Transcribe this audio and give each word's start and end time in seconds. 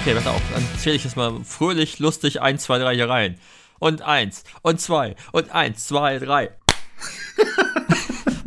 Okay, 0.00 0.14
pass 0.14 0.26
auf, 0.28 0.40
dann 0.54 0.66
zähle 0.78 0.96
ich 0.96 1.04
jetzt 1.04 1.16
mal 1.18 1.44
fröhlich, 1.44 1.98
lustig 1.98 2.40
1, 2.40 2.62
2, 2.62 2.78
3 2.78 2.94
hier 2.94 3.10
rein. 3.10 3.38
Und 3.80 4.00
1 4.00 4.44
und 4.62 4.80
2 4.80 5.14
und 5.32 5.50
1, 5.50 5.88
2, 5.88 6.20
3. 6.20 6.50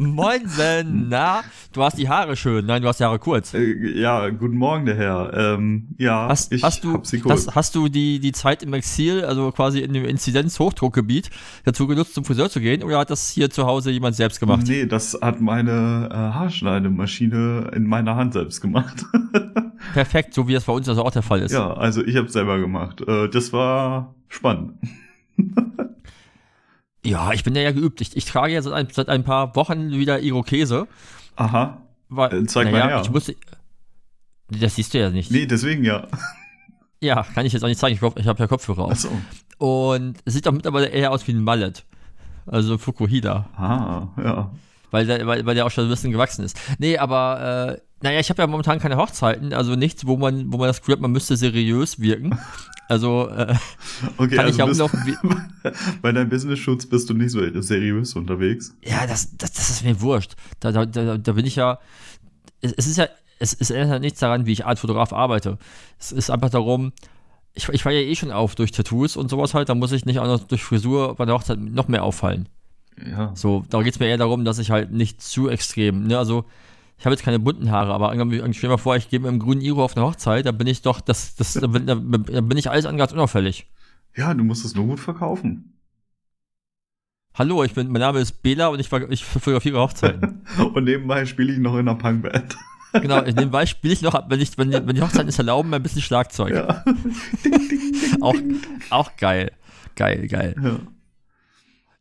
Moinsen, 0.06 1.10
na? 1.10 1.42
Du 1.74 1.84
hast 1.84 1.98
die 1.98 2.08
Haare 2.08 2.36
schön. 2.36 2.66
Nein, 2.66 2.82
du 2.82 2.88
hast 2.88 3.00
die 3.00 3.04
Haare 3.04 3.20
kurz. 3.20 3.54
Äh, 3.54 4.00
ja, 4.00 4.30
guten 4.30 4.58
Morgen, 4.58 4.86
der 4.86 4.96
Herr. 4.96 5.34
Ähm, 5.34 5.88
ja, 5.98 6.28
hast, 6.28 6.52
ich 6.52 6.64
hast 6.64 6.84
du, 6.84 6.94
hab 6.94 7.06
sie 7.06 7.20
kurz. 7.20 7.48
Hast, 7.48 7.56
hast, 7.56 7.76
du 7.76 7.88
die, 7.88 8.20
die 8.20 8.32
Zeit 8.32 8.64
im 8.64 8.74
Exil, 8.74 9.26
also 9.26 9.52
quasi 9.52 9.80
in 9.80 9.94
dem 9.94 10.06
Inzidenz-Hochdruckgebiet, 10.06 11.30
dazu 11.66 11.88
genutzt, 11.88 12.14
zum 12.14 12.26
Friseur 12.26 12.50
zu 12.50 12.60
gehen? 12.60 12.84
Oder 12.84 13.00
hat 13.00 13.10
das 13.10 13.30
hier 13.30 13.50
zu 13.50 13.66
Hause 13.66 13.92
jemand 13.92 14.16
selbst 14.16 14.40
gemacht? 14.40 14.64
Nee, 14.68 14.86
das 14.86 15.18
hat 15.22 15.42
meine 15.42 16.10
äh, 16.12 16.16
Haarschneidemaschine 16.16 17.72
in 17.76 17.88
meiner 17.88 18.16
Hand 18.16 18.34
selbst 18.34 18.62
gemacht. 18.62 19.06
Perfekt, 19.94 20.34
so 20.34 20.48
wie 20.48 20.54
das 20.54 20.66
bei 20.66 20.74
uns 20.74 20.88
also 20.88 21.04
auch 21.04 21.12
der 21.12 21.24
Fall 21.24 21.42
ist. 21.42 21.52
Ja, 21.52 21.74
also 21.74 22.04
ich 22.04 22.16
habe 22.16 22.30
selber 22.30 22.60
gemacht. 22.60 23.02
Äh, 23.02 23.30
das 23.30 23.54
war 23.54 24.16
spannend. 24.30 24.74
Ja, 27.06 27.34
ich 27.34 27.44
bin 27.44 27.56
ja, 27.56 27.62
ja 27.62 27.72
geübt. 27.72 28.02
Ich, 28.02 28.16
ich 28.16 28.26
trage 28.26 28.54
ja 28.54 28.62
seit 28.62 28.74
ein, 28.74 28.88
seit 28.92 29.10
ein 29.10 29.24
paar 29.24 29.56
Wochen 29.56 29.92
wieder 29.92 30.22
Irokese. 30.22 30.88
Aha. 31.36 31.82
Weil, 32.10 32.44
äh, 32.44 32.46
Zeig 32.46 32.72
mal 32.72 32.82
her. 32.82 33.02
Ich 33.04 33.10
muss, 33.10 33.32
das 34.50 34.76
siehst 34.76 34.94
du 34.94 35.00
ja 35.00 35.10
nicht. 35.10 35.32
Nee, 35.32 35.46
deswegen 35.46 35.84
ja. 35.84 36.08
Ja, 37.02 37.24
kann 37.36 37.46
ich 37.46 37.52
jetzt 37.52 37.64
auch 37.64 37.68
nicht 37.68 37.80
zeigen. 37.82 37.96
Ich, 38.02 38.16
ich 38.16 38.28
habe 38.28 38.40
ja 38.40 38.48
Kopfhörer 38.48 38.86
auf. 38.86 38.92
Ach 38.94 38.96
so. 38.96 39.10
Und 39.58 40.20
es 40.24 40.36
sieht 40.36 40.46
doch 40.46 40.54
mittlerweile 40.54 40.88
eher 40.88 41.12
aus 41.12 41.28
wie 41.28 41.34
ein 41.34 41.44
Mallet. 41.44 41.84
Also 42.46 42.78
Fukuhida. 42.78 43.50
Ah, 43.58 44.08
ja. 44.24 44.52
Weil 44.90 45.06
der, 45.06 45.28
weil, 45.28 45.46
weil 45.46 45.56
der 45.56 45.66
auch 45.66 45.72
schon 45.72 45.86
ein 45.86 45.90
bisschen 45.90 46.14
gewachsen 46.14 46.46
ist. 46.46 46.58
Nee, 46.78 46.98
aber 46.98 47.76
äh, 47.78 47.82
naja, 48.04 48.20
ich 48.20 48.30
habe 48.30 48.42
ja 48.42 48.48
momentan 48.48 48.80
keine 48.80 48.98
Hochzeiten, 48.98 49.54
also 49.54 49.76
nichts, 49.76 50.06
wo 50.06 50.18
man, 50.18 50.52
wo 50.52 50.58
man 50.58 50.68
das 50.68 50.80
Gefühl 50.80 50.96
hat, 50.96 51.02
man 51.02 51.14
müsste 51.14 51.38
seriös 51.38 52.00
wirken. 52.00 52.38
Also 52.90 53.30
äh, 53.30 53.56
okay, 54.18 54.36
kann 54.36 54.46
also 54.46 54.52
ich 54.52 54.58
ja 54.58 54.66
umlaufen. 54.66 55.48
Bei 56.02 56.12
deinem 56.12 56.30
Business-Schutz 56.30 56.86
bist 56.86 57.10
du 57.10 57.14
nicht 57.14 57.32
so 57.32 57.40
seriös 57.62 58.14
unterwegs. 58.16 58.76
Ja, 58.84 59.08
das, 59.08 59.38
das, 59.38 59.54
das 59.54 59.70
ist 59.70 59.86
mir 59.86 60.02
wurscht. 60.02 60.34
Da, 60.60 60.74
da, 60.74 60.86
da, 60.86 61.18
da 61.18 61.32
bin 61.32 61.46
ich 61.46 61.56
ja. 61.56 61.80
Es, 62.60 62.74
es 62.74 62.88
ist 62.88 62.98
ja, 62.98 63.08
es, 63.40 63.54
es 63.54 63.72
ändert 63.72 64.02
nichts 64.02 64.20
daran, 64.20 64.46
wie 64.46 64.52
ich 64.52 64.66
als 64.66 64.82
Fotograf 64.82 65.14
arbeite. 65.14 65.58
Es 65.98 66.12
ist 66.12 66.30
einfach 66.30 66.50
darum, 66.50 66.92
ich, 67.54 67.70
ich 67.70 67.84
falle 67.84 68.02
ja 68.02 68.08
eh 68.08 68.16
schon 68.16 68.32
auf 68.32 68.56
durch 68.56 68.72
Tattoos 68.72 69.16
und 69.16 69.30
sowas 69.30 69.54
halt, 69.54 69.70
da 69.70 69.76
muss 69.76 69.94
ich 69.94 70.06
nicht 70.06 70.20
auch 70.20 70.28
noch 70.28 70.40
durch 70.46 70.64
Frisur 70.64 71.16
bei 71.16 71.24
der 71.24 71.36
Hochzeit 71.36 71.60
noch 71.60 71.88
mehr 71.88 72.04
auffallen. 72.04 72.50
Ja. 73.10 73.32
So, 73.34 73.64
da 73.70 73.82
geht 73.82 73.94
es 73.94 74.00
mir 74.00 74.08
eher 74.08 74.18
darum, 74.18 74.44
dass 74.44 74.60
ich 74.60 74.72
halt 74.72 74.92
nicht 74.92 75.22
zu 75.22 75.48
extrem, 75.48 76.06
ne, 76.06 76.18
also 76.18 76.46
ich 77.04 77.06
habe 77.06 77.16
jetzt 77.16 77.26
keine 77.26 77.40
bunten 77.40 77.70
Haare, 77.70 77.94
aber 77.94 78.14
stell 78.14 78.54
dir 78.54 78.68
mal 78.70 78.78
vor, 78.78 78.96
ich 78.96 79.10
gehe 79.10 79.20
mit 79.20 79.28
einem 79.28 79.40
grünen 79.40 79.60
Iro 79.60 79.84
auf 79.84 79.98
eine 79.98 80.06
Hochzeit, 80.06 80.46
da 80.46 80.54
bin 80.54 80.68
ich 80.68 80.84
doch, 80.84 81.02
das, 81.02 81.36
das, 81.36 81.52
da, 81.52 81.68
bin, 81.68 81.86
da 81.86 81.96
bin 81.96 82.58
ich 82.58 82.70
alles 82.70 82.86
an 82.86 82.96
ganz 82.96 83.12
unauffällig. 83.12 83.68
Ja, 84.16 84.34
du 84.34 84.46
musst 84.46 84.64
es 84.64 84.74
nur 84.74 84.86
gut 84.86 85.02
verkaufen. 85.02 85.78
Hallo, 87.34 87.62
ich 87.66 87.74
bin, 87.74 87.92
mein 87.92 88.00
Name 88.00 88.22
ist 88.22 88.42
Bela 88.42 88.68
und 88.70 88.80
ich, 88.80 88.90
ich 89.10 89.26
fotografiere 89.26 89.82
Hochzeiten. 89.82 90.46
und 90.74 90.86
nebenbei 90.86 91.26
spiele 91.26 91.52
ich 91.52 91.60
noch 91.60 91.74
in 91.74 91.90
einer 91.90 91.96
Punkband. 91.96 92.56
genau, 92.94 93.20
nebenbei 93.20 93.66
spiele 93.66 93.94
ich 93.94 94.02
noch, 94.02 94.18
wenn, 94.30 94.40
ich, 94.40 94.58
wenn, 94.58 94.72
wenn 94.72 94.96
die 94.96 95.02
Hochzeiten 95.02 95.28
es 95.28 95.38
erlauben, 95.38 95.74
ein 95.74 95.84
bisschen 95.84 96.02
Schlagzeug. 96.02 96.54
Ja. 96.54 96.86
ding, 96.86 97.68
ding, 97.68 97.68
ding, 97.68 98.22
auch, 98.22 98.36
auch 98.92 99.18
geil. 99.18 99.52
Geil, 99.98 100.26
geil. 100.30 100.56
Ja. 100.64 100.80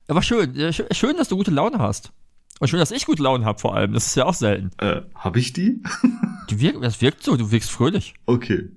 Aber 0.07 0.23
schön, 0.23 0.73
schön, 0.73 1.17
dass 1.17 1.29
du 1.29 1.37
gute 1.37 1.51
Laune 1.51 1.81
hast. 1.81 2.13
Und 2.63 2.69
schön, 2.69 2.79
dass 2.79 2.93
ich 2.93 3.07
gute 3.07 3.25
Laune 3.25 3.45
habe 3.45 3.59
vor 3.59 3.75
allem. 3.75 3.93
Das 3.93 4.07
ist 4.07 4.15
ja 4.15 4.25
auch 4.25 4.35
selten. 4.35 4.71
Äh, 4.79 5.01
habe 5.17 5.41
ich 5.41 5.53
die? 5.53 5.83
die 6.49 6.61
wirk 6.61 6.81
das 6.81 7.01
wirkt 7.01 7.25
so, 7.25 7.37
du 7.37 7.51
wirkst 7.51 7.73
fröhlich. 7.73 8.15
Okay. 8.27 8.69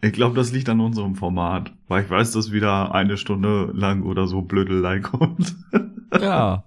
Ich 0.00 0.12
glaube, 0.12 0.36
das 0.36 0.52
liegt 0.52 0.68
an 0.68 0.78
unserem 0.78 1.16
Format, 1.16 1.72
weil 1.88 2.04
ich 2.04 2.08
weiß, 2.08 2.30
dass 2.30 2.52
wieder 2.52 2.94
eine 2.94 3.16
Stunde 3.16 3.72
lang 3.74 4.04
oder 4.04 4.28
so 4.28 4.42
Blödelei 4.42 5.00
kommt. 5.00 5.56
ja. 6.20 6.62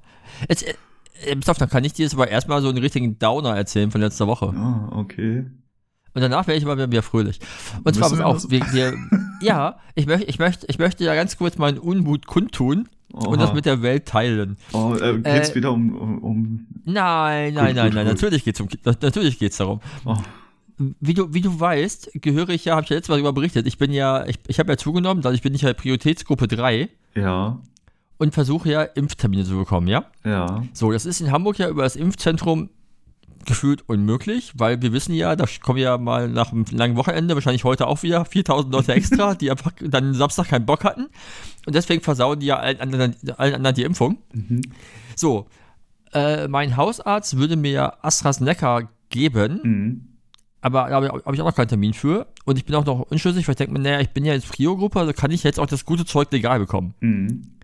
Jetzt, 0.50 0.68
äh, 0.68 1.38
auf, 1.48 1.58
dann 1.58 1.70
kann 1.70 1.86
ich 1.86 1.94
dir 1.94 2.04
jetzt 2.04 2.16
aber 2.16 2.28
erstmal 2.28 2.62
so 2.62 2.68
einen 2.68 2.80
richtigen 2.80 3.20
Downer 3.20 3.56
erzählen 3.56 3.90
von 3.90 4.02
letzter 4.02 4.28
Woche. 4.28 4.48
Ah, 4.48 4.90
okay. 4.92 5.46
Und 6.14 6.22
danach 6.22 6.46
werde 6.46 6.58
ich 6.58 6.66
aber 6.66 6.92
wieder 6.92 7.04
fröhlich. 7.04 7.40
Und 7.86 7.94
zwar 7.94 8.26
auch, 8.26 8.50
wir, 8.50 8.60
wir, 8.74 8.98
ja, 9.42 9.80
ich 9.96 10.08
möchte, 10.08 10.28
ich 10.28 10.40
möchte, 10.40 10.66
ich 10.68 10.78
möchte 10.78 11.06
ja 11.06 11.16
ganz 11.16 11.38
kurz 11.38 11.58
meinen 11.58 11.78
Unmut 11.78 12.28
kundtun. 12.28 12.90
Oha. 13.16 13.28
und 13.28 13.40
das 13.40 13.54
mit 13.54 13.66
der 13.66 13.82
Welt 13.82 14.06
teilen. 14.06 14.58
Oh, 14.74 14.94
äh, 14.94 15.18
geht's 15.20 15.52
äh, 15.52 15.56
wieder 15.56 15.72
um, 15.72 15.96
um, 15.96 16.20
um 16.20 16.68
Nein, 16.84 17.54
nein, 17.54 17.68
gut, 17.68 17.76
nein, 17.76 17.76
gut, 17.76 17.96
nein, 17.96 18.06
gut. 18.06 18.14
natürlich 18.14 18.44
geht's 18.44 18.60
um 18.60 18.68
natürlich 18.84 19.40
geht's 19.40 19.58
darum. 19.58 19.80
Oh. 20.04 20.18
Wie 20.78 21.14
du, 21.14 21.34
wie 21.34 21.40
du 21.40 21.58
weißt, 21.58 22.12
gehöre 22.16 22.50
ich 22.50 22.66
ja, 22.66 22.76
habe 22.76 22.84
ich 22.84 22.90
ja 22.90 22.98
letztes 22.98 23.10
Mal 23.10 23.16
darüber 23.16 23.32
berichtet, 23.32 23.66
ich 23.66 23.78
bin 23.78 23.94
ja, 23.94 24.26
ich, 24.26 24.40
ich 24.48 24.60
habe 24.60 24.74
ja 24.74 24.78
zugenommen, 24.78 25.22
dadurch 25.22 25.42
bin 25.42 25.54
ich 25.54 25.62
ja 25.62 25.72
Prioritätsgruppe 25.74 26.50
3. 26.50 26.90
Ja. 27.16 27.60
Und 28.18 28.34
versuche 28.34 28.70
ja 28.70 28.84
Impftermine 28.84 29.46
zu 29.46 29.58
bekommen, 29.58 29.88
ja? 29.88 30.06
Ja. 30.26 30.64
So, 30.74 30.92
das 30.92 31.06
ist 31.06 31.22
in 31.22 31.32
Hamburg 31.32 31.60
ja 31.60 31.70
über 31.70 31.84
das 31.84 31.96
Impfzentrum 31.96 32.70
gefühlt 33.46 33.88
unmöglich, 33.88 34.54
weil 34.56 34.82
wir 34.82 34.94
wissen 34.94 35.14
ja, 35.14 35.36
da 35.36 35.46
kommen 35.62 35.80
ja 35.80 35.98
mal 35.98 36.28
nach 36.28 36.52
einem 36.52 36.66
langen 36.72 36.96
Wochenende, 36.96 37.36
wahrscheinlich 37.36 37.64
heute 37.64 37.88
auch 37.88 38.04
wieder 38.04 38.26
4000 38.26 38.74
Leute 38.74 38.94
extra, 38.94 39.36
die 39.36 39.52
einfach 39.52 39.72
dann 39.80 40.14
Samstag 40.14 40.50
keinen 40.50 40.66
Bock 40.66 40.84
hatten. 40.84 41.08
Und 41.66 41.76
deswegen 41.76 42.02
versauen 42.02 42.40
die 42.40 42.48
ja 42.48 42.58
allen 42.58 42.80
anderen, 42.80 43.16
allen 43.38 43.56
anderen 43.56 43.76
die 43.76 43.84
Impfung. 43.84 44.18
Mhm. 44.34 44.62
So, 45.16 45.48
äh, 46.14 46.48
mein 46.48 46.78
Hausarzt 46.78 47.38
würde 47.38 47.56
mir 47.56 48.04
AstraZeneca 48.04 48.90
geben. 49.10 49.60
Mhm. 49.64 50.08
Aber 50.62 50.90
da 50.90 50.96
habe 50.96 51.10
hab 51.10 51.34
ich 51.34 51.42
auch 51.42 51.46
noch 51.46 51.56
keinen 51.56 51.68
Termin 51.68 51.94
für. 51.94 52.28
Und 52.46 52.58
ich 52.58 52.66
bin 52.66 52.74
auch 52.76 52.86
noch 52.86 53.02
unschlüssig, 53.12 53.48
weil 53.48 53.54
ich 53.54 53.58
denke 53.58 53.74
mir, 53.74 53.80
naja, 53.80 54.00
ich 54.00 54.10
bin 54.10 54.26
ja 54.26 54.34
jetzt 54.34 54.50
Prio-Gruppe, 54.50 55.00
also 55.00 55.14
kann 55.14 55.30
ich 55.30 55.44
jetzt 55.44 55.60
auch 55.60 55.68
das 55.68 55.86
gute 55.86 56.06
Zeug 56.06 56.32
legal 56.32 56.60
bekommen. 56.60 56.96
Mhm. 57.02 57.55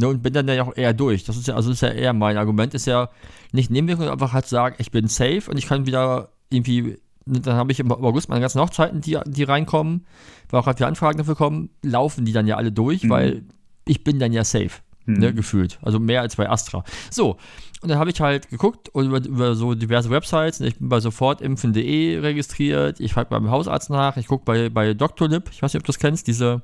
Ne, 0.00 0.08
und 0.08 0.22
bin 0.22 0.32
dann 0.32 0.48
ja 0.48 0.62
auch 0.62 0.76
eher 0.76 0.94
durch. 0.94 1.24
Das 1.24 1.36
ist 1.36 1.48
ja, 1.48 1.54
also 1.54 1.70
ist 1.70 1.82
ja 1.82 1.88
eher 1.88 2.12
mein 2.12 2.36
Argument, 2.36 2.74
ist 2.74 2.86
ja 2.86 3.10
nicht 3.52 3.70
Nebenwirkung, 3.70 4.08
einfach 4.08 4.32
halt 4.32 4.46
sagen, 4.46 4.76
ich 4.78 4.90
bin 4.90 5.08
safe 5.08 5.42
und 5.48 5.56
ich 5.56 5.66
kann 5.66 5.86
wieder 5.86 6.30
irgendwie, 6.48 6.98
dann 7.26 7.54
habe 7.54 7.72
ich 7.72 7.80
im 7.80 7.90
August 7.92 8.28
meine 8.28 8.40
ganzen 8.40 8.60
Hochzeiten, 8.60 9.00
die, 9.00 9.18
die 9.26 9.42
reinkommen, 9.44 10.06
weil 10.50 10.60
auch 10.60 10.66
halt 10.66 10.78
die 10.78 10.84
Anfragen 10.84 11.18
dafür 11.18 11.36
kommen, 11.36 11.70
laufen 11.82 12.24
die 12.24 12.32
dann 12.32 12.46
ja 12.46 12.56
alle 12.56 12.72
durch, 12.72 13.04
mhm. 13.04 13.10
weil 13.10 13.42
ich 13.86 14.04
bin 14.04 14.18
dann 14.18 14.32
ja 14.32 14.44
safe. 14.44 14.70
Ne, 15.06 15.14
mhm. 15.14 15.20
Ne, 15.20 15.34
gefühlt. 15.34 15.78
Also 15.82 15.98
mehr 15.98 16.20
als 16.20 16.36
bei 16.36 16.48
Astra. 16.48 16.84
So, 17.10 17.36
und 17.82 17.88
dann 17.88 17.98
habe 17.98 18.10
ich 18.10 18.20
halt 18.20 18.50
geguckt 18.50 18.88
über, 18.94 19.24
über, 19.24 19.54
so 19.54 19.74
diverse 19.74 20.10
Websites. 20.10 20.60
Ich 20.60 20.78
bin 20.78 20.88
bei 20.88 21.00
sofortimpfen.de 21.00 22.18
registriert. 22.18 23.00
Ich 23.00 23.14
frage 23.14 23.30
beim 23.30 23.50
Hausarzt 23.50 23.88
nach. 23.88 24.18
Ich 24.18 24.26
gucke 24.26 24.44
bei, 24.44 24.68
bei 24.68 24.92
Doctolib. 24.92 25.48
Ich 25.50 25.62
weiß 25.62 25.72
nicht, 25.72 25.80
ob 25.80 25.86
du 25.86 25.92
das 25.92 25.98
kennst. 25.98 26.26
Diese 26.26 26.62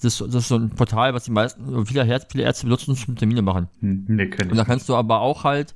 das, 0.00 0.18
das 0.18 0.34
ist 0.34 0.48
so 0.48 0.56
ein 0.56 0.70
Portal, 0.70 1.14
was 1.14 1.24
die 1.24 1.30
meisten, 1.30 1.86
viele, 1.86 2.04
Herz, 2.04 2.26
viele 2.30 2.44
Ärzte 2.44 2.66
benutzen, 2.66 2.96
um 3.06 3.16
Termine 3.16 3.42
machen. 3.42 3.68
Hm, 3.80 4.04
nee, 4.08 4.24
ich 4.24 4.40
und 4.40 4.56
da 4.56 4.64
kannst 4.64 4.88
du 4.88 4.94
aber 4.94 5.20
auch 5.20 5.44
halt 5.44 5.74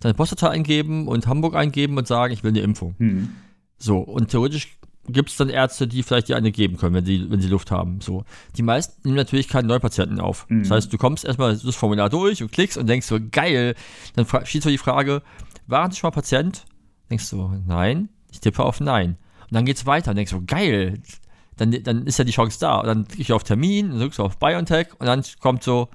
deine 0.00 0.14
Postleitzahl 0.14 0.50
eingeben 0.50 1.08
und 1.08 1.26
Hamburg 1.26 1.54
eingeben 1.54 1.96
und 1.96 2.06
sagen, 2.06 2.32
ich 2.32 2.42
will 2.42 2.50
eine 2.50 2.60
Impfung. 2.60 2.94
Hm. 2.98 3.30
So, 3.78 3.98
und 3.98 4.28
theoretisch 4.28 4.78
gibt 5.08 5.30
es 5.30 5.36
dann 5.36 5.48
Ärzte, 5.48 5.88
die 5.88 6.02
vielleicht 6.02 6.28
dir 6.28 6.36
eine 6.36 6.50
geben 6.52 6.76
können, 6.76 6.94
wenn 6.94 7.04
sie, 7.04 7.30
wenn 7.30 7.40
sie 7.40 7.48
Luft 7.48 7.70
haben. 7.70 8.00
So. 8.00 8.24
Die 8.56 8.62
meisten 8.62 9.00
nehmen 9.04 9.16
natürlich 9.16 9.48
keinen 9.48 9.66
Neupatienten 9.66 10.20
auf. 10.20 10.46
Mhm. 10.48 10.62
Das 10.62 10.70
heißt, 10.70 10.92
du 10.92 10.98
kommst 10.98 11.24
erstmal 11.24 11.56
das 11.56 11.74
Formular 11.74 12.10
durch 12.10 12.42
und 12.42 12.52
klickst 12.52 12.76
und 12.76 12.86
denkst 12.86 13.06
so, 13.06 13.18
geil. 13.30 13.74
Dann 14.16 14.26
schießt 14.26 14.66
du 14.66 14.70
die 14.70 14.78
Frage, 14.78 15.22
waren 15.66 15.90
Sie 15.90 15.98
schon 15.98 16.08
mal 16.08 16.14
Patient? 16.14 16.64
Denkst 17.10 17.30
du, 17.30 17.50
nein. 17.66 18.10
Ich 18.30 18.40
tippe 18.40 18.62
auf 18.62 18.80
Nein. 18.80 19.16
Und 19.40 19.54
dann 19.54 19.64
geht's 19.64 19.86
weiter 19.86 20.10
und 20.10 20.16
denkst 20.16 20.32
so, 20.32 20.42
geil 20.46 21.00
dann, 21.58 21.82
dann 21.82 22.06
ist 22.06 22.18
ja 22.18 22.24
die 22.24 22.32
Chance 22.32 22.58
da. 22.60 22.80
Und 22.80 22.86
dann 22.86 23.06
klicke 23.06 23.22
ich 23.22 23.32
auf 23.32 23.44
Termin, 23.44 23.90
dann 23.90 24.00
drückst 24.00 24.18
du 24.18 24.24
auf 24.24 24.38
BioNTech 24.38 24.88
und 24.98 25.06
dann 25.06 25.22
kommt 25.40 25.62
so, 25.62 25.88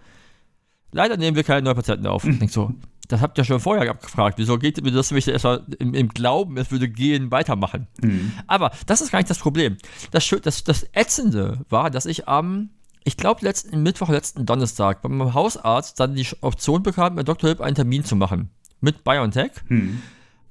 leider 0.92 1.18
nehmen 1.18 1.36
wir 1.36 1.44
keine 1.44 1.64
neuen 1.64 1.76
Patienten 1.76 2.08
auf. 2.08 2.24
Ich 2.26 2.38
denke 2.38 2.54
so, 2.54 2.74
das 3.08 3.22
habt 3.22 3.38
ihr 3.38 3.44
schon 3.44 3.60
vorher 3.60 3.94
gefragt. 3.94 4.38
Wieso 4.38 4.58
geht 4.58 4.82
mir 4.84 4.92
das 4.92 5.12
mich 5.12 5.28
erstmal 5.28 5.66
im, 5.80 5.94
im, 5.94 6.10
Glauben, 6.10 6.58
es 6.58 6.72
würde 6.72 6.88
gehen, 6.88 7.32
weitermachen? 7.32 7.88
Mhm. 8.02 8.32
Aber 8.48 8.72
das 8.86 9.02
ist 9.02 9.12
gar 9.12 9.20
nicht 9.20 9.30
das 9.30 9.40
Problem. 9.40 9.78
Das, 10.12 10.28
das, 10.42 10.64
das 10.64 10.88
Ätzende 10.94 11.60
war, 11.70 11.90
dass 11.90 12.06
ich 12.06 12.28
am, 12.28 12.70
ich 13.04 13.18
glaube, 13.18 13.46
letzten 13.46 13.84
Mittwoch, 13.84 14.10
letzten 14.10 14.46
Donnerstag 14.46 15.02
bei 15.02 15.10
meinem 15.10 15.34
Hausarzt 15.34 16.00
dann 16.00 16.16
die 16.16 16.28
Option 16.42 16.84
bekam, 16.84 17.16
mit 17.16 17.28
Dr. 17.28 17.50
Hip 17.50 17.62
einen 17.62 17.76
Termin 17.76 18.04
zu 18.04 18.16
machen. 18.16 18.50
Mit 18.80 19.04
BioNTech. 19.04 19.52
Mhm. 19.70 20.02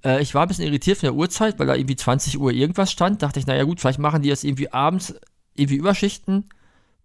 Äh, 0.04 0.22
ich 0.22 0.34
war 0.34 0.42
ein 0.42 0.48
bisschen 0.48 0.66
irritiert 0.66 0.98
von 0.98 1.08
der 1.08 1.14
Uhrzeit, 1.14 1.58
weil 1.58 1.66
da 1.66 1.74
irgendwie 1.74 1.96
20 1.96 2.38
Uhr 2.38 2.52
irgendwas 2.52 2.90
stand. 2.90 3.22
Dachte 3.22 3.40
ich, 3.40 3.46
naja 3.46 3.64
gut, 3.64 3.80
vielleicht 3.80 3.98
machen 3.98 4.22
die 4.22 4.28
das 4.28 4.44
irgendwie 4.44 4.72
abends 4.72 5.14
irgendwie 5.54 5.76
Überschichten 5.76 6.48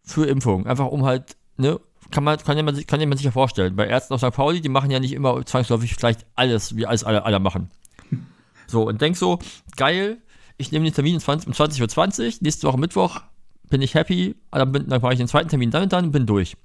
für 0.03 0.25
Impfungen. 0.25 0.67
Einfach 0.67 0.87
um 0.87 1.05
halt, 1.05 1.35
ne, 1.57 1.79
kann 2.11 2.23
man, 2.23 2.37
kann 2.37 2.63
man, 2.63 2.75
sich, 2.75 2.87
kann 2.87 2.99
man 3.07 3.17
sich 3.17 3.25
ja 3.25 3.31
vorstellen. 3.31 3.75
Bei 3.75 3.87
Ärzten 3.87 4.13
auf 4.13 4.21
St. 4.21 4.31
Pauli, 4.31 4.61
die 4.61 4.69
machen 4.69 4.91
ja 4.91 4.99
nicht 4.99 5.13
immer 5.13 5.45
zwangsläufig 5.45 5.95
vielleicht 5.95 6.25
alles, 6.35 6.75
wie 6.75 6.85
alles 6.85 7.03
alle, 7.03 7.23
alle 7.25 7.39
machen. 7.39 7.69
So, 8.69 8.85
und 8.85 8.99
denk 8.99 9.15
so, 9.15 9.39
geil, 9.77 10.17
ich 10.57 10.73
nehme 10.73 10.83
den 10.83 10.93
Termin 10.93 11.15
um 11.15 11.21
20.20 11.21 11.81
Uhr, 11.81 11.87
20, 11.87 12.41
nächste 12.41 12.67
Woche 12.67 12.77
Mittwoch, 12.77 13.21
bin 13.69 13.81
ich 13.81 13.93
happy, 13.93 14.35
dann, 14.51 14.73
bin, 14.73 14.89
dann 14.89 15.01
mache 15.01 15.13
ich 15.13 15.19
den 15.19 15.29
zweiten 15.29 15.47
Termin 15.47 15.71
dann 15.71 15.83
und 15.83 15.93
dann 15.93 16.03
und 16.03 16.11
bin 16.11 16.25
durch. 16.25 16.57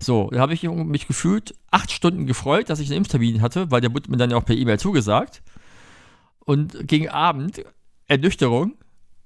So, 0.00 0.28
dann 0.30 0.40
habe 0.40 0.54
ich 0.54 0.62
mich 0.62 1.06
gefühlt 1.06 1.54
acht 1.70 1.90
Stunden 1.90 2.26
gefreut, 2.26 2.68
dass 2.68 2.80
ich 2.80 2.88
einen 2.88 2.98
Impftermin 2.98 3.40
hatte, 3.40 3.70
weil 3.70 3.80
der 3.80 3.94
wurde 3.94 4.10
mir 4.10 4.16
dann 4.16 4.30
ja 4.30 4.36
auch 4.36 4.44
per 4.44 4.56
E-Mail 4.56 4.78
zugesagt. 4.78 5.42
Und 6.40 6.86
gegen 6.86 7.08
Abend, 7.08 7.64
Ernüchterung, 8.06 8.74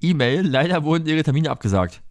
E-Mail, 0.00 0.46
leider 0.46 0.84
wurden 0.84 1.06
ihre 1.06 1.22
Termine 1.22 1.50
abgesagt. 1.50 2.02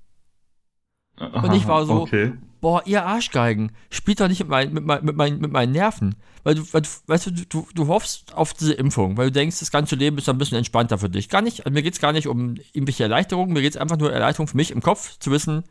Und 1.19 1.53
ich 1.53 1.67
war 1.67 1.85
so, 1.85 2.01
okay. 2.01 2.33
boah, 2.61 2.83
ihr 2.85 3.05
Arschgeigen, 3.05 3.71
spielt 3.89 4.19
doch 4.19 4.27
nicht 4.27 4.39
mit, 4.39 4.49
mein, 4.49 4.73
mit, 4.73 4.85
mein, 4.85 5.05
mit, 5.05 5.15
mein, 5.15 5.39
mit 5.39 5.51
meinen 5.51 5.71
Nerven. 5.71 6.15
Weil 6.43 6.55
du, 6.55 6.73
weil 6.73 6.81
du 6.81 6.89
weißt 7.07 7.27
du, 7.27 7.31
du, 7.31 7.67
du 7.73 7.87
hoffst 7.87 8.35
auf 8.35 8.53
diese 8.53 8.73
Impfung, 8.73 9.17
weil 9.17 9.27
du 9.27 9.31
denkst, 9.31 9.59
das 9.59 9.71
ganze 9.71 9.95
Leben 9.95 10.17
ist 10.17 10.29
ein 10.29 10.37
bisschen 10.37 10.57
entspannter 10.57 10.97
für 10.97 11.09
dich. 11.09 11.29
Gar 11.29 11.41
nicht, 11.41 11.65
also 11.65 11.73
mir 11.73 11.81
geht 11.81 11.93
es 11.93 11.99
gar 11.99 12.13
nicht 12.13 12.27
um 12.27 12.55
irgendwelche 12.73 13.03
Erleichterungen, 13.03 13.53
mir 13.53 13.61
geht 13.61 13.73
es 13.73 13.81
einfach 13.81 13.97
nur 13.97 14.11
Erleichterung 14.13 14.47
für 14.47 14.57
mich 14.57 14.71
im 14.71 14.81
Kopf, 14.81 15.17
zu 15.17 15.31
wissen, 15.31 15.63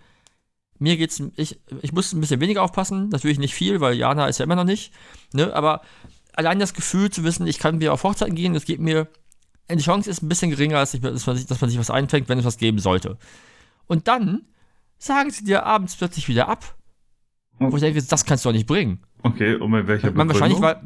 mir 0.78 0.96
geht's, 0.96 1.22
ich, 1.36 1.58
ich 1.82 1.92
muss 1.92 2.12
ein 2.12 2.20
bisschen 2.20 2.40
weniger 2.40 2.62
aufpassen, 2.62 3.08
natürlich 3.08 3.38
nicht 3.38 3.54
viel, 3.54 3.80
weil 3.80 3.94
Jana 3.94 4.26
ist 4.26 4.38
ja 4.38 4.44
immer 4.44 4.56
noch 4.56 4.64
nicht, 4.64 4.92
ne, 5.32 5.54
aber 5.54 5.82
allein 6.34 6.58
das 6.58 6.74
Gefühl 6.74 7.10
zu 7.10 7.24
wissen, 7.24 7.46
ich 7.46 7.58
kann 7.58 7.80
wieder 7.80 7.92
auf 7.92 8.04
Hochzeiten 8.04 8.34
gehen, 8.34 8.54
das 8.54 8.64
gibt 8.64 8.80
mir, 8.80 9.08
die 9.70 9.78
Chance 9.78 10.10
ist 10.10 10.22
ein 10.22 10.28
bisschen 10.28 10.50
geringer, 10.50 10.78
als 10.78 10.94
ich, 10.94 11.00
dass, 11.00 11.26
man 11.26 11.36
sich, 11.36 11.46
dass 11.46 11.60
man 11.60 11.70
sich 11.70 11.78
was 11.78 11.90
einfängt, 11.90 12.28
wenn 12.28 12.38
es 12.38 12.44
was 12.44 12.58
geben 12.58 12.78
sollte. 12.78 13.18
Und 13.86 14.08
dann 14.08 14.42
sagen 14.98 15.30
sie 15.30 15.44
dir 15.44 15.64
abends 15.64 15.96
plötzlich 15.96 16.28
wieder 16.28 16.48
ab. 16.48 16.76
Wo 17.58 17.74
ich 17.76 17.82
denke, 17.82 18.02
das 18.02 18.24
kannst 18.26 18.44
du 18.44 18.50
doch 18.50 18.54
nicht 18.54 18.66
bringen. 18.66 19.02
Okay, 19.22 19.54
und 19.54 19.70
mit 19.70 19.86
welcher 19.86 20.10
Man 20.12 20.28
Wahrscheinlich 20.28 20.60
war, 20.60 20.82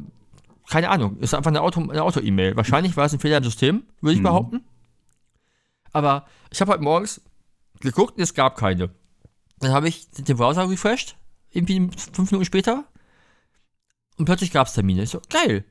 keine 0.69 0.89
Ahnung, 0.89 1.19
ist 1.19 1.35
einfach 1.35 1.51
eine 1.51 1.63
Auto-E-Mail. 1.63 2.53
Auto 2.53 2.57
wahrscheinlich 2.57 2.97
war 2.97 3.07
es 3.07 3.13
ein 3.13 3.19
Fehler 3.19 3.39
im 3.39 3.45
System, 3.45 3.83
würde 4.01 4.13
ich 4.13 4.19
hm. 4.19 4.25
behaupten. 4.25 4.65
Aber 5.93 6.27
ich 6.51 6.61
habe 6.61 6.71
heute 6.71 6.83
morgens 6.83 7.21
geguckt 7.81 8.17
und 8.17 8.23
es 8.23 8.35
gab 8.35 8.57
keine. 8.57 8.91
Dann 9.61 9.73
habe 9.73 9.89
ich 9.89 10.11
den 10.11 10.37
Browser 10.37 10.69
refreshed, 10.69 11.17
irgendwie 11.51 11.91
fünf 12.13 12.31
Minuten 12.31 12.47
später. 12.47 12.85
Und 14.17 14.25
plötzlich 14.25 14.53
gab 14.53 14.67
es 14.67 14.75
Termine. 14.75 15.03
Ich 15.03 15.11
so, 15.11 15.21
geil. 15.31 15.65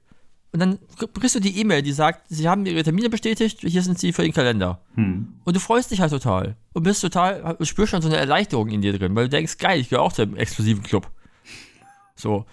Und 0.52 0.60
dann 0.60 0.80
kriegst 1.20 1.36
du 1.36 1.40
die 1.40 1.60
E-Mail, 1.60 1.84
die 1.84 1.92
sagt, 1.92 2.24
sie 2.30 2.50
haben 2.50 2.66
ihre 2.66 2.84
Termine 2.84 3.10
bestätigt, 3.10 3.60
hier 3.62 3.84
sind 3.84 4.00
sie 4.00 4.14
für 4.14 4.24
den 4.24 4.34
Kalender. 4.34 4.82
Hm. 4.96 5.40
Und 5.44 5.56
du 5.56 5.60
freust 5.60 5.92
dich 5.92 6.02
halt 6.02 6.12
total. 6.12 6.56
Und 6.74 6.84
bist 6.84 7.02
total, 7.02 7.56
spürst 7.62 7.92
schon 7.92 8.02
so 8.02 8.08
eine 8.08 8.18
Erleichterung 8.18 8.70
in 8.70 8.82
dir 8.82 8.98
drin, 8.98 9.16
weil 9.16 9.26
du 9.26 9.30
denkst, 9.30 9.60
geil, 9.60 9.80
ich 9.80 9.90
gehöre 9.90 10.04
auch 10.04 10.14
zu 10.14 10.24
einem 10.24 10.38
exklusiven 10.38 10.82
Club. 10.82 11.12
So. 12.16 12.46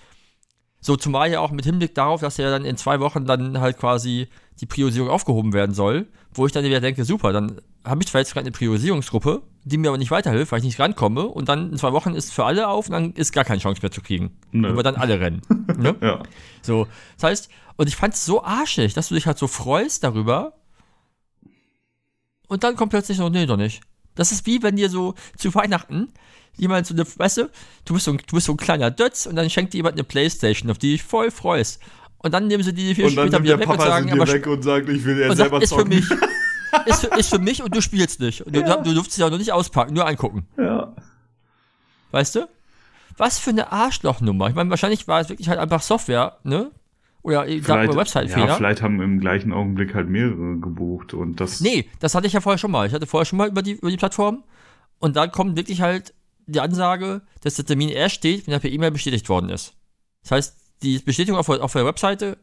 So, 0.81 0.97
zumal 0.97 1.31
ja 1.31 1.41
auch 1.41 1.51
mit 1.51 1.65
Hinblick 1.65 1.95
darauf, 1.95 2.21
dass 2.21 2.37
ja 2.37 2.51
dann 2.51 2.65
in 2.65 2.77
zwei 2.77 3.01
Wochen 3.01 3.25
dann 3.25 3.61
halt 3.61 3.79
quasi 3.79 4.29
die 4.61 4.67
Priorisierung 4.67 5.09
aufgehoben 5.09 5.53
werden 5.53 5.75
soll, 5.75 6.07
wo 6.33 6.47
ich 6.47 6.53
dann 6.53 6.65
wieder 6.65 6.81
denke, 6.81 7.05
super, 7.05 7.33
dann 7.33 7.61
habe 7.87 8.03
ich 8.03 8.09
zwar 8.09 8.21
jetzt 8.21 8.33
gerade 8.33 8.45
eine 8.45 8.53
Priorisierungsgruppe, 8.53 9.43
die 9.65 9.79
mir 9.79 9.89
aber 9.89 9.99
nicht 9.99 10.11
weiterhilft, 10.11 10.53
weil 10.53 10.59
ich 10.59 10.65
nicht 10.65 10.79
rankomme 10.79 11.23
und 11.27 11.49
dann 11.49 11.73
in 11.73 11.79
zwei 11.79 11.93
Wochen 11.93 12.15
ist 12.15 12.33
für 12.33 12.45
alle 12.45 12.69
auf 12.69 12.87
und 12.87 12.93
dann 12.93 13.13
ist 13.13 13.33
gar 13.33 13.45
keine 13.45 13.61
Chance 13.61 13.81
mehr 13.83 13.91
zu 13.91 14.01
kriegen. 14.01 14.37
Nö. 14.53 14.69
Wenn 14.69 14.77
wir 14.77 14.83
dann 14.83 14.97
alle 14.97 15.21
rennen. 15.21 15.43
ne? 15.77 15.95
ja. 16.01 16.23
So, 16.63 16.87
das 17.17 17.25
heißt, 17.25 17.51
und 17.77 17.89
ich 17.89 17.97
fand 17.97 18.15
es 18.15 18.25
so 18.25 18.43
arschig, 18.43 18.95
dass 18.95 19.09
du 19.09 19.15
dich 19.15 19.27
halt 19.27 19.39
so 19.39 19.47
freust 19.47 20.05
darüber 20.05 20.55
und 22.49 22.65
dann 22.65 22.77
kommt 22.77 22.91
plötzlich 22.91 23.19
so, 23.19 23.29
nee, 23.29 23.47
doch 23.47 23.57
nicht. 23.57 23.81
Das 24.15 24.33
ist 24.33 24.47
wie 24.47 24.63
wenn 24.63 24.77
dir 24.77 24.89
so 24.89 25.15
zu 25.37 25.55
Weihnachten 25.55 26.09
jemand 26.57 26.87
so 26.87 26.95
eine, 26.95 27.05
weißt 27.07 27.39
du, 27.39 27.51
du 27.85 27.95
bist 27.95 28.07
so 28.07 28.13
ein, 28.13 28.19
du 28.19 28.35
bist 28.35 28.47
so 28.47 28.53
ein 28.53 28.57
kleiner 28.57 28.91
Dötz 28.91 29.27
und 29.27 29.37
dann 29.37 29.49
schenkt 29.51 29.75
dir 29.75 29.79
jemand 29.79 29.95
eine 29.95 30.05
Playstation, 30.05 30.71
auf 30.71 30.79
die 30.79 30.93
dich 30.93 31.03
voll 31.03 31.31
freust. 31.31 31.81
Und 32.19 32.33
dann 32.33 32.47
nehmen 32.47 32.63
sie 32.63 32.73
die 32.73 32.95
vier 32.95 33.11
später 33.11 33.43
wieder 33.43 33.59
weg 33.59 33.67
Papa 33.67 33.83
und 33.83 33.89
sagen, 33.89 34.13
aber 34.13 34.27
weg 34.27 34.47
und 34.47 34.63
sagt, 34.63 34.89
ich 34.89 35.05
will 35.05 35.19
ja 35.19 35.35
selber 35.37 35.61
sagt, 35.61 35.69
zocken. 35.69 35.93
Ist 35.93 36.09
für 36.09 36.15
mich. 36.15 36.23
ist, 36.87 37.01
für, 37.01 37.19
ist 37.19 37.31
für 37.31 37.39
mich 37.39 37.63
und 37.63 37.75
du 37.75 37.81
spielst 37.81 38.21
nicht. 38.21 38.43
Und 38.43 38.57
ja. 38.57 38.77
du, 38.77 38.83
du 38.83 38.95
durfst 38.95 39.13
es 39.13 39.19
ja 39.19 39.31
noch 39.31 39.39
nicht 39.39 39.53
auspacken, 39.53 39.95
nur 39.95 40.07
angucken. 40.07 40.47
Ja. 40.57 40.95
Weißt 42.11 42.35
du? 42.37 42.49
Was 43.17 43.39
für 43.39 43.51
eine 43.51 43.73
Arschlochnummer. 43.73 44.49
Ich 44.49 44.55
meine, 44.55 44.71
wahrscheinlich 44.71 45.09
war 45.09 45.21
es 45.21 45.29
wirklich 45.29 45.49
halt 45.49 45.59
einfach 45.59 45.83
Software, 45.83 46.39
ne? 46.45 46.71
Oder 47.23 47.45
Website-Fehler. 47.45 48.47
Ja, 48.47 48.55
vielleicht 48.55 48.83
haben 48.83 49.01
im 49.01 49.19
gleichen 49.19 49.53
Augenblick 49.53 49.95
halt 49.95 50.09
mehrere 50.09 50.59
gebucht 50.61 51.13
und 51.13 51.41
das. 51.41 51.61
Nee, 51.61 51.89
das 51.99 52.15
hatte 52.15 52.29
ich 52.29 52.35
ja 52.35 52.41
vorher 52.41 52.59
schon 52.59 52.71
mal. 52.71 52.87
Ich 52.87 52.93
hatte 52.93 53.07
vorher 53.07 53.25
schon 53.25 53.39
mal 53.39 53.49
über 53.49 53.63
die, 53.63 53.73
über 53.73 53.91
die 53.91 53.97
Plattform. 53.97 54.45
Und 55.01 55.17
dann 55.17 55.33
kommt 55.33 55.57
wirklich 55.57 55.81
halt 55.81 56.15
die 56.47 56.61
Ansage, 56.61 57.23
dass 57.43 57.57
der 57.57 57.67
Termin 57.67 57.89
erst 57.89 58.15
steht, 58.15 58.47
wenn 58.47 58.55
er 58.55 58.61
per 58.61 58.71
E-Mail 58.71 58.93
bestätigt 58.93 59.29
worden 59.29 59.51
ist. 59.51 59.75
Das 60.23 60.31
heißt, 60.31 60.57
die 60.83 60.99
Bestätigung 61.01 61.39
auf, 61.39 61.49
auf 61.49 61.73
der 61.73 61.85
Webseite 61.85 62.39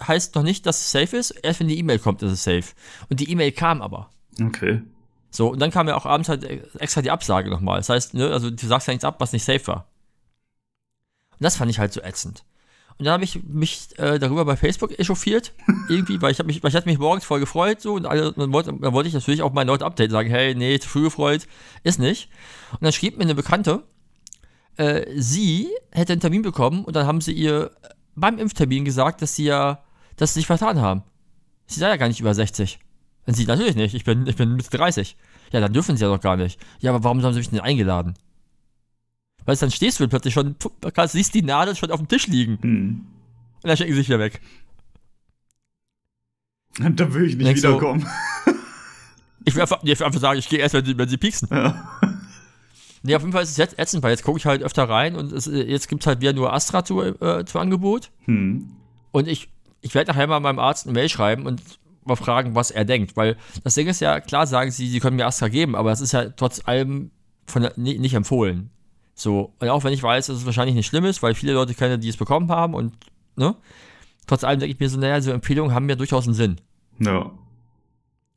heißt 0.00 0.34
noch 0.34 0.42
nicht, 0.42 0.66
dass 0.66 0.78
es 0.80 0.90
safe 0.90 1.16
ist. 1.16 1.30
Erst 1.30 1.60
wenn 1.60 1.68
die 1.68 1.78
E-Mail 1.78 1.98
kommt, 1.98 2.22
ist 2.22 2.32
es 2.32 2.44
safe. 2.44 2.74
Und 3.08 3.20
die 3.20 3.30
E-Mail 3.30 3.52
kam 3.52 3.82
aber. 3.82 4.10
Okay. 4.40 4.82
So, 5.30 5.52
und 5.52 5.60
dann 5.60 5.70
kam 5.70 5.88
ja 5.88 5.96
auch 5.96 6.06
abends 6.06 6.28
halt 6.28 6.44
extra 6.80 7.02
die 7.02 7.10
Absage 7.10 7.50
nochmal. 7.50 7.78
Das 7.78 7.88
heißt, 7.88 8.14
ne, 8.14 8.30
also 8.30 8.50
du 8.50 8.66
sagst 8.66 8.88
ja 8.88 8.92
nichts 8.92 9.04
ab, 9.04 9.16
was 9.18 9.32
nicht 9.32 9.44
safe 9.44 9.66
war. 9.66 9.88
Und 11.32 11.44
das 11.44 11.56
fand 11.56 11.70
ich 11.70 11.78
halt 11.78 11.92
so 11.92 12.00
ätzend. 12.00 12.44
Und 12.98 13.04
dann 13.04 13.12
habe 13.12 13.24
ich 13.24 13.44
mich 13.44 13.96
äh, 13.98 14.18
darüber 14.18 14.44
bei 14.44 14.56
Facebook 14.56 14.98
echauffiert, 14.98 15.52
irgendwie, 15.88 16.20
weil 16.20 16.32
ich, 16.32 16.42
mich, 16.42 16.62
weil 16.62 16.70
ich 16.70 16.76
hatte 16.76 16.88
mich 16.88 16.98
morgens 16.98 17.24
voll 17.24 17.38
gefreut 17.38 17.80
so 17.80 17.94
und 17.94 18.06
alle, 18.06 18.32
dann, 18.32 18.52
wollte, 18.52 18.72
dann 18.72 18.92
wollte 18.92 19.08
ich 19.08 19.14
natürlich 19.14 19.42
auch 19.42 19.52
mein 19.52 19.68
Leute 19.68 19.84
Update 19.84 20.10
sagen, 20.10 20.28
hey, 20.28 20.54
nee, 20.54 20.78
zu 20.80 20.88
früh 20.88 21.02
gefreut, 21.02 21.46
ist 21.84 22.00
nicht. 22.00 22.28
Und 22.72 22.82
dann 22.82 22.92
schrieb 22.92 23.16
mir 23.16 23.24
eine 23.24 23.36
Bekannte, 23.36 23.84
äh, 24.76 25.06
sie 25.14 25.68
hätte 25.92 26.12
einen 26.12 26.20
Termin 26.20 26.42
bekommen 26.42 26.84
und 26.84 26.96
dann 26.96 27.06
haben 27.06 27.20
sie 27.20 27.32
ihr 27.32 27.70
beim 28.16 28.38
Impftermin 28.38 28.84
gesagt, 28.84 29.22
dass 29.22 29.36
sie 29.36 29.44
ja, 29.44 29.84
dass 30.18 30.34
sie 30.34 30.40
sich 30.40 30.46
vertan 30.46 30.80
haben. 30.80 31.02
Sie 31.66 31.80
sei 31.80 31.88
ja 31.88 31.96
gar 31.96 32.08
nicht 32.08 32.20
über 32.20 32.34
60. 32.34 32.78
Und 33.26 33.34
sie 33.34 33.46
natürlich 33.46 33.76
nicht, 33.76 33.94
ich 33.94 34.04
bin, 34.04 34.26
ich 34.26 34.36
bin 34.36 34.56
Mitte 34.56 34.70
30. 34.70 35.16
Ja, 35.52 35.60
dann 35.60 35.72
dürfen 35.72 35.96
sie 35.96 36.02
ja 36.02 36.08
doch 36.08 36.20
gar 36.20 36.36
nicht. 36.36 36.60
Ja, 36.80 36.90
aber 36.90 37.04
warum 37.04 37.22
haben 37.22 37.32
sie 37.32 37.38
mich 37.38 37.50
denn 37.50 37.60
eingeladen? 37.60 38.14
Weil 39.44 39.56
dann 39.56 39.70
stehst 39.70 39.98
du 40.00 40.08
plötzlich 40.08 40.34
schon, 40.34 40.56
siehst 41.06 41.34
die 41.34 41.42
Nadel 41.42 41.74
schon 41.74 41.90
auf 41.90 42.00
dem 42.00 42.08
Tisch 42.08 42.26
liegen. 42.26 42.58
Hm. 42.60 43.06
Und 43.62 43.68
dann 43.68 43.76
schicken 43.76 43.92
sie 43.92 43.98
sich 43.98 44.08
wieder 44.08 44.18
weg. 44.18 44.40
Da 46.78 47.12
will 47.12 47.24
ich 47.24 47.34
nicht 47.34 47.46
Denkst 47.46 47.62
wiederkommen. 47.62 48.06
So, 48.44 48.52
ich 49.44 49.54
will 49.54 49.62
einfach, 49.62 49.82
ich 49.82 49.98
will 49.98 50.06
einfach 50.06 50.20
sagen, 50.20 50.38
ich 50.38 50.48
gehe 50.48 50.60
erst, 50.60 50.74
wenn 50.74 50.84
sie, 50.84 50.96
wenn 50.96 51.08
sie 51.08 51.16
pieksen. 51.16 51.48
Ja. 51.50 51.98
Nee, 53.02 53.14
auf 53.14 53.22
jeden 53.22 53.32
Fall 53.32 53.44
ist 53.44 53.50
es 53.50 53.56
jetzt 53.56 53.78
ätzend, 53.78 54.02
weil 54.02 54.10
jetzt 54.10 54.24
gucke 54.24 54.38
ich 54.38 54.46
halt 54.46 54.62
öfter 54.62 54.88
rein 54.88 55.14
und 55.14 55.32
es, 55.32 55.46
jetzt 55.46 55.88
gibt 55.88 56.02
es 56.02 56.06
halt 56.08 56.20
wieder 56.20 56.32
nur 56.32 56.52
Astra 56.52 56.84
zu, 56.84 57.00
äh, 57.00 57.44
zu 57.44 57.60
Angebot. 57.60 58.10
Hm. 58.24 58.72
Und 59.12 59.28
ich, 59.28 59.48
ich 59.80 59.94
werde 59.94 60.10
nachher 60.10 60.26
mal 60.26 60.40
meinem 60.40 60.58
Arzt 60.58 60.86
eine 60.86 60.94
Mail 60.94 61.08
schreiben 61.08 61.46
und 61.46 61.62
mal 62.04 62.16
fragen, 62.16 62.54
was 62.54 62.70
er 62.70 62.84
denkt. 62.84 63.16
Weil 63.16 63.36
das 63.64 63.74
Ding 63.74 63.86
ist 63.86 64.00
ja, 64.00 64.20
klar 64.20 64.46
sagen 64.46 64.70
sie, 64.70 64.88
sie 64.88 65.00
können 65.00 65.16
mir 65.16 65.26
Astra 65.26 65.48
geben, 65.48 65.76
aber 65.76 65.92
es 65.92 66.00
ist 66.00 66.12
ja 66.12 66.30
trotz 66.30 66.66
allem 66.66 67.10
von 67.46 67.62
der, 67.62 67.72
nicht 67.76 68.14
empfohlen. 68.14 68.70
So, 69.14 69.52
und 69.58 69.68
auch 69.68 69.84
wenn 69.84 69.92
ich 69.92 70.02
weiß, 70.02 70.26
dass 70.26 70.36
es 70.36 70.46
wahrscheinlich 70.46 70.76
nicht 70.76 70.86
schlimm 70.86 71.04
ist, 71.04 71.22
weil 71.22 71.34
viele 71.34 71.52
Leute 71.52 71.74
kenne, 71.74 71.98
die 71.98 72.08
es 72.08 72.16
bekommen 72.16 72.50
haben 72.50 72.74
und, 72.74 72.94
ne? 73.36 73.56
Trotz 74.26 74.44
allem 74.44 74.60
denke 74.60 74.74
ich 74.74 74.80
mir 74.80 74.88
so, 74.88 74.98
naja, 74.98 75.20
so 75.20 75.32
Empfehlungen 75.32 75.74
haben 75.74 75.88
ja 75.88 75.96
durchaus 75.96 76.26
einen 76.26 76.34
Sinn. 76.34 76.60
Ja. 77.00 77.30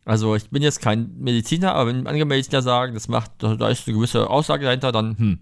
Also, 0.05 0.36
ich 0.36 0.50
bin 0.50 0.63
jetzt 0.63 0.81
kein 0.81 1.15
Mediziner, 1.19 1.75
aber 1.75 1.89
wenn 1.89 2.07
andere 2.07 2.25
Mediziner 2.25 2.62
sagen, 2.62 2.93
das 2.93 3.07
macht, 3.10 3.31
da 3.39 3.69
ist 3.69 3.88
eine 3.88 3.95
gewisse 3.95 4.29
Aussage 4.29 4.65
dahinter, 4.65 4.91
dann, 4.91 5.17
hm. 5.17 5.39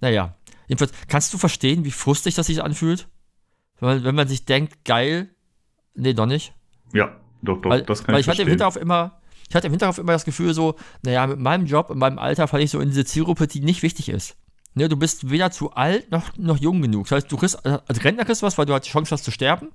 Naja. 0.00 0.34
Jedenfalls, 0.68 0.92
kannst 1.08 1.32
du 1.32 1.38
verstehen, 1.38 1.84
wie 1.84 1.90
frustig 1.90 2.34
das 2.34 2.46
sich 2.46 2.62
anfühlt? 2.62 3.08
Wenn 3.80 3.88
man, 3.88 4.04
wenn 4.04 4.14
man 4.14 4.28
sich 4.28 4.44
denkt, 4.44 4.84
geil, 4.84 5.30
nee, 5.94 6.14
doch 6.14 6.26
nicht. 6.26 6.52
Ja, 6.92 7.16
doch, 7.42 7.60
doch, 7.60 7.70
weil, 7.70 7.82
das 7.82 8.04
kann 8.04 8.14
weil 8.14 8.20
ich 8.20 8.26
ich 8.26 8.30
hatte 8.30 8.42
im 8.42 8.48
Hinterkopf 8.48 8.76
immer, 8.76 9.20
ich 9.48 9.54
hatte 9.54 9.66
im 9.66 9.72
Hinterkopf 9.72 9.98
immer 9.98 10.12
das 10.12 10.24
Gefühl 10.24 10.54
so, 10.54 10.76
naja, 11.02 11.26
mit 11.26 11.38
meinem 11.38 11.66
Job, 11.66 11.90
in 11.90 11.98
meinem 11.98 12.18
Alter 12.18 12.48
falle 12.48 12.62
ich 12.62 12.70
so 12.70 12.80
in 12.80 12.88
diese 12.88 13.04
Zielgruppe, 13.04 13.46
die 13.46 13.60
nicht 13.60 13.82
wichtig 13.82 14.08
ist. 14.08 14.36
Ne, 14.76 14.88
du 14.88 14.96
bist 14.96 15.30
weder 15.30 15.52
zu 15.52 15.72
alt 15.72 16.10
noch, 16.10 16.36
noch 16.36 16.58
jung 16.58 16.82
genug. 16.82 17.04
Das 17.04 17.12
heißt, 17.12 17.32
du 17.32 17.36
kriegst, 17.36 17.64
als 17.64 18.02
Rentner 18.02 18.24
kriegst 18.24 18.42
was, 18.42 18.58
weil 18.58 18.66
du 18.66 18.72
halt 18.72 18.84
die 18.84 18.90
Chance 18.90 19.12
hast 19.12 19.24
zu 19.24 19.30
sterben. 19.30 19.68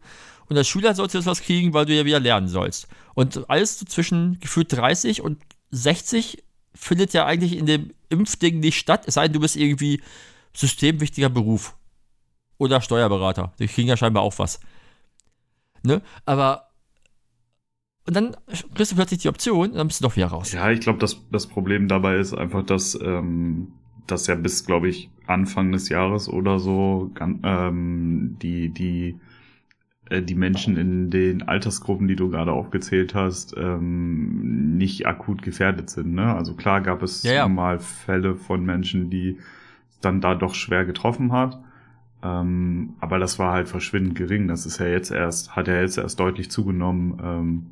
Und 0.50 0.58
als 0.58 0.68
Schüler 0.68 0.94
sollst 0.94 1.16
du 1.16 1.26
was 1.26 1.42
kriegen, 1.42 1.74
weil 1.74 1.86
du 1.86 1.96
ja 1.96 2.04
wieder 2.04 2.20
lernen 2.20 2.50
sollst. 2.50 2.88
Und 3.14 3.50
alles 3.50 3.80
so 3.80 3.86
zwischen 3.86 4.40
gefühlt 4.42 4.74
30 4.74 5.22
und 5.22 5.42
60 5.72 6.44
findet 6.74 7.14
ja 7.14 7.26
eigentlich 7.26 7.56
in 7.56 7.66
dem 7.66 7.92
Impfding 8.10 8.60
nicht 8.60 8.78
statt, 8.78 9.04
es 9.06 9.14
sei 9.14 9.28
denn, 9.28 9.34
du 9.34 9.40
bist 9.40 9.56
irgendwie 9.56 10.02
systemwichtiger 10.54 11.30
Beruf. 11.30 11.76
Oder 12.60 12.82
Steuerberater. 12.82 13.54
Die 13.58 13.68
kriegen 13.68 13.88
ja 13.88 13.98
scheinbar 13.98 14.22
auch 14.22 14.38
was. 14.38 14.60
Ne? 15.82 16.02
Aber 16.26 16.66
und 18.06 18.16
dann 18.16 18.36
kriegst 18.76 18.92
du 18.92 18.96
plötzlich 18.96 19.22
die 19.22 19.30
Option 19.30 19.70
und 19.70 19.76
dann 19.76 19.88
bist 19.88 20.02
du 20.02 20.08
doch 20.08 20.16
wieder 20.16 20.28
raus. 20.28 20.52
Ja, 20.52 20.72
ich 20.72 20.80
glaube, 20.80 21.00
das, 21.00 21.22
das 21.32 21.46
Problem 21.48 21.88
dabei 21.88 22.18
ist 22.18 22.34
einfach, 22.34 22.66
dass 22.66 23.00
ähm, 23.00 23.74
das 24.08 24.26
ja 24.28 24.36
bis, 24.36 24.66
glaube 24.66 24.90
ich, 24.90 25.10
Anfang 25.28 25.72
des 25.72 25.90
Jahres 25.90 26.28
oder 26.28 26.58
so 26.60 27.12
ähm, 27.44 28.38
die, 28.42 28.70
die 28.70 29.20
äh, 30.10 30.24
die 30.24 30.36
Menschen 30.36 30.76
in 30.76 31.10
den 31.10 31.44
Altersgruppen, 31.44 32.08
die 32.08 32.16
du 32.16 32.30
gerade 32.30 32.52
aufgezählt 32.52 33.14
hast, 33.14 33.56
ähm, 33.58 34.76
nicht 34.78 35.06
akut 35.06 35.42
gefährdet 35.44 35.90
sind. 35.90 36.14
Ne? 36.14 36.34
Also 36.34 36.56
klar 36.56 36.82
gab 36.82 37.04
es 37.04 37.24
Ja, 37.24 37.34
ja. 37.34 37.48
mal 37.48 37.80
Fälle 37.80 38.36
von 38.36 38.66
Menschen, 38.66 39.10
die 39.10 39.38
es 39.90 40.00
dann 40.00 40.20
da 40.20 40.36
doch 40.36 40.56
schwer 40.56 40.86
getroffen 40.86 41.32
hat. 41.32 41.62
Ähm, 42.22 42.96
aber 43.00 43.20
das 43.20 43.40
war 43.40 43.54
halt 43.54 43.70
verschwindend 43.70 44.16
gering. 44.16 44.48
Das 44.48 44.66
ist 44.66 44.80
ja 44.80 44.88
jetzt 44.88 45.12
erst, 45.12 45.56
hat 45.56 45.68
ja 45.68 45.80
jetzt 45.80 45.98
erst 45.98 46.20
deutlich 46.20 46.52
zugenommen, 46.52 47.20
ähm, 47.24 47.66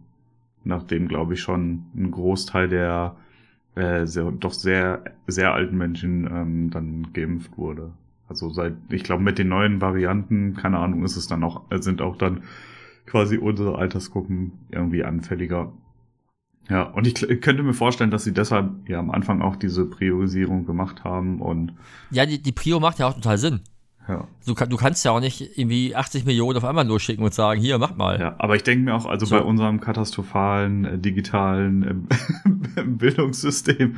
nachdem, 0.64 1.08
glaube 1.08 1.34
ich, 1.34 1.42
schon 1.42 1.86
ein 1.96 2.12
Großteil 2.12 2.70
der 2.70 3.16
äh, 3.76 4.06
sehr, 4.06 4.32
doch 4.32 4.54
sehr, 4.54 5.04
sehr 5.28 5.54
alten 5.54 5.78
Menschen 5.78 6.26
ähm, 6.32 6.70
dann 6.72 7.14
geimpft 7.14 7.58
wurde. 7.58 7.92
Also 8.30 8.50
seit, 8.50 8.74
ich 8.90 9.04
glaube, 9.04 9.24
mit 9.24 9.38
den 9.38 9.50
neuen 9.50 9.82
Varianten, 9.82 10.56
keine 10.56 10.80
Ahnung, 10.80 11.04
ist 11.04 11.16
es 11.16 11.28
dann 11.28 11.44
auch, 11.44 11.62
sind 11.80 12.02
auch 12.02 12.18
dann 12.18 12.44
quasi 13.06 13.38
unsere 13.38 13.78
Altersgruppen 13.78 14.52
irgendwie 14.70 15.04
anfälliger. 15.04 15.72
Ja, 16.70 16.84
und 16.84 17.08
ich 17.08 17.14
könnte 17.42 17.64
mir 17.64 17.74
vorstellen, 17.74 18.12
dass 18.12 18.26
sie 18.26 18.34
deshalb 18.34 18.90
ja 18.90 19.00
am 19.00 19.12
Anfang 19.12 19.42
auch 19.42 19.56
diese 19.56 19.86
Priorisierung 19.86 20.66
gemacht 20.66 21.06
haben 21.06 21.42
und 21.42 21.74
Ja, 22.12 22.26
die, 22.26 22.42
die 22.42 22.52
Prio 22.52 22.82
macht 22.82 23.00
ja 23.00 23.08
auch 23.08 23.14
total 23.14 23.38
Sinn. 23.38 23.62
Ja. 24.08 24.28
Du, 24.46 24.54
du 24.54 24.78
kannst 24.78 25.04
ja 25.04 25.12
auch 25.12 25.20
nicht 25.20 25.58
irgendwie 25.58 25.96
80 25.96 26.26
Millionen 26.26 26.58
auf 26.58 26.64
einmal 26.64 26.88
losschicken 26.88 27.24
und 27.24 27.34
sagen, 27.34 27.60
hier, 27.60 27.78
mach 27.78 27.96
mal. 27.96 28.20
Ja, 28.20 28.36
aber 28.38 28.56
ich 28.56 28.64
denke 28.64 28.86
mir 28.86 28.96
auch, 28.96 29.06
also 29.06 29.26
So. 29.26 29.36
bei 29.36 29.42
unserem 29.42 29.80
katastrophalen 29.82 30.86
äh, 30.86 30.98
digitalen 31.00 32.08
äh, 32.76 32.82
Bildungssystem 32.84 33.96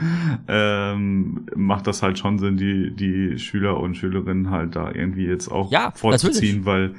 ähm, 0.47 1.45
macht 1.55 1.85
das 1.87 2.01
halt 2.01 2.17
schon 2.17 2.39
Sinn, 2.39 2.57
die, 2.57 2.91
die 2.95 3.37
Schüler 3.39 3.79
und 3.79 3.95
Schülerinnen 3.95 4.49
halt 4.49 4.75
da 4.75 4.91
irgendwie 4.91 5.25
jetzt 5.25 5.49
auch 5.49 5.71
Ja, 5.71 5.91
vorzuziehen, 5.95 6.65
weil 6.65 6.95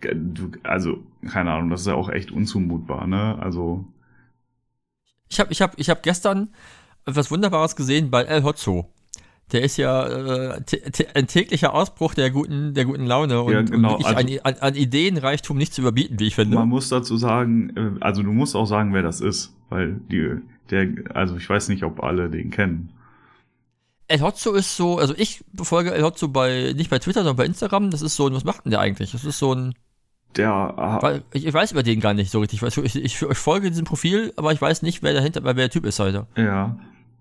äh, 0.00 0.14
du, 0.16 0.50
also, 0.62 1.02
keine 1.28 1.52
Ahnung, 1.52 1.70
das 1.70 1.82
ist 1.82 1.86
ja 1.88 1.94
auch 1.94 2.08
echt 2.08 2.30
unzumutbar, 2.32 3.06
ne? 3.06 3.36
Also, 3.40 3.84
Ich 5.28 5.40
habe 5.40 5.52
ich 5.52 5.60
hab, 5.62 5.78
ich 5.78 5.90
hab 5.90 6.02
gestern 6.02 6.50
etwas 7.06 7.30
Wunderbares 7.30 7.76
gesehen 7.76 8.10
bei 8.10 8.22
El 8.22 8.42
Hotzo. 8.44 8.90
Der 9.52 9.62
ist 9.62 9.76
ja 9.76 10.06
äh, 10.06 10.62
ein 11.14 11.26
täglicher 11.26 11.74
Ausbruch 11.74 12.14
der 12.14 12.30
guten, 12.30 12.72
der 12.74 12.86
guten 12.86 13.06
Laune 13.06 13.42
und, 13.42 13.52
Ja, 13.52 13.62
genau, 13.62 13.94
und 13.96 14.04
wirklich 14.04 14.16
also- 14.16 14.40
an, 14.44 14.54
an, 14.54 14.60
an 14.60 14.74
Ideenreichtum 14.74 15.56
nicht 15.56 15.74
zu 15.74 15.82
überbieten, 15.82 16.18
wie 16.18 16.26
ich 16.26 16.34
finde. 16.34 16.56
man 16.56 16.68
muss 16.68 16.88
dazu 16.88 17.16
sagen, 17.16 17.70
äh, 17.76 17.90
also 18.00 18.22
du 18.22 18.32
musst 18.32 18.56
auch 18.56 18.66
sagen, 18.66 18.94
wer 18.94 19.02
das 19.02 19.20
ist, 19.20 19.54
weil 19.68 20.00
die, 20.10 20.38
der, 20.70 20.88
also 21.14 21.36
ich 21.36 21.48
weiß 21.48 21.68
nicht, 21.68 21.84
ob 21.84 22.02
alle 22.02 22.30
den 22.30 22.50
kennen. 22.50 22.90
El 24.08 24.20
Hotzo 24.22 24.52
ist 24.52 24.76
so, 24.76 24.98
also 24.98 25.14
ich 25.16 25.44
befolge 25.52 25.92
El 25.92 26.02
Hotzo 26.02 26.28
bei, 26.28 26.72
nicht 26.76 26.90
bei 26.90 26.98
Twitter, 26.98 27.20
sondern 27.20 27.36
bei 27.36 27.46
Instagram. 27.46 27.90
Das 27.90 28.02
ist 28.02 28.16
so 28.16 28.26
ein, 28.26 28.34
was 28.34 28.44
macht 28.44 28.64
denn 28.64 28.70
der 28.70 28.80
eigentlich? 28.80 29.12
Das 29.12 29.24
ist 29.24 29.38
so 29.38 29.54
ein, 29.54 29.74
Der, 30.36 30.50
ah, 30.50 30.98
weil 31.02 31.22
ich, 31.32 31.46
ich 31.46 31.54
weiß 31.54 31.72
über 31.72 31.82
den 31.82 32.00
gar 32.00 32.12
nicht 32.14 32.30
so 32.30 32.40
richtig. 32.40 32.62
Ich, 32.62 32.76
ich, 32.76 32.96
ich, 32.96 33.22
ich 33.22 33.36
folge 33.38 33.70
diesem 33.70 33.84
Profil, 33.84 34.32
aber 34.36 34.52
ich 34.52 34.60
weiß 34.60 34.82
nicht, 34.82 35.02
wer 35.02 35.14
dahinter, 35.14 35.42
wer 35.44 35.54
der 35.54 35.70
Typ 35.70 35.84
ist 35.86 35.98
heute. 36.00 36.26
Ja. 36.36 36.76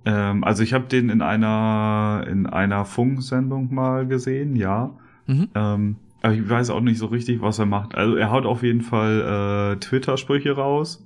Ähm, 0.05 0.43
also 0.43 0.63
ich 0.63 0.73
habe 0.73 0.85
den 0.85 1.09
in 1.09 1.21
einer 1.21 2.25
in 2.29 2.45
einer 2.45 2.85
Funksendung 2.85 3.73
mal 3.73 4.05
gesehen, 4.07 4.55
ja. 4.55 4.91
Mhm. 5.27 5.47
Ähm, 5.55 5.95
aber 6.21 6.33
ich 6.33 6.49
weiß 6.49 6.69
auch 6.69 6.81
nicht 6.81 6.97
so 6.97 7.07
richtig, 7.07 7.41
was 7.41 7.59
er 7.59 7.65
macht. 7.65 7.95
Also 7.95 8.15
er 8.15 8.31
haut 8.31 8.45
auf 8.45 8.63
jeden 8.63 8.81
Fall 8.81 9.73
äh, 9.73 9.79
Twitter-Sprüche 9.79 10.53
raus. 10.55 11.05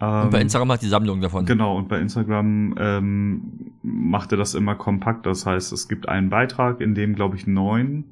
Ähm, 0.00 0.22
Und 0.24 0.30
bei 0.30 0.40
Instagram 0.40 0.72
hat 0.72 0.82
die 0.82 0.88
Sammlung 0.88 1.20
davon. 1.20 1.44
Genau, 1.46 1.76
und 1.76 1.88
bei 1.88 1.98
Instagram 2.00 2.74
ähm, 2.78 3.42
macht 3.82 4.32
er 4.32 4.38
das 4.38 4.54
immer 4.54 4.74
kompakt. 4.74 5.26
Das 5.26 5.44
heißt, 5.46 5.72
es 5.72 5.86
gibt 5.88 6.08
einen 6.08 6.30
Beitrag, 6.30 6.80
in 6.80 6.94
dem, 6.94 7.14
glaube 7.14 7.36
ich, 7.36 7.46
neun 7.46 8.04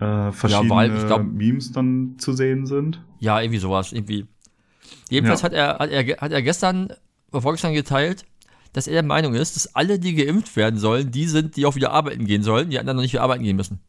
äh, 0.00 0.32
verschiedene 0.32 0.70
weil 0.70 0.94
ich 0.96 1.06
glaub- 1.06 1.24
Memes 1.24 1.72
dann 1.72 2.14
zu 2.18 2.32
sehen 2.32 2.66
sind. 2.66 3.02
Ja, 3.18 3.40
irgendwie 3.40 3.58
sowas, 3.58 3.92
irgendwie. 3.92 4.26
Jedenfalls 5.08 5.42
Ja. 5.42 5.46
hat, 5.46 5.52
er, 5.54 5.78
hat, 5.78 5.90
er, 5.90 6.16
hat 6.18 6.32
er 6.32 6.42
gestern, 6.42 6.88
vorgestern 7.32 7.72
geteilt, 7.72 8.24
dass 8.72 8.86
er 8.86 8.94
der 8.94 9.02
Meinung 9.02 9.34
ist, 9.34 9.56
dass 9.56 9.74
alle, 9.74 9.98
die 9.98 10.14
geimpft 10.14 10.56
werden 10.56 10.78
sollen, 10.78 11.10
die 11.10 11.26
sind, 11.26 11.56
die 11.56 11.66
auch 11.66 11.74
wieder 11.74 11.92
arbeiten 11.92 12.24
gehen 12.26 12.42
sollen, 12.42 12.70
die 12.70 12.78
anderen 12.78 12.96
noch 12.96 13.02
nicht 13.02 13.12
wieder 13.12 13.22
arbeiten 13.22 13.44
gehen 13.44 13.56
müssen. 13.56 13.80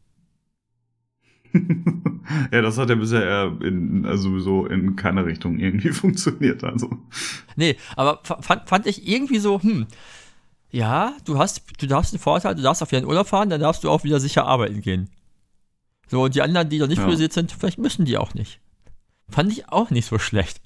ja, 2.52 2.62
das 2.62 2.78
hat 2.78 2.88
ja 2.90 2.96
bisher 2.96 3.56
in, 3.62 4.04
also 4.06 4.24
sowieso 4.30 4.66
in 4.66 4.96
keiner 4.96 5.24
Richtung 5.24 5.58
irgendwie 5.58 5.90
funktioniert. 5.92 6.64
Also. 6.64 6.90
Nee, 7.56 7.76
aber 7.96 8.20
fa- 8.24 8.42
fand, 8.42 8.68
fand 8.68 8.86
ich 8.86 9.06
irgendwie 9.08 9.38
so, 9.38 9.62
hm, 9.62 9.86
ja, 10.70 11.14
du 11.24 11.38
hast, 11.38 11.62
du 11.78 11.86
darfst 11.86 12.12
einen 12.12 12.20
Vorteil, 12.20 12.56
du 12.56 12.62
darfst 12.62 12.82
auf 12.82 12.92
ihren 12.92 13.04
Urlaub 13.04 13.28
fahren, 13.28 13.50
dann 13.50 13.60
darfst 13.60 13.84
du 13.84 13.90
auch 13.90 14.02
wieder 14.04 14.18
sicher 14.18 14.46
arbeiten 14.46 14.80
gehen. 14.80 15.08
So, 16.08 16.22
und 16.24 16.34
die 16.34 16.42
anderen, 16.42 16.68
die 16.68 16.78
noch 16.78 16.88
nicht 16.88 16.98
Ja. 16.98 17.04
priorisiert 17.04 17.32
sind, 17.32 17.52
vielleicht 17.52 17.78
müssen 17.78 18.04
die 18.04 18.18
auch 18.18 18.34
nicht. 18.34 18.60
Fand 19.30 19.52
ich 19.52 19.68
auch 19.70 19.90
nicht 19.90 20.06
so 20.06 20.18
schlecht. 20.18 20.60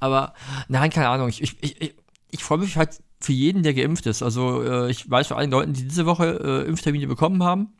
Aber, 0.00 0.32
nein, 0.68 0.90
keine 0.90 1.08
Ahnung, 1.08 1.28
ich, 1.28 1.42
ich, 1.42 1.62
ich, 1.62 1.94
ich, 2.30 2.44
freue 2.44 2.58
mich 2.58 2.76
halt 2.76 3.00
für 3.20 3.32
jeden, 3.32 3.62
der 3.62 3.74
geimpft 3.74 4.06
ist. 4.06 4.22
Also, 4.22 4.62
äh, 4.62 4.90
ich 4.90 5.08
weiß 5.10 5.28
von 5.28 5.36
allen 5.36 5.50
Leuten, 5.50 5.72
die 5.72 5.84
diese 5.84 6.06
Woche 6.06 6.64
äh, 6.64 6.68
Impftermine 6.68 7.06
bekommen 7.06 7.42
haben 7.42 7.72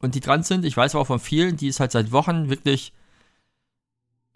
und 0.00 0.14
die 0.14 0.20
dran 0.20 0.42
sind. 0.42 0.64
Ich 0.64 0.76
weiß 0.76 0.94
aber 0.94 1.02
auch 1.02 1.06
von 1.06 1.20
vielen, 1.20 1.56
die 1.56 1.68
es 1.68 1.80
halt 1.80 1.92
seit 1.92 2.12
Wochen 2.12 2.48
wirklich 2.48 2.92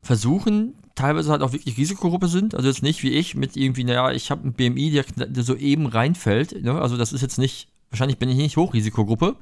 versuchen, 0.03 0.75
teilweise 0.95 1.31
halt 1.31 1.43
auch 1.43 1.53
wirklich 1.53 1.77
Risikogruppe 1.77 2.29
sind. 2.29 2.55
Also 2.55 2.69
jetzt 2.69 2.83
nicht 2.83 3.03
wie 3.03 3.11
ich 3.11 3.35
mit 3.35 3.57
irgendwie, 3.57 3.85
naja, 3.85 4.13
ich 4.13 4.31
habe 4.31 4.43
einen 4.43 4.53
BMI, 4.53 4.91
der, 4.91 5.05
der 5.27 5.43
so 5.43 5.57
eben 5.57 5.87
reinfällt. 5.87 6.63
Ne? 6.63 6.81
Also 6.81 6.97
das 6.97 7.13
ist 7.13 7.23
jetzt 7.23 7.39
nicht, 7.39 7.69
wahrscheinlich 7.91 8.19
bin 8.19 8.29
ich 8.29 8.37
nicht 8.37 8.57
Hochrisikogruppe, 8.57 9.37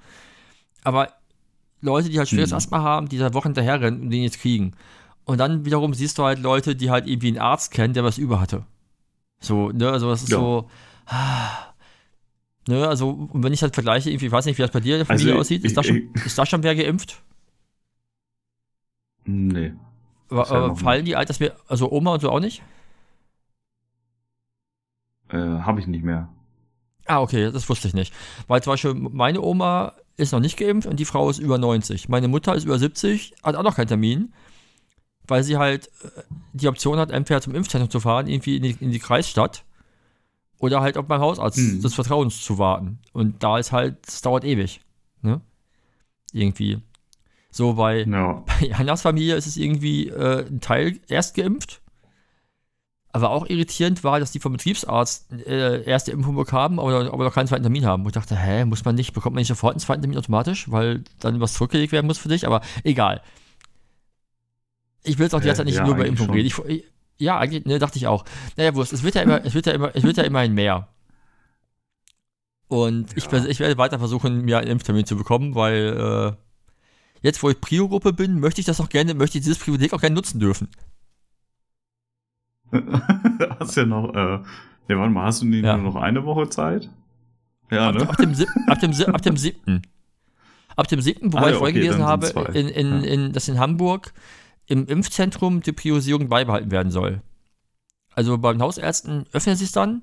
aber 0.84 1.12
Leute, 1.80 2.10
die 2.10 2.18
halt 2.18 2.28
schweres 2.28 2.50
Mhm. 2.50 2.56
Asthma 2.56 2.80
haben, 2.80 3.08
die 3.08 3.18
seit 3.18 3.34
Wochen 3.34 3.48
hinterherrennen 3.48 4.02
und 4.02 4.10
den 4.10 4.22
jetzt 4.22 4.38
kriegen. 4.40 4.72
Und 5.24 5.38
dann 5.38 5.64
wiederum 5.64 5.94
siehst 5.94 6.18
du 6.18 6.24
halt 6.24 6.38
Leute, 6.38 6.76
die 6.76 6.90
halt 6.90 7.08
irgendwie 7.08 7.28
einen 7.28 7.38
Arzt 7.38 7.72
kennen, 7.72 7.94
der 7.94 8.04
was 8.04 8.18
über 8.18 8.40
hatte. 8.40 8.64
So, 9.42 9.70
ne, 9.70 9.90
also 9.90 10.08
das 10.08 10.22
ist 10.22 10.30
Ja. 10.30 10.38
so, 10.38 10.70
ah, 11.06 11.74
ne, 12.68 12.86
also 12.88 13.28
wenn 13.34 13.52
ich 13.52 13.60
halt 13.62 13.74
vergleiche, 13.74 14.08
irgendwie, 14.10 14.26
ich 14.26 14.32
weiß 14.32 14.46
nicht, 14.46 14.56
wie 14.56 14.62
das 14.62 14.70
bei 14.70 14.80
dir 14.80 14.94
in 14.96 15.00
der 15.04 15.10
Also 15.10 15.20
Familie 15.22 15.34
ich- 15.34 15.40
aussieht, 15.40 15.64
ist 15.64 15.70
ich- 15.72 15.76
da, 15.76 15.82
schon, 15.82 16.14
ist 16.14 16.38
da 16.38 16.46
schon 16.46 16.62
wer 16.62 16.74
geimpft? 16.74 17.20
Nee. 19.24 19.74
Aber, 20.30 20.50
aber 20.50 20.76
fallen 20.76 21.04
die 21.04 21.16
Alters, 21.16 21.38
also 21.68 21.90
Oma 21.92 22.14
und 22.14 22.20
so 22.20 22.30
auch 22.30 22.40
nicht? 22.40 22.62
Äh, 25.28 25.36
Habe 25.36 25.80
ich 25.80 25.86
nicht 25.86 26.04
mehr. 26.04 26.28
Ah, 27.06 27.20
okay, 27.20 27.50
das 27.50 27.68
wusste 27.68 27.88
ich 27.88 27.94
nicht. 27.94 28.14
Weil 28.46 28.62
zum 28.62 28.72
Beispiel 28.74 28.94
meine 28.94 29.40
Oma 29.40 29.94
ist 30.16 30.32
noch 30.32 30.40
nicht 30.40 30.56
geimpft 30.56 30.86
und 30.86 31.00
die 31.00 31.04
Frau 31.04 31.28
ist 31.30 31.38
über 31.38 31.58
90. 31.58 32.08
Meine 32.08 32.28
Mutter 32.28 32.54
ist 32.54 32.64
über 32.64 32.78
70, 32.78 33.34
hat 33.42 33.56
auch 33.56 33.62
noch 33.62 33.74
keinen 33.76 33.88
Termin, 33.88 34.32
weil 35.32 35.42
sie 35.42 35.56
halt 35.56 35.88
äh, 36.04 36.22
die 36.52 36.68
Option 36.68 36.98
hat, 36.98 37.10
entweder 37.10 37.40
zum 37.40 37.54
Impfzentrum 37.54 37.90
zu 37.90 38.00
fahren, 38.00 38.26
irgendwie 38.28 38.56
in 38.58 38.62
die, 38.62 38.76
in 38.80 38.90
die 38.92 38.98
Kreisstadt, 38.98 39.64
oder 40.58 40.80
halt 40.80 40.96
auch 40.96 41.04
beim 41.04 41.20
Hausarzt 41.20 41.56
Hm. 41.58 41.82
des 41.82 41.94
Vertrauens 41.94 42.40
zu 42.42 42.56
warten. 42.58 42.98
Und 43.12 43.42
da 43.42 43.58
ist 43.58 43.72
halt, 43.72 43.96
es 44.06 44.22
dauert 44.22 44.44
ewig. 44.44 44.80
Ne? 45.22 45.40
Irgendwie. 46.32 46.78
So 47.50 47.74
bei, 47.74 48.02
Ja. 48.04 48.44
bei 48.46 48.68
Hannas 48.72 49.02
Familie 49.02 49.34
ist 49.34 49.46
es 49.46 49.56
irgendwie 49.56 50.08
äh, 50.08 50.46
ein 50.46 50.60
Teil 50.60 51.00
erst 51.08 51.34
geimpft. 51.34 51.80
Aber 53.14 53.30
auch 53.30 53.46
irritierend 53.46 54.04
war, 54.04 54.20
dass 54.20 54.32
die 54.32 54.40
vom 54.40 54.52
Betriebsarzt 54.52 55.32
äh, 55.46 55.82
erste 55.82 56.12
Impfung 56.12 56.34
bekamen, 56.36 56.78
aber, 56.78 57.12
aber 57.12 57.24
noch 57.24 57.34
keinen 57.34 57.46
zweiten 57.48 57.62
Termin 57.62 57.84
haben. 57.84 58.02
Und 58.04 58.08
ich 58.08 58.14
dachte, 58.14 58.36
hä, 58.36 58.64
muss 58.64 58.84
man 58.86 58.94
nicht, 58.94 59.12
bekommt 59.12 59.34
man 59.34 59.40
nicht 59.40 59.48
sofort 59.48 59.74
einen 59.74 59.80
zweiten 59.80 60.00
Termin 60.00 60.16
automatisch, 60.18 60.70
weil 60.70 61.02
dann 61.18 61.40
was 61.40 61.52
zurückgelegt 61.54 61.92
werden 61.92 62.06
muss 62.06 62.18
für 62.18 62.28
dich, 62.28 62.46
aber 62.46 62.62
egal. 62.84 63.20
Ich 65.04 65.18
will 65.18 65.24
jetzt 65.26 65.34
auch 65.34 65.40
Äh, 65.40 65.44
derzeit 65.44 65.66
nicht 65.66 65.76
ja, 65.76 65.84
nur 65.84 65.94
über 65.94 66.06
Impfung 66.06 66.30
reden. 66.30 66.46
Ich, 66.46 66.58
ich, 66.66 66.84
ja, 67.18 67.38
eigentlich, 67.38 67.64
ne, 67.64 67.78
dachte 67.78 67.98
ich 67.98 68.06
auch. 68.06 68.24
Naja, 68.56 68.74
Wurst, 68.74 68.92
es 68.92 69.02
wird 69.02 69.14
ja 69.14 69.22
immer, 69.22 69.44
es 69.44 69.54
wird 69.54 69.66
ja 69.66 69.72
immer, 69.72 69.94
es 69.94 70.02
wird 70.02 70.16
ja 70.16 70.22
immerhin 70.24 70.54
mehr. 70.54 70.88
Und 72.68 73.16
ich, 73.16 73.24
Ja. 73.24 73.30
vers- 73.30 73.44
ich 73.46 73.60
werde 73.60 73.76
weiter 73.78 73.98
versuchen, 73.98 74.42
mir 74.44 74.58
einen 74.58 74.70
Impftermin 74.70 75.04
zu 75.04 75.16
bekommen, 75.16 75.54
weil 75.54 76.34
äh, 76.34 76.36
jetzt, 77.20 77.42
wo 77.42 77.50
ich 77.50 77.60
Prio-Gruppe 77.60 78.12
bin, 78.12 78.40
möchte 78.40 78.60
ich 78.60 78.66
das 78.66 78.80
auch 78.80 78.88
gerne, 78.88 79.14
möchte 79.14 79.38
ich 79.38 79.44
dieses 79.44 79.58
Privileg 79.58 79.92
auch 79.92 80.00
gerne 80.00 80.14
nutzen 80.14 80.40
dürfen. 80.40 80.68
hast 83.60 83.76
ja 83.76 83.84
noch, 83.84 84.14
äh, 84.14 84.38
nee, 84.88 84.96
warte 84.96 85.10
mal, 85.10 85.24
hast 85.24 85.42
du 85.42 85.46
Ja. 85.46 85.76
nur 85.76 85.92
noch 85.92 86.00
eine 86.00 86.24
Woche 86.24 86.48
Zeit? 86.48 86.88
Ja, 87.70 87.88
ab, 87.88 87.94
ne? 87.94 88.08
ab, 88.08 88.16
dem, 88.16 88.34
ab, 88.66 88.80
dem, 88.80 89.14
ab 89.14 89.22
dem 89.22 89.36
siebten. 89.36 89.82
Ab 90.74 90.88
dem 90.88 91.00
siebten, 91.02 91.32
wobei 91.32 91.42
Ah, 91.42 91.46
ja, 91.48 91.52
ich 91.52 91.58
vorhin 91.58 91.76
okay, 91.76 91.84
gelesen 91.86 92.04
habe, 92.04 92.26
in, 92.54 92.68
in, 92.68 92.90
Ja. 93.04 93.10
in, 93.10 93.32
dass 93.32 93.48
in 93.48 93.58
Hamburg 93.58 94.12
im 94.66 94.86
Impfzentrum 94.86 95.60
die 95.62 95.72
Priorisierung 95.72 96.28
beibehalten 96.28 96.70
werden 96.70 96.90
soll. 96.92 97.20
Also 98.14 98.36
bei 98.38 98.52
den 98.52 98.62
Hausärzten 98.62 99.26
öffnet 99.32 99.58
sich 99.58 99.72
dann, 99.72 100.02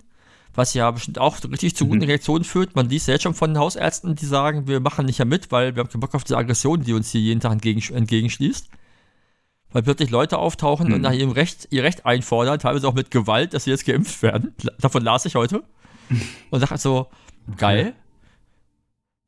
was 0.53 0.73
ja 0.73 0.89
bestimmt 0.91 1.19
auch 1.19 1.37
richtig 1.43 1.75
zu 1.75 1.85
guten 1.85 1.99
Mhm. 1.99 2.05
Reaktionen 2.05 2.43
führt. 2.43 2.75
Man 2.75 2.89
liest 2.89 3.07
ja 3.07 3.13
jetzt 3.13 3.23
schon 3.23 3.35
von 3.35 3.51
den 3.51 3.59
Hausärzten, 3.59 4.15
die 4.15 4.25
sagen, 4.25 4.67
wir 4.67 4.79
machen 4.79 5.05
nicht 5.05 5.19
mehr 5.19 5.25
mit, 5.27 5.51
weil 5.51 5.75
wir 5.75 5.81
haben 5.83 5.89
keinen 5.89 6.01
Bock 6.01 6.15
auf 6.15 6.23
diese 6.23 6.37
Aggression, 6.37 6.81
die 6.83 6.93
uns 6.93 7.11
hier 7.11 7.21
jeden 7.21 7.39
Tag 7.39 7.51
entgegen, 7.53 7.81
entgegenschließt. 7.95 8.67
Weil 9.71 9.83
plötzlich 9.83 10.09
Leute 10.09 10.39
auftauchen 10.39 10.87
und 10.87 10.97
Mhm. 10.97 11.03
nach 11.03 11.13
ihrem 11.13 11.29
Recht, 11.31 11.67
ihr 11.69 11.83
Recht 11.83 12.05
einfordern, 12.07 12.57
teilweise 12.57 12.87
auch 12.87 12.95
mit 12.95 13.11
Gewalt, 13.11 13.53
dass 13.53 13.65
sie 13.65 13.69
jetzt 13.69 13.85
geimpft 13.85 14.23
werden. 14.23 14.55
Davon 14.79 15.03
las 15.03 15.25
ich 15.25 15.35
heute. 15.35 15.63
Und 16.49 16.61
dachte 16.63 16.79
so, 16.79 17.07
geil. 17.57 17.93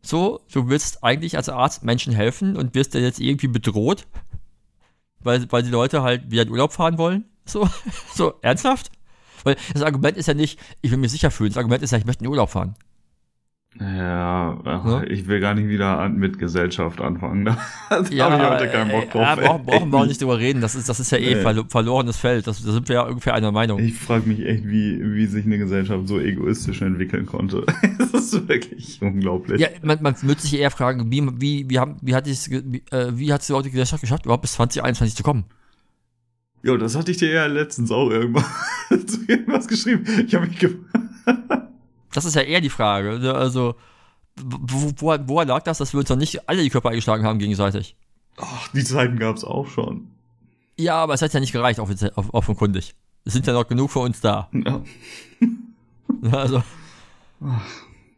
So, 0.02 0.42
du 0.52 0.68
willst 0.68 1.04
eigentlich 1.04 1.38
als 1.38 1.48
Arzt 1.48 1.84
Menschen 1.84 2.12
helfen 2.12 2.58
und 2.58 2.74
wirst 2.74 2.96
dann 2.96 3.04
jetzt 3.04 3.20
irgendwie 3.20 3.48
bedroht. 3.48 4.08
Weil, 5.24 5.52
weil 5.52 5.64
die 5.64 5.70
Leute 5.70 6.02
halt 6.04 6.30
wieder 6.32 6.44
in 6.44 6.50
Urlaub 6.50 6.74
fahren 6.74 6.98
wollen. 6.98 7.26
So, 7.46 7.68
so 8.14 8.34
ernsthaft? 8.42 8.92
Weil 9.44 9.58
das 9.74 9.82
Argument 9.82 10.18
ist 10.18 10.28
ja 10.28 10.34
nicht, 10.34 10.60
ich 10.82 10.92
will 10.92 10.98
mich 10.98 11.12
sicher 11.12 11.32
fühlen. 11.32 11.50
Das 11.50 11.58
Argument 11.58 11.84
ist 11.84 11.92
ja, 11.92 11.98
ich 11.98 12.06
möchte 12.06 12.24
in 12.24 12.26
den 12.26 12.32
Urlaub 12.32 12.50
fahren. 12.50 12.76
Ja, 13.80 14.60
ach, 14.66 14.86
Ja? 14.86 15.04
ich 15.04 15.28
will 15.28 15.40
gar 15.40 15.54
nicht 15.54 15.70
wieder 15.70 15.98
an, 15.98 16.18
mit 16.18 16.38
Gesellschaft 16.38 17.00
anfangen. 17.00 17.46
Da, 17.90 18.02
Ja, 18.10 18.30
habe 18.30 18.44
ich 18.44 18.50
heute 18.50 18.68
keinen 18.70 18.92
Bock 18.92 19.04
äh, 19.04 19.08
drauf. 19.08 19.22
Ja, 19.22 19.36
brauchen, 19.36 19.66
brauchen 19.66 19.92
wir 19.92 19.98
auch 20.00 20.06
nicht 20.06 20.22
drüber 20.22 20.38
reden. 20.40 20.60
Das 20.60 20.76
ist, 20.76 20.90
das 20.90 21.00
ist 21.00 21.10
ja 21.12 21.18
eh 21.20 21.36
Nee. 21.36 21.42
verlo 21.42 21.64
verlorenes 21.70 22.18
Feld. 22.18 22.48
Das, 22.48 22.62
da 22.64 22.72
sind 22.74 22.90
wir 22.90 22.96
ja 22.96 23.02
ungefähr 23.04 23.34
einer 23.34 23.52
Meinung. 23.54 23.80
Ich 23.80 23.96
frage 23.98 24.28
mich 24.28 24.46
echt, 24.46 24.68
wie, 24.68 25.00
wie 25.02 25.26
sich 25.26 25.46
eine 25.46 25.58
Gesellschaft 25.58 26.06
so 26.10 26.20
egoistisch 26.20 26.82
entwickeln 26.82 27.26
konnte. 27.26 27.66
das 27.98 28.14
ist 28.14 28.48
wirklich 28.50 29.02
unglaublich. 29.02 29.62
Ja, 29.62 29.70
man, 29.84 30.00
man 30.02 30.22
würde 30.22 30.42
sich 30.42 30.60
eher 30.60 30.70
fragen, 30.72 31.10
wie, 31.10 31.26
wie, 31.40 31.70
wie, 31.70 31.80
haben, 31.80 31.96
wie 32.02 32.14
hat 32.14 32.28
es, 32.28 32.50
wie, 32.52 32.84
äh, 32.92 33.12
wie 33.14 33.32
hat 33.32 33.42
es 33.42 33.50
überhaupt 33.50 33.68
die 33.68 33.72
Gesellschaft 33.72 34.02
geschafft, 34.02 34.26
überhaupt 34.26 34.42
bis 34.42 34.52
2021 34.54 35.16
zu 35.16 35.24
kommen? 35.24 35.46
Jo, 36.62 36.76
das 36.76 36.96
hatte 36.98 37.10
ich 37.12 37.18
dir 37.18 37.32
ja 37.32 37.46
letztens 37.46 37.90
auch 37.90 38.10
irgendwann 38.10 38.44
zu 39.08 39.22
irgendwas 39.28 39.68
geschrieben. 39.70 40.04
Ich 40.28 40.36
habe 40.36 40.46
mich 40.48 40.60
gefragt. 40.60 41.70
Das 42.14 42.26
ist 42.26 42.36
ja 42.36 42.42
eher 42.42 42.62
die 42.62 42.70
Frage. 42.70 43.20
ne? 43.20 43.34
Also, 43.34 43.76
wo, 44.42 44.92
wo, 44.98 45.18
woher 45.28 45.46
lag 45.46 45.64
das, 45.64 45.78
dass 45.80 45.94
wir 45.94 46.00
uns 46.00 46.10
noch 46.10 46.16
nicht 46.18 46.48
alle 46.50 46.64
die 46.64 46.70
Köpfe 46.70 46.90
eingeschlagen 46.90 47.26
haben 47.26 47.40
gegenseitig? 47.40 47.96
Ach, 48.38 48.68
die 48.70 48.84
Zeiten 48.84 49.18
gab's 49.20 49.44
auch 49.44 49.68
schon. 49.68 50.08
Ja, 50.78 50.96
aber 50.96 51.14
es 51.14 51.22
hat 51.22 51.34
ja 51.34 51.40
nicht 51.40 51.52
gereicht, 51.52 51.80
offiziell- 51.80 52.14
off 52.16 52.34
offenkundig. 52.34 52.96
Es 53.26 53.34
sind 53.34 53.46
ja 53.46 53.54
noch 53.54 53.68
genug 53.68 53.92
für 53.92 54.00
uns 54.00 54.20
da. 54.22 54.50
Ja. 54.54 54.82
Also. 56.32 56.62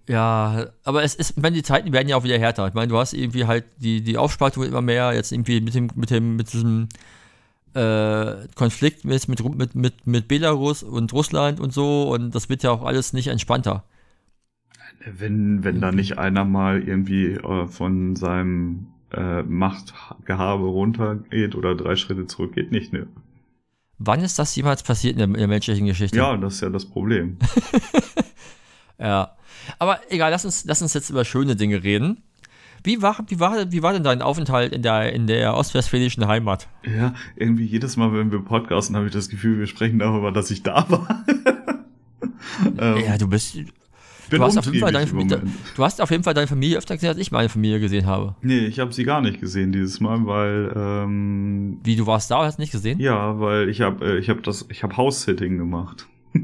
Ja, 0.09 0.65
aber 0.83 1.03
es 1.03 1.15
ist, 1.15 1.39
meine, 1.41 1.55
die 1.55 1.63
Zeiten 1.63 1.93
werden 1.93 2.09
ja 2.09 2.17
auch 2.17 2.23
wieder 2.25 2.37
härter. 2.37 2.67
Ich 2.67 2.73
meine, 2.73 2.87
du 2.89 2.97
hast 2.97 3.13
irgendwie 3.13 3.45
halt 3.45 3.65
die, 3.77 4.01
die 4.01 4.17
Aufspaltung 4.17 4.63
immer 4.63 4.81
mehr, 4.81 5.13
jetzt 5.13 5.31
irgendwie 5.31 5.61
mit 5.61 5.73
dem, 5.73 5.89
mit 5.95 6.09
dem, 6.09 6.35
mit 6.35 6.51
diesem 6.51 6.89
äh, 7.75 8.47
Konflikt 8.55 9.05
mit, 9.05 9.27
mit, 9.27 9.75
mit, 9.75 10.07
mit 10.07 10.27
Belarus 10.27 10.83
und 10.83 11.11
Russland 11.13 11.59
und 11.59 11.73
so 11.73 12.11
und 12.13 12.33
das 12.33 12.49
wird 12.49 12.63
ja 12.63 12.71
auch 12.71 12.83
alles 12.83 13.13
nicht 13.13 13.27
entspannter. 13.27 13.83
Wenn, 15.05 15.63
wenn 15.63 15.81
da 15.81 15.91
nicht 15.91 16.17
einer 16.17 16.45
mal 16.45 16.81
irgendwie 16.81 17.33
äh, 17.33 17.67
von 17.67 18.15
seinem 18.15 18.87
äh, 19.11 19.43
Machtgehabe 19.43 20.63
runtergeht 20.63 21.55
oder 21.55 21.75
drei 21.75 21.95
Schritte 21.95 22.27
zurückgeht, 22.27 22.71
nicht, 22.71 22.93
ne? 22.93 23.07
Wann 23.99 24.21
ist 24.21 24.39
das 24.39 24.55
jemals 24.55 24.83
passiert 24.83 25.13
in 25.13 25.19
der, 25.19 25.27
in 25.27 25.33
der 25.33 25.47
menschlichen 25.47 25.85
Geschichte? 25.87 26.17
Ja, 26.17 26.35
das 26.35 26.55
ist 26.55 26.61
ja 26.61 26.69
das 26.69 26.85
Problem. 26.85 27.37
Ja. 28.99 29.35
Aber 29.79 29.99
egal, 30.09 30.31
lass 30.31 30.45
uns, 30.45 30.65
lass 30.65 30.81
uns 30.81 30.93
jetzt 30.93 31.09
über 31.09 31.25
schöne 31.25 31.55
Dinge 31.55 31.83
reden. 31.83 32.23
Wie 32.83 33.01
war, 33.01 33.17
wie 33.27 33.39
war, 33.39 33.71
wie 33.71 33.81
war 33.81 33.93
denn 33.93 34.03
dein 34.03 34.21
Aufenthalt 34.21 34.73
in 34.73 34.81
der, 34.81 35.13
in 35.13 35.25
der 35.27 35.55
ostwestfälischen 35.55 36.27
Heimat? 36.27 36.67
Ja, 36.85 37.13
irgendwie 37.37 37.65
jedes 37.65 37.95
Mal, 37.97 38.13
wenn 38.13 38.31
wir 38.31 38.39
podcasten, 38.39 38.95
habe 38.95 39.05
ich 39.07 39.13
das 39.13 39.29
Gefühl, 39.29 39.57
wir 39.59 39.67
sprechen 39.67 39.99
darüber, 39.99 40.31
dass 40.31 40.51
ich 40.51 40.63
da 40.63 40.85
war. 40.89 41.23
ähm, 42.79 43.03
Ja, 43.05 43.17
du 43.17 43.27
bist, 43.27 43.55
du 44.29 44.41
hast, 44.43 44.57
auf 44.57 44.65
jeden 44.65 44.79
Fall 44.79 44.93
umtriebig 44.93 44.93
deine, 44.93 45.03
im 45.03 45.29
Familie- 45.29 45.41
du 45.75 45.83
hast 45.83 46.01
auf 46.01 46.11
jeden 46.11 46.23
Fall 46.23 46.33
deine 46.33 46.47
Familie 46.47 46.77
öfter 46.77 46.95
gesehen, 46.95 47.09
als 47.09 47.19
ich 47.19 47.31
meine 47.31 47.47
Familie 47.49 47.79
gesehen 47.79 48.05
habe. 48.05 48.35
Nee, 48.41 48.65
ich 48.65 48.79
habe 48.79 48.91
sie 48.91 49.03
gar 49.05 49.21
nicht 49.21 49.39
gesehen 49.39 49.71
dieses 49.71 49.99
Mal, 50.01 50.25
weil 50.25 50.73
ähm, 50.75 51.79
Wie, 51.83 51.95
du 51.95 52.05
warst 52.05 52.31
da 52.31 52.39
und 52.39 52.45
hast 52.45 52.59
nicht 52.59 52.71
gesehen? 52.73 52.99
ja, 52.99 53.39
weil 53.39 53.69
ich 53.69 53.79
habe 53.81 54.05
äh, 54.05 54.17
ich 54.19 54.29
habe 54.29 54.41
das 54.41 54.65
ich 54.69 54.83
habe 54.83 54.97
House-Sitting 54.97 55.57
gemacht. 55.57 56.07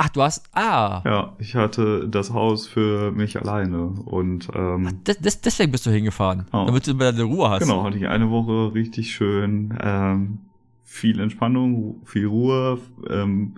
Ach, 0.00 0.08
du 0.10 0.22
hast, 0.22 0.44
ah, 0.54 1.02
Ja, 1.04 1.32
ich 1.40 1.56
hatte 1.56 2.08
das 2.08 2.32
Haus 2.32 2.68
für 2.68 3.10
mich 3.10 3.36
alleine 3.36 3.86
und 3.88 4.48
ähm, 4.54 5.00
des, 5.04 5.18
des, 5.18 5.40
deswegen 5.40 5.72
bist 5.72 5.86
du 5.86 5.90
hingefahren, 5.90 6.46
Oh. 6.52 6.64
damit 6.66 6.86
du 6.86 6.94
deine 6.94 7.24
Ruhe 7.24 7.50
hast. 7.50 7.62
genau, 7.62 7.82
hatte 7.82 7.96
ich 7.98 8.06
eine 8.06 8.30
Woche 8.30 8.74
richtig 8.74 9.12
schön 9.12 9.76
ähm, 9.82 10.38
viel 10.84 11.18
Entspannung, 11.18 11.96
viel 12.04 12.26
Ruhe, 12.26 12.78
ähm, 13.10 13.56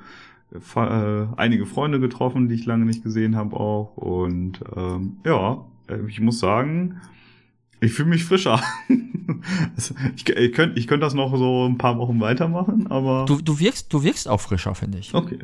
äh, 0.77 1.27
einige 1.37 1.67
Freunde 1.67 2.01
getroffen, 2.01 2.49
die 2.49 2.55
ich 2.55 2.65
lange 2.65 2.87
nicht 2.87 3.03
gesehen 3.05 3.37
habe 3.37 3.55
auch 3.61 3.97
und 3.99 4.61
ähm, 4.75 5.19
ja, 5.27 5.65
äh, 5.89 5.99
ich 6.09 6.21
muss 6.21 6.41
sagen, 6.41 7.03
ich 7.83 7.93
fühle 7.93 8.09
mich 8.09 8.25
frischer. 8.25 8.61
Also, 9.77 9.95
ich 10.17 10.29
ich 10.29 10.53
könnte 10.53 10.79
ich 10.79 10.89
könnt 10.89 11.03
das 11.05 11.15
noch 11.15 11.35
so 11.37 11.65
ein 11.65 11.79
paar 11.79 11.97
Wochen 11.99 12.21
weitermachen, 12.21 12.89
aber 12.91 13.27
Du, 13.27 13.41
du, 13.41 13.61
wirkst, 13.61 13.93
du 13.93 14.03
wirkst 14.03 14.27
auch 14.29 14.41
frischer, 14.41 14.75
finde 14.75 14.99
ich. 14.99 15.15
okay. 15.15 15.39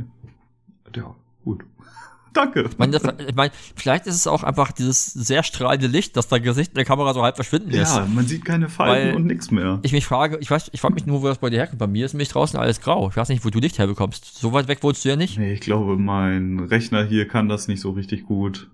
Ja, 0.95 1.15
gut. 1.45 1.65
Danke. 2.37 2.67
Ich 2.71 2.77
meine, 2.77 2.93
das, 2.93 3.03
ich 3.27 3.35
meine, 3.35 3.51
vielleicht 3.75 4.07
ist 4.07 4.15
es 4.15 4.27
auch 4.27 4.43
einfach 4.43 4.71
dieses 4.71 5.07
sehr 5.07 5.43
strahlende 5.43 5.87
Licht, 5.87 6.19
das 6.19 6.29
dein 6.29 6.43
Gesicht 6.43 6.73
in 6.73 6.75
der 6.75 6.85
Kamera 6.85 7.15
so 7.15 7.23
halb 7.23 7.37
verschwinden 7.37 7.71
lässt. 7.71 7.97
Ja, 7.97 8.07
man 8.07 8.27
sieht 8.27 8.45
keine 8.45 8.69
Falten 8.69 9.09
Weil- 9.09 9.17
und 9.17 9.27
nix 9.27 9.51
mehr. 9.51 9.79
Ich 9.83 9.93
mich 9.93 10.05
frage, 10.05 10.37
ich 10.41 10.51
weiß, 10.51 10.69
ich 10.73 10.81
frage 10.81 10.95
mich 10.95 11.07
nur, 11.07 11.23
wo 11.23 11.29
das 11.29 11.39
bei 11.39 11.49
dir 11.49 11.57
herkommt. 11.61 11.79
Bei 11.79 11.87
mir 11.87 12.05
ist 12.05 12.13
nämlich 12.13 12.29
draußen 12.29 12.59
alles 12.59 12.83
grau. 12.83 13.09
Ich 13.09 13.17
weiß 13.17 13.31
nicht, 13.31 13.43
wo 13.45 13.49
du 13.49 13.59
Licht 13.59 13.79
herbekommst. 13.79 14.39
So 14.39 14.53
weit 14.53 14.69
weg 14.69 14.83
wohnst 14.83 15.03
du 15.05 15.09
ja 15.09 15.17
nicht. 15.17 15.39
Nee, 15.39 15.55
ich 15.55 15.61
glaube, 15.61 15.97
mein 15.97 16.61
Rechner 16.61 17.05
hier 17.05 17.27
kann 17.27 17.49
das 17.49 17.69
nicht 17.69 17.81
so 17.81 17.93
richtig 17.93 18.27
gut. 18.27 18.69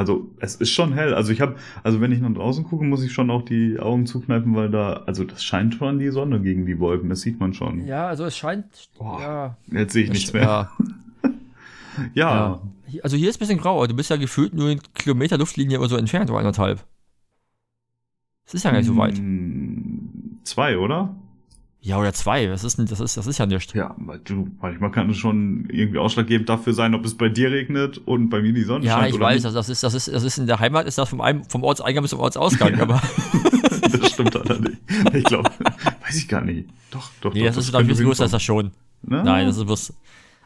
Also, 0.00 0.30
es 0.40 0.54
ist 0.56 0.70
schon 0.70 0.92
hell. 0.94 1.12
Also 1.14 1.30
ich 1.30 1.40
habe, 1.42 1.56
also 1.82 2.00
wenn 2.00 2.10
ich 2.10 2.20
nach 2.20 2.32
draußen 2.32 2.64
gucke, 2.64 2.84
muss 2.84 3.02
ich 3.04 3.12
schon 3.12 3.30
auch 3.30 3.42
die 3.42 3.78
Augen 3.78 4.06
zukneifen, 4.06 4.56
weil 4.56 4.70
da, 4.70 5.02
also 5.06 5.24
das 5.24 5.44
scheint 5.44 5.74
schon 5.74 5.98
die 5.98 6.08
Sonne 6.08 6.40
gegen 6.40 6.64
die 6.64 6.78
Wolken, 6.78 7.10
das 7.10 7.20
sieht 7.20 7.38
man 7.38 7.52
schon. 7.52 7.86
Ja, 7.86 8.08
also 8.08 8.24
es 8.24 8.36
scheint. 8.36 8.64
Boah, 8.98 9.20
Ja, 9.20 9.56
Jetzt 9.78 9.92
sehe 9.92 10.04
ich 10.04 10.10
nichts 10.10 10.32
mehr. 10.32 10.42
Ja, 10.42 10.70
Ja, 12.14 12.60
ja. 12.86 13.00
Also 13.02 13.16
hier 13.16 13.28
ist 13.28 13.36
ein 13.36 13.40
bisschen 13.40 13.58
grau, 13.58 13.76
aber 13.76 13.88
du 13.88 13.94
bist 13.94 14.08
ja 14.10 14.16
gefühlt 14.16 14.54
nur 14.54 14.70
einen 14.70 14.80
Kilometer 14.94 15.36
Luftlinie 15.36 15.78
oder 15.78 15.88
so 15.90 15.96
entfernt 15.96 16.30
oder 16.30 16.38
anderthalb. 16.38 16.82
Das 18.46 18.54
ist 18.54 18.64
ja 18.64 18.70
gar 18.70 18.78
nicht 18.78 18.86
so 18.86 18.96
weit. 18.96 19.18
Hm, 19.18 20.38
Zwei, 20.44 20.78
oder? 20.78 21.14
Ja, 21.82 21.98
oder 21.98 22.12
zwei. 22.12 22.44
Das 22.46 22.62
ist, 22.62 22.78
das 22.78 23.00
ist, 23.00 23.16
das 23.16 23.26
ist 23.26 23.38
ja 23.38 23.46
nichts. 23.46 23.72
Ja, 23.72 23.96
du, 24.24 24.48
manchmal 24.60 24.90
kann 24.90 25.08
es 25.08 25.16
schon 25.16 25.66
irgendwie 25.70 25.98
ausschlaggebend 25.98 26.46
dafür 26.48 26.74
sein, 26.74 26.94
ob 26.94 27.04
es 27.06 27.14
bei 27.16 27.30
dir 27.30 27.50
regnet 27.50 27.96
und 27.98 28.28
bei 28.28 28.42
mir 28.42 28.52
die 28.52 28.64
Sonne 28.64 28.84
Ja, 28.84 28.96
scheint. 28.98 29.08
ich 29.08 29.14
oder 29.14 29.24
weiß, 29.24 29.34
nicht. 29.36 29.44
das, 29.46 29.54
das, 29.54 29.68
ist, 29.70 29.82
das, 29.82 29.94
ist, 29.94 30.08
das 30.08 30.22
ist 30.22 30.36
in 30.38 30.46
der 30.46 30.60
Heimat, 30.60 30.86
ist 30.86 30.98
das 30.98 31.08
vom, 31.08 31.22
einem, 31.22 31.42
vom 31.44 31.62
Ortseingang 31.64 32.02
bis 32.02 32.10
zum 32.10 32.20
Ortsausgang, 32.20 32.74
Ja. 32.76 32.82
aber 32.82 33.00
das 33.80 34.10
stimmt 34.12 34.36
allerdings. 34.36 34.76
Ich 35.14 35.24
glaube, 35.24 35.50
weiß 36.06 36.16
ich 36.16 36.28
gar 36.28 36.42
nicht. 36.42 36.68
Doch, 36.90 37.10
doch, 37.22 37.32
nee, 37.32 37.40
doch. 37.40 37.46
das 37.46 37.56
ist, 37.56 37.70
glaube 37.70 37.84
ich, 37.84 37.86
ein 37.86 37.92
bisschen 37.92 38.06
größer 38.06 38.24
als 38.24 38.32
das 38.32 38.42
schon. 38.42 38.72
Ne? 39.02 39.22
Nein, 39.24 39.46
das 39.46 39.56
ist 39.56 39.64
bloß, 39.64 39.94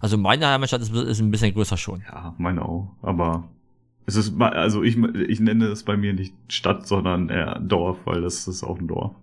also 0.00 0.16
meine 0.16 0.46
Heimatstadt 0.46 0.82
ist, 0.82 0.94
ist 0.94 1.20
ein 1.20 1.32
bisschen 1.32 1.52
größer 1.52 1.76
schon. 1.76 2.02
Ja, 2.08 2.34
meine 2.38 2.62
auch. 2.64 2.92
Aber 3.02 3.48
es 4.06 4.14
ist, 4.14 4.40
also 4.40 4.84
ich, 4.84 4.96
ich 4.98 5.40
nenne 5.40 5.66
es 5.66 5.82
bei 5.82 5.96
mir 5.96 6.12
nicht 6.12 6.32
Stadt, 6.48 6.86
sondern 6.86 7.28
eher 7.28 7.58
Dorf, 7.58 7.98
weil 8.04 8.20
das 8.20 8.46
ist 8.46 8.62
auch 8.62 8.78
ein 8.78 8.86
Dorf. 8.86 9.14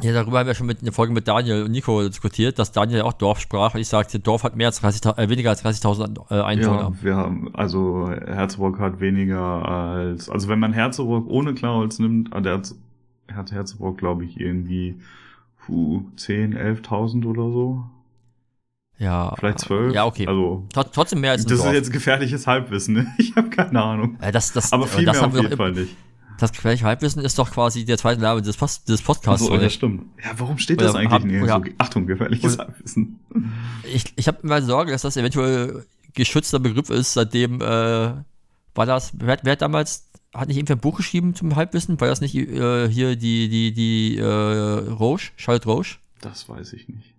Ja, 0.00 0.12
darüber 0.12 0.38
haben 0.40 0.46
wir 0.46 0.54
schon 0.54 0.66
mit 0.66 0.78
in 0.80 0.86
der 0.86 0.92
Folge 0.94 1.12
mit 1.12 1.28
Daniel 1.28 1.64
und 1.64 1.70
Nico 1.70 2.02
diskutiert, 2.08 2.58
dass 2.58 2.72
Daniel 2.72 2.98
ja 2.98 3.04
auch 3.04 3.12
Dorf 3.12 3.38
sprach. 3.40 3.74
Ich 3.74 3.88
sagte, 3.88 4.18
Dorf 4.18 4.42
hat 4.42 4.56
mehr 4.56 4.68
als 4.68 4.80
30, 4.80 5.04
äh, 5.16 5.28
weniger 5.28 5.50
als 5.50 5.64
30.000 5.64 6.30
äh, 6.30 6.40
Einwohner. 6.42 6.92
Ja, 6.96 7.02
wir 7.02 7.16
haben, 7.16 7.54
also 7.54 8.08
Herzog 8.10 8.80
hat 8.80 9.00
weniger 9.00 9.40
als, 9.68 10.28
also 10.28 10.48
wenn 10.48 10.58
man 10.58 10.72
Herzog 10.72 11.28
ohne 11.28 11.54
Klarholz 11.54 11.98
nimmt, 11.98 12.34
hat 12.34 12.46
Herz, 12.46 12.74
hat 13.32 13.52
Herzog, 13.52 13.98
glaube 13.98 14.24
ich, 14.24 14.40
irgendwie 14.40 14.98
puh, 15.66 16.02
10, 16.16 16.56
11.000 16.56 17.24
oder 17.26 17.42
so. 17.52 17.84
Ja. 18.98 19.34
Vielleicht 19.36 19.60
12. 19.60 19.94
Ja, 19.94 20.04
okay. 20.06 20.26
Also, 20.26 20.64
Tr- 20.74 20.86
Trotzdem 20.92 21.20
mehr 21.20 21.32
als 21.32 21.44
ein 21.44 21.48
das 21.48 21.58
Dorf. 21.58 21.68
ist 21.70 21.74
jetzt 21.74 21.92
gefährliches 21.92 22.46
Halbwissen, 22.46 22.94
ne? 22.94 23.06
Ich 23.18 23.36
habe 23.36 23.50
keine 23.50 23.80
Ahnung. 23.82 24.16
äh, 24.20 24.32
das, 24.32 24.52
das, 24.52 24.72
Aber 24.72 24.86
viel 24.86 25.04
das 25.04 25.14
mehr 25.16 25.22
haben 25.22 25.30
auf 25.30 25.34
wir 25.36 25.42
jeden 25.42 25.56
Fall 25.56 25.72
nicht. 25.72 25.96
Das 26.42 26.50
gefährliche 26.50 26.84
Halbwissen 26.86 27.22
ist 27.22 27.38
doch 27.38 27.52
quasi 27.52 27.84
der 27.84 27.98
zweite 27.98 28.20
Name 28.20 28.42
des, 28.42 28.56
Post, 28.56 28.88
des 28.88 29.00
Podcasts. 29.00 29.46
Oder 29.46 29.58
ja, 29.58 29.62
nicht? 29.62 29.74
stimmt. 29.74 30.06
Ja, 30.24 30.32
warum 30.38 30.58
steht 30.58 30.78
Oder 30.78 30.86
das 30.86 30.96
eigentlich 30.96 31.12
hab- 31.12 31.22
nirgendwo? 31.22 31.54
oder- 31.54 31.70
Achtung, 31.78 32.08
gefährliches 32.08 32.58
Halbwissen. 32.58 33.20
Ich, 33.94 34.12
ich 34.16 34.26
habe 34.26 34.38
immer 34.42 34.60
Sorge, 34.60 34.90
dass 34.90 35.02
das 35.02 35.16
eventuell 35.16 35.86
geschützter 36.14 36.58
Begriff 36.58 36.90
ist, 36.90 37.12
seitdem 37.12 37.60
äh, 37.60 37.64
war 37.64 38.24
das, 38.74 39.12
wer, 39.18 39.34
hat- 39.34 39.44
wer 39.44 39.54
damals, 39.54 40.08
hat 40.34 40.48
nicht 40.48 40.56
irgendwie 40.56 40.72
ein 40.72 40.80
Buch 40.80 40.96
geschrieben 40.96 41.36
zum 41.36 41.54
Halbwissen? 41.54 42.00
War 42.00 42.08
das 42.08 42.20
nicht 42.20 42.34
äh, 42.34 42.88
hier 42.88 43.14
die, 43.14 43.48
die, 43.48 43.72
die 43.72 44.16
äh, 44.18 44.24
Roche, 44.24 45.30
Charlotte 45.36 45.68
Roche? 45.68 45.98
Das 46.22 46.48
weiß 46.48 46.72
ich 46.72 46.88
nicht. 46.88 47.14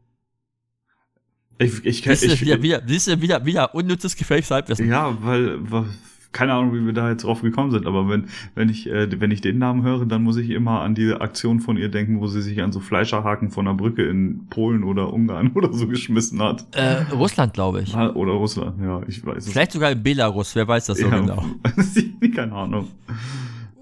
Ich, 1.59 1.85
ich, 1.85 2.01
du, 2.01 2.11
ich, 2.11 2.41
wieder, 2.41 2.61
wieder, 2.61 2.85
wieder, 3.21 3.45
wieder 3.45 3.73
unnützes, 3.73 4.17
gefährliches 4.17 4.51
Halbwissen. 4.51 4.89
Ja, 4.89 5.15
weil, 5.23 5.71
weil 5.71 5.85
keine 6.33 6.53
Ahnung, 6.53 6.73
wie 6.73 6.85
wir 6.85 6.93
da 6.93 7.09
jetzt 7.09 7.23
drauf 7.23 7.41
gekommen 7.41 7.71
sind, 7.71 7.85
aber 7.87 8.09
wenn, 8.09 8.25
wenn 8.55 8.67
ich, 8.67 8.89
äh, 8.89 9.07
wenn 9.21 9.31
ich 9.31 9.39
den 9.41 9.57
Namen 9.59 9.83
höre, 9.83 10.05
dann 10.05 10.23
muss 10.23 10.35
ich 10.37 10.49
immer 10.49 10.81
an 10.81 10.95
diese 10.95 11.21
Aktion 11.21 11.59
von 11.61 11.77
ihr 11.77 11.89
denken, 11.89 12.19
wo 12.19 12.27
sie 12.27 12.41
sich 12.41 12.61
an 12.61 12.71
so 12.71 12.79
Fleischerhaken 12.79 13.51
von 13.51 13.67
einer 13.67 13.77
Brücke 13.77 14.03
in 14.03 14.47
Polen 14.49 14.83
oder 14.83 15.13
Ungarn 15.13 15.51
oder 15.55 15.71
so 15.71 15.87
geschmissen 15.87 16.41
hat. 16.41 16.65
Äh, 16.75 17.03
Russland, 17.13 17.53
glaube 17.53 17.81
ich. 17.81 17.95
Ah, 17.95 18.09
Oder 18.11 18.33
Russland, 18.33 18.81
ja, 18.81 19.01
ich 19.07 19.25
weiß 19.25 19.45
es. 19.45 19.51
Vielleicht 19.51 19.71
sogar 19.71 19.91
in 19.91 20.03
Belarus, 20.03 20.55
wer 20.55 20.67
weiß 20.67 20.87
das 20.87 20.97
so 20.97 21.07
ja, 21.07 21.19
genau. 21.19 21.45
keine 22.35 22.51
Ahnung. 22.53 22.87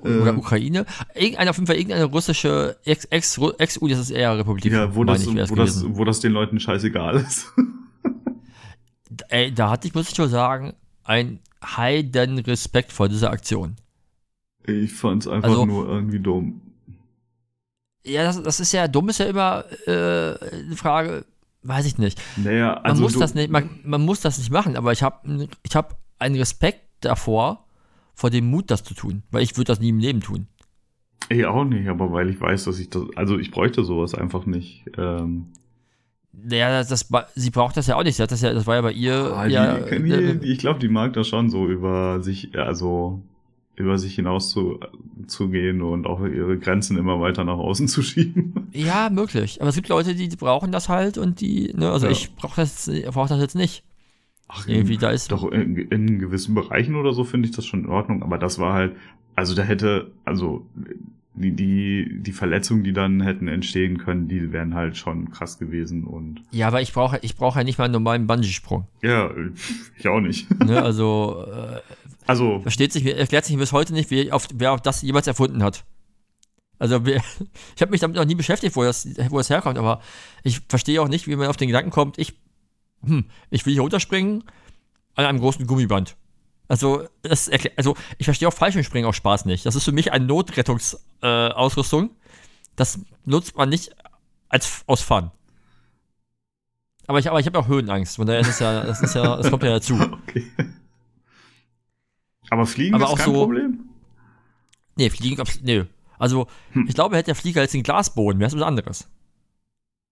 Oder 0.01 0.33
Äh, 0.33 0.35
Ukraine. 0.35 0.85
Irgendeine, 1.15 1.49
auf 1.51 1.57
jeden 1.57 1.67
Fall 1.67 1.75
irgendeine 1.75 2.05
russische 2.05 2.75
Ex- 2.85 3.05
Ex- 3.05 3.37
Ex-UdSSR-Republik. 3.57 4.71
ja, 4.71 4.93
wo 4.95 5.03
das, 5.03 5.25
ich, 5.25 5.49
wo, 5.49 5.55
das, 5.55 5.85
wo 5.87 6.03
das 6.05 6.19
den 6.19 6.31
Leuten 6.33 6.59
scheißegal 6.59 7.15
ist. 7.17 7.53
Ey, 9.29 9.51
da 9.55 9.69
hatte 9.69 9.87
ich, 9.87 9.93
muss 9.93 10.09
ich 10.09 10.15
schon 10.15 10.29
sagen, 10.29 10.73
ein 11.11 11.39
heiden 11.63 12.39
Respekt 12.39 12.91
vor 12.93 13.09
dieser 13.09 13.31
Aktion. 13.31 13.75
Ich 14.65 14.93
fand's 14.93 15.27
einfach 15.27 15.49
Also- 15.49 15.65
nur 15.65 15.87
irgendwie 15.89 16.19
dumm. 16.19 16.61
Ja, 18.03 18.23
das, 18.23 18.41
das 18.41 18.59
ist 18.59 18.71
ja, 18.71 18.87
dumm 18.87 19.09
ist 19.09 19.19
ja 19.19 19.25
immer 19.27 19.63
äh, 19.85 19.91
eine 19.91 20.75
Frage, 20.75 21.23
weiß 21.61 21.85
ich 21.85 21.99
nicht. 21.99 22.19
Naja, 22.37 22.73
Man 22.75 22.85
also 22.85 23.03
muss 23.03 23.13
du, 23.13 23.19
das 23.19 23.35
nicht, 23.35 23.51
man, 23.51 23.69
man 23.83 24.01
muss 24.03 24.21
das 24.21 24.39
nicht 24.39 24.49
machen, 24.51 24.75
aber 24.75 24.91
ich 24.91 25.03
habe 25.03 25.47
ich 25.61 25.75
hab 25.75 25.97
einen 26.17 26.35
Respekt 26.35 26.81
davor, 27.01 27.67
vor 28.15 28.29
dem 28.31 28.49
Mut, 28.49 28.71
das 28.71 28.83
zu 28.83 28.95
tun. 28.95 29.21
Weil 29.29 29.43
ich 29.43 29.55
würde 29.57 29.65
das 29.65 29.79
nie 29.79 29.89
im 29.89 29.99
Leben 29.99 30.21
tun. 30.21 30.47
Ich 31.29 31.45
auch 31.45 31.63
nicht, 31.63 31.87
aber 31.87 32.11
weil 32.11 32.29
ich 32.29 32.41
weiß, 32.41 32.63
dass 32.63 32.79
ich 32.79 32.89
das, 32.89 33.03
also 33.15 33.37
ich 33.37 33.51
bräuchte 33.51 33.83
sowas 33.83 34.15
einfach 34.15 34.45
nicht. 34.47 34.85
Ähm, 34.97 35.47
Naja, 36.33 36.69
das, 36.83 36.87
das, 36.87 37.07
sie 37.35 37.49
braucht 37.49 37.75
das 37.77 37.87
ja 37.87 37.95
auch 37.97 38.03
nicht. 38.03 38.15
Sie 38.15 38.23
hat 38.23 38.31
das 38.31 38.41
ja, 38.41 38.53
das 38.53 38.65
war 38.65 38.75
ja 38.75 38.81
bei 38.81 38.93
ihr. 38.93 39.33
ah, 39.35 39.47
die, 39.47 39.53
ja, 39.53 39.77
die, 39.79 40.11
äh, 40.11 40.39
ich 40.43 40.57
glaube, 40.59 40.79
die 40.79 40.87
mag 40.87 41.13
das 41.13 41.27
schon 41.27 41.49
so 41.49 41.67
über 41.67 42.21
sich, 42.21 42.57
also 42.57 43.21
über 43.75 43.97
sich 43.97 44.15
hinaus 44.15 44.49
zu, 44.51 44.79
zu 45.27 45.49
gehen 45.49 45.81
und 45.81 46.05
auch 46.05 46.21
ihre 46.25 46.57
Grenzen 46.57 46.97
immer 46.97 47.19
weiter 47.19 47.43
nach 47.43 47.57
außen 47.57 47.87
zu 47.87 48.01
schieben. 48.03 48.67
ja, 48.73 49.09
möglich. 49.09 49.59
Aber 49.61 49.69
es 49.69 49.75
gibt 49.75 49.89
Leute, 49.89 50.13
die 50.15 50.27
brauchen 50.35 50.71
das 50.71 50.87
halt 50.89 51.17
und 51.17 51.41
die, 51.41 51.73
ne, 51.75 51.91
also 51.91 52.05
Ja. 52.05 52.11
ich 52.11 52.33
brauche 52.35 52.61
das, 52.61 52.89
brauch 53.07 53.27
das 53.27 53.39
jetzt 53.41 53.55
nicht. 53.55 53.83
Ach, 54.47 54.67
Irgendwie, 54.67 54.97
da 54.97 55.09
ist- 55.11 55.31
Doch, 55.31 55.49
in, 55.51 55.75
in 55.77 56.19
gewissen 56.19 56.53
Bereichen 56.53 56.95
oder 56.95 57.13
so 57.13 57.23
finde 57.23 57.47
ich 57.49 57.55
das 57.55 57.65
schon 57.65 57.85
in 57.85 57.89
Ordnung, 57.89 58.21
aber 58.23 58.37
das 58.37 58.59
war 58.59 58.73
halt, 58.73 58.95
also 59.35 59.55
da 59.55 59.63
hätte, 59.63 60.11
also 60.25 60.65
die, 61.33 61.51
die, 61.55 62.19
die 62.21 62.31
Verletzungen, 62.33 62.83
die 62.83 62.93
dann 62.93 63.21
hätten 63.21 63.47
entstehen 63.47 63.97
können, 63.97 64.27
die 64.27 64.51
wären 64.51 64.73
halt 64.75 64.97
schon 64.97 65.31
krass 65.31 65.57
gewesen 65.59 66.03
und 66.03 66.43
Ja, 66.51 66.67
aber 66.67 66.81
ich 66.81 66.91
brauche 66.91 67.19
ich 67.21 67.35
brauche 67.35 67.59
ja 67.59 67.63
nicht 67.63 67.77
mal 67.77 67.85
einen 67.85 67.93
normalen 67.93 68.27
Bungee-Sprung. 68.27 68.87
ja, 69.01 69.31
ich 69.97 70.07
auch 70.07 70.19
nicht. 70.19 70.47
Ne? 70.65 70.81
Also, 70.81 71.45
äh, 71.47 71.79
Also, 72.27 72.59
versteht 72.59 72.91
sich, 72.93 73.05
erklärt 73.05 73.45
sich 73.45 73.57
bis 73.57 73.71
heute 73.71 73.93
nicht, 73.93 74.11
wer, 74.11 74.35
auf, 74.35 74.47
wer 74.53 74.73
auf 74.73 74.81
das 74.81 75.01
jemals 75.01 75.25
erfunden 75.27 75.63
hat. 75.63 75.85
Also, 76.79 77.05
wer, 77.05 77.21
ich 77.75 77.81
habe 77.81 77.91
mich 77.91 78.01
damit 78.01 78.17
noch 78.17 78.25
nie 78.25 78.35
beschäftigt, 78.35 78.75
wo 78.75 78.83
das, 78.83 79.07
wo 79.29 79.37
das 79.37 79.49
herkommt, 79.49 79.77
aber 79.77 80.01
ich 80.43 80.61
verstehe 80.67 81.01
auch 81.01 81.07
nicht, 81.07 81.27
wie 81.27 81.35
man 81.35 81.47
auf 81.47 81.57
den 81.57 81.67
Gedanken 81.67 81.91
kommt, 81.91 82.17
ich, 82.19 82.33
hm, 83.03 83.25
ich 83.49 83.65
will 83.65 83.73
hier 83.73 83.81
runterspringen 83.83 84.43
an 85.15 85.25
einem 85.25 85.39
großen 85.39 85.65
Gummiband. 85.65 86.17
Also, 86.71 87.05
das 87.21 87.51
also 87.75 87.97
ich 88.17 88.23
verstehe 88.23 88.47
auch 88.47 88.53
Fallschirmspringen 88.53 89.05
aus 89.05 89.17
Spaß 89.17 89.43
nicht. 89.43 89.65
Das 89.65 89.75
ist 89.75 89.83
für 89.83 89.91
mich 89.91 90.13
eine 90.13 90.23
Notrettungsausrüstung. 90.25 92.05
Äh, 92.05 92.13
das 92.77 92.97
nutzt 93.25 93.57
man 93.57 93.67
nicht 93.67 93.93
als 94.47 94.81
aus 94.87 95.01
Fun. 95.01 95.31
Aber 97.07 97.19
ich, 97.19 97.29
aber 97.29 97.41
ich 97.41 97.45
habe 97.45 97.59
auch 97.59 97.67
Höhenangst, 97.67 98.15
von 98.15 98.25
daher 98.25 98.39
ist 98.39 98.47
es 98.47 98.59
ja, 98.59 98.85
das 98.85 99.01
ist 99.01 99.15
ja, 99.15 99.35
das 99.35 99.49
kommt 99.49 99.63
ja 99.63 99.71
dazu. 99.71 99.95
okay. 100.23 100.49
Aber 102.49 102.65
Fliegen 102.65 102.95
Aber 102.95 103.03
ist 103.03 103.09
auch 103.11 103.17
kein 103.17 103.25
so- 103.25 103.33
Problem? 103.33 103.89
Nee, 104.95 105.09
Fliegen, 105.09 105.43
nee. 105.63 105.83
Also, 106.17 106.47
Hm. 106.71 106.85
ich 106.87 106.95
glaube, 106.95 107.17
hätte 107.17 107.25
der 107.25 107.35
Flieger 107.35 107.63
jetzt 107.63 107.73
den 107.73 107.83
Glasboden, 107.83 108.39
wäre 108.39 108.47
es 108.47 108.55
was 108.55 108.61
anderes. 108.61 109.09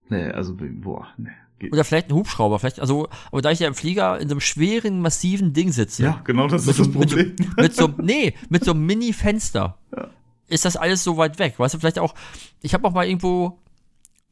Nee, 0.10 0.26
also, 0.26 0.58
boah, 0.60 1.08
nee. 1.16 1.30
Oder 1.72 1.84
vielleicht 1.84 2.10
ein 2.10 2.14
Hubschrauber, 2.16 2.60
vielleicht, 2.60 2.80
also, 2.80 3.08
aber 3.32 3.42
da 3.42 3.52
ich 3.52 3.60
ja 3.60 3.68
im 3.68 3.76
Flieger 3.76 4.20
in 4.20 4.30
so 4.30 4.34
einem 4.34 4.42
schweren, 4.42 5.02
massiven 5.02 5.54
Ding 5.54 5.72
sitze. 5.72 6.04
Ja, 6.04 6.22
genau 6.24 6.48
das 6.48 6.66
Mit 6.66 6.78
ist 6.78 6.80
das 6.80 6.94
so- 6.94 7.00
mit 7.00 7.10
so- 7.10 7.16
Problem. 7.18 7.36
Mit 7.58 7.76
so, 7.76 7.90
nee, 8.02 8.34
mit 8.50 8.64
so 8.66 8.72
einem 8.72 8.86
Mini-Fenster. 8.86 9.78
Ja. 9.96 10.10
Ist 10.48 10.66
das 10.66 10.78
alles 10.78 11.04
so 11.04 11.18
weit 11.18 11.38
weg? 11.40 11.56
Weißt 11.60 11.74
du, 11.76 11.80
vielleicht 11.80 12.00
auch, 12.00 12.16
ich 12.62 12.74
habe 12.74 12.88
auch 12.88 12.94
mal 12.94 13.06
irgendwo 13.06 13.60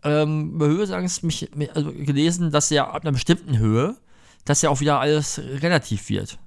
ähm, 0.03 0.53
über 0.55 0.67
Höhenangst 0.67 1.23
mich, 1.23 1.49
mich 1.55 1.75
also 1.75 1.91
gelesen, 1.91 2.49
dass 2.51 2.69
ja 2.69 2.89
ab 2.89 3.03
einer 3.03 3.11
bestimmten 3.11 3.57
Höhe, 3.57 3.95
dass 4.45 4.61
ja 4.61 4.69
auch 4.69 4.79
wieder 4.79 4.99
alles 4.99 5.39
relativ 5.39 6.09
wird. 6.09 6.39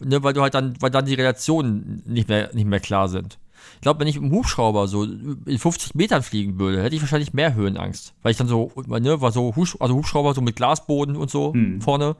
Ne, 0.00 0.22
weil 0.22 0.34
du 0.34 0.42
halt 0.42 0.52
dann, 0.54 0.74
weil 0.80 0.90
dann 0.90 1.06
die 1.06 1.14
Relationen 1.14 2.02
nicht 2.04 2.28
mehr, 2.28 2.52
nicht 2.54 2.66
mehr 2.66 2.80
klar 2.80 3.08
sind. 3.08 3.38
Ich 3.74 3.80
glaube, 3.82 4.00
wenn 4.00 4.08
ich 4.08 4.16
im 4.16 4.30
Hubschrauber 4.30 4.88
so 4.88 5.04
in 5.04 5.58
50 5.58 5.94
Metern 5.94 6.22
fliegen 6.22 6.58
würde, 6.58 6.82
hätte 6.82 6.94
ich 6.96 7.02
wahrscheinlich 7.02 7.32
mehr 7.32 7.54
Höhenangst. 7.54 8.14
Weil 8.22 8.30
ich 8.32 8.36
dann 8.38 8.48
so, 8.48 8.72
ne, 8.86 9.20
war 9.20 9.32
so 9.32 9.54
Hubsch 9.56 9.76
also 9.80 9.94
Hubschrauber 9.94 10.34
so 10.34 10.40
mit 10.40 10.56
Glasboden 10.56 11.16
und 11.16 11.30
so 11.30 11.52
Hm. 11.52 11.80
vorne. 11.80 12.16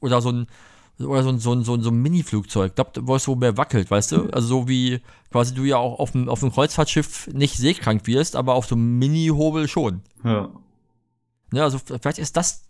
Oder 0.00 0.20
so 0.20 0.30
ein, 0.30 0.46
oder 0.98 1.22
so 1.22 1.30
ein, 1.30 1.38
so 1.38 1.52
ein, 1.52 1.64
so 1.64 1.74
ein, 1.74 1.82
so 1.82 1.90
ein 1.90 2.02
Mini-Flugzeug. 2.02 2.70
Ich 2.70 2.74
glaube, 2.74 2.92
wo 3.06 3.16
es 3.16 3.24
so 3.24 3.34
mehr 3.34 3.56
wackelt, 3.56 3.90
weißt 3.90 4.12
du? 4.12 4.30
Also 4.30 4.46
so 4.48 4.68
wie 4.68 5.00
quasi 5.32 5.54
du 5.54 5.64
ja 5.64 5.76
auch 5.78 5.98
auf 5.98 6.12
dem, 6.12 6.28
auf 6.28 6.40
dem 6.40 6.52
Kreuzfahrtschiff 6.52 7.28
nicht 7.32 7.56
seekrank 7.56 8.06
wirst, 8.06 8.36
aber 8.36 8.54
auf 8.54 8.66
so 8.66 8.74
einem 8.74 8.98
Mini-Hobel 8.98 9.66
schon. 9.68 10.02
Ja. 10.22 10.50
Ne, 11.50 11.62
also 11.62 11.78
vielleicht 11.78 12.18
ist 12.18 12.36
das 12.36 12.64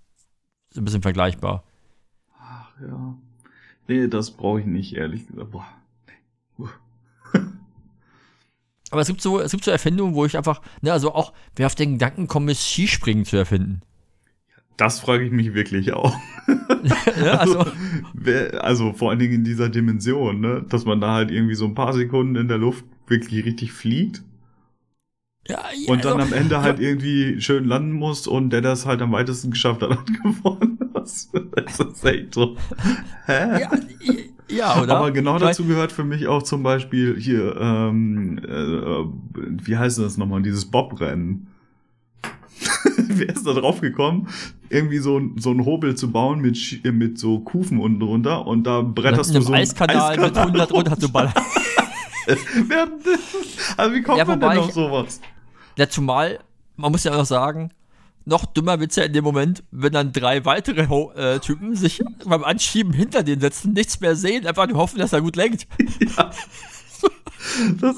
so 0.70 0.80
ein 0.80 0.84
bisschen 0.84 1.02
vergleichbar. 1.02 1.64
Ach, 2.40 2.70
ja. 2.80 3.14
Nee, 3.86 4.08
das 4.08 4.30
brauche 4.30 4.60
ich 4.60 4.66
nicht, 4.66 4.94
ehrlich 4.94 5.26
gesagt. 5.26 5.50
Boah. 5.50 5.66
Aber 8.94 9.00
es 9.00 9.08
gibt 9.08 9.20
so, 9.20 9.40
es 9.40 9.50
gibt 9.50 9.64
so 9.64 9.72
Erfindungen, 9.72 10.14
wo 10.14 10.24
ich 10.24 10.36
einfach, 10.36 10.62
ne, 10.80 10.92
also 10.92 11.12
auch, 11.12 11.32
wer 11.56 11.66
auf 11.66 11.74
den 11.74 11.94
Gedanken 11.94 12.28
kommt, 12.28 12.48
ist 12.48 12.62
Skispringen 12.62 13.24
zu 13.24 13.36
erfinden. 13.36 13.80
Das 14.76 15.00
frage 15.00 15.24
ich 15.24 15.32
mich 15.32 15.52
wirklich 15.52 15.92
auch. 15.92 16.16
ne, 16.46 17.40
also, 17.40 17.66
wer, 18.12 18.62
also 18.62 18.92
vor 18.92 19.10
allen 19.10 19.18
Dingen 19.18 19.34
in 19.34 19.42
dieser 19.44 19.68
Dimension, 19.68 20.38
ne? 20.38 20.64
Dass 20.68 20.84
man 20.84 21.00
da 21.00 21.12
halt 21.12 21.32
irgendwie 21.32 21.56
so 21.56 21.64
ein 21.64 21.74
paar 21.74 21.92
Sekunden 21.92 22.36
in 22.36 22.46
der 22.46 22.58
Luft 22.58 22.84
wirklich 23.08 23.44
richtig 23.44 23.72
fliegt 23.72 24.22
ja, 25.48 25.58
ja, 25.74 25.92
und 25.92 26.04
dann 26.04 26.20
also, 26.20 26.32
am 26.32 26.40
Ende 26.40 26.60
halt 26.62 26.78
irgendwie 26.78 27.40
schön 27.40 27.64
landen 27.64 27.92
muss 27.94 28.28
und 28.28 28.50
der 28.50 28.60
das 28.60 28.86
halt 28.86 29.02
am 29.02 29.10
weitesten 29.10 29.50
geschafft 29.50 29.82
hat, 29.82 29.90
hat 29.98 30.06
gewonnen. 30.06 30.78
Das, 30.94 31.32
das 31.32 31.80
ist 31.80 32.04
echt 32.04 32.34
so. 32.34 32.56
Hä? 33.26 33.60
ja, 33.60 33.70
ja, 34.48 34.80
oder? 34.82 34.96
Aber 34.98 35.10
genau 35.10 35.38
dazu 35.38 35.64
gehört 35.64 35.92
für 35.92 36.04
mich 36.04 36.26
auch 36.28 36.42
zum 36.42 36.62
Beispiel 36.62 37.16
hier, 37.18 37.56
ähm, 37.60 38.38
äh, 38.38 39.64
wie 39.66 39.76
heißt 39.76 39.98
das 39.98 40.16
nochmal, 40.16 40.42
dieses 40.42 40.64
Bobrennen. 40.70 41.48
Wer 42.96 43.28
ist 43.30 43.46
da 43.46 43.52
drauf 43.52 43.80
gekommen, 43.80 44.28
irgendwie 44.70 44.98
so, 44.98 45.18
ein- 45.18 45.36
so 45.38 45.50
einen 45.50 45.64
Hobel 45.64 45.94
zu 45.96 46.10
bauen 46.10 46.40
mit, 46.40 46.54
Sch- 46.56 46.90
mit 46.92 47.18
so 47.18 47.40
Kufen 47.40 47.78
unten 47.80 48.00
drunter 48.00 48.46
und 48.46 48.64
da 48.64 48.80
bretterst 48.82 49.34
du 49.34 49.40
so 49.42 49.52
einen 49.52 49.62
Eiskanal, 49.62 50.18
mit 50.18 50.36
100 50.36 50.72
runter 50.72 50.98
zu 50.98 51.10
ballern. 51.10 51.32
Also 53.76 53.94
wie 53.94 54.02
kommt 54.02 54.18
Ja, 54.18 54.24
man 54.24 54.40
denn 54.40 54.58
auf 54.58 54.72
sowas? 54.72 55.20
Ja, 55.76 55.88
zumal, 55.88 56.38
man 56.76 56.92
muss 56.92 57.04
ja 57.04 57.12
auch 57.14 57.24
sagen, 57.26 57.70
noch 58.24 58.46
dümmer 58.46 58.80
wird's 58.80 58.96
ja 58.96 59.04
in 59.04 59.12
dem 59.12 59.24
Moment, 59.24 59.62
wenn 59.70 59.92
dann 59.92 60.12
drei 60.12 60.44
weitere 60.44 60.88
Ho 60.88 61.12
äh, 61.12 61.38
Typen 61.40 61.76
sich 61.76 62.02
beim 62.24 62.44
Anschieben 62.44 62.92
hinter 62.92 63.22
den 63.22 63.40
setzen, 63.40 63.72
nichts 63.72 64.00
mehr 64.00 64.16
sehen, 64.16 64.46
einfach 64.46 64.66
nur 64.66 64.78
hoffen, 64.78 64.98
dass 64.98 65.12
er 65.12 65.20
gut 65.20 65.36
lenkt. 65.36 65.66
Das, 67.80 67.96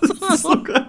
das 0.00 0.34
ist 0.34 0.42
so 0.42 0.62
geil. 0.62 0.86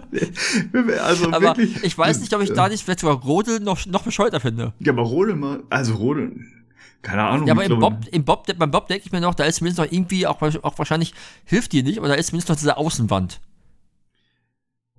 Also 1.01 1.27
Aber 1.27 1.41
wirklich. 1.41 1.83
ich 1.83 1.97
weiß 1.97 2.19
nicht, 2.19 2.33
ob 2.35 2.41
ich 2.41 2.51
da 2.53 2.69
nicht 2.69 2.83
vielleicht 2.83 2.99
sogar 2.99 3.15
Rodeln 3.15 3.63
noch, 3.63 3.85
noch 3.85 4.03
bescheuerter 4.03 4.39
finde. 4.39 4.73
Ja, 4.79 4.91
aber 4.91 5.03
Rodeln 5.03 5.39
mal, 5.39 5.63
also 5.69 5.95
Rodeln, 5.95 6.51
keine 7.01 7.23
Ahnung. 7.23 7.47
Ja, 7.47 7.53
aber 7.53 7.63
im 7.63 7.79
Bob, 7.79 7.95
im 8.11 8.25
Bob, 8.25 8.45
beim 8.57 8.71
Bob 8.71 8.87
denke 8.87 9.05
ich 9.05 9.11
mir 9.11 9.21
noch, 9.21 9.33
da 9.33 9.45
ist 9.45 9.57
zumindest 9.57 9.79
noch 9.79 9.91
irgendwie, 9.91 10.27
auch, 10.27 10.41
auch 10.41 10.77
wahrscheinlich 10.77 11.13
hilft 11.45 11.71
die 11.71 11.83
nicht, 11.83 11.97
aber 11.97 12.09
da 12.09 12.15
ist 12.15 12.27
zumindest 12.27 12.49
noch 12.49 12.57
diese 12.57 12.77
Außenwand. 12.77 13.39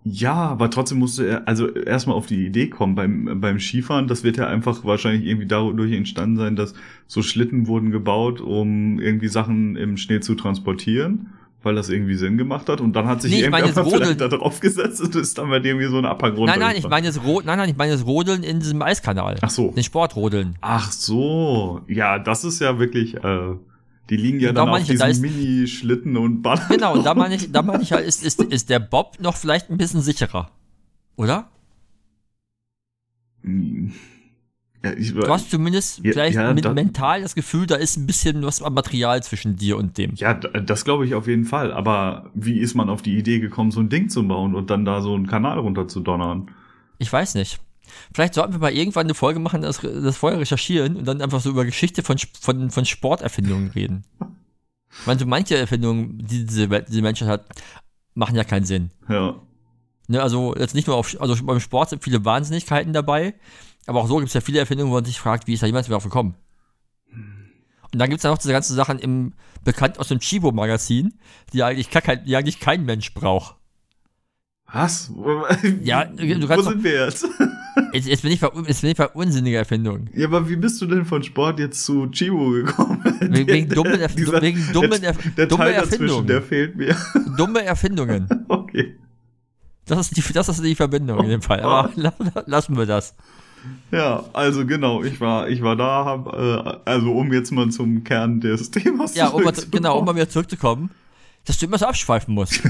Ja, 0.03 0.33
aber 0.35 0.71
trotzdem 0.71 0.99
musste 0.99 1.27
er 1.27 1.49
also 1.49 1.69
erstmal 1.69 2.17
auf 2.17 2.27
die 2.27 2.47
Idee 2.47 2.69
kommen 2.69 2.95
beim, 2.95 3.39
beim 3.41 3.59
Skifahren. 3.61 4.09
Das 4.09 4.25
wird 4.25 4.39
ja 4.39 4.47
einfach 4.47 4.83
wahrscheinlich 4.85 5.27
irgendwie 5.27 5.47
dadurch 5.47 5.93
entstanden 5.93 6.37
sein, 6.39 6.57
dass 6.57 6.73
so 7.07 7.21
Schlitten 7.23 7.67
wurden 7.67 7.91
gebaut, 7.91 8.41
um 8.41 8.99
irgendwie 8.99 9.29
Sachen 9.29 9.77
im 9.77 9.99
Schnee 9.99 10.21
zu 10.21 10.35
transportieren, 10.35 11.27
weil 11.63 11.75
das 11.75 11.91
irgendwie 11.91 12.15
Sinn 12.15 12.39
gemacht 12.39 12.71
hat. 12.71 12.81
Und 12.81 12.95
dann 12.97 13.07
hat 13.07 13.21
sich 13.21 13.31
Nee, 13.31 13.41
jetzt 13.43 13.55
vielleicht 13.55 13.77
da 13.77 13.83
Rodeln. 13.83 14.17
drauf 14.17 14.61
gesetzt 14.61 15.03
und 15.03 15.15
ist 15.17 15.37
dann 15.37 15.51
bei 15.51 15.59
dem 15.59 15.77
irgendwie 15.79 15.91
so 15.93 15.99
ein 15.99 16.07
Abhang 16.07 16.35
runter. 16.35 16.53
Nein, 16.53 16.61
nein, 16.61 16.77
ich 16.79 16.89
meine 16.89 17.07
das 17.07 17.23
Ro 17.23 17.43
nein, 17.45 17.59
nein, 17.59 17.69
ich 17.69 17.77
meine 17.77 17.93
das 17.93 18.07
Rodeln 18.07 18.43
in 18.43 18.59
diesem 18.61 18.81
Eiskanal. 18.81 19.37
Ach 19.43 19.51
so. 19.51 19.71
Den 19.73 19.85
Sportrodeln. 19.85 20.57
Ach 20.63 20.91
so. 20.93 21.83
Ja, 21.89 22.19
das 22.19 22.45
ist 22.45 22.59
ja 22.61 22.79
wirklich, 22.79 23.17
äh, 23.23 23.53
die 24.11 24.17
liegen 24.17 24.41
ja 24.41 24.51
Und 24.51 24.57
dann 24.57 24.67
da 24.67 24.73
auf 24.73 24.79
meine 24.81 24.93
ich, 24.93 24.99
da 24.99 25.07
diesen 25.07 25.25
ist- 25.25 25.37
Mini-Schlitten 25.37 26.17
und 26.17 26.43
ballern. 26.43 26.67
Genau, 26.69 26.95
und 26.95 27.05
da 27.07 27.15
meine 27.15 27.37
ich, 27.37 27.51
da 27.53 27.63
meine 27.63 27.83
ich 27.83 27.93
halt, 27.93 28.07
ist, 28.07 28.23
ist, 28.25 28.41
ist 28.43 28.69
der 28.69 28.81
Bob 28.81 29.19
noch 29.21 29.37
vielleicht 29.37 29.71
ein 29.71 29.79
bisschen 29.79 30.03
sicherer. 30.03 30.51
Oder? 31.17 31.49
Ja, 34.83 34.93
ich, 34.97 35.13
Du 35.13 35.29
hast 35.29 35.51
zumindest 35.51 35.99
Ja, 36.05 36.13
vielleicht 36.13 36.37
ja, 36.37 36.53
mit 36.55 36.65
da- 36.65 36.73
mental 36.73 37.23
das 37.23 37.35
Gefühl, 37.35 37.67
da 37.67 37.77
ist 37.77 37.97
ein 37.99 38.07
bisschen 38.07 38.43
was 38.43 38.63
am 38.63 38.75
Material 38.75 39.23
zwischen 39.23 39.57
dir 39.57 39.77
und 39.77 39.99
dem. 39.99 40.13
Ja, 40.15 40.35
das 40.35 40.85
glaube 40.85 41.05
ich 41.07 41.15
auf 41.15 41.27
jeden 41.27 41.45
Fall. 41.45 41.73
Aber 41.73 42.31
wie 42.35 42.59
ist 42.59 42.75
man 42.75 42.89
auf 42.89 43.03
die 43.03 43.17
Idee 43.19 43.41
gekommen, 43.41 43.71
so 43.71 43.81
ein 43.81 43.89
Ding 43.91 44.09
zu 44.09 44.27
bauen 44.27 44.55
und 44.55 44.71
dann 44.71 44.85
da 44.85 45.01
so 45.03 45.15
einen 45.15 45.27
Kanal 45.27 45.59
runter 45.59 45.87
zu 45.89 46.01
donnern? 46.01 46.51
Ich 46.99 47.13
weiß 47.13 47.35
nicht. 47.35 47.61
Vielleicht 48.15 48.35
sollten 48.35 48.53
wir 48.53 48.59
mal 48.59 48.73
irgendwann 48.73 49.07
eine 49.07 49.15
Folge 49.15 49.41
machen, 49.41 49.63
das, 49.63 49.81
das 49.81 50.17
vorher 50.17 50.41
recherchieren 50.41 50.97
und 50.97 51.05
dann 51.07 51.21
einfach 51.21 51.41
so 51.41 51.51
über 51.51 51.65
Geschichte 51.65 52.03
von, 52.03 52.19
von, 52.41 52.71
von 52.71 52.85
Sporterfindungen 52.85 53.71
reden. 53.71 54.05
So 55.07 55.27
manche 55.27 55.57
Erfindungen, 55.57 56.19
die 56.19 56.45
diese, 56.45 56.69
diese 56.69 57.03
Menschheit 57.03 57.29
hat, 57.29 57.47
machen 58.15 58.37
ja 58.37 58.45
keinen 58.45 58.65
Sinn. 58.65 58.91
Ja. 59.09 59.41
Ne, 60.09 60.21
also 60.21 60.55
jetzt 60.57 60.75
nicht 60.75 60.89
nur 60.89 60.97
auf, 60.97 61.21
also 61.21 61.37
beim 61.45 61.61
Sport 61.61 61.91
sind 61.91 62.03
viele 62.03 62.25
Wahnsinnigkeiten 62.25 62.93
dabei, 62.93 63.35
aber 63.87 64.01
auch 64.01 64.09
so 64.09 64.17
gibt 64.17 64.29
es 64.29 64.35
ja 64.35 64.41
viele 64.41 64.59
Erfindungen, 64.59 64.91
wo 64.91 64.97
man 64.97 65.05
sich 65.05 65.21
fragt, 65.21 65.47
wie 65.47 65.55
ist 65.55 65.63
da 65.63 65.67
jemand 65.67 65.89
darauf 65.89 66.03
gekommen? 66.03 66.35
Und 67.93 67.99
dann 67.99 68.09
gibt 68.09 68.19
es 68.19 68.25
ja 68.25 68.31
noch 68.31 68.39
diese 68.39 68.53
ganzen 68.53 68.75
Sachen 68.77 68.99
im, 68.99 69.33
bekannt 69.65 69.99
aus 69.99 70.09
dem 70.09 70.21
Chibo-Magazin, 70.21 71.15
die 71.53 71.63
eigentlich, 71.63 71.91
kein, 71.91 72.25
die 72.25 72.37
eigentlich 72.37 72.61
kein 72.61 72.85
Mensch 72.85 73.15
braucht. 73.15 73.57
Was? 74.73 75.11
Ja, 75.83 76.05
du 76.05 76.43
Wo 76.43 76.47
kannst 76.47 76.67
doch, 76.67 76.71
sind 76.71 76.85
wir 76.85 77.07
jetzt? 77.07 77.27
Jetzt, 77.93 78.07
jetzt, 78.09 78.23
bin 78.23 78.33
ich 78.33 78.41
bei, 78.41 78.51
jetzt 78.67 78.81
bin 78.83 78.91
ich 78.91 78.97
bei 78.97 79.09
unsinniger 79.09 79.59
Erfindung. 79.59 80.09
Ja, 80.15 80.27
aber 80.27 80.49
wie 80.49 80.57
bist 80.57 80.81
du 80.83 80.87
denn 80.87 81.05
von 81.05 81.23
Sport 81.23 81.59
jetzt 81.59 81.85
zu 81.85 82.07
Chibo 82.09 82.51
gekommen? 82.51 83.01
Wegen, 83.21 83.47
wegen 83.49 83.69
dummen, 83.69 84.01
Erf 84.01 84.15
Dieser- 84.15 84.41
wegen 84.43 84.65
dummen, 84.73 84.91
der, 85.01 85.11
Erf 85.11 85.19
der 85.37 85.47
dumme 85.47 85.65
Teil 85.65 85.75
dazwischen, 85.75 85.93
Erfindungen. 86.03 86.27
der 86.27 86.43
fehlt 86.43 86.77
mir. 86.77 86.97
dumme 87.37 87.63
Erfindungen. 87.65 88.29
Okay. 88.49 88.97
Das 89.87 89.99
ist 90.11 90.17
die, 90.17 90.33
das 90.33 90.49
ist 90.49 90.63
die 90.65 90.75
Verbindung 90.77 91.19
in 91.25 91.31
dem 91.31 91.43
Fall. 91.43 91.61
Aber 91.61 91.91
la- 91.97 92.13
la- 92.19 92.45
lassen 92.47 92.77
wir 92.77 92.87
das. 92.87 93.15
Ja, 93.91 94.25
also 94.33 94.65
genau, 94.65 95.03
ich 95.03 95.21
war, 95.21 95.49
ich 95.49 95.61
war 95.63 95.75
da, 95.77 96.05
hab, 96.05 96.33
äh, 96.33 96.79
also 96.89 97.13
um 97.13 97.33
jetzt 97.33 97.51
mal 97.51 97.69
zum 97.71 98.05
Kern 98.05 98.41
des 98.41 98.71
Themas 98.71 99.15
Ja, 99.17 99.29
um 99.29 99.43
mal, 99.43 99.53
genau, 99.71 99.99
um 99.99 100.05
mal 100.07 100.15
wieder 100.15 100.29
zurückzukommen, 100.29 100.91
dass 101.45 101.59
du 101.59 101.67
immer 101.67 101.77
so 101.79 101.87
abschweifen 101.87 102.33
musst. 102.35 102.63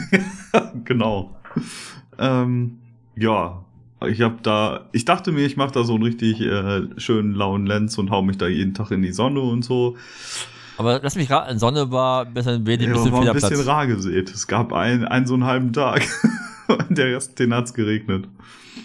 genau. 0.85 1.37
Ähm, 2.19 2.79
ja, 3.17 3.65
ich 4.09 4.21
habe 4.23 4.37
da, 4.43 4.89
ich 4.93 5.05
dachte 5.05 5.33
mir, 5.33 5.45
ich 5.47 5.57
mache 5.57 5.73
da 5.73 5.85
so 5.85 5.95
einen 5.95 6.03
richtig 6.05 6.41
äh, 6.41 6.83
schönen 6.99 7.35
lauen 7.35 7.67
Lenz 7.67 7.99
und 7.99 8.11
hau 8.11 8.23
mich 8.23 8.39
da 8.39 8.47
jeden 8.47 8.75
Tag 8.75 8.91
in 8.91 9.03
die 9.03 9.13
Sonne 9.13 9.41
und 9.41 9.63
so. 9.65 9.97
Aber 10.79 11.01
lass 11.03 11.17
mich 11.17 11.31
raten, 11.31 11.59
Sonne 11.59 11.91
war 11.91 12.25
besser 12.25 12.53
ein 12.53 12.67
wenig, 12.67 12.87
Ja, 12.87 12.93
bisschen 12.95 13.13
war 13.13 13.21
ein 13.27 13.33
bisschen 13.35 13.61
rar 13.61 13.87
gesät. 13.87 14.31
Es 14.31 14.47
gab 14.47 14.73
einen, 14.73 15.05
einen 15.05 15.27
so 15.27 15.35
einen 15.35 15.45
halben 15.45 15.73
Tag. 15.75 16.03
Und 16.69 16.97
der 16.97 17.15
Rest, 17.17 17.39
den 17.39 17.53
hat's 17.53 17.75
geregnet. 17.75 18.27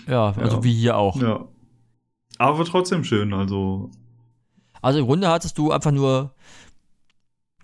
Ja, 0.08 0.34
also 0.38 0.58
Ja. 0.58 0.63
wie 0.63 0.73
hier 0.73 0.97
auch. 0.97 1.21
Ja. 1.21 1.45
Aber 2.38 2.65
trotzdem 2.65 3.04
schön, 3.06 3.34
also. 3.34 3.91
Also 4.82 4.99
im 4.99 5.06
Grunde 5.06 5.30
hattest 5.30 5.58
du 5.58 5.71
einfach 5.71 5.91
nur. 5.91 6.32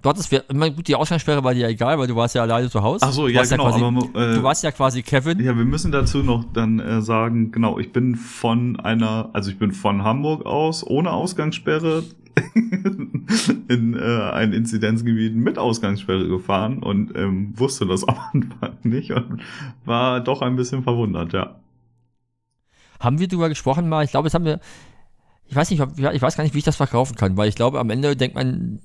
Du 0.01 0.09
hattest, 0.09 0.31
meine, 0.51 0.73
gut, 0.73 0.87
die 0.87 0.95
Ausgangssperre 0.95 1.43
war 1.43 1.53
dir 1.53 1.61
ja 1.61 1.69
egal, 1.69 1.99
weil 1.99 2.07
du 2.07 2.15
warst 2.15 2.33
ja 2.33 2.41
alleine 2.41 2.69
zu 2.69 2.81
Hause. 2.81 3.05
Ach 3.07 3.11
so, 3.11 3.27
ja, 3.27 3.43
genau. 3.43 3.69
quasi, 3.69 3.83
aber, 3.83 4.19
äh, 4.19 4.35
du 4.35 4.43
warst 4.43 4.63
ja 4.63 4.71
quasi 4.71 5.03
Kevin. 5.03 5.39
Ja, 5.39 5.55
wir 5.55 5.65
müssen 5.65 5.91
dazu 5.91 6.23
noch 6.23 6.43
dann 6.53 6.79
äh, 6.79 7.01
sagen, 7.01 7.51
genau, 7.51 7.77
ich 7.77 7.93
bin 7.93 8.15
von 8.15 8.79
einer, 8.79 9.29
also 9.33 9.51
ich 9.51 9.59
bin 9.59 9.71
von 9.71 10.03
Hamburg 10.03 10.45
aus 10.45 10.85
ohne 10.85 11.11
Ausgangssperre 11.11 12.03
in 13.67 13.93
äh, 13.93 14.31
ein 14.31 14.53
Inzidenzgebiet 14.53 15.35
mit 15.35 15.59
Ausgangssperre 15.59 16.27
gefahren 16.27 16.81
und 16.81 17.15
ähm, 17.15 17.53
wusste 17.55 17.85
das 17.85 18.03
am 18.03 18.15
Anfang 18.33 18.77
nicht 18.83 19.11
und 19.11 19.41
war 19.85 20.19
doch 20.19 20.41
ein 20.41 20.55
bisschen 20.55 20.81
verwundert, 20.81 21.33
ja. 21.33 21.57
Haben 22.99 23.19
wir 23.19 23.27
drüber 23.27 23.49
gesprochen 23.49 23.89
mal? 23.89 24.03
Ich 24.03 24.11
glaube, 24.11 24.27
das 24.27 24.33
haben 24.33 24.45
wir. 24.45 24.59
Ich 25.51 25.55
weiß 25.57 25.69
nicht, 25.69 25.81
ob- 25.81 25.99
ich 25.99 26.21
weiß 26.21 26.37
gar 26.37 26.45
nicht, 26.45 26.53
wie 26.53 26.59
ich 26.59 26.63
das 26.63 26.77
verkaufen 26.77 27.15
kann, 27.15 27.35
weil 27.35 27.49
ich 27.49 27.55
glaube, 27.55 27.79
am 27.79 27.89
Ende 27.89 28.15
denkt 28.15 28.35
man, 28.35 28.79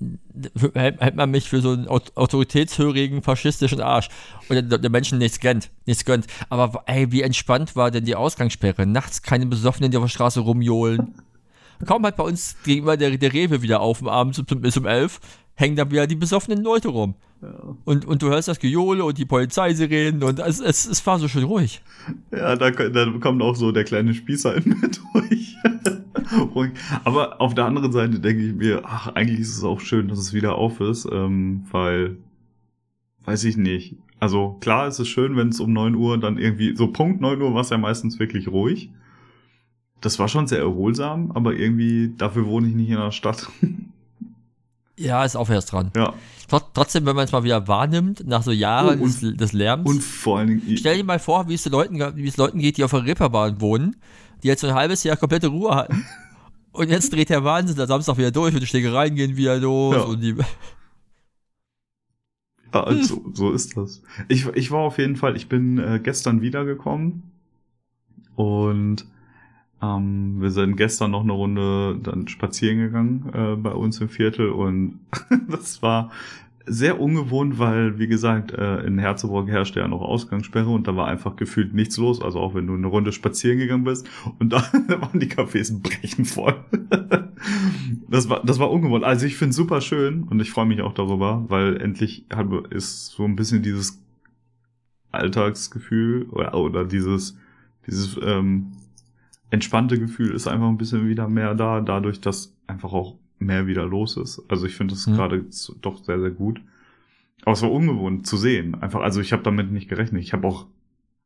hält, 0.75 1.15
man 1.15 1.31
mich 1.31 1.49
für 1.49 1.61
so 1.61 1.71
einen 1.71 1.87
aut- 1.87 2.17
autoritätshörigen, 2.17 3.23
faschistischen 3.23 3.81
Arsch. 3.81 4.09
Und 4.49 4.69
der, 4.71 4.79
der 4.79 4.91
Menschen 4.91 5.19
nichts 5.19 5.39
gönnt, 5.39 5.71
nichts 5.87 6.05
gönnt. 6.05 6.27
Aber 6.49 6.83
ey, 6.87 7.13
wie 7.13 7.23
entspannt 7.23 7.77
war 7.77 7.93
denn 7.93 8.05
die 8.05 8.17
Ausgangssperre? 8.17 8.85
Nachts 8.85 9.23
keine 9.23 9.47
Besoffenen, 9.47 9.93
die 9.93 9.97
auf 9.97 10.03
der 10.03 10.09
Straße 10.09 10.41
rumjohlen. 10.41 11.15
Kaum 11.87 12.03
halt 12.03 12.17
bei 12.17 12.25
uns 12.25 12.57
gegenüber 12.65 12.97
der, 12.97 13.17
der 13.17 13.33
Rewe 13.33 13.63
wieder 13.63 13.81
auf, 13.81 14.01
am 14.03 14.09
Abend 14.09 14.45
bis 14.61 14.77
um 14.77 14.87
elf, 14.87 15.21
hängen 15.55 15.77
da 15.77 15.89
wieder 15.89 16.09
die 16.09 16.17
besoffenen 16.17 16.65
Leute 16.65 16.89
rum. 16.89 17.15
Und, 17.85 18.07
und 18.07 18.23
du 18.23 18.29
hörst 18.29 18.49
das 18.49 18.59
Gejohle 18.59 19.05
und 19.05 19.19
die 19.19 19.25
Polizeisirenen 19.27 20.23
und 20.25 20.41
es, 20.41 20.59
es, 20.59 20.87
es 20.87 21.07
war 21.07 21.19
so 21.21 21.29
schön 21.29 21.45
ruhig. 21.45 21.81
Ja, 22.33 22.57
da, 22.57 22.71
da 22.71 23.07
kommt 23.21 23.41
auch 23.43 23.55
so 23.55 23.71
der 23.73 23.85
kleine 23.85 24.15
Spießer 24.15 24.57
in 24.57 24.71
mir 24.71 24.89
durch. 25.13 25.46
Aber 27.05 27.41
auf 27.41 27.55
der 27.55 27.65
anderen 27.67 27.93
Seite 27.93 28.21
denke 28.21 28.43
ich 28.47 28.55
mir, 28.55 28.83
ach, 28.85 29.09
eigentlich 29.15 29.41
ist 29.41 29.57
es 29.57 29.65
auch 29.65 29.81
schön, 29.81 30.09
dass 30.09 30.19
es 30.19 30.33
wieder 30.33 30.57
auf 30.57 30.81
ist, 30.81 31.07
ähm, 31.11 31.65
weil, 31.71 32.17
weiß 33.25 33.45
ich 33.45 33.57
nicht. 33.57 33.97
Also 34.19 34.57
klar 34.61 34.89
ist 34.89 34.99
es 34.99 35.09
schön, 35.09 35.37
wenn 35.37 35.49
es 35.51 35.61
um 35.61 35.73
9 35.73 35.95
Uhr 35.95 36.19
dann 36.19 36.39
irgendwie, 36.39 36.75
so 36.77 36.89
Punkt 36.89 37.21
9 37.21 37.41
Uhr 37.43 37.53
war 37.55 37.61
es 37.61 37.71
ja 37.71 37.79
meistens 37.79 38.19
wirklich 38.19 38.49
ruhig. 38.49 38.91
Das 40.01 40.19
war 40.19 40.29
schon 40.29 40.47
sehr 40.47 40.59
erholsam, 40.61 41.33
aber 41.33 41.55
irgendwie, 41.55 42.13
dafür 42.17 42.47
wohne 42.47 42.69
ich 42.69 42.75
nicht 42.75 42.91
in 42.91 42.97
der 42.97 43.13
Stadt. 43.13 43.49
Ja, 44.99 45.25
ist 45.27 45.37
auch 45.37 45.51
erst 45.51 45.73
dran. 45.73 45.91
ja. 45.95 46.15
Trot- 46.49 46.71
Trotzdem, 46.73 47.05
wenn 47.05 47.15
man 47.17 47.27
es 47.27 47.33
mal 47.33 47.45
wieder 47.45 47.69
wahrnimmt, 47.69 48.27
nach 48.27 48.43
so 48.43 48.51
Jahren 48.51 48.99
Oh, 49.01 49.05
und- 49.05 49.21
des, 49.23 49.37
des 49.37 49.53
Lärms. 49.53 49.87
Und 49.91 50.03
vor 50.03 50.39
allen 50.39 50.49
Dingen, 50.49 50.77
stell 50.79 50.97
dir 50.97 51.05
mal 51.05 51.19
vor, 51.19 51.49
wie 51.51 51.55
es, 51.55 51.65
den 51.65 51.73
Leuten, 51.73 51.99
wie 52.17 52.27
es 52.27 52.39
Leuten 52.39 52.61
geht, 52.61 52.79
die 52.79 52.85
auf 52.85 52.93
der 52.93 53.05
Reeperbahn 53.05 53.61
wohnen, 53.61 53.97
die 54.47 54.51
jetzt 54.51 54.61
so 54.61 54.69
ein 54.69 54.75
halbes 54.75 55.03
Jahr 55.03 55.17
komplette 55.17 55.49
Ruhe 55.49 55.75
hatten. 55.75 56.07
Und 56.71 56.89
jetzt 56.89 57.13
dreht 57.13 57.31
der 57.31 57.43
Wahnsinn 57.43 57.75
der 57.77 57.89
Samstag 57.89 58.17
wieder 58.17 58.31
durch 58.31 58.55
und 58.55 58.61
die 58.61 58.67
Schlägereien 58.67 59.17
gehen 59.17 59.37
wieder 59.37 59.59
los 59.59 59.97
Ja. 59.97 60.03
und 60.03 60.21
die. 60.23 60.37
Ja, 62.73 62.85
also, 62.85 63.25
so 63.33 63.51
ist 63.53 63.77
das. 63.77 64.03
Ich, 64.29 64.47
ich 64.55 64.71
war 64.71 64.81
auf 64.81 64.99
jeden 64.99 65.17
Fall, 65.17 65.35
ich 65.37 65.49
bin 65.49 65.79
äh, 65.79 65.99
gestern 66.03 66.43
wiedergekommen 66.43 67.23
und 68.37 69.07
ähm, 69.83 70.41
wir 70.41 70.51
sind 70.51 70.77
gestern 70.77 71.11
noch 71.13 71.23
eine 71.23 71.33
Runde 71.33 71.99
dann 72.03 72.29
spazieren 72.29 72.79
gegangen 72.79 73.31
äh, 73.33 73.57
bei 73.57 73.73
uns 73.73 74.01
im 74.01 74.09
Viertel 74.09 74.51
und 74.51 75.01
das 75.49 75.81
war 75.83 76.13
sehr 76.67 77.01
ungewohnt, 77.01 77.59
weil, 77.59 77.99
wie 77.99 78.09
gesagt, 78.09 78.53
äh, 78.53 78.81
in 78.81 78.99
Herzeburg 78.99 79.49
herrschte 79.49 79.81
ja 79.81 79.89
noch 79.89 80.03
Ausgangssperre 80.03 80.69
und 80.69 80.89
da 80.89 80.97
war 80.97 81.07
einfach 81.07 81.37
gefühlt 81.37 81.73
nichts 81.73 81.97
los. 81.97 82.21
Also 82.21 82.41
auch 82.41 82.55
wenn 82.55 82.67
du 82.67 82.75
eine 82.75 82.89
Runde 82.89 83.13
spazieren 83.13 83.59
gegangen 83.59 83.85
bist 83.85 84.09
und 84.41 84.53
da 84.53 84.59
waren 84.89 85.21
die 85.21 85.29
Cafés 85.29 85.81
brechend 85.81 86.27
voll. 86.27 86.57
das 88.09 88.29
war, 88.29 88.43
das 88.45 88.59
war 88.59 88.71
ungewohnt. 88.71 89.05
Also 89.05 89.27
ich 89.27 89.37
finde 89.37 89.51
es 89.51 89.57
super 89.57 89.81
schön 89.81 90.25
und 90.25 90.41
ich 90.41 90.51
freue 90.51 90.67
mich 90.67 90.83
auch 90.83 90.93
darüber, 90.93 91.45
weil 91.49 91.81
endlich 91.81 92.27
ist 92.71 93.07
so 93.13 93.25
ein 93.25 93.37
bisschen 93.37 93.63
dieses 93.63 94.03
Alltagsgefühl 95.13 96.25
oder, 96.31 96.55
oder 96.55 96.85
dieses, 96.85 97.39
dieses 97.87 98.19
ähm, 98.23 98.73
entspannte 99.51 99.99
Gefühl 99.99 100.33
ist 100.33 100.49
einfach 100.49 100.69
ein 100.69 100.79
bisschen 100.79 101.09
wieder 101.09 101.29
mehr 101.29 101.55
da, 101.55 101.81
dadurch, 101.81 102.21
dass 102.21 102.57
einfach 102.67 102.93
auch 102.93 103.17
mehr 103.39 103.67
wieder 103.67 103.85
los 103.87 104.17
ist. 104.17 104.43
Also 104.49 104.67
ich 104.67 104.77
finde 104.77 104.95
das 104.95 105.07
Mhm. 105.07 105.15
gerade 105.17 105.45
doch 105.83 106.03
sehr, 106.05 106.21
sehr 106.21 106.31
gut. 106.31 106.61
Aber 107.43 107.53
es 107.53 107.63
war 107.63 107.73
ungewohnt 107.73 108.27
zu 108.27 108.37
sehen. 108.37 108.75
Einfach, 108.83 109.01
also 109.01 109.21
ich 109.21 109.33
habe 109.33 109.43
damit 109.43 109.71
nicht 109.71 109.89
gerechnet. 109.89 110.23
Ich 110.23 110.33
habe 110.33 110.47
auch 110.49 110.67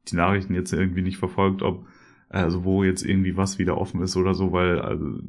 die 0.08 0.16
Nachrichten 0.16 0.54
jetzt 0.54 0.72
irgendwie 0.72 1.02
nicht 1.02 1.18
verfolgt, 1.18 1.62
ob, 1.62 1.86
also 2.30 2.64
wo 2.64 2.84
jetzt 2.84 3.04
irgendwie 3.04 3.36
was 3.36 3.58
wieder 3.58 3.78
offen 3.78 4.02
ist 4.02 4.16
oder 4.16 4.34
so, 4.34 4.52
weil, 4.52 4.80
also, 4.80 5.20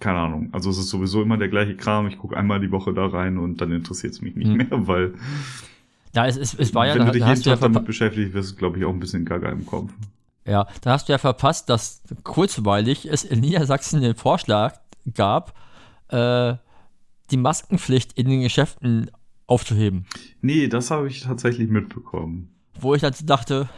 keine 0.00 0.18
Ahnung. 0.18 0.48
Also 0.52 0.70
es 0.70 0.78
ist 0.78 0.90
sowieso 0.90 1.22
immer 1.22 1.38
der 1.38 1.48
gleiche 1.48 1.76
Kram. 1.76 2.08
Ich 2.08 2.18
gucke 2.18 2.36
einmal 2.36 2.60
die 2.60 2.70
Woche 2.72 2.92
da 2.94 3.06
rein 3.06 3.38
und 3.38 3.60
dann 3.60 3.72
interessiert 3.72 4.12
es 4.14 4.22
mich 4.22 4.36
nicht 4.36 4.50
Mhm. 4.50 4.56
mehr, 4.56 4.68
weil 4.88 5.14
Ja, 6.14 6.26
es, 6.26 6.36
es, 6.36 6.54
es 6.54 6.74
war 6.74 6.86
ja, 6.86 6.94
wenn 6.94 7.06
du 7.06 7.12
dich 7.12 7.24
jeden 7.26 7.42
du 7.42 7.50
ja, 7.50 7.56
Tag 7.56 7.62
damit 7.62 7.84
beschäftigt 7.84 8.34
wirst, 8.34 8.56
glaube 8.58 8.78
ich, 8.78 8.84
auch 8.84 8.92
ein 8.92 9.00
bisschen 9.00 9.24
gaga 9.24 9.50
im 9.50 9.66
Kopf. 9.66 9.92
ja, 10.46 10.66
da 10.82 10.92
hast 10.92 11.08
du 11.08 11.12
ja 11.12 11.18
verpasst, 11.18 11.68
dass 11.70 12.02
kurzweilig 12.22 13.06
es 13.10 13.24
in 13.24 13.40
Niedersachsen 13.40 14.00
den 14.02 14.14
Vorschlag 14.14 14.74
gab, 15.14 15.54
äh, 16.08 16.54
die 17.30 17.36
Maskenpflicht 17.36 18.12
in 18.14 18.28
den 18.28 18.42
Geschäften 18.42 19.10
aufzuheben. 19.46 20.06
Nee, 20.40 20.68
das 20.68 20.90
habe 20.90 21.08
ich 21.08 21.22
tatsächlich 21.22 21.68
mitbekommen. 21.68 22.54
Wo 22.78 22.94
ich 22.94 23.02
dann 23.02 23.14
dachte, 23.24 23.68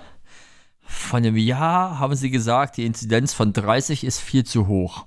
von 0.80 1.18
einem 1.18 1.36
Jahr 1.36 1.98
haben 1.98 2.14
sie 2.14 2.30
gesagt, 2.30 2.76
die 2.76 2.86
Inzidenz 2.86 3.32
von 3.32 3.52
30 3.52 4.04
ist 4.04 4.20
viel 4.20 4.44
zu 4.44 4.66
hoch. 4.66 5.06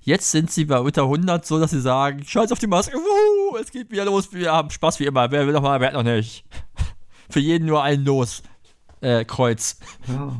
Jetzt 0.00 0.32
sind 0.32 0.50
sie 0.50 0.64
bei 0.64 0.80
unter 0.80 1.02
100 1.02 1.46
so, 1.46 1.60
dass 1.60 1.70
sie 1.70 1.80
sagen, 1.80 2.24
scheiß 2.24 2.50
auf 2.50 2.58
die 2.58 2.66
Maske, 2.66 2.96
wuhu, 2.96 3.56
es 3.58 3.70
geht 3.70 3.90
wieder 3.90 4.04
los, 4.04 4.32
wir 4.32 4.50
haben 4.50 4.70
Spaß 4.70 4.98
wie 4.98 5.06
immer, 5.06 5.30
wer 5.30 5.46
will 5.46 5.52
noch 5.52 5.62
mal, 5.62 5.78
wer 5.80 5.88
hat 5.88 5.94
noch 5.94 6.02
nicht. 6.02 6.44
Für 7.30 7.38
jeden 7.38 7.66
nur 7.66 7.82
ein 7.82 8.04
Los, 8.04 8.42
äh, 9.00 9.24
Kreuz. 9.24 9.78
Ja. 10.08 10.36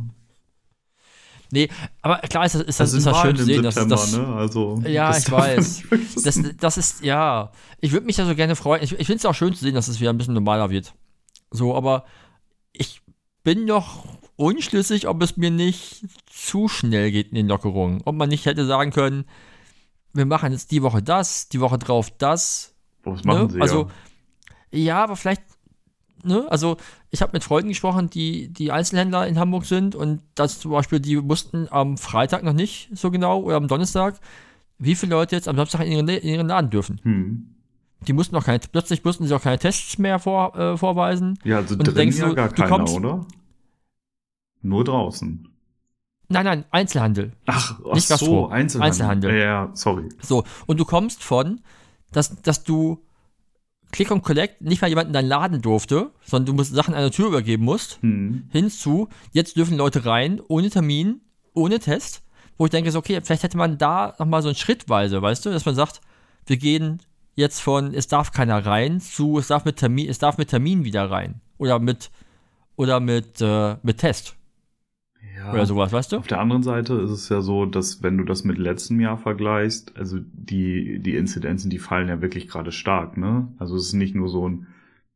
Nee, 1.54 1.68
aber 2.00 2.16
klar 2.20 2.46
ist 2.46 2.54
das, 2.54 2.62
ist 2.62 2.80
das, 2.80 2.92
Das 2.92 2.98
ist 2.98 3.06
das 3.06 3.20
schön 3.20 3.36
zu 3.36 3.44
sehen, 3.44 3.62
dass 3.62 3.74
das, 3.74 4.16
ne? 4.16 4.26
Also, 4.26 4.82
Ja, 4.86 5.14
ich 5.14 5.30
weiß. 5.30 5.82
das, 6.24 6.40
das 6.58 6.78
ist, 6.78 7.04
ja, 7.04 7.52
ich 7.78 7.92
würde 7.92 8.06
mich 8.06 8.16
da 8.16 8.24
so 8.24 8.34
gerne 8.34 8.56
freuen. 8.56 8.82
Ich, 8.82 8.92
ich 8.92 9.06
finde 9.06 9.18
es 9.18 9.26
auch 9.26 9.34
schön 9.34 9.54
zu 9.54 9.62
sehen, 9.62 9.74
dass 9.74 9.86
es 9.86 10.00
wieder 10.00 10.10
ein 10.10 10.16
bisschen 10.16 10.32
normaler 10.32 10.70
wird. 10.70 10.94
So, 11.50 11.76
aber 11.76 12.06
ich 12.72 13.02
bin 13.44 13.66
noch 13.66 14.06
unschlüssig, 14.36 15.08
ob 15.08 15.22
es 15.22 15.36
mir 15.36 15.50
nicht 15.50 16.06
zu 16.24 16.68
schnell 16.68 17.12
geht 17.12 17.28
in 17.28 17.34
den 17.34 17.48
Lockerungen. 17.48 18.00
Ob 18.06 18.14
man 18.14 18.30
nicht 18.30 18.46
hätte 18.46 18.64
sagen 18.64 18.90
können, 18.90 19.26
wir 20.14 20.24
machen 20.24 20.52
jetzt 20.52 20.70
die 20.70 20.82
Woche 20.82 21.02
das, 21.02 21.50
die 21.50 21.60
Woche 21.60 21.76
drauf 21.76 22.10
das. 22.16 22.74
Was 23.04 23.24
machen 23.24 23.48
ne? 23.48 23.52
sie 23.52 23.60
Also, 23.60 23.90
ja. 24.70 24.78
ja, 24.78 25.04
aber 25.04 25.16
vielleicht, 25.16 25.42
ne, 26.24 26.46
also 26.50 26.76
ich 27.10 27.22
habe 27.22 27.32
mit 27.32 27.44
Freunden 27.44 27.68
gesprochen, 27.68 28.10
die, 28.10 28.48
die 28.52 28.72
Einzelhändler 28.72 29.26
in 29.26 29.38
Hamburg 29.38 29.64
sind 29.64 29.94
und 29.94 30.22
das 30.34 30.58
zum 30.60 30.70
Beispiel, 30.70 31.00
die 31.00 31.22
wussten 31.28 31.68
am 31.70 31.98
Freitag 31.98 32.42
noch 32.42 32.52
nicht 32.52 32.90
so 32.92 33.10
genau 33.10 33.40
oder 33.40 33.56
am 33.56 33.68
Donnerstag, 33.68 34.18
wie 34.78 34.94
viele 34.94 35.14
Leute 35.14 35.36
jetzt 35.36 35.48
am 35.48 35.56
Samstag 35.56 35.80
in 35.86 35.92
ihren, 35.92 36.08
in 36.08 36.28
ihren 36.28 36.48
Laden 36.48 36.70
dürfen. 36.70 37.00
Hm. 37.02 37.48
Die 38.06 38.12
mussten 38.12 38.34
noch 38.34 38.44
keine, 38.44 38.60
plötzlich 38.70 39.04
mussten 39.04 39.26
sie 39.26 39.34
auch 39.34 39.42
keine 39.42 39.58
Tests 39.58 39.98
mehr 39.98 40.18
vor, 40.18 40.56
äh, 40.56 40.76
vorweisen. 40.76 41.38
Ja, 41.44 41.58
also 41.58 41.76
Und 41.76 41.86
drin 41.86 41.94
denkst 41.94 42.18
ja 42.18 42.32
gar 42.32 42.48
keiner, 42.48 42.68
kommst- 42.68 42.94
oder? 42.94 43.26
Nur 44.62 44.84
draußen. 44.84 45.48
Nein, 46.28 46.44
nein, 46.44 46.64
Einzelhandel. 46.70 47.32
Ach, 47.46 47.78
ach 47.84 47.94
Nicht 47.94 48.08
Gastro, 48.08 48.26
so, 48.26 48.48
Einzelhandel. 48.48 48.86
Einzelhandel. 48.86 49.30
Ja, 49.32 49.44
ja, 49.44 49.70
sorry. 49.74 50.08
So, 50.20 50.44
und 50.66 50.80
du 50.80 50.84
kommst 50.84 51.22
von, 51.22 51.60
dass, 52.10 52.40
dass 52.42 52.64
du 52.64 53.04
Click 53.92 54.10
und 54.10 54.22
Collect 54.22 54.62
nicht 54.62 54.82
mal 54.82 54.88
jemand 54.88 55.08
in 55.08 55.12
deinen 55.12 55.28
Laden 55.28 55.62
durfte, 55.62 56.10
sondern 56.24 56.46
du 56.46 56.52
musst 56.54 56.74
Sachen 56.74 56.94
an 56.94 57.02
der 57.02 57.10
Tür 57.10 57.28
übergeben 57.28 57.64
musst, 57.64 58.00
Hm. 58.02 58.48
hinzu, 58.50 59.08
jetzt 59.32 59.56
dürfen 59.56 59.76
Leute 59.76 60.04
rein, 60.06 60.40
ohne 60.48 60.70
Termin, 60.70 61.20
ohne 61.54 61.78
Test, 61.78 62.22
wo 62.58 62.64
ich 62.64 62.70
denke, 62.70 62.90
so, 62.90 62.98
okay, 62.98 63.20
vielleicht 63.22 63.42
hätte 63.42 63.56
man 63.58 63.78
da 63.78 64.14
nochmal 64.18 64.42
so 64.42 64.48
ein 64.48 64.54
Schrittweise, 64.54 65.20
weißt 65.22 65.44
du, 65.46 65.50
dass 65.50 65.66
man 65.66 65.74
sagt, 65.74 66.00
wir 66.46 66.56
gehen 66.56 67.00
jetzt 67.34 67.60
von, 67.60 67.94
es 67.94 68.08
darf 68.08 68.32
keiner 68.32 68.64
rein, 68.64 69.00
zu, 69.00 69.38
es 69.38 69.46
darf 69.48 69.64
mit 69.64 69.76
Termin, 69.76 70.08
es 70.08 70.18
darf 70.18 70.38
mit 70.38 70.48
Termin 70.48 70.84
wieder 70.84 71.10
rein. 71.10 71.40
Oder 71.58 71.78
mit, 71.78 72.10
oder 72.76 72.98
mit, 72.98 73.40
äh, 73.40 73.76
mit 73.82 73.98
Test. 73.98 74.34
Ja. 75.36 75.52
Oder 75.52 75.66
sowas, 75.66 75.92
weißt 75.92 76.12
du? 76.12 76.16
Auf 76.18 76.26
der 76.26 76.40
anderen 76.40 76.62
Seite 76.62 76.94
ist 76.94 77.10
es 77.10 77.28
ja 77.28 77.40
so, 77.40 77.66
dass 77.66 78.02
wenn 78.02 78.16
du 78.18 78.24
das 78.24 78.44
mit 78.44 78.58
letztem 78.58 79.00
Jahr 79.00 79.16
vergleichst, 79.18 79.96
also 79.96 80.18
die, 80.32 80.98
die 81.00 81.16
Inzidenzen, 81.16 81.70
die 81.70 81.78
fallen 81.78 82.08
ja 82.08 82.20
wirklich 82.22 82.48
gerade 82.48 82.70
stark, 82.72 83.16
ne? 83.16 83.48
Also 83.58 83.76
es 83.76 83.86
ist 83.86 83.92
nicht 83.94 84.14
nur 84.14 84.28
so 84.28 84.48
ein, 84.48 84.66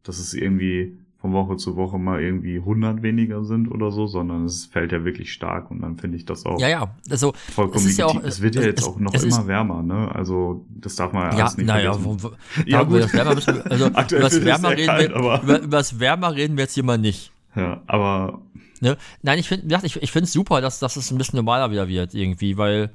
dass 0.03 0.19
es 0.19 0.35
irgendwie 0.35 0.97
von 1.19 1.33
Woche 1.33 1.57
zu 1.57 1.77
Woche 1.77 1.99
mal 1.99 2.21
irgendwie 2.21 2.57
100 2.59 3.03
weniger 3.03 3.43
sind 3.45 3.69
oder 3.71 3.91
so, 3.91 4.07
sondern 4.07 4.45
es 4.45 4.67
fällt 4.67 4.93
ja 4.93 5.05
wirklich 5.05 5.33
stark 5.33 5.71
und 5.71 5.81
dann 5.81 5.97
finde 5.97 6.17
ich 6.19 6.25
das 6.25 6.45
auch 6.45 6.61
Ja, 6.61 6.69
ja. 6.69 6.95
Also, 7.11 7.33
vollkommen 7.55 7.87
es 7.87 7.97
ja 7.97 8.07
auch- 8.07 8.23
es 8.23 8.43
wird 8.43 8.55
ja 8.55 8.63
jetzt 8.63 8.81
es- 8.81 8.87
auch 8.87 8.99
noch 8.99 9.15
es 9.15 9.25
ist- 9.25 9.37
immer 9.39 9.47
wärmer, 9.47 9.83
ne? 9.83 10.15
Also 10.15 10.65
das 10.69 10.95
darf 10.97 11.13
man 11.13 11.33
ja, 11.37 11.45
alles 11.45 11.57
nicht 11.57 11.67
naja, 11.67 11.95
vergessen. 11.95 12.31
Ja, 12.67 12.83
gut. 12.83 13.01
das 13.01 13.13
Wärmer 13.15 13.35
müssen 13.35 13.55
wir, 13.55 13.71
also, 13.71 13.87
über 13.89 14.03
das 14.21 14.45
Wärmer 14.45 14.71
reden 14.71 14.87
kalt, 14.87 15.11
wir, 15.11 15.17
über, 15.19 15.61
über 15.63 15.77
das 15.79 15.99
Wärmer 16.01 16.35
reden 16.35 16.57
wir 16.57 16.65
jetzt 16.65 16.75
hier 16.75 16.85
mal 16.85 16.99
nicht. 16.99 17.33
Ja, 17.55 17.81
aber 17.87 18.43
Ne? 18.81 18.97
Nein, 19.23 19.39
ich 19.39 19.49
finde 19.49 19.81
ich, 19.85 19.97
ich 19.97 20.15
es 20.15 20.33
super, 20.33 20.61
dass, 20.61 20.79
dass 20.79 20.97
es 20.97 21.11
ein 21.11 21.19
bisschen 21.19 21.37
normaler 21.37 21.71
wieder 21.71 21.89
wird, 21.89 22.15
irgendwie, 22.15 22.57
weil 22.57 22.95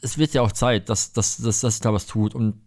es 0.00 0.18
wird 0.18 0.34
ja 0.34 0.42
auch 0.42 0.52
Zeit, 0.52 0.88
dass, 0.88 1.12
dass, 1.12 1.38
dass, 1.38 1.60
dass 1.60 1.74
sich 1.74 1.82
da 1.82 1.92
was 1.92 2.06
tut. 2.06 2.34
Und 2.34 2.60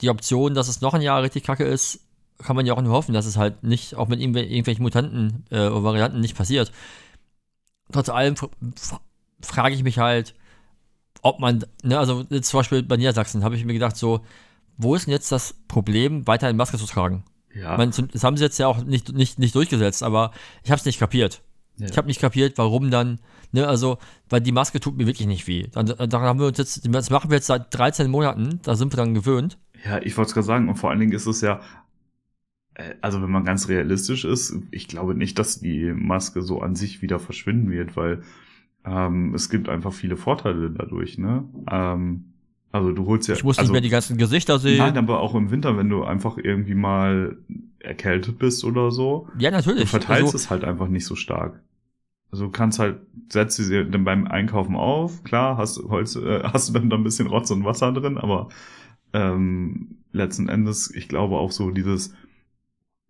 die 0.00 0.10
Option, 0.10 0.54
dass 0.54 0.68
es 0.68 0.80
noch 0.80 0.94
ein 0.94 1.02
Jahr 1.02 1.22
richtig 1.22 1.44
kacke 1.44 1.64
ist, 1.64 2.00
kann 2.38 2.56
man 2.56 2.66
ja 2.66 2.74
auch 2.74 2.82
nur 2.82 2.92
hoffen, 2.92 3.14
dass 3.14 3.26
es 3.26 3.36
halt 3.36 3.62
nicht, 3.62 3.94
auch 3.94 4.08
mit 4.08 4.20
irgendw 4.20 4.40
irgendwelchen 4.40 4.82
Mutanten 4.82 5.44
äh, 5.50 5.68
oder 5.68 5.84
Varianten 5.84 6.20
nicht 6.20 6.36
passiert. 6.36 6.72
Trotz 7.92 8.08
allem 8.08 8.34
frage 9.40 9.74
ich 9.74 9.84
mich 9.84 9.98
halt, 9.98 10.34
ob 11.22 11.38
man, 11.38 11.64
ne, 11.82 11.98
also 11.98 12.24
zum 12.24 12.58
Beispiel 12.58 12.82
bei 12.82 12.96
Niedersachsen 12.96 13.44
habe 13.44 13.56
ich 13.56 13.64
mir 13.64 13.72
gedacht, 13.72 13.96
so, 13.96 14.24
wo 14.76 14.94
ist 14.94 15.06
denn 15.06 15.12
jetzt 15.12 15.30
das 15.30 15.54
Problem, 15.68 16.26
weiterhin 16.26 16.56
Maske 16.56 16.78
zu 16.78 16.86
tragen? 16.86 17.24
Ja, 17.54 17.90
zum- 17.90 18.08
das 18.10 18.24
haben 18.24 18.36
sie 18.36 18.44
jetzt 18.44 18.58
ja 18.58 18.66
auch 18.66 18.84
nicht, 18.84 19.12
nicht, 19.12 19.38
nicht 19.38 19.54
durchgesetzt, 19.54 20.02
aber 20.02 20.32
ich 20.62 20.70
habe 20.70 20.78
es 20.78 20.84
nicht 20.84 20.98
kapiert. 20.98 21.42
Ja. 21.76 21.88
Ich 21.88 21.96
habe 21.96 22.06
nicht 22.06 22.20
kapiert, 22.20 22.56
warum 22.56 22.90
dann, 22.90 23.18
ne, 23.52 23.66
also, 23.66 23.98
weil 24.28 24.40
die 24.40 24.52
Maske 24.52 24.78
tut 24.80 24.96
mir 24.96 25.06
wirklich 25.06 25.26
nicht 25.26 25.46
weh. 25.48 25.66
Dann, 25.72 25.86
dann 25.86 26.12
haben 26.22 26.38
wir 26.38 26.46
uns 26.46 26.58
jetzt, 26.58 26.88
das 26.88 27.10
machen 27.10 27.30
wir 27.30 27.36
jetzt 27.36 27.46
seit 27.46 27.76
13 27.76 28.10
Monaten, 28.10 28.60
da 28.62 28.76
sind 28.76 28.92
wir 28.92 28.96
dann 28.96 29.14
gewöhnt. 29.14 29.58
Ja, 29.84 30.00
ich 30.00 30.16
wollte 30.16 30.28
es 30.28 30.34
gerade 30.34 30.46
sagen, 30.46 30.68
und 30.68 30.76
vor 30.76 30.90
allen 30.90 31.00
Dingen 31.00 31.12
ist 31.12 31.26
es 31.26 31.40
ja, 31.40 31.60
äh, 32.74 32.94
also 33.00 33.20
wenn 33.22 33.30
man 33.30 33.44
ganz 33.44 33.68
realistisch 33.68 34.24
ist, 34.24 34.54
ich 34.70 34.88
glaube 34.88 35.14
nicht, 35.14 35.38
dass 35.38 35.60
die 35.60 35.92
Maske 35.92 36.42
so 36.42 36.60
an 36.60 36.74
sich 36.76 37.02
wieder 37.02 37.18
verschwinden 37.18 37.70
wird, 37.70 37.96
weil 37.96 38.22
ähm, 38.84 39.34
es 39.34 39.50
gibt 39.50 39.68
einfach 39.68 39.92
viele 39.92 40.16
Vorteile 40.16 40.70
dadurch, 40.70 41.18
ne? 41.18 41.44
Ähm, 41.70 42.33
also 42.74 42.90
du 42.90 43.06
holst 43.06 43.28
ja. 43.28 43.36
Ich 43.36 43.44
muss 43.44 43.56
also, 43.56 43.68
nicht 43.68 43.72
mehr 43.72 43.80
die 43.82 43.88
ganzen 43.88 44.18
Gesichter 44.18 44.58
sehen. 44.58 44.78
Nein, 44.78 44.98
aber 44.98 45.20
auch 45.20 45.36
im 45.36 45.52
Winter, 45.52 45.76
wenn 45.76 45.88
du 45.88 46.02
einfach 46.02 46.38
irgendwie 46.38 46.74
mal 46.74 47.36
erkältet 47.78 48.40
bist 48.40 48.64
oder 48.64 48.90
so, 48.90 49.28
ja, 49.38 49.52
natürlich. 49.52 49.82
du 49.82 49.86
verteilst 49.86 50.24
also, 50.24 50.36
es 50.36 50.50
halt 50.50 50.64
einfach 50.64 50.88
nicht 50.88 51.06
so 51.06 51.14
stark. 51.14 51.62
Also 52.32 52.46
du 52.46 52.50
kannst 52.50 52.80
halt, 52.80 52.96
setzt 53.28 53.58
sie 53.58 53.88
dann 53.88 54.02
beim 54.02 54.26
Einkaufen 54.26 54.74
auf, 54.74 55.22
klar, 55.22 55.56
hast, 55.56 55.84
Holz, 55.84 56.16
äh, 56.16 56.42
hast 56.52 56.68
du 56.68 56.72
dann 56.72 56.90
da 56.90 56.96
ein 56.96 57.04
bisschen 57.04 57.28
Rotz 57.28 57.52
und 57.52 57.64
Wasser 57.64 57.92
drin, 57.92 58.18
aber 58.18 58.48
ähm, 59.12 59.98
letzten 60.10 60.48
Endes, 60.48 60.92
ich 60.92 61.06
glaube 61.06 61.36
auch 61.36 61.52
so 61.52 61.70
dieses, 61.70 62.12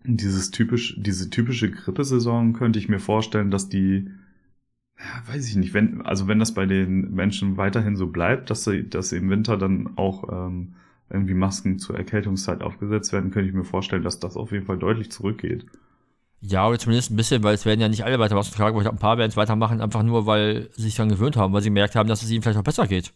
dieses 0.04 0.50
typisch, 0.50 0.94
diese 0.98 1.30
typische 1.30 1.70
Grippesaison 1.70 2.52
könnte 2.52 2.78
ich 2.78 2.90
mir 2.90 3.00
vorstellen, 3.00 3.50
dass 3.50 3.70
die, 3.70 4.10
ja, 4.98 5.32
weiß 5.32 5.48
ich 5.48 5.56
nicht, 5.56 5.72
wenn, 5.74 6.02
also 6.02 6.26
wenn 6.28 6.38
das 6.40 6.52
bei 6.54 6.66
den 6.66 7.14
Menschen 7.14 7.56
weiterhin 7.56 7.96
so 7.96 8.06
bleibt, 8.08 8.50
dass 8.50 8.64
sie, 8.64 8.88
dass 8.88 9.10
sie 9.10 9.16
im 9.18 9.30
Winter 9.30 9.56
dann 9.56 9.96
auch 9.96 10.28
ähm, 10.30 10.74
irgendwie 11.10 11.34
Masken 11.34 11.78
zur 11.78 11.96
Erkältungszeit 11.96 12.62
aufgesetzt 12.62 13.12
werden, 13.12 13.30
könnte 13.30 13.48
ich 13.48 13.54
mir 13.54 13.64
vorstellen, 13.64 14.02
dass 14.02 14.20
das 14.20 14.36
auf 14.36 14.52
jeden 14.52 14.66
Fall 14.66 14.78
deutlich 14.78 15.10
zurückgeht. 15.12 15.66
ja, 16.40 16.68
oder 16.68 16.78
zumindest 16.78 17.10
ein 17.10 17.16
bisschen, 17.16 17.42
weil 17.42 17.54
es 17.54 17.64
werden 17.64 17.80
ja 17.80 17.88
nicht 17.88 18.04
alle 18.04 18.18
weiter 18.18 18.34
Masken 18.34 18.54
tragen, 18.54 18.74
aber 18.76 18.80
ich 18.80 18.84
glaube, 18.84 18.96
ein 18.96 19.00
paar 19.00 19.18
werden 19.18 19.30
es 19.30 19.36
weitermachen, 19.36 19.80
einfach 19.80 20.02
nur, 20.02 20.26
weil 20.26 20.70
sie 20.74 20.82
sich 20.82 20.94
daran 20.96 21.08
gewöhnt 21.10 21.36
haben, 21.36 21.52
weil 21.54 21.62
sie 21.62 21.70
gemerkt 21.70 21.96
haben, 21.96 22.08
dass 22.08 22.22
es 22.22 22.30
ihnen 22.30 22.42
vielleicht 22.42 22.58
auch 22.58 22.62
besser 22.64 22.86
geht. 22.86 23.12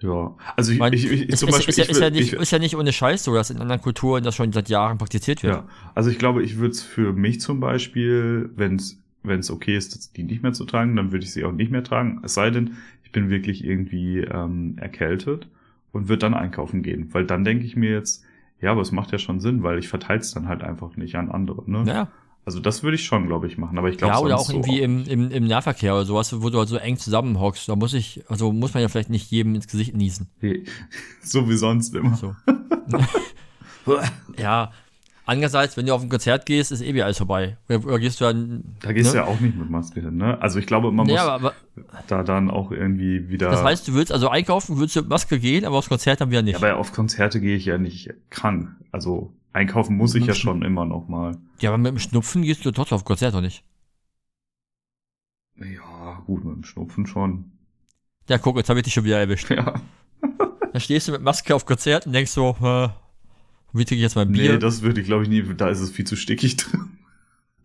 Ja, 0.00 0.36
also 0.56 0.72
ich, 0.72 0.78
Mein, 0.78 0.92
ich, 0.92 1.04
ich 1.10 1.28
es, 1.28 1.38
zum 1.38 1.48
ist, 1.48 1.50
Beispiel, 1.50 1.70
ist, 1.70 1.78
ja, 1.78 1.84
ich 1.84 1.90
ist, 1.90 2.00
ja 2.00 2.10
nicht, 2.10 2.32
ich, 2.32 2.32
ist 2.32 2.50
ja 2.50 2.58
nicht 2.58 2.76
ohne 2.76 2.92
Scheiß 2.92 3.22
so, 3.24 3.34
dass 3.34 3.50
in 3.50 3.58
anderen 3.58 3.80
Kulturen 3.80 4.24
das 4.24 4.34
schon 4.34 4.52
seit 4.52 4.68
Jahren 4.68 4.98
praktiziert 4.98 5.42
wird. 5.42 5.62
ja, 5.62 5.68
also 5.94 6.10
ich 6.10 6.18
glaube, 6.18 6.42
ich 6.42 6.56
würde 6.58 6.72
es 6.72 6.82
für 6.82 7.12
mich 7.12 7.40
zum 7.40 7.60
Beispiel, 7.60 8.50
wenn 8.54 8.76
es 8.76 9.01
wenn 9.22 9.40
es 9.40 9.50
okay 9.50 9.76
ist, 9.76 10.16
die 10.16 10.24
nicht 10.24 10.42
mehr 10.42 10.52
zu 10.52 10.64
tragen, 10.64 10.96
dann 10.96 11.12
würde 11.12 11.24
ich 11.24 11.32
sie 11.32 11.44
auch 11.44 11.52
nicht 11.52 11.70
mehr 11.70 11.84
tragen. 11.84 12.20
Es 12.24 12.34
sei 12.34 12.50
denn, 12.50 12.76
ich 13.04 13.12
bin 13.12 13.30
wirklich 13.30 13.64
irgendwie 13.64 14.18
ähm, 14.18 14.76
erkältet 14.78 15.48
und 15.92 16.08
würde 16.08 16.20
dann 16.20 16.34
einkaufen 16.34 16.82
gehen, 16.82 17.08
weil 17.12 17.26
dann 17.26 17.44
denke 17.44 17.64
ich 17.64 17.76
mir 17.76 17.90
jetzt, 17.90 18.24
ja, 18.60 18.70
aber 18.70 18.80
es 18.80 18.92
macht 18.92 19.12
ja 19.12 19.18
schon 19.18 19.40
Sinn, 19.40 19.62
weil 19.62 19.78
ich 19.78 19.88
verteile 19.88 20.20
es 20.20 20.32
dann 20.32 20.48
halt 20.48 20.62
einfach 20.62 20.96
nicht 20.96 21.16
an 21.16 21.30
andere. 21.30 21.68
Ne? 21.70 21.84
Ja. 21.86 22.08
Also 22.44 22.58
das 22.58 22.82
würde 22.82 22.96
ich 22.96 23.04
schon, 23.04 23.26
glaube 23.28 23.46
ich, 23.46 23.56
machen. 23.56 23.78
Aber 23.78 23.88
ich 23.88 23.98
glaube 23.98 24.14
Ja, 24.14 24.20
oder 24.20 24.36
auch 24.36 24.50
irgendwie 24.50 24.78
so, 24.78 24.84
im, 24.84 25.04
im, 25.06 25.30
im 25.30 25.46
Nahverkehr 25.46 25.94
oder 25.94 26.04
sowas, 26.04 26.42
wo 26.42 26.50
du 26.50 26.58
halt 26.58 26.68
so 26.68 26.76
eng 26.76 26.96
zusammenhockst. 26.96 27.68
Da 27.68 27.76
muss 27.76 27.94
ich, 27.94 28.24
also 28.28 28.52
muss 28.52 28.74
man 28.74 28.82
ja 28.82 28.88
vielleicht 28.88 29.10
nicht 29.10 29.30
jedem 29.30 29.54
ins 29.54 29.68
Gesicht 29.68 29.94
niesen. 29.94 30.28
so 31.22 31.48
wie 31.48 31.56
sonst 31.56 31.94
immer. 31.94 32.16
So. 32.16 32.34
ja. 34.38 34.72
Andererseits, 35.32 35.78
wenn 35.78 35.86
du 35.86 35.94
auf 35.94 36.02
ein 36.02 36.10
Konzert 36.10 36.44
gehst, 36.44 36.72
ist 36.72 36.82
eh 36.82 36.92
wieder 36.92 37.06
alles 37.06 37.16
vorbei. 37.16 37.56
Oder, 37.66 37.82
oder 37.86 37.98
gehst 37.98 38.20
du 38.20 38.24
dann. 38.24 38.76
Da 38.80 38.92
gehst 38.92 39.14
du 39.14 39.16
ne? 39.16 39.22
ja 39.22 39.26
auch 39.26 39.40
nicht 39.40 39.56
mit 39.56 39.70
Maske 39.70 40.02
hin, 40.02 40.18
ne? 40.18 40.38
Also 40.42 40.58
ich 40.58 40.66
glaube, 40.66 40.92
man 40.92 41.06
muss 41.06 41.14
Ja, 41.14 41.26
aber, 41.26 41.54
aber 41.74 42.02
da 42.06 42.22
dann 42.22 42.50
auch 42.50 42.70
irgendwie 42.70 43.30
wieder. 43.30 43.50
das 43.50 43.62
heißt, 43.62 43.88
du 43.88 43.94
willst 43.94 44.12
also 44.12 44.28
einkaufen, 44.28 44.78
willst 44.78 44.94
du 44.94 45.00
mit 45.00 45.08
Maske 45.08 45.40
gehen, 45.40 45.64
aber 45.64 45.78
aufs 45.78 45.88
Konzert 45.88 46.20
dann 46.20 46.30
wieder 46.30 46.42
nicht. 46.42 46.60
Ja, 46.60 46.68
aber 46.68 46.78
auf 46.78 46.92
Konzerte 46.92 47.40
gehe 47.40 47.56
ich 47.56 47.64
ja 47.64 47.78
nicht 47.78 48.12
krank. 48.28 48.76
Also 48.90 49.32
einkaufen 49.54 49.96
muss 49.96 50.14
ich 50.14 50.26
ja 50.26 50.34
schon 50.34 50.60
immer 50.60 50.84
noch 50.84 51.08
mal. 51.08 51.38
Ja, 51.60 51.70
aber 51.70 51.78
mit 51.78 51.92
dem 51.92 51.98
Schnupfen 51.98 52.42
gehst 52.42 52.62
du 52.66 52.70
trotzdem 52.70 52.96
auf 52.96 53.06
Konzert, 53.06 53.32
oder 53.32 53.40
nicht? 53.40 53.64
Ja, 55.56 56.22
gut, 56.26 56.44
mit 56.44 56.56
dem 56.56 56.64
Schnupfen 56.64 57.06
schon. 57.06 57.52
Ja, 58.28 58.36
guck, 58.36 58.58
jetzt 58.58 58.68
habe 58.68 58.80
ich 58.80 58.84
dich 58.84 58.92
schon 58.92 59.04
wieder 59.04 59.18
erwischt. 59.18 59.50
Ja. 59.50 59.80
Da 60.74 60.80
stehst 60.80 61.08
du 61.08 61.12
mit 61.12 61.22
Maske 61.22 61.54
auf 61.54 61.64
Konzert 61.66 62.06
und 62.06 62.12
denkst 62.12 62.30
so, 62.30 62.56
äh, 62.62 62.88
wie 63.72 63.84
trinke 63.84 63.96
ich 63.96 64.02
jetzt 64.02 64.16
mein 64.16 64.32
Bier? 64.32 64.52
Nee, 64.52 64.58
das 64.58 64.82
würde 64.82 65.00
ich 65.00 65.06
glaube 65.06 65.24
ich 65.24 65.28
nie, 65.28 65.42
da 65.54 65.68
ist 65.68 65.80
es 65.80 65.90
viel 65.90 66.06
zu 66.06 66.16
stickig 66.16 66.56
drin. 66.56 66.90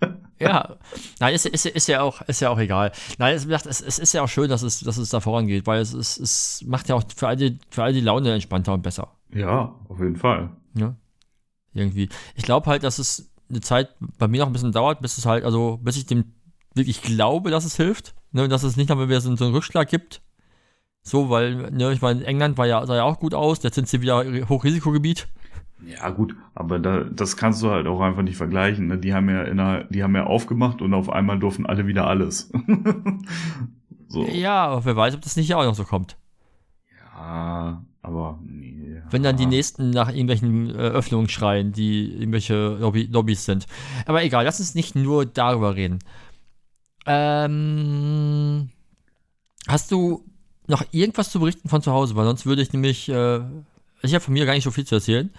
Ja, 0.39 0.75
nein, 1.19 1.33
ist, 1.33 1.47
ist, 1.47 1.65
ist, 1.65 1.87
ja 1.87 2.01
auch, 2.01 2.21
ist 2.21 2.41
ja 2.41 2.51
auch 2.51 2.59
egal. 2.59 2.91
Nein, 3.17 3.35
es, 3.35 3.45
es, 3.47 3.81
es 3.81 3.97
ist 3.97 4.13
ja 4.13 4.21
auch 4.21 4.29
schön, 4.29 4.47
dass 4.47 4.61
es, 4.61 4.81
dass 4.81 4.97
es 4.97 5.09
da 5.09 5.19
vorangeht, 5.19 5.65
weil 5.65 5.81
es, 5.81 5.93
es, 5.93 6.15
es 6.19 6.63
macht 6.67 6.89
ja 6.89 6.95
auch 6.95 7.03
für 7.15 7.27
alle, 7.27 7.57
für 7.71 7.81
alle 7.81 7.93
die 7.93 8.01
Laune 8.01 8.31
entspannter 8.31 8.71
und 8.71 8.83
besser. 8.83 9.15
Ja, 9.33 9.73
auf 9.89 9.99
jeden 9.99 10.15
Fall. 10.15 10.51
Ja. 10.75 10.95
Irgendwie. 11.73 12.09
Ich 12.35 12.43
glaube 12.43 12.67
halt, 12.67 12.83
dass 12.83 12.99
es 12.99 13.31
eine 13.49 13.61
Zeit 13.61 13.89
bei 14.19 14.27
mir 14.27 14.41
noch 14.41 14.47
ein 14.47 14.53
bisschen 14.53 14.71
dauert, 14.71 15.01
bis 15.01 15.17
es 15.17 15.25
halt, 15.25 15.43
also 15.43 15.79
bis 15.81 15.97
ich 15.97 16.05
dem 16.05 16.25
wirklich 16.75 17.01
glaube, 17.01 17.49
dass 17.49 17.65
es 17.65 17.75
hilft. 17.75 18.13
Ne, 18.31 18.47
dass 18.47 18.63
es 18.63 18.75
nicht 18.75 18.89
nochmal 18.89 19.09
wieder 19.09 19.21
so, 19.21 19.35
so 19.35 19.45
einen 19.45 19.53
Rückschlag 19.53 19.89
gibt. 19.89 20.21
So, 21.01 21.29
weil, 21.29 21.71
ne, 21.71 21.93
ich 21.93 22.01
meine, 22.01 22.25
England 22.25 22.57
war 22.57 22.67
ja, 22.67 22.85
sah 22.85 22.97
ja 22.97 23.03
auch 23.03 23.19
gut 23.19 23.33
aus, 23.33 23.63
jetzt 23.63 23.75
sind 23.75 23.87
sie 23.87 24.01
wieder 24.01 24.23
Hochrisikogebiet. 24.49 25.27
Ja, 25.85 26.09
gut, 26.09 26.35
aber 26.55 26.79
da, 26.79 27.03
das 27.03 27.37
kannst 27.37 27.61
du 27.61 27.69
halt 27.69 27.87
auch 27.87 28.01
einfach 28.01 28.23
nicht 28.23 28.37
vergleichen. 28.37 28.87
Ne? 28.87 28.97
Die 28.97 29.13
haben 29.13 29.29
ja 29.29 29.43
inner, 29.43 29.83
die 29.85 30.03
haben 30.03 30.15
ja 30.15 30.25
aufgemacht 30.25 30.81
und 30.81 30.93
auf 30.93 31.09
einmal 31.09 31.39
durften 31.39 31.65
alle 31.65 31.85
wieder 31.85 32.07
alles. 32.07 32.51
so. 34.07 34.25
Ja, 34.27 34.65
aber 34.65 34.85
wer 34.85 34.95
weiß, 34.95 35.15
ob 35.15 35.21
das 35.21 35.35
nicht 35.35 35.53
auch 35.53 35.63
noch 35.63 35.75
so 35.75 35.83
kommt. 35.83 36.17
Ja, 36.99 37.83
aber 38.01 38.39
nee. 38.43 39.01
Wenn 39.09 39.23
dann 39.23 39.37
die 39.37 39.45
nächsten 39.45 39.91
nach 39.91 40.09
irgendwelchen 40.09 40.69
äh, 40.71 40.73
Öffnungen 40.73 41.29
schreien, 41.29 41.71
die 41.71 42.11
irgendwelche 42.13 42.75
Lobby 42.79 43.03
Lobbys 43.11 43.45
sind. 43.45 43.67
Aber 44.05 44.23
egal, 44.23 44.45
lass 44.45 44.59
uns 44.59 44.75
nicht 44.75 44.95
nur 44.95 45.25
darüber 45.25 45.75
reden. 45.75 45.99
Ähm, 47.05 48.69
hast 49.67 49.91
du 49.91 50.25
noch 50.67 50.83
irgendwas 50.91 51.31
zu 51.31 51.39
berichten 51.39 51.69
von 51.69 51.81
zu 51.81 51.91
Hause? 51.91 52.15
Weil 52.15 52.25
sonst 52.25 52.45
würde 52.45 52.61
ich 52.61 52.73
nämlich, 52.73 53.07
äh, 53.07 53.39
ich 54.01 54.13
habe 54.13 54.19
von 54.19 54.33
mir 54.33 54.45
gar 54.45 54.53
nicht 54.53 54.65
so 54.65 54.71
viel 54.71 54.85
zu 54.85 54.95
erzählen. 54.95 55.31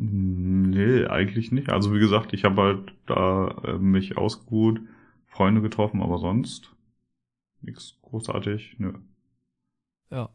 Nee, 0.00 1.06
eigentlich 1.06 1.50
nicht. 1.50 1.70
Also 1.70 1.92
wie 1.92 1.98
gesagt, 1.98 2.32
ich 2.32 2.44
habe 2.44 2.62
halt 2.62 2.92
da 3.06 3.48
äh, 3.64 3.78
mich 3.78 4.16
ausgeruht, 4.16 4.80
Freunde 5.26 5.60
getroffen, 5.60 6.02
aber 6.02 6.18
sonst 6.18 6.72
nichts 7.60 7.98
großartig. 8.02 8.76
Nö. 8.78 8.92
Ja. 10.10 10.30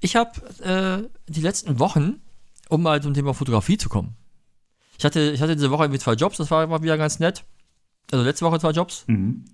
Ich 0.00 0.14
habe 0.14 0.30
äh, 0.62 1.08
die 1.28 1.40
letzten 1.40 1.80
Wochen, 1.80 2.20
um 2.68 2.82
mal 2.82 3.02
zum 3.02 3.14
Thema 3.14 3.34
Fotografie 3.34 3.78
zu 3.78 3.88
kommen. 3.88 4.16
Ich 4.96 5.04
hatte, 5.04 5.32
ich 5.32 5.42
hatte 5.42 5.56
diese 5.56 5.72
Woche 5.72 5.84
irgendwie 5.84 5.98
zwei 6.00 6.14
Jobs, 6.14 6.36
das 6.36 6.50
war 6.52 6.62
immer 6.62 6.80
wieder 6.80 6.96
ganz 6.96 7.18
nett. 7.18 7.44
Also 8.12 8.24
letzte 8.24 8.44
Woche 8.46 8.60
zwei 8.60 8.70
Jobs. 8.70 9.04
Mhm. 9.08 9.44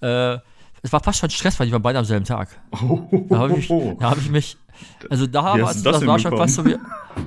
Äh, 0.00 0.38
es 0.82 0.92
war 0.92 1.00
fast 1.00 1.20
schon 1.20 1.30
Stress, 1.30 1.60
weil 1.60 1.68
die 1.68 1.72
waren 1.72 1.82
beide 1.82 2.00
am 2.00 2.04
selben 2.04 2.24
Tag. 2.24 2.60
Oh, 2.72 3.26
Da 3.28 3.38
habe 3.38 3.56
ich, 3.56 3.68
da 3.68 4.10
hab 4.10 4.18
ich 4.18 4.30
mich, 4.30 4.56
also 5.10 5.26
da 5.26 5.42
war 5.42 5.70
es, 5.70 5.82
das 5.82 6.00
das 6.00 6.06
war 6.06 6.18
schon 6.18 6.36
fast 6.36 6.54
so 6.54 6.64
wie, 6.64 6.76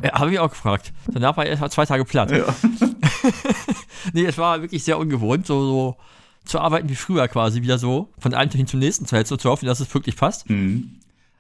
ja, 0.04 0.14
habe 0.14 0.32
ich 0.32 0.40
auch 0.40 0.50
gefragt. 0.50 0.94
Danach 1.08 1.38
war 1.38 1.46
er 1.46 1.58
mal 1.58 1.70
zwei 1.70 1.86
Tage 1.86 2.06
platt. 2.06 2.32
ja. 2.32 2.46
Nee, 4.14 4.26
es 4.26 4.38
war 4.38 4.62
wirklich 4.62 4.84
sehr 4.84 4.98
ungewohnt, 4.98 5.46
so, 5.46 5.66
so 5.66 5.98
zu 6.46 6.60
arbeiten 6.60 6.90
wie 6.90 6.96
früher 6.96 7.28
quasi, 7.28 7.62
wieder 7.62 7.78
so, 7.78 8.10
von 8.20 8.34
einem 8.34 8.50
Termin 8.50 8.68
zum 8.68 8.80
nächsten 8.80 9.06
zu 9.06 9.16
und 9.18 9.42
zu 9.42 9.50
hoffen, 9.50 9.66
dass 9.66 9.80
es 9.80 9.94
wirklich 9.94 10.16
passt. 10.16 10.50
Mhm. 10.50 11.00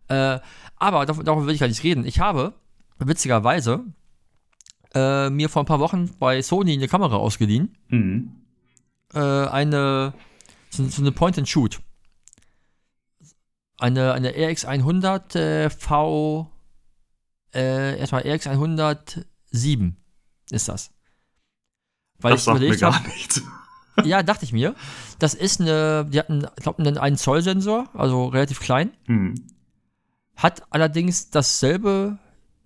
Äh, 0.10 0.40
aber 0.76 1.06
davon 1.06 1.46
will 1.46 1.54
ich 1.54 1.60
gar 1.60 1.68
nicht 1.68 1.84
reden. 1.84 2.06
Ich 2.06 2.20
habe, 2.20 2.54
witzigerweise, 3.00 3.86
äh, 4.94 5.30
mir 5.30 5.50
vor 5.50 5.64
ein 5.64 5.66
paar 5.66 5.80
Wochen 5.80 6.12
bei 6.20 6.42
Sony 6.42 6.74
eine 6.74 6.88
Kamera 6.88 7.16
ausgeliehen. 7.16 7.76
Mhm. 7.90 8.32
Äh, 9.14 9.20
eine, 9.20 10.14
so, 10.70 10.86
so 10.86 11.02
eine 11.02 11.12
Point-and-Shoot. 11.12 11.80
Eine, 13.80 14.14
eine 14.14 14.32
RX100 14.32 15.38
äh, 15.38 15.70
V, 15.70 16.52
äh, 17.54 18.00
erstmal 18.00 18.24
RX107 18.24 19.94
ist 20.50 20.68
das. 20.70 20.92
Weil 22.20 22.32
Das 22.32 22.42
ich 22.42 22.46
sagt 22.46 22.60
mir 22.60 22.66
überlegt 22.66 22.82
gar 22.82 22.96
habe, 22.96 23.08
nichts. 23.10 23.42
ja, 24.04 24.24
dachte 24.24 24.46
ich 24.46 24.54
mir. 24.54 24.76
Das 25.20 25.34
ist 25.34 25.62
eine, 25.62 26.06
die 26.06 26.20
hatten, 26.20 26.48
ich 26.58 26.64
glaube, 26.64 26.80
einen 26.84 26.98
1 26.98 27.22
Zoll 27.22 27.42
Sensor, 27.42 27.90
also 27.94 28.28
relativ 28.28 28.60
klein. 28.60 28.92
Mhm. 29.08 29.36
Hat 30.36 30.64
allerdings 30.72 31.30
dasselbe, 31.30 32.18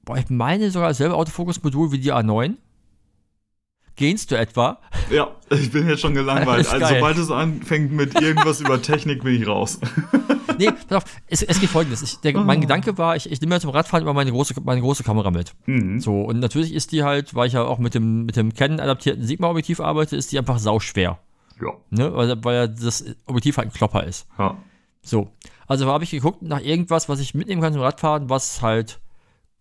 boah, 0.03 0.17
ich 0.17 0.29
meine 0.29 0.71
sogar 0.71 0.89
dasselbe 0.89 1.15
Autofokus-Modul 1.15 1.91
wie 1.91 1.99
die 1.99 2.13
A9. 2.13 2.55
Gehst 3.95 4.31
du 4.31 4.37
etwa? 4.37 4.79
Ja, 5.09 5.35
ich 5.49 5.69
bin 5.71 5.89
jetzt 5.89 5.99
schon 5.99 6.13
gelangweilt. 6.13 6.69
Also, 6.69 6.85
sobald 6.95 7.17
es 7.17 7.29
anfängt 7.29 7.91
mit 7.91 8.15
irgendwas 8.15 8.61
über 8.61 8.81
Technik, 8.81 9.25
bin 9.25 9.41
ich 9.41 9.45
raus. 9.45 9.77
Nee, 10.61 10.71
pass 10.87 10.97
auf, 10.97 11.21
es, 11.27 11.41
es 11.41 11.59
geht 11.59 11.69
folgendes. 11.69 12.01
Ich, 12.01 12.17
der, 12.17 12.37
mein 12.39 12.61
Gedanke 12.61 12.97
war, 12.97 13.15
ich, 13.15 13.31
ich 13.31 13.41
nehme 13.41 13.55
ja 13.55 13.59
zum 13.59 13.71
Radfahren 13.71 14.03
immer 14.03 14.13
meine 14.13 14.31
große, 14.31 14.53
meine 14.63 14.81
große 14.81 15.03
Kamera 15.03 15.31
mit. 15.31 15.53
Mhm. 15.65 15.99
So, 15.99 16.21
und 16.21 16.39
natürlich 16.39 16.73
ist 16.73 16.91
die 16.91 17.03
halt, 17.03 17.33
weil 17.35 17.47
ich 17.47 17.53
ja 17.53 17.63
auch 17.63 17.79
mit 17.79 17.95
dem, 17.95 18.25
mit 18.25 18.35
dem 18.35 18.53
Canon-adaptierten 18.53 19.25
Sigma-Objektiv 19.25 19.79
arbeite, 19.79 20.15
ist 20.15 20.31
die 20.31 20.37
einfach 20.37 20.59
sauschwer. 20.59 21.19
Ja. 21.61 21.73
Ne? 21.89 22.13
Weil, 22.13 22.43
weil 22.43 22.69
das 22.69 23.03
Objektiv 23.25 23.57
halt 23.57 23.69
ein 23.69 23.73
Klopper 23.73 24.03
ist. 24.03 24.27
ja. 24.37 24.57
So, 25.03 25.31
also 25.65 25.87
habe 25.87 26.03
ich 26.03 26.11
geguckt 26.11 26.43
nach 26.43 26.61
irgendwas, 26.61 27.09
was 27.09 27.19
ich 27.19 27.33
mitnehmen 27.33 27.61
kann 27.61 27.73
zum 27.73 27.81
Radfahren, 27.81 28.29
was 28.29 28.61
halt 28.61 28.99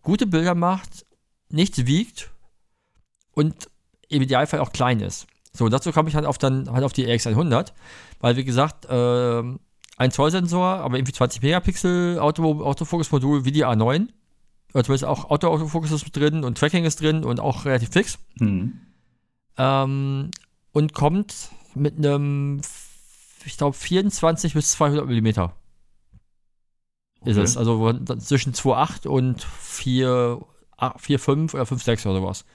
gute 0.03 0.27
Bilder 0.27 0.55
macht, 0.55 1.05
nichts 1.49 1.85
wiegt 1.85 2.31
und 3.31 3.69
im 4.07 4.21
Idealfall 4.21 4.59
auch 4.59 4.71
klein 4.71 4.99
ist. 4.99 5.27
So, 5.53 5.67
dazu 5.67 5.91
kam 5.91 6.07
ich 6.07 6.15
halt 6.15 6.25
auf 6.25 6.37
dann 6.37 6.71
halt 6.71 6.83
auf 6.83 6.93
die 6.93 7.07
RX100, 7.07 7.73
weil 8.19 8.35
wie 8.35 8.43
gesagt, 8.43 8.87
ähm, 8.89 9.59
ein 10.01 10.11
Zoll-Sensor, 10.11 10.77
aber 10.77 10.97
irgendwie 10.97 11.13
20 11.13 11.43
Megapixel 11.43 12.17
Auto, 12.19 12.63
Autofokus-Modul 12.63 13.45
wie 13.45 13.51
die 13.51 13.65
A9. 13.65 14.07
Oder 14.73 14.83
zumindest 14.83 15.05
auch 15.05 15.29
Auto-Autofokus 15.29 15.91
ist 15.91 16.05
drin 16.15 16.43
und 16.43 16.57
Tracking 16.57 16.85
ist 16.85 17.01
drin 17.01 17.23
und 17.23 17.39
auch 17.39 17.65
relativ 17.65 17.89
fix. 17.89 18.17
Mhm. 18.39 18.79
Ähm, 19.57 20.31
und 20.71 20.93
kommt 20.93 21.49
mit 21.75 21.97
einem, 21.97 22.61
ich 23.45 23.57
glaube, 23.57 23.75
24 23.75 24.53
bis 24.55 24.71
200 24.71 25.05
Millimeter. 25.05 25.53
Ist 27.23 27.37
Okay. 27.37 27.43
es. 27.43 27.57
Also 27.57 27.93
zwischen 28.17 28.53
2,8 28.53 29.07
und 29.07 29.43
4, 29.43 30.39
4,5 30.79 31.53
oder 31.53 31.63
5,6 31.63 32.07
oder 32.07 32.21
sowas. 32.21 32.45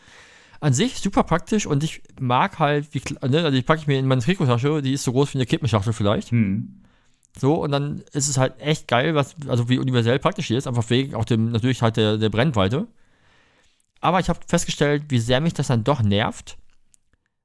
An 0.59 0.73
sich 0.73 0.99
super 0.99 1.23
praktisch 1.23 1.67
und 1.67 1.85
ich 1.85 2.03
mag 2.19 2.59
halt, 2.59 2.93
wie, 2.93 3.03
ne, 3.29 3.45
also 3.45 3.51
die 3.51 3.63
packe 3.63 3.83
ich 3.83 3.87
mir 3.87 3.99
in 3.99 4.07
meine 4.09 4.23
Trikottasche, 4.23 4.83
die 4.83 4.95
ist 4.95 5.05
so 5.05 5.13
groß 5.13 5.35
wie 5.35 5.39
eine 5.39 5.47
Kippenschachtel 5.47 5.93
vielleicht. 5.93 6.33
Mhm. 6.33 6.81
So, 7.39 7.55
und 7.63 7.71
dann 7.71 8.03
ist 8.13 8.29
es 8.29 8.39
halt 8.39 8.59
echt 8.61 8.89
geil, 8.89 9.15
was, 9.15 9.35
also 9.47 9.69
wie 9.69 9.79
universell 9.79 10.19
praktisch 10.19 10.49
die 10.49 10.55
ist, 10.55 10.67
einfach 10.67 10.89
wegen 10.89 11.15
auch 11.15 11.25
dem, 11.25 11.53
natürlich 11.53 11.83
halt 11.83 11.97
der, 11.97 12.17
der 12.17 12.31
Brennweite. 12.31 12.87
Aber 14.01 14.21
ich 14.21 14.29
habe 14.29 14.41
festgestellt, 14.47 15.05
wie 15.09 15.19
sehr 15.19 15.41
mich 15.41 15.55
das 15.55 15.67
dann 15.67 15.85
doch 15.85 16.03
nervt. 16.03 16.57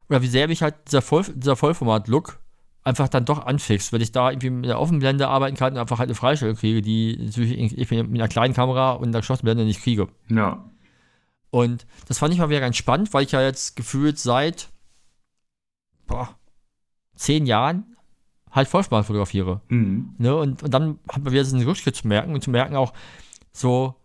Oder 0.09 0.21
wie 0.21 0.27
sehr 0.27 0.47
mich 0.47 0.61
halt 0.61 0.75
dieser, 0.87 1.01
Voll, 1.01 1.23
dieser 1.23 1.55
Vollformat-Look 1.55 2.39
einfach 2.83 3.09
dann 3.09 3.25
doch 3.25 3.45
anfixt, 3.45 3.93
wenn 3.93 4.01
ich 4.01 4.11
da 4.11 4.31
irgendwie 4.31 4.49
mit 4.49 4.65
einer 4.65 4.79
Offenblende 4.79 5.27
arbeiten 5.27 5.55
kann 5.55 5.73
und 5.73 5.79
einfach 5.79 5.99
halt 5.99 6.07
eine 6.07 6.15
Freistellung 6.15 6.55
kriege, 6.55 6.81
die 6.81 7.17
natürlich 7.17 7.57
ich 7.77 7.91
mit 7.91 8.09
einer 8.09 8.27
kleinen 8.27 8.53
Kamera 8.53 8.93
und 8.93 9.09
einer 9.09 9.19
geschlossenen 9.19 9.45
Blende 9.45 9.65
nicht 9.65 9.83
kriege. 9.83 10.07
Ja. 10.29 10.69
Und 11.51 11.85
das 12.07 12.17
fand 12.17 12.33
ich 12.33 12.39
mal 12.39 12.49
wieder 12.49 12.59
ganz 12.59 12.77
spannend, 12.77 13.13
weil 13.13 13.23
ich 13.23 13.33
ja 13.33 13.41
jetzt 13.41 13.75
gefühlt 13.75 14.17
seit 14.17 14.69
boah, 16.07 16.35
zehn 17.15 17.45
Jahren 17.45 17.90
halt 18.51 18.67
Vollformat 18.67 19.05
fotografiere. 19.05 19.61
Mhm. 19.69 20.15
Ne? 20.17 20.35
Und, 20.35 20.63
und 20.63 20.73
dann 20.73 20.99
hat 21.09 21.23
man 21.23 21.33
wieder 21.33 21.45
so 21.45 21.55
einen 21.55 21.65
Rückschritt 21.65 21.95
zu 21.95 22.07
merken 22.07 22.33
und 22.33 22.43
zu 22.43 22.49
merken 22.49 22.75
auch, 22.75 22.93
so, 23.51 23.95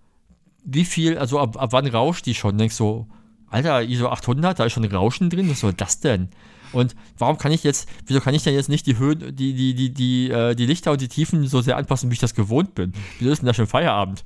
wie 0.65 0.85
viel, 0.85 1.19
also 1.19 1.39
ab, 1.39 1.61
ab 1.61 1.73
wann 1.73 1.87
rauscht 1.87 2.27
die 2.27 2.35
schon? 2.35 2.59
Denkst 2.59 2.75
so, 2.75 3.07
Alter, 3.49 3.83
ISO 3.83 4.09
800, 4.09 4.59
da 4.59 4.65
ist 4.65 4.73
schon 4.73 4.85
Rauschen 4.85 5.31
drin, 5.31 5.49
was 5.49 5.61
soll 5.61 5.73
das 5.73 6.01
denn? 6.01 6.29
Und 6.73 6.97
warum 7.17 7.39
kann 7.39 7.53
ich 7.53 7.63
jetzt, 7.63 7.89
wieso 8.07 8.21
kann 8.21 8.35
ich 8.35 8.43
denn 8.43 8.55
jetzt 8.55 8.69
nicht 8.69 8.87
die 8.87 8.99
Höhen, 8.99 9.35
die, 9.35 9.55
die, 9.55 9.75
die, 9.75 9.95
die, 9.95 10.31
äh, 10.31 10.55
die 10.55 10.67
Lichter 10.67 10.93
und 10.93 11.01
die 11.01 11.09
Tiefen 11.09 11.47
so 11.47 11.61
sehr 11.61 11.77
anpassen, 11.77 12.11
wie 12.11 12.15
ich 12.15 12.21
das 12.21 12.35
gewohnt 12.35 12.75
bin? 12.75 12.93
Wieso 13.19 13.31
ist 13.31 13.39
denn 13.41 13.47
da 13.47 13.55
schon 13.55 13.69
Feierabend? 13.69 14.25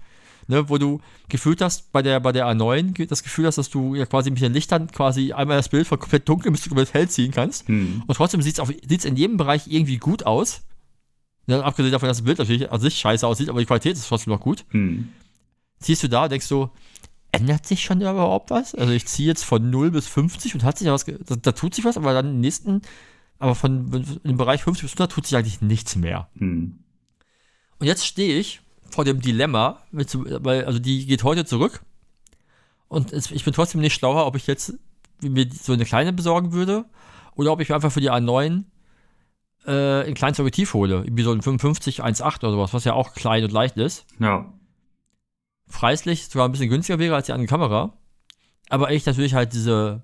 Ne, 0.50 0.68
wo 0.68 0.78
du 0.78 1.00
gefühlt 1.28 1.60
hast, 1.60 1.92
bei 1.92 2.02
der, 2.02 2.18
bei 2.18 2.32
der 2.32 2.44
A9, 2.46 2.90
ge- 2.92 3.06
das 3.06 3.22
Gefühl 3.22 3.46
hast, 3.46 3.56
dass 3.56 3.70
du 3.70 3.94
ja 3.94 4.04
quasi 4.04 4.32
mit 4.32 4.40
den 4.40 4.52
Lichtern 4.52 4.90
quasi 4.90 5.32
einmal 5.32 5.56
das 5.58 5.68
Bild 5.68 5.86
von 5.86 5.96
komplett 6.00 6.28
dunkel 6.28 6.50
bis 6.50 6.62
zu 6.62 6.70
komplett 6.70 6.92
hell 6.92 7.08
ziehen 7.08 7.30
kannst. 7.30 7.68
Mhm. 7.68 8.02
Und 8.04 8.14
trotzdem 8.16 8.42
sieht 8.42 8.58
es 8.58 9.04
in 9.04 9.14
jedem 9.14 9.36
Bereich 9.36 9.68
irgendwie 9.68 9.98
gut 9.98 10.26
aus. 10.26 10.62
Ne, 11.46 11.62
abgesehen 11.64 11.92
davon, 11.92 12.08
dass 12.08 12.16
das 12.18 12.24
Bild 12.24 12.38
natürlich 12.38 12.70
an 12.72 12.80
sich 12.80 12.98
scheiße 12.98 13.24
aussieht, 13.24 13.48
aber 13.48 13.60
die 13.60 13.66
Qualität 13.66 13.96
ist 13.96 14.08
trotzdem 14.08 14.32
noch 14.32 14.40
gut. 14.40 14.64
Mhm. 14.72 15.10
Ziehst 15.78 16.02
du 16.02 16.08
da 16.08 16.24
und 16.24 16.32
denkst 16.32 16.46
so, 16.46 16.70
ändert 17.30 17.64
sich 17.64 17.84
schon 17.84 18.00
überhaupt 18.00 18.50
was? 18.50 18.74
Also 18.74 18.92
ich 18.92 19.06
ziehe 19.06 19.28
jetzt 19.28 19.44
von 19.44 19.70
0 19.70 19.92
bis 19.92 20.08
50 20.08 20.54
und 20.54 20.64
hat 20.64 20.78
sich 20.78 20.86
ja 20.88 20.92
was, 20.92 21.04
da, 21.04 21.36
da 21.36 21.52
tut 21.52 21.76
sich 21.76 21.84
was, 21.84 21.96
aber 21.96 22.12
dann 22.12 22.26
im 22.26 22.40
nächsten, 22.40 22.82
aber 23.38 23.54
von 23.54 24.20
im 24.24 24.36
Bereich 24.36 24.64
50 24.64 24.82
bis 24.82 24.92
100 24.94 25.12
tut 25.12 25.26
sich 25.28 25.36
eigentlich 25.38 25.60
nichts 25.60 25.94
mehr. 25.94 26.28
Mhm. 26.34 26.80
Und 27.78 27.86
jetzt 27.86 28.04
stehe 28.04 28.36
ich 28.38 28.62
vor 28.90 29.04
dem 29.04 29.20
Dilemma, 29.20 29.82
mit, 29.90 30.16
weil, 30.44 30.64
also 30.64 30.78
die 30.78 31.06
geht 31.06 31.24
heute 31.24 31.44
zurück 31.44 31.82
und 32.88 33.12
es, 33.12 33.30
ich 33.30 33.44
bin 33.44 33.54
trotzdem 33.54 33.80
nicht 33.80 33.94
schlauer, 33.94 34.26
ob 34.26 34.36
ich 34.36 34.46
jetzt 34.46 34.74
mir 35.22 35.48
so 35.50 35.72
eine 35.72 35.84
kleine 35.84 36.12
besorgen 36.12 36.52
würde 36.52 36.84
oder 37.34 37.52
ob 37.52 37.60
ich 37.60 37.68
mir 37.68 37.74
einfach 37.74 37.92
für 37.92 38.00
die 38.00 38.10
A9 38.10 38.64
äh, 39.66 40.06
ein 40.06 40.14
kleines 40.14 40.40
Objektiv 40.40 40.74
hole, 40.74 41.04
wie 41.08 41.22
so 41.22 41.32
ein 41.32 41.42
55 41.42 42.02
1.8 42.02 42.38
oder 42.38 42.52
sowas, 42.52 42.74
was 42.74 42.84
ja 42.84 42.94
auch 42.94 43.14
klein 43.14 43.44
und 43.44 43.52
leicht 43.52 43.76
ist. 43.76 44.06
Ja. 44.18 44.52
Preislich 45.70 46.26
sogar 46.26 46.48
ein 46.48 46.52
bisschen 46.52 46.70
günstiger 46.70 46.98
wäre 46.98 47.14
als 47.14 47.26
die 47.26 47.32
andere 47.32 47.48
Kamera. 47.48 47.92
Aber 48.68 48.90
ich 48.90 49.06
natürlich 49.06 49.34
halt 49.34 49.52
diese, 49.52 50.02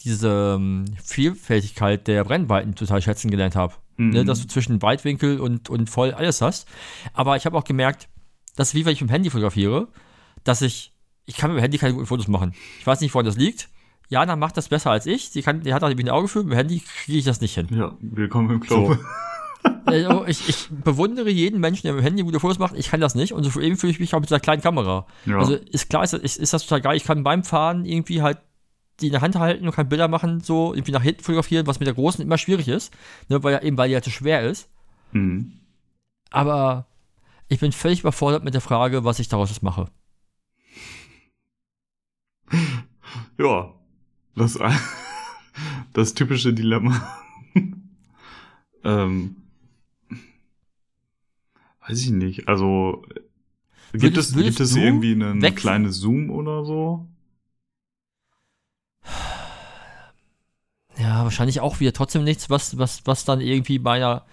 diese 0.00 0.56
ähm, 0.56 0.84
Vielfältigkeit 1.02 2.06
der 2.06 2.24
Brennweiten 2.24 2.74
total 2.74 3.00
schätzen 3.00 3.30
gelernt 3.30 3.56
habe. 3.56 3.74
Mhm. 4.00 4.10
Ne, 4.10 4.24
dass 4.24 4.40
du 4.40 4.46
zwischen 4.46 4.80
Weitwinkel 4.80 5.40
und, 5.40 5.68
und 5.68 5.90
voll 5.90 6.12
alles 6.12 6.40
hast. 6.40 6.66
Aber 7.12 7.36
ich 7.36 7.44
habe 7.44 7.56
auch 7.58 7.64
gemerkt, 7.64 8.08
dass 8.56 8.74
wie 8.74 8.86
wenn 8.86 8.94
ich 8.94 9.02
mit 9.02 9.10
dem 9.10 9.12
Handy 9.12 9.28
fotografiere, 9.28 9.88
dass 10.42 10.62
ich, 10.62 10.94
ich 11.26 11.36
kann 11.36 11.50
mit 11.50 11.58
dem 11.58 11.62
Handy 11.62 11.76
keine 11.76 11.92
guten 11.92 12.06
Fotos 12.06 12.26
machen. 12.26 12.54
Ich 12.78 12.86
weiß 12.86 13.02
nicht, 13.02 13.12
woran 13.12 13.26
das 13.26 13.36
liegt. 13.36 13.68
Jana 14.08 14.36
macht 14.36 14.56
das 14.56 14.68
besser 14.68 14.90
als 14.90 15.04
ich. 15.04 15.28
Sie 15.28 15.42
kann, 15.42 15.60
die 15.60 15.74
hat 15.74 15.84
auch 15.84 15.90
ein 15.90 16.08
Auge 16.08 16.28
für. 16.28 16.38
Mit 16.42 16.52
dem 16.52 16.56
Handy 16.56 16.82
kriege 17.04 17.18
ich 17.18 17.24
das 17.24 17.42
nicht 17.42 17.54
hin. 17.54 17.68
Ja, 17.70 17.94
willkommen 18.00 18.50
im 18.50 18.60
Club. 18.60 18.98
Also 19.84 20.24
ich, 20.26 20.48
ich 20.48 20.68
bewundere 20.70 21.28
jeden 21.28 21.60
Menschen, 21.60 21.82
der 21.82 21.92
mit 21.92 22.02
dem 22.02 22.04
Handy 22.04 22.22
gute 22.22 22.40
Fotos 22.40 22.58
macht. 22.58 22.74
Ich 22.76 22.90
kann 22.90 23.00
das 23.00 23.14
nicht. 23.14 23.34
Und 23.34 23.44
so 23.44 23.60
eben 23.60 23.76
fühle 23.76 23.92
ich 23.92 24.00
mich 24.00 24.14
auch 24.14 24.20
mit 24.20 24.30
dieser 24.30 24.40
kleinen 24.40 24.62
Kamera. 24.62 25.06
Ja. 25.26 25.38
Also 25.38 25.54
ist 25.54 25.90
klar, 25.90 26.02
ist, 26.02 26.14
ist 26.14 26.52
das 26.54 26.62
total 26.62 26.80
geil. 26.80 26.96
Ich 26.96 27.04
kann 27.04 27.24
beim 27.24 27.44
Fahren 27.44 27.84
irgendwie 27.84 28.22
halt 28.22 28.38
die 29.00 29.06
in 29.06 29.12
der 29.12 29.20
Hand 29.22 29.36
halten 29.36 29.66
und 29.66 29.74
kann 29.74 29.88
Bilder 29.88 30.08
machen, 30.08 30.40
so 30.40 30.72
irgendwie 30.74 30.92
nach 30.92 31.02
hinten 31.02 31.22
fotografieren, 31.24 31.66
was 31.66 31.80
mit 31.80 31.86
der 31.86 31.94
großen 31.94 32.22
immer 32.24 32.38
schwierig 32.38 32.68
ist. 32.68 32.92
Ne, 33.28 33.42
weil 33.42 33.52
ja 33.52 33.62
eben, 33.62 33.76
weil 33.76 33.88
die 33.88 33.94
halt 33.94 34.04
so 34.04 34.10
schwer 34.10 34.42
ist. 34.48 34.68
Mhm. 35.12 35.52
Aber 36.30 36.86
ich 37.48 37.58
bin 37.58 37.72
völlig 37.72 38.00
überfordert 38.00 38.44
mit 38.44 38.54
der 38.54 38.60
Frage, 38.60 39.04
was 39.04 39.18
ich 39.18 39.28
daraus 39.28 39.50
jetzt 39.50 39.62
mache. 39.62 39.88
Ja. 43.38 43.72
Das, 44.36 44.56
das 45.92 46.14
typische 46.14 46.52
Dilemma. 46.54 47.18
ähm, 48.84 49.36
weiß 51.88 52.00
ich 52.02 52.10
nicht. 52.10 52.48
Also 52.48 53.02
gibt 53.92 54.04
Würdest- 54.04 54.30
es, 54.30 54.34
würdest 54.36 54.58
gibt 54.58 54.60
es 54.60 54.76
irgendwie 54.76 55.12
ein 55.12 55.42
weg- 55.42 55.56
kleines 55.56 55.96
Zoom 55.96 56.30
oder 56.30 56.64
so? 56.64 57.08
Ja, 61.00 61.24
wahrscheinlich 61.24 61.60
auch 61.60 61.80
wieder 61.80 61.92
trotzdem 61.92 62.24
nichts, 62.24 62.50
was, 62.50 62.76
was, 62.78 63.02
was 63.04 63.24
dann 63.24 63.40
irgendwie 63.40 63.78
bei 63.78 63.96
einer. 63.96 64.24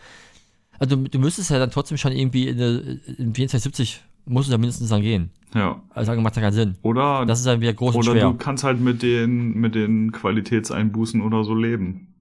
Also 0.79 0.95
du, 0.95 1.07
du 1.09 1.19
müsstest 1.19 1.49
ja 1.49 1.59
dann 1.59 1.71
trotzdem 1.71 1.97
schon 1.97 2.11
irgendwie 2.11 2.47
in, 2.47 2.55
eine, 2.55 2.99
in 3.17 3.33
2470 3.33 4.03
muss 4.25 4.45
es 4.45 4.51
ja 4.51 4.57
mindestens 4.57 4.89
dann 4.89 5.01
gehen. 5.01 5.31
Ja. 5.53 5.81
Also 5.89 6.13
macht 6.15 6.35
ja 6.35 6.41
keinen 6.41 6.53
Sinn. 6.53 6.75
Oder, 6.81 7.25
Das 7.25 7.39
ist 7.39 7.45
dann 7.45 7.61
wieder 7.61 7.73
groß 7.73 7.95
oder 7.95 8.13
du 8.13 8.33
kannst 8.33 8.63
halt 8.63 8.79
mit 8.79 9.01
den, 9.01 9.53
mit 9.53 9.75
den 9.75 10.11
Qualitätseinbußen 10.11 11.21
oder 11.21 11.43
so 11.43 11.55
leben. 11.55 12.13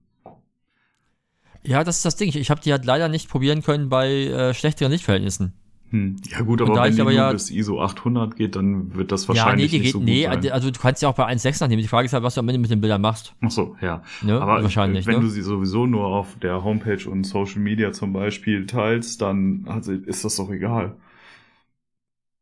Ja, 1.63 1.83
das 1.83 1.97
ist 1.97 2.05
das 2.05 2.15
Ding. 2.15 2.29
Ich, 2.29 2.37
ich 2.37 2.49
habe 2.49 2.61
die 2.61 2.71
halt 2.71 2.85
leider 2.85 3.09
nicht 3.09 3.29
probieren 3.29 3.61
können 3.61 3.89
bei 3.89 4.09
äh, 4.09 4.53
schlechteren 4.53 4.91
Lichtverhältnissen. 4.91 5.53
Hm. 5.89 6.17
Ja 6.29 6.41
gut, 6.41 6.61
aber 6.61 6.83
wenn 6.83 6.95
die 6.95 7.01
aber 7.01 7.11
nur 7.11 7.17
ja- 7.19 7.31
bis 7.31 7.49
ISO 7.49 7.81
800 7.81 8.35
geht, 8.35 8.57
dann 8.57 8.93
wird 8.93 9.11
das 9.11 9.25
Ja, 9.27 9.33
nee, 9.33 9.39
wahrscheinlich 9.39 9.71
nicht 9.71 9.81
geht, 9.83 9.91
so 9.93 9.99
gut 9.99 10.05
nee, 10.05 10.23
sein. 10.25 10.51
also 10.51 10.69
du 10.69 10.79
kannst 10.79 11.01
ja 11.01 11.07
auch 11.07 11.15
bei 11.15 11.25
1.6 11.25 11.65
nehmen. 11.67 11.81
Die 11.81 11.87
Frage 11.87 12.05
ist 12.07 12.13
halt, 12.13 12.23
was 12.23 12.33
du 12.35 12.41
am 12.41 12.49
Ende 12.49 12.59
mit 12.59 12.69
den 12.69 12.81
Bildern 12.81 12.99
machst. 13.01 13.33
Ach 13.41 13.51
so, 13.51 13.77
ja. 13.81 14.03
Ne? 14.21 14.39
Aber 14.41 14.61
Wahrscheinlich, 14.63 15.05
wenn 15.05 15.15
ne? 15.15 15.21
du 15.21 15.29
sie 15.29 15.41
sowieso 15.41 15.85
nur 15.85 16.07
auf 16.07 16.37
der 16.41 16.63
Homepage 16.63 17.09
und 17.09 17.23
Social 17.23 17.59
Media 17.61 17.93
zum 17.93 18.11
Beispiel 18.11 18.65
teilst, 18.65 19.21
dann 19.21 19.63
also 19.67 19.93
ist 19.93 20.25
das 20.25 20.35
doch 20.35 20.49
egal. 20.49 20.97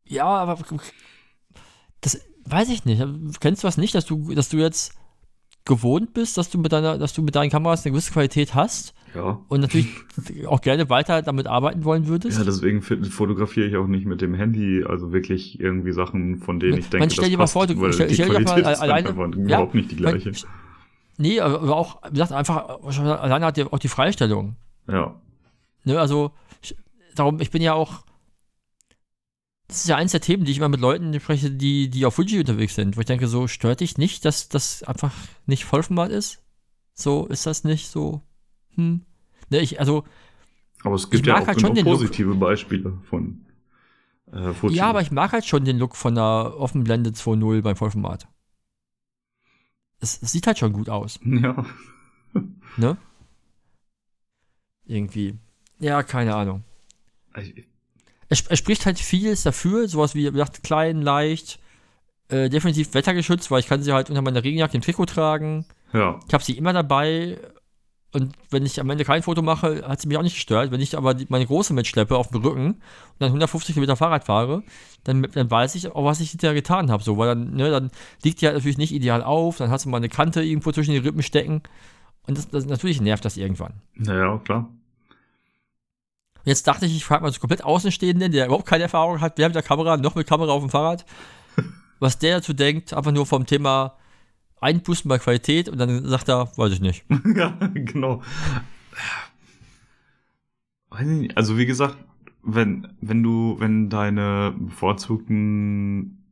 Ja, 0.07 0.25
aber 0.25 0.57
das 2.01 2.19
weiß 2.45 2.69
ich 2.69 2.85
nicht. 2.85 3.03
Kennst 3.39 3.63
du 3.63 3.67
was 3.67 3.77
nicht, 3.77 3.93
dass 3.95 4.05
du, 4.05 4.33
dass 4.33 4.49
du 4.49 4.57
jetzt 4.57 4.95
gewohnt 5.65 6.13
bist, 6.13 6.37
dass 6.37 6.49
du 6.49 6.57
mit 6.59 6.71
deiner, 6.71 6.97
dass 6.97 7.13
du 7.13 7.21
mit 7.23 7.35
deinen 7.35 7.49
Kameras 7.49 7.83
eine 7.85 7.91
gewisse 7.93 8.11
Qualität 8.13 8.53
hast 8.53 8.93
Ja. 9.15 9.39
und 9.47 9.61
natürlich 9.61 9.89
auch 10.47 10.61
gerne 10.61 10.89
weiter 10.89 11.21
damit 11.23 11.47
arbeiten 11.47 11.83
wollen 11.83 12.07
würdest? 12.07 12.37
Ja, 12.37 12.43
deswegen 12.43 12.81
fi- 12.83 13.03
fotografiere 13.03 13.65
ich 13.67 13.75
auch 13.75 13.87
nicht 13.87 14.05
mit 14.05 14.21
dem 14.21 14.35
Handy, 14.35 14.83
also 14.87 15.11
wirklich 15.11 15.59
irgendwie 15.59 15.91
Sachen, 15.91 16.37
von 16.37 16.59
denen 16.59 16.77
ich 16.77 16.91
Man, 16.91 16.99
denke, 17.01 17.13
stell 17.15 17.29
dir 17.29 17.37
mal 17.37 17.43
das 17.45 17.53
vor, 17.53 17.65
passt, 17.65 17.77
du- 17.77 17.81
weil 17.81 17.93
stell- 17.93 18.07
die 18.07 18.13
stell 18.13 18.27
dir 18.27 18.33
mal 18.33 18.43
Qualität 18.45 18.71
ist 18.73 18.79
alleine- 18.79 19.09
einfach 19.09 19.27
ja, 19.37 19.43
überhaupt 19.43 19.73
nicht 19.75 19.91
die 19.91 19.95
man- 19.95 20.19
gleiche. 20.19 20.31
Nee, 21.17 21.39
aber 21.39 21.75
auch, 21.75 22.01
wie 22.05 22.11
gesagt, 22.11 22.31
einfach 22.33 22.67
alleine 22.83 23.45
hat 23.45 23.57
die, 23.57 23.63
auch 23.63 23.79
die 23.79 23.87
Freistellung. 23.87 24.57
Ja. 24.87 25.15
Ne, 25.85 25.99
also, 25.99 26.31
ich, 26.61 26.75
darum, 27.15 27.39
ich 27.39 27.49
bin 27.51 27.61
ja 27.61 27.73
auch. 27.73 28.03
Das 29.67 29.77
ist 29.77 29.87
ja 29.87 29.95
eins 29.95 30.11
der 30.11 30.21
Themen, 30.21 30.45
die 30.45 30.51
ich 30.51 30.57
immer 30.57 30.69
mit 30.69 30.79
Leuten 30.79 31.19
spreche, 31.19 31.49
die, 31.49 31.89
die 31.89 32.05
auf 32.05 32.15
Fuji 32.15 32.39
unterwegs 32.39 32.75
sind, 32.75 32.95
wo 32.97 32.99
ich 32.99 33.05
denke, 33.07 33.27
so 33.27 33.47
stört 33.47 33.79
dich 33.79 33.97
nicht, 33.97 34.23
dass 34.25 34.47
das 34.49 34.83
einfach 34.83 35.13
nicht 35.47 35.65
Vollformat 35.65 36.11
ist? 36.11 36.43
So, 36.93 37.25
ist 37.25 37.45
das 37.45 37.63
nicht 37.63 37.89
so? 37.89 38.21
Hm. 38.75 39.01
Ne, 39.49 39.59
ich, 39.61 39.79
also, 39.79 40.03
Aber 40.83 40.95
es 40.95 41.09
gibt 41.09 41.25
ja 41.25 41.39
auch 41.41 41.47
halt 41.47 41.59
schon 41.59 41.73
den 41.75 41.85
Look. 41.85 41.95
positive 41.95 42.35
Beispiele 42.35 42.99
von 43.09 43.45
äh, 44.31 44.53
Fuji. 44.53 44.75
ja, 44.77 44.87
aber 44.89 45.01
ich 45.01 45.11
mag 45.11 45.31
halt 45.31 45.45
schon 45.45 45.65
den 45.65 45.77
Look 45.79 45.95
von 45.95 46.13
der 46.15 46.53
Offenblende 46.57 47.09
2.0 47.11 47.61
beim 47.61 47.75
Vollformat. 47.75 48.27
Es, 49.99 50.21
es 50.21 50.31
sieht 50.31 50.45
halt 50.45 50.59
schon 50.59 50.73
gut 50.73 50.89
aus, 50.89 51.19
Ja. 51.25 51.65
ne? 52.77 52.97
Irgendwie. 54.85 55.37
Ja, 55.79 56.03
keine 56.03 56.35
Ahnung. 56.35 56.63
Ich- 57.37 57.65
es, 58.29 58.45
es 58.47 58.59
spricht 58.59 58.85
halt 58.85 58.99
vieles 58.99 59.43
dafür, 59.43 59.87
sowas 59.87 60.15
wie, 60.15 60.27
wie 60.27 60.31
gesagt, 60.31 60.63
klein, 60.63 61.01
leicht, 61.01 61.59
äh, 62.29 62.49
definitiv 62.49 62.93
wettergeschützt, 62.93 63.51
weil 63.51 63.59
ich 63.59 63.67
kann 63.67 63.83
sie 63.83 63.93
halt 63.93 64.09
unter 64.09 64.21
meiner 64.21 64.43
Regenjacke 64.43 64.75
im 64.75 64.81
Trikot 64.81 65.05
tragen. 65.05 65.65
Ja. 65.93 66.19
Ich 66.27 66.33
habe 66.33 66.43
sie 66.43 66.57
immer 66.57 66.73
dabei 66.73 67.39
und 68.15 68.33
wenn 68.49 68.65
ich 68.65 68.79
am 68.79 68.89
Ende 68.89 69.03
kein 69.03 69.23
Foto 69.23 69.41
mache, 69.41 69.85
hat 69.85 69.99
sie 69.99 70.07
mich 70.07 70.17
auch 70.17 70.23
nicht 70.23 70.35
gestört. 70.35 70.71
Wenn 70.71 70.79
ich 70.79 70.97
aber 70.97 71.13
die, 71.13 71.25
meine 71.27 71.45
große 71.45 71.73
mitschleppe 71.73 72.15
auf 72.15 72.29
dem 72.29 72.41
Rücken 72.41 72.65
und 72.67 72.79
dann 73.19 73.27
150 73.27 73.73
Kilometer 73.73 73.97
Fahrrad 73.97 74.23
fahre, 74.23 74.63
dann, 75.03 75.27
dann 75.33 75.51
weiß 75.51 75.75
ich 75.75 75.91
auch, 75.91 76.05
was 76.05 76.21
ich 76.21 76.31
hinterher 76.31 76.53
getan 76.53 76.89
habe. 76.89 77.03
So, 77.03 77.17
weil 77.17 77.27
dann, 77.27 77.55
ne, 77.55 77.69
dann 77.69 77.91
liegt 78.23 78.39
die 78.39 78.45
halt 78.45 78.55
natürlich 78.55 78.77
nicht 78.77 78.93
ideal 78.93 79.21
auf, 79.21 79.57
dann 79.57 79.69
hast 79.69 79.83
du 79.83 79.89
mal 79.89 79.97
eine 79.97 80.07
Kante 80.07 80.41
irgendwo 80.41 80.71
zwischen 80.71 80.91
die 80.91 80.97
Rippen 80.97 81.23
stecken 81.23 81.61
und 82.25 82.37
das, 82.37 82.49
das, 82.49 82.65
natürlich 82.65 83.01
nervt 83.01 83.25
das 83.25 83.35
irgendwann. 83.37 83.73
Naja, 83.95 84.39
klar. 84.45 84.69
Jetzt 86.45 86.67
dachte 86.67 86.85
ich, 86.85 86.95
ich 86.95 87.03
frage 87.03 87.23
mal 87.23 87.31
so 87.33 87.39
komplett 87.39 87.63
Außenstehenden, 87.63 88.31
der 88.31 88.45
überhaupt 88.45 88.67
keine 88.67 88.83
Erfahrung 88.83 89.19
hat, 89.19 89.37
weder 89.37 89.49
mit 89.49 89.55
der 89.55 89.63
Kamera 89.63 89.97
noch 89.97 90.15
mit 90.15 90.27
Kamera 90.27 90.51
auf 90.51 90.61
dem 90.61 90.69
Fahrrad, 90.69 91.05
was 91.99 92.19
der 92.19 92.37
dazu 92.37 92.53
denkt, 92.53 92.93
einfach 92.93 93.11
nur 93.11 93.25
vom 93.25 93.45
Thema 93.45 93.97
Einbußen 94.61 95.09
bei 95.09 95.17
Qualität 95.17 95.67
und 95.67 95.79
dann 95.79 96.05
sagt 96.07 96.29
er, 96.29 96.55
weiß 96.55 96.71
ich 96.71 96.81
nicht. 96.81 97.03
ja, 97.35 97.57
genau. 97.73 98.21
Also 101.35 101.57
wie 101.57 101.65
gesagt, 101.65 101.97
wenn, 102.43 102.87
wenn 103.01 103.23
du, 103.23 103.55
wenn 103.59 103.89
deine 103.89 104.53
bevorzugten 104.57 106.23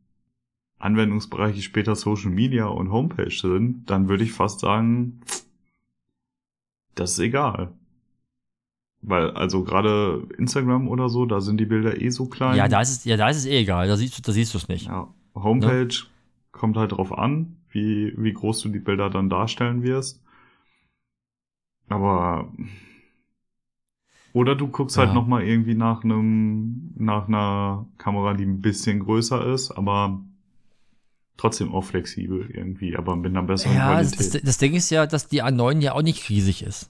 Anwendungsbereiche 0.78 1.61
später 1.61 1.95
Social 1.95 2.30
Media 2.30 2.66
und 2.68 2.91
Homepage 2.91 3.32
sind, 3.32 3.89
dann 3.89 4.09
würde 4.09 4.24
ich 4.24 4.32
fast 4.32 4.59
sagen, 4.59 5.22
das 6.95 7.14
ist 7.14 7.20
egal. 7.20 7.72
Weil, 9.06 9.32
also 9.32 9.64
gerade 9.64 10.26
Instagram 10.38 10.88
oder 10.88 11.10
so, 11.10 11.26
da 11.26 11.41
sind 11.41 11.60
die 11.60 11.66
Bilder 11.66 11.99
eh 12.01 12.10
so 12.10 12.26
klein. 12.28 12.56
Ja, 12.56 12.68
da 12.70 12.80
ist 12.82 12.89
es, 12.89 13.04
ja, 13.06 13.18
da 13.18 13.30
ist 13.30 13.38
es 13.38 13.45
eh 13.45 13.60
egal, 13.60 13.88
da 13.88 13.97
siehst 13.97 14.18
du, 14.18 14.22
da 14.22 14.32
siehst 14.32 14.54
du 14.54 14.58
es 14.58 14.68
nicht. 14.70 14.88
Ja, 14.88 15.08
Homepage 15.36 15.93
kommt 16.54 16.78
halt 16.78 16.93
drauf 16.93 17.12
an, 17.18 17.58
wie, 17.70 18.14
wie 18.18 18.32
groß 18.32 18.62
du 18.62 18.70
die 18.70 18.80
Bilder 18.80 19.10
dann 19.10 19.30
darstellen 19.30 19.84
wirst. 19.84 20.22
Aber 21.89 22.51
oder 24.32 24.56
du 24.56 24.68
guckst 24.68 24.97
halt 24.97 25.10
Ja. 25.10 25.14
noch 25.16 25.28
mal 25.28 25.43
irgendwie 25.43 25.76
nach 25.76 26.04
einem 26.04 26.91
nach 26.95 27.28
einer 27.28 27.86
Kamera, 27.97 28.34
die 28.34 28.45
ein 28.45 28.62
bisschen 28.62 28.99
größer 29.01 29.45
ist, 29.54 29.72
aber 29.72 30.22
trotzdem 31.38 31.74
auch 31.74 31.84
flexibel 31.84 32.49
irgendwie, 32.51 32.95
aber 32.95 33.16
mit 33.16 33.32
einer 33.32 33.43
besseren 33.43 33.76
Ja, 33.76 33.93
Qualität. 33.93 34.34
das, 34.36 34.41
das 34.41 34.58
Ding 34.58 34.74
ist 34.74 34.89
ja, 34.89 35.06
dass 35.06 35.28
die 35.28 35.43
A9 35.43 35.82
ja 35.82 35.93
auch 35.93 36.01
nicht 36.01 36.30
riesig 36.30 36.64
ist. 36.64 36.89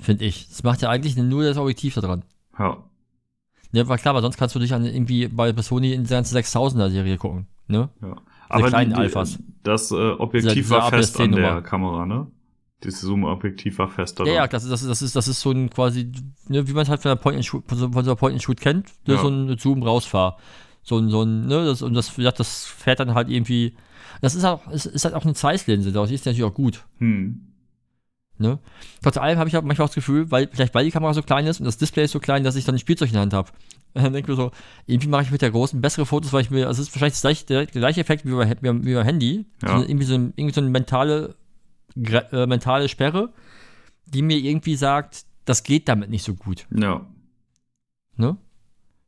Finde 0.00 0.24
ich. 0.24 0.48
Das 0.48 0.62
macht 0.62 0.82
ja 0.82 0.90
eigentlich 0.90 1.16
nur 1.16 1.44
das 1.44 1.56
Objektiv 1.56 1.94
da 1.94 2.00
dran. 2.02 2.24
ja, 2.58 2.78
Ne, 3.72 3.88
war 3.88 3.98
klar, 3.98 4.10
aber 4.14 4.22
sonst 4.22 4.36
kannst 4.38 4.54
du 4.54 4.58
dich 4.60 4.72
an 4.72 4.84
irgendwie 4.84 5.26
bei 5.28 5.52
Sony 5.60 5.92
in 5.92 6.04
der 6.04 6.18
ganzen 6.18 6.36
6000er 6.36 6.88
Serie 6.90 7.16
gucken. 7.18 7.46
Ne? 7.66 7.88
ja. 8.00 8.16
Aber 8.48 8.68
kleinen 8.68 8.90
die, 8.92 8.96
Alphas. 8.96 9.38
das 9.64 9.90
äh, 9.90 9.94
Objektiv 9.94 10.54
Diese- 10.54 10.70
war 10.70 10.82
diese 10.90 10.96
fest 11.02 11.20
an 11.20 11.32
der. 11.32 11.62
Kamera, 11.62 12.06
ne? 12.06 12.28
Dieses 12.84 13.00
Zoom-Objektiv 13.00 13.78
war 13.78 13.88
fest 13.88 14.20
da 14.20 14.24
Ja, 14.24 14.32
ja, 14.34 14.46
das, 14.46 14.62
ist- 14.64 14.70
das, 14.70 14.82
ist- 14.82 14.88
das, 14.88 15.02
ist, 15.02 15.16
das 15.16 15.28
ist 15.28 15.40
so 15.40 15.50
ein 15.50 15.68
quasi, 15.70 16.12
ne, 16.48 16.68
wie 16.68 16.72
man 16.72 16.82
es 16.84 16.88
halt 16.88 17.02
von 17.02 17.08
der 17.10 17.16
Point 17.16 17.36
and 17.36 17.44
Shoot, 17.44 17.64
von 17.66 17.76
so 17.76 17.90
von 17.90 18.04
so 18.04 18.10
einer 18.12 18.16
Point 18.16 18.34
and 18.34 18.42
Shoot 18.42 18.60
kennt, 18.60 18.86
ne, 19.08 19.14
Ja. 19.14 19.20
so 19.20 19.28
ein 19.28 19.58
Zoom 19.58 19.82
rausfahr. 19.82 20.38
So 20.82 20.98
ein, 20.98 21.08
so 21.08 21.22
ein, 21.22 21.46
ne, 21.48 21.64
das, 21.64 21.82
und 21.82 21.94
das, 21.94 22.14
das 22.14 22.66
fährt 22.66 23.00
dann 23.00 23.14
halt 23.14 23.28
irgendwie. 23.28 23.74
Das 24.20 24.36
ist 24.36 24.44
auch, 24.44 24.60
es 24.70 24.86
ist 24.86 25.04
halt 25.04 25.14
auch 25.16 25.24
eine 25.24 25.34
Zeiss-Linse, 25.34 25.90
die 25.90 26.14
ist 26.14 26.24
natürlich 26.26 26.44
auch 26.44 26.54
gut. 26.54 26.84
Hm. 26.98 27.48
Ne? 28.38 28.58
Trotz 29.02 29.16
allem 29.16 29.38
habe 29.38 29.48
ich 29.48 29.56
auch 29.56 29.62
manchmal 29.62 29.86
auch 29.86 29.88
das 29.88 29.94
Gefühl, 29.94 30.30
weil, 30.30 30.48
vielleicht 30.52 30.74
weil 30.74 30.84
die 30.84 30.90
Kamera 30.90 31.14
so 31.14 31.22
klein 31.22 31.46
ist 31.46 31.58
und 31.60 31.64
das 31.64 31.78
Display 31.78 32.04
ist 32.04 32.12
so 32.12 32.20
klein, 32.20 32.44
dass 32.44 32.56
ich 32.56 32.64
dann 32.64 32.74
ein 32.74 32.78
Spielzeug 32.78 33.08
in 33.08 33.14
der 33.14 33.22
Hand 33.22 33.32
habe. 33.32 33.50
Dann 33.94 34.12
denke 34.12 34.30
ich 34.30 34.36
mir 34.36 34.42
so, 34.42 34.50
irgendwie 34.84 35.08
mache 35.08 35.22
ich 35.22 35.30
mit 35.30 35.40
der 35.40 35.50
großen 35.50 35.80
bessere 35.80 36.04
Fotos, 36.04 36.30
weil 36.34 36.42
ich 36.42 36.50
mir, 36.50 36.66
also 36.66 36.82
es 36.82 36.88
ist 36.88 36.94
wahrscheinlich 36.94 37.14
das 37.14 37.22
gleiche, 37.22 37.46
der, 37.46 37.64
der 37.64 37.80
gleiche 37.80 38.00
Effekt 38.02 38.26
wie 38.26 38.32
bei, 38.32 38.50
wie, 38.60 38.94
beim 38.94 39.04
Handy. 39.04 39.46
Ja. 39.62 39.78
So, 39.78 39.84
irgendwie, 39.84 40.04
so 40.04 40.14
irgendwie 40.14 40.52
so 40.52 40.60
eine 40.60 40.68
mentale, 40.68 41.34
äh, 41.96 42.46
mentale 42.46 42.90
Sperre, 42.90 43.32
die 44.04 44.20
mir 44.20 44.36
irgendwie 44.36 44.76
sagt, 44.76 45.24
das 45.46 45.62
geht 45.62 45.88
damit 45.88 46.10
nicht 46.10 46.24
so 46.24 46.34
gut. 46.34 46.66
Ja. 46.76 47.06
Ne? 48.18 48.36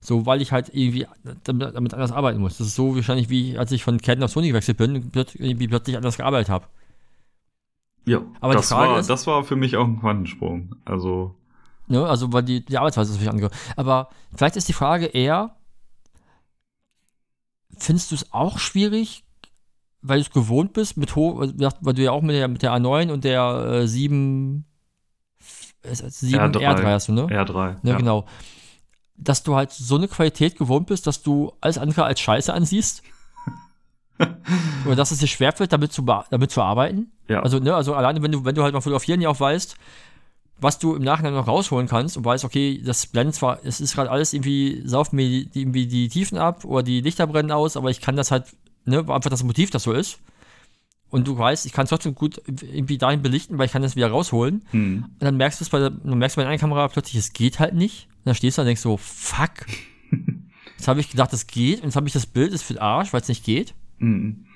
So, 0.01 0.25
weil 0.25 0.41
ich 0.41 0.53
halt 0.53 0.71
irgendwie 0.73 1.07
damit, 1.45 1.75
damit 1.75 1.93
anders 1.93 2.13
arbeiten 2.13 2.41
muss. 2.41 2.57
Das 2.57 2.69
ist 2.69 2.77
so 2.77 2.95
wahrscheinlich 2.95 3.29
wie, 3.29 3.59
als 3.59 3.73
ich 3.73 3.83
von 3.83 4.01
Canon 4.01 4.25
auf 4.25 4.31
Sony 4.31 4.49
gewechselt 4.49 4.79
bin 4.79 5.11
irgendwie 5.15 5.69
plötzlich 5.69 5.97
anders 5.97 6.17
gearbeitet 6.17 6.49
habe. 6.49 6.67
Ja, 8.09 8.23
Aber 8.41 8.55
das, 8.55 8.71
war, 8.71 8.99
ist- 8.99 9.11
das 9.11 9.27
war 9.27 9.45
für 9.45 9.57
mich 9.57 9.77
auch 9.77 9.87
ein 9.87 10.01
Quantensprung. 10.01 10.75
Also, 10.85 11.35
Ne? 11.91 12.05
Also, 12.07 12.31
weil 12.33 12.43
die, 12.43 12.63
die 12.65 12.77
Arbeitsweise 12.77 13.11
ist 13.13 13.17
natürlich 13.17 13.31
andere. 13.33 13.51
Aber 13.77 14.11
vielleicht 14.37 14.57
ist 14.57 14.69
die 14.69 14.75
Frage 14.75 15.07
eher, 15.07 15.57
findest 17.79 18.11
du 18.11 18.15
es 18.15 18.33
auch 18.33 18.59
schwierig, 18.59 19.25
weil 20.03 20.19
du 20.21 20.27
es 20.27 20.31
gewohnt 20.31 20.73
bist, 20.75 20.97
mit 20.97 21.17
hoch, 21.17 21.41
weil 21.41 21.95
du 21.95 22.03
ja 22.03 22.13
auch 22.13 22.23
mit 22.23 22.37
der, 22.37 22.49
mit 22.49 22.63
der 22.63 22.73
A9 22.73 23.11
und 23.11 23.25
der 23.25 23.81
äh, 23.83 23.89
7, 23.89 24.65
äh, 25.83 25.95
7 25.95 26.39
R3. 26.39 26.59
R3 26.61 26.85
hast 26.93 27.09
du, 27.09 27.13
ne? 27.13 27.23
R3. 27.27 27.77
Ne, 27.83 27.97
genau. 27.97 28.27
Dass 29.17 29.43
du 29.43 29.57
halt 29.57 29.73
so 29.73 29.97
eine 29.97 30.09
Qualität 30.09 30.57
gewohnt 30.57 30.87
bist, 30.87 31.07
dass 31.07 31.23
du 31.23 31.53
alles 31.61 31.79
andere 31.79 32.05
als 32.05 32.21
Scheiße 32.21 32.53
ansiehst. 32.53 33.03
Oder 34.87 34.97
dass 34.97 35.11
es 35.11 35.19
dir 35.19 35.27
schwerfällt, 35.27 35.73
damit 35.73 35.93
zu, 35.93 36.03
damit 36.03 36.51
zu 36.51 36.63
arbeiten. 36.63 37.13
Ja. 37.29 37.41
Also, 37.41 37.59
ne, 37.59 37.75
also 37.75 37.95
alleine, 37.95 38.23
wenn 38.23 38.33
du, 38.33 38.45
wenn 38.45 38.55
du 38.55 38.63
halt 38.63 38.73
beim 38.73 38.83
Fotografieren 38.83 39.21
ja 39.21 39.29
auch 39.29 39.41
weißt, 39.41 39.77
was 40.61 40.79
du 40.79 40.95
im 40.95 41.03
Nachhinein 41.03 41.35
noch 41.35 41.47
rausholen 41.47 41.87
kannst 41.87 42.17
und 42.17 42.25
weißt, 42.25 42.45
okay, 42.45 42.83
das 42.85 43.07
blendet 43.07 43.37
zwar, 43.37 43.61
es 43.65 43.81
ist 43.81 43.95
gerade 43.95 44.11
alles 44.11 44.33
irgendwie, 44.33 44.83
sauft 44.85 45.13
mir 45.13 45.29
die, 45.29 45.61
irgendwie 45.61 45.87
die 45.87 46.09
Tiefen 46.09 46.37
ab 46.37 46.65
oder 46.65 46.83
die 46.83 47.01
Lichter 47.01 47.27
brennen 47.27 47.53
aus, 47.53 47.77
aber 47.77 47.91
ich 47.91 48.01
kann 48.01 48.17
das 48.17 48.31
halt, 48.31 48.47
ne, 48.85 48.99
einfach 48.99 49.31
das 49.31 49.45
Motiv, 49.45 49.71
das 49.71 49.85
so 49.85 49.93
ist. 49.93 50.19
Und 51.11 51.27
du 51.27 51.39
weißt, 51.39 51.65
ich 51.65 51.73
kann 51.73 51.85
es 51.85 51.91
trotzdem 51.91 52.15
gut 52.15 52.43
irgendwie 52.47 52.99
dahin 52.99 53.23
belichten, 53.23 53.57
weil 53.57 53.67
ich 53.67 53.73
kann 53.73 53.83
das 53.83 53.97
wieder 53.97 54.11
rausholen. 54.11 54.65
Hm. 54.73 55.05
Und 55.05 55.23
dann 55.23 55.37
merkst 55.37 55.61
du 55.61 55.65
es 55.65 55.71
bei 55.71 55.79
der, 55.79 55.91
dann 55.91 56.19
merkst 56.19 56.37
du 56.37 56.43
bei 56.43 56.47
einer 56.47 56.59
Kamera 56.59 56.87
plötzlich, 56.89 57.15
es 57.17 57.33
geht 57.33 57.61
halt 57.61 57.75
nicht. 57.75 58.09
Und 58.19 58.27
dann 58.27 58.35
stehst 58.35 58.59
du 58.59 58.61
da 58.61 58.65
und 58.65 58.67
denkst 58.67 58.83
so, 58.83 58.97
fuck. 58.99 59.67
Jetzt 60.77 60.87
habe 60.87 61.01
ich 61.01 61.11
gedacht, 61.11 61.33
es 61.33 61.47
geht. 61.47 61.81
Und 61.81 61.87
jetzt 61.87 61.97
habe 61.97 62.07
ich 62.07 62.13
das 62.13 62.27
Bild, 62.27 62.53
ist 62.53 62.63
für 62.63 62.75
den 62.75 62.83
Arsch, 62.83 63.13
weil 63.13 63.21
es 63.21 63.27
nicht 63.27 63.43
geht. 63.43 63.75
Mhm. 63.99 64.47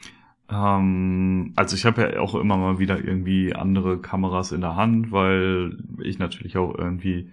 Ähm, 0.50 1.52
also 1.56 1.76
ich 1.76 1.84
habe 1.84 2.02
ja 2.02 2.20
auch 2.20 2.34
immer 2.34 2.56
mal 2.56 2.78
wieder 2.78 3.02
irgendwie 3.02 3.54
andere 3.54 3.98
Kameras 4.00 4.52
in 4.52 4.60
der 4.60 4.76
Hand, 4.76 5.12
weil 5.12 5.78
ich 6.02 6.18
natürlich 6.18 6.56
auch 6.56 6.76
irgendwie 6.76 7.30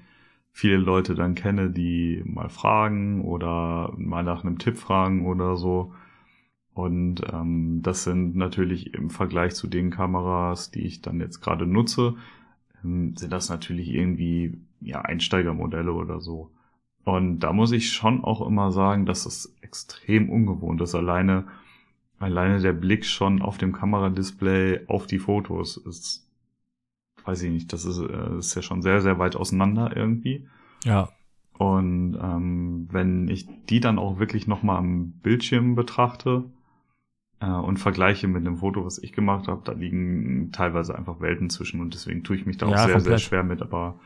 viele 0.52 0.78
Leute 0.78 1.16
dann 1.16 1.36
kenne, 1.36 1.70
die 1.70 2.24
mal 2.26 2.50
fragen 2.50 3.22
oder 3.24 3.94
mal 3.98 4.24
nach 4.24 4.44
einem 4.44 4.58
Tipp 4.58 4.78
fragen 4.78 5.26
oder 5.26 5.58
so. 5.58 5.94
Und 6.74 7.22
ähm, 7.34 7.82
das 7.82 8.04
sind 8.04 8.36
natürlich 8.36 8.94
im 8.94 9.10
Vergleich 9.10 9.56
zu 9.56 9.68
den 9.68 9.90
Kameras, 9.92 10.72
die 10.72 10.82
ich 10.82 11.02
dann 11.02 11.20
jetzt 11.20 11.42
gerade 11.42 11.66
nutze, 11.66 12.16
ähm, 12.84 13.16
sind 13.18 13.34
das 13.34 13.50
natürlich 13.50 13.90
irgendwie 13.94 14.62
ja 14.82 15.02
Einsteigermodelle 15.02 15.94
oder 15.94 16.22
so. 16.22 16.52
Und 17.04 17.40
da 17.40 17.54
muss 17.54 17.72
ich 17.72 17.92
schon 17.92 18.24
auch 18.24 18.46
immer 18.46 18.72
sagen, 18.72 19.06
dass 19.06 19.26
es 19.26 19.56
extrem 19.62 20.30
ungewohnt 20.30 20.82
ist. 20.82 20.96
Alleine, 20.96 21.48
alleine 22.20 22.60
der 22.60 22.74
Blick 22.74 23.06
schon 23.06 23.42
auf 23.42 23.58
dem 23.58 23.72
Kameradisplay 23.74 24.82
auf 24.88 25.08
die 25.08 25.20
Fotos 25.20 25.78
ist, 25.78 26.28
weiß 27.26 27.42
ich 27.44 27.52
nicht, 27.52 27.74
das 27.74 27.86
ist, 27.86 28.00
äh, 28.00 28.38
ist 28.38 28.56
ja 28.56 28.62
schon 28.62 28.82
sehr, 28.82 29.02
sehr 29.02 29.20
weit 29.20 29.36
auseinander 29.36 29.96
irgendwie. 29.96 30.48
Ja. 30.84 31.10
Und 31.58 32.18
ähm, 32.22 32.88
wenn 32.92 33.28
ich 33.28 33.48
die 33.70 33.80
dann 33.82 34.00
auch 34.00 34.18
wirklich 34.20 34.48
nochmal 34.48 34.78
am 34.78 35.12
Bildschirm 35.22 35.76
betrachte 35.76 36.46
äh, 37.42 37.48
und 37.50 37.78
vergleiche 37.78 38.28
mit 38.28 38.46
dem 38.46 38.58
Foto, 38.58 38.86
was 38.86 38.98
ich 38.98 39.12
gemacht 39.12 39.48
habe, 39.48 39.62
da 39.66 39.74
liegen 39.74 40.52
teilweise 40.54 40.96
einfach 40.98 41.20
Welten 41.20 41.50
zwischen 41.50 41.82
und 41.82 41.94
deswegen 41.94 42.24
tue 42.24 42.38
ich 42.38 42.46
mich 42.46 42.58
da 42.58 42.68
auch 42.68 42.72
Ja, 42.72 42.78
sehr, 42.78 42.88
sehr 42.88 42.96
komplett. 42.96 43.22
schwer 43.22 43.44
mit, 43.44 43.62
aber 43.62 44.00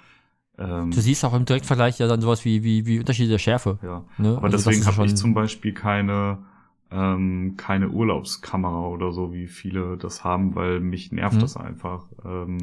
ähm, 0.57 0.89
Du 0.91 0.99
siehst 1.01 1.23
auch 1.25 1.33
im 1.33 1.45
Direktvergleich 1.45 1.99
ja 1.99 2.07
dann 2.07 2.21
sowas 2.21 2.43
wie, 2.45 2.63
wie, 2.63 2.85
wie 2.87 2.99
Unterschiede 2.99 3.29
der 3.29 3.37
Schärfe. 3.39 3.77
ja. 3.83 4.03
Ne? 4.17 4.35
Aber 4.37 4.45
Also 4.45 4.57
deswegen 4.57 4.85
habe 4.85 5.05
ich 5.05 5.15
zum 5.15 5.33
Beispiel 5.35 5.73
keine, 5.73 6.39
ähm, 6.91 7.55
keine 7.57 7.89
Urlaubskamera 7.89 8.87
oder 8.87 9.11
so, 9.13 9.33
wie 9.33 9.47
viele 9.47 9.97
das 9.97 10.23
haben, 10.23 10.53
weil 10.55 10.79
mich 10.79 11.11
nervt 11.11 11.37
Mhm. 11.37 11.41
das 11.41 11.57
einfach, 11.57 12.05
ähm, 12.23 12.59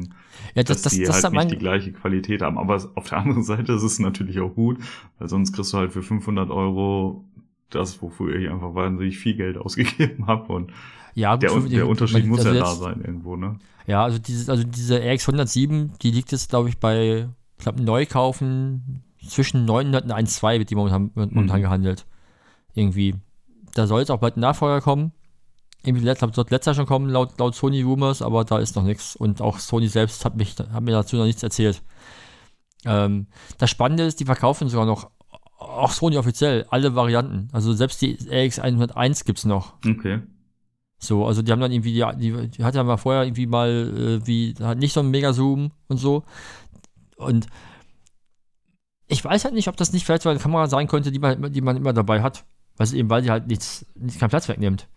ja, 0.55 0.63
dass 0.63 0.81
das, 0.81 0.81
das, 0.83 0.93
die 0.93 1.03
das, 1.03 1.23
halt 1.23 1.33
nicht 1.33 1.51
die 1.51 1.57
gleiche 1.57 1.91
Qualität 1.91 2.41
haben. 2.41 2.57
Aber 2.57 2.81
auf 2.95 3.09
der 3.09 3.17
anderen 3.17 3.43
Seite 3.43 3.73
ist 3.73 3.83
es 3.83 3.99
natürlich 3.99 4.39
auch 4.39 4.53
gut, 4.55 4.77
weil 5.19 5.27
sonst 5.27 5.51
kriegst 5.53 5.73
du 5.73 5.77
halt 5.77 5.91
für 5.91 6.01
500 6.01 6.49
Euro 6.49 7.25
das, 7.69 8.01
wofür 8.01 8.35
ich 8.35 8.49
einfach 8.49 8.73
wahnsinnig 8.75 9.17
viel 9.17 9.35
Geld 9.35 9.57
ausgegeben 9.57 10.27
habe 10.27 10.51
und 10.53 10.71
ja, 11.13 11.35
der, 11.35 11.49
gut, 11.51 11.69
der 11.71 11.87
Unterschied 11.89 12.25
muss 12.25 12.39
also 12.39 12.53
ja 12.53 12.59
da 12.61 12.69
jetzt- 12.69 12.79
sein 12.79 13.01
irgendwo, 13.01 13.35
ne? 13.35 13.57
Ja, 13.85 14.03
also 14.03 14.17
diese, 14.19 14.49
also 14.49 14.63
diese 14.63 14.99
RX 15.03 15.27
107, 15.27 15.91
die 16.01 16.11
liegt 16.11 16.31
jetzt, 16.31 16.49
glaube 16.49 16.69
ich, 16.69 16.77
bei, 16.77 17.27
ich 17.57 17.63
glaube, 17.63 17.81
Neukaufen 17.83 19.03
zwischen 19.27 19.65
900 19.65 20.05
und 20.05 20.11
1,2 20.13 20.59
wird 20.59 20.69
die 20.69 20.75
momentan, 20.75 21.11
wird 21.15 21.31
momentan 21.33 21.57
Mhm. 21.59 21.63
gehandelt. 21.63 22.05
Irgendwie. 22.73 23.15
Da 23.73 23.87
soll 23.87 23.99
jetzt 24.01 24.11
auch 24.11 24.19
bald 24.19 24.37
ein 24.37 24.41
Nachfolger 24.41 24.81
kommen. 24.81 25.11
Irgendwie 25.83 26.03
let- 26.05 26.19
glaub, 26.19 26.35
sollte 26.35 26.53
letzter 26.53 26.75
schon 26.75 26.85
kommen, 26.85 27.09
laut, 27.09 27.39
laut 27.39 27.55
Sony 27.55 27.81
Rumors, 27.81 28.21
aber 28.21 28.43
da 28.45 28.59
ist 28.59 28.75
noch 28.75 28.83
nichts. 28.83 29.15
Und 29.15 29.41
auch 29.41 29.57
Sony 29.59 29.87
selbst 29.87 30.25
hat, 30.25 30.35
mich, 30.35 30.55
hat 30.57 30.83
mir 30.83 30.91
dazu 30.91 31.15
noch 31.15 31.25
nichts 31.25 31.41
erzählt. 31.41 31.81
Ähm, 32.85 33.27
das 33.57 33.69
Spannende 33.69 34.03
ist, 34.03 34.19
die 34.19 34.25
verkaufen 34.25 34.69
sogar 34.69 34.85
noch, 34.85 35.09
auch 35.57 35.91
Sony 35.91 36.17
offiziell, 36.17 36.65
alle 36.69 36.95
Varianten. 36.95 37.47
Also 37.51 37.73
selbst 37.73 38.01
die 38.01 38.17
RX 38.29 38.59
101 38.59 39.25
gibt 39.25 39.39
es 39.39 39.45
noch. 39.45 39.73
Okay. 39.87 40.21
So, 40.99 41.25
also 41.25 41.41
die 41.41 41.51
haben 41.51 41.59
dann 41.61 41.71
irgendwie, 41.71 41.93
die, 41.93 42.05
die, 42.17 42.47
die 42.49 42.63
hat 42.63 42.75
ja 42.75 42.83
mal 42.83 42.97
vorher 42.97 43.23
irgendwie 43.23 43.47
mal, 43.47 44.19
äh, 44.21 44.27
wie, 44.27 44.53
hat 44.61 44.77
nicht 44.77 44.93
so 44.93 44.99
einen 44.99 45.09
Mega-Zoom 45.09 45.71
und 45.87 45.97
so. 45.97 46.23
Und 47.15 47.47
ich 49.07 49.23
weiß 49.23 49.45
halt 49.45 49.53
nicht, 49.55 49.67
ob 49.67 49.77
das 49.77 49.93
nicht 49.93 50.05
vielleicht 50.05 50.21
so 50.23 50.29
eine 50.29 50.39
Kamera 50.39 50.67
sein 50.67 50.87
könnte, 50.87 51.11
die 51.11 51.19
man, 51.19 51.51
die 51.51 51.61
man 51.61 51.77
immer 51.77 51.93
dabei 51.93 52.21
hat. 52.21 52.45
Du, 52.77 52.95
eben 52.95 53.09
weil 53.09 53.21
die 53.21 53.29
halt 53.29 53.47
nichts, 53.47 53.85
nicht 53.95 54.19
keinen 54.19 54.29
Platz 54.29 54.47
wegnimmt. 54.49 54.87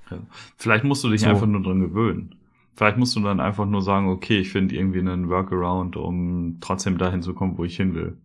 Vielleicht 0.56 0.84
musst 0.84 1.04
du 1.04 1.10
dich 1.10 1.20
So. 1.22 1.28
einfach 1.28 1.46
nur 1.46 1.62
dran 1.62 1.80
gewöhnen. 1.80 2.34
Vielleicht 2.76 2.96
musst 2.96 3.14
du 3.14 3.20
dann 3.20 3.40
einfach 3.40 3.66
nur 3.66 3.82
sagen, 3.82 4.08
okay, 4.08 4.38
ich 4.38 4.50
finde 4.50 4.74
irgendwie 4.74 4.98
einen 5.00 5.28
Workaround, 5.28 5.96
um 5.96 6.58
trotzdem 6.60 6.98
dahin 6.98 7.22
zu 7.22 7.34
kommen, 7.34 7.56
wo 7.58 7.64
ich 7.64 7.76
hin 7.76 7.94
will. 7.94 8.16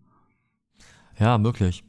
Ja, 1.18 1.38
möglich. 1.38 1.84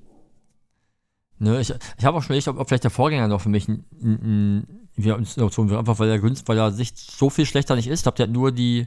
Ne, 1.39 1.59
ich 1.59 1.73
ich 1.97 2.05
habe 2.05 2.17
auch 2.17 2.21
schon 2.21 2.27
überlegt, 2.27 2.47
ob, 2.49 2.59
ob 2.59 2.67
vielleicht 2.67 2.83
der 2.83 2.91
Vorgänger 2.91 3.27
noch 3.27 3.41
für 3.41 3.49
mich 3.49 3.67
ein, 3.67 3.83
ein, 4.03 4.19
ein, 4.21 4.67
wieder 4.95 5.15
eine 5.15 5.25
Option 5.45 5.69
wäre, 5.69 5.79
einfach 5.79 5.97
weil 5.97 6.09
er 6.09 6.19
günst, 6.19 6.47
weil 6.47 6.57
er 6.57 6.71
sich 6.71 6.91
so 6.95 7.29
viel 7.31 7.45
schlechter 7.47 7.75
nicht 7.75 7.87
ist. 7.87 7.99
Ich 8.01 8.03
glaube, 8.03 8.17
der 8.17 8.27
hat 8.27 8.33
nur 8.33 8.51
die. 8.51 8.85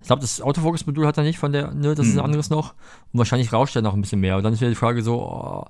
Ich 0.00 0.06
glaube, 0.08 0.20
das 0.20 0.40
Autofokus-Modul 0.42 1.06
hat 1.06 1.16
er 1.16 1.22
nicht 1.24 1.38
von 1.38 1.52
der, 1.52 1.72
ne, 1.72 1.94
das 1.94 2.06
ist 2.06 2.14
Hm. 2.14 2.20
ein 2.20 2.24
anderes 2.24 2.50
noch. 2.50 2.74
Und 3.12 3.18
wahrscheinlich 3.18 3.52
rauscht 3.52 3.76
er 3.76 3.82
noch 3.82 3.94
ein 3.94 4.00
bisschen 4.00 4.20
mehr. 4.20 4.36
Und 4.36 4.42
dann 4.42 4.52
ist 4.52 4.60
wieder 4.60 4.70
die 4.70 4.74
Frage 4.74 5.02
so, 5.02 5.22
oh, 5.22 5.64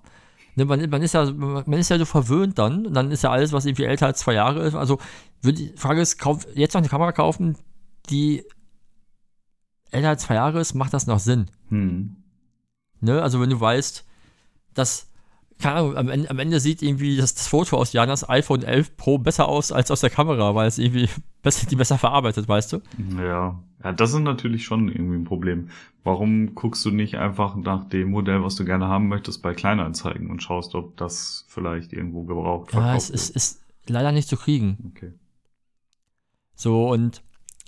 ne, 0.56 0.64
man, 0.64 0.88
man, 0.90 1.02
ist 1.02 1.14
ja, 1.14 1.30
man 1.32 1.72
ist 1.72 1.88
ja 1.90 1.98
so 1.98 2.04
verwöhnt 2.04 2.58
dann. 2.58 2.86
Und 2.86 2.94
dann 2.94 3.10
ist 3.10 3.22
ja 3.22 3.30
alles, 3.30 3.52
was 3.52 3.64
irgendwie 3.66 3.84
älter 3.84 4.06
als 4.06 4.20
zwei 4.20 4.34
Jahre 4.34 4.62
ist. 4.66 4.74
Also, 4.74 4.98
würd- 5.42 5.52
die 5.56 5.72
Frage 5.76 6.00
ist, 6.00 6.18
kauf, 6.18 6.46
jetzt 6.54 6.74
noch 6.74 6.80
eine 6.80 6.88
Kamera 6.88 7.12
kaufen, 7.12 7.56
die 8.10 8.44
älter 9.90 10.08
als 10.10 10.22
zwei 10.22 10.34
Jahre 10.34 10.60
ist, 10.60 10.74
macht 10.74 10.92
das 10.92 11.06
noch 11.06 11.18
Sinn? 11.20 11.46
Hm. 11.68 12.16
Ne? 13.00 13.22
Also 13.22 13.40
wenn 13.40 13.50
du 13.50 13.60
weißt, 13.60 14.04
dass, 14.74 15.10
keine 15.58 15.76
Ahnung, 15.76 15.96
am 15.96 16.08
Ende, 16.08 16.30
am 16.30 16.38
Ende 16.38 16.60
sieht 16.60 16.82
irgendwie 16.82 17.16
das, 17.16 17.34
das 17.34 17.46
Foto 17.48 17.76
aus 17.76 17.92
Janas 17.92 18.28
iPhone 18.28 18.62
11 18.62 18.96
Pro 18.96 19.18
besser 19.18 19.48
aus 19.48 19.72
als 19.72 19.90
aus 19.90 20.00
der 20.00 20.10
Kamera, 20.10 20.54
weil 20.54 20.68
es 20.68 20.78
irgendwie 20.78 21.08
besser, 21.42 21.66
die 21.66 21.76
besser 21.76 21.98
verarbeitet, 21.98 22.48
weißt 22.48 22.72
du? 22.74 22.80
Ja. 23.18 23.58
Ja, 23.82 23.92
das 23.92 24.14
ist 24.14 24.20
natürlich 24.20 24.64
schon 24.64 24.88
irgendwie 24.88 25.16
ein 25.16 25.24
Problem. 25.24 25.68
Warum 26.04 26.54
guckst 26.54 26.84
du 26.86 26.90
nicht 26.90 27.16
einfach 27.16 27.54
nach 27.54 27.86
dem 27.88 28.10
Modell, 28.10 28.42
was 28.42 28.56
du 28.56 28.64
gerne 28.64 28.86
haben 28.88 29.08
möchtest, 29.08 29.42
bei 29.42 29.52
Kleinanzeigen 29.54 30.30
und 30.30 30.42
schaust, 30.42 30.74
ob 30.74 30.96
das 30.96 31.44
vielleicht 31.48 31.92
irgendwo 31.92 32.22
gebraucht 32.24 32.72
Ja, 32.72 32.80
verkauft 32.80 32.96
es 32.96 33.10
ist, 33.10 33.28
wird? 33.28 33.36
ist 33.36 33.62
leider 33.86 34.12
nicht 34.12 34.28
zu 34.28 34.36
kriegen. 34.38 34.92
Okay. 34.94 35.12
So, 36.54 36.88
und 36.90 37.22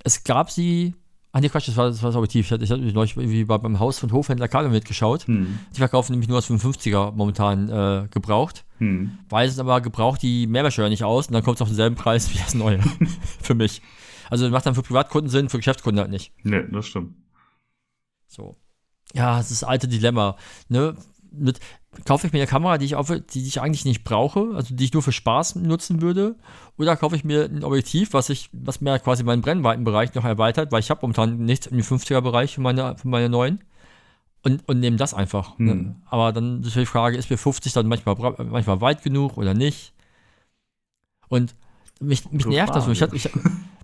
es 0.05 0.25
gab 0.25 0.51
sie, 0.51 0.95
ah 1.37 1.41
nee, 1.41 1.51
Quatsch, 1.51 1.69
das 1.69 1.77
war 1.77 1.89
das, 1.89 2.03
war 2.03 2.09
das 2.09 2.17
Objektiv. 2.17 2.47
Ich 2.47 2.53
hatte, 2.53 2.65
ich 2.65 2.71
hatte 2.71 2.81
neulich 2.81 3.15
irgendwie 3.15 3.45
bei, 3.45 3.59
beim 3.59 3.79
Haus 3.79 3.99
von 3.99 4.11
Hofhändler 4.11 4.49
Carlo 4.49 4.71
mitgeschaut. 4.71 5.27
Hm. 5.27 5.59
Die 5.75 5.79
verkaufen 5.79 6.13
nämlich 6.13 6.29
nur 6.29 6.39
als 6.39 6.49
55er 6.49 7.13
momentan 7.13 7.69
äh, 7.69 8.09
gebraucht. 8.09 8.65
Hm. 8.79 9.19
weisen 9.29 9.61
aber 9.61 9.81
gebraucht 9.81 10.23
die 10.23 10.47
Mehrwertsteuer 10.47 10.89
nicht 10.89 11.05
aus 11.05 11.29
und 11.29 11.35
dann 11.35 11.43
kommt 11.43 11.57
es 11.57 11.63
auf 11.63 11.69
denselben 11.69 11.97
Preis 11.97 12.33
wie 12.33 12.39
das 12.39 12.55
neue. 12.55 12.81
für 13.43 13.55
mich. 13.55 13.83
Also 14.31 14.49
macht 14.49 14.65
dann 14.65 14.75
für 14.75 14.83
Privatkunden 14.83 15.31
Sinn, 15.31 15.51
für 15.51 15.59
Geschäftskunden 15.59 16.01
halt 16.01 16.11
nicht. 16.11 16.33
Nee, 16.43 16.63
das 16.73 16.87
stimmt. 16.87 17.17
So. 18.27 18.57
Ja, 19.13 19.37
das 19.37 19.51
ist 19.51 19.63
das 19.63 19.69
alte 19.69 19.89
Dilemma. 19.89 20.37
Ne? 20.69 20.97
Mit, 21.31 21.61
kaufe 22.05 22.27
ich 22.27 22.33
mir 22.33 22.41
eine 22.41 22.47
Kamera, 22.47 22.79
die 22.79 22.87
ich, 22.87 22.95
auf, 22.97 23.11
die 23.11 23.47
ich 23.47 23.61
eigentlich 23.61 23.85
nicht 23.85 24.05
brauche, 24.05 24.53
also 24.55 24.75
die 24.75 24.85
ich 24.85 24.93
nur 24.93 25.03
für 25.03 25.13
Spaß 25.13 25.57
nutzen 25.57 26.03
würde, 26.03 26.37
oder 26.77 26.97
kaufe 26.97 27.17
ich 27.17 27.25
mir 27.25 27.45
ein 27.45 27.65
Objektiv, 27.65 28.13
was 28.13 28.29
ich, 28.29 28.51
was 28.53 28.81
mir 28.81 28.99
quasi 28.99 29.25
meinen 29.25 29.43
Brennweitenbereich 29.43 30.15
noch 30.15 30.25
erweitert, 30.25 30.73
weil 30.73 30.81
ich 30.81 30.91
habe 30.91 31.01
momentan 31.03 31.39
nichts 31.39 31.67
im 31.67 31.79
50er-Bereich 31.79 32.55
für 32.55 32.61
meine, 32.61 32.97
für 32.97 33.09
meine 33.09 33.29
neuen. 33.29 33.65
Und, 34.43 34.69
und 34.69 34.79
nehme 34.79 34.97
das 34.97 35.13
einfach. 35.13 35.59
Ne? 35.59 35.73
Hm. 35.73 35.97
Aber 36.07 36.33
dann 36.33 36.63
ist 36.63 36.77
die 36.77 36.87
Frage, 36.87 37.17
ist 37.17 37.31
mir 37.31 37.37
50 37.37 37.73
dann 37.73 37.89
manchmal, 37.89 38.15
manchmal 38.49 38.81
weit 38.81 39.03
genug 39.03 39.39
oder 39.39 39.55
nicht? 39.55 39.93
Und 41.29 41.57
mich, 42.01 42.31
mich 42.31 42.47
nervt 42.47 42.75
das. 42.75 42.85
so. 42.85 42.93
Ich, 42.93 43.03
ich, 43.03 43.31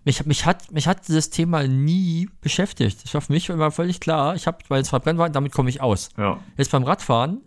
mich, 0.04 0.24
mich, 0.26 0.46
hat, 0.46 0.70
mich 0.70 0.86
hat 0.86 1.08
dieses 1.08 1.30
Thema 1.30 1.66
nie 1.66 2.28
beschäftigt. 2.40 3.04
Das 3.04 3.14
war 3.14 3.20
für 3.20 3.32
mich 3.32 3.48
immer 3.48 3.70
völlig 3.70 4.00
klar. 4.00 4.34
Ich 4.34 4.46
habe 4.46 4.58
meine 4.68 4.84
zwei 4.84 4.98
Brennweiten, 4.98 5.32
damit 5.32 5.52
komme 5.52 5.70
ich 5.70 5.80
aus. 5.80 6.10
Ja. 6.16 6.40
Jetzt 6.56 6.70
beim 6.70 6.84
Radfahren, 6.84 7.40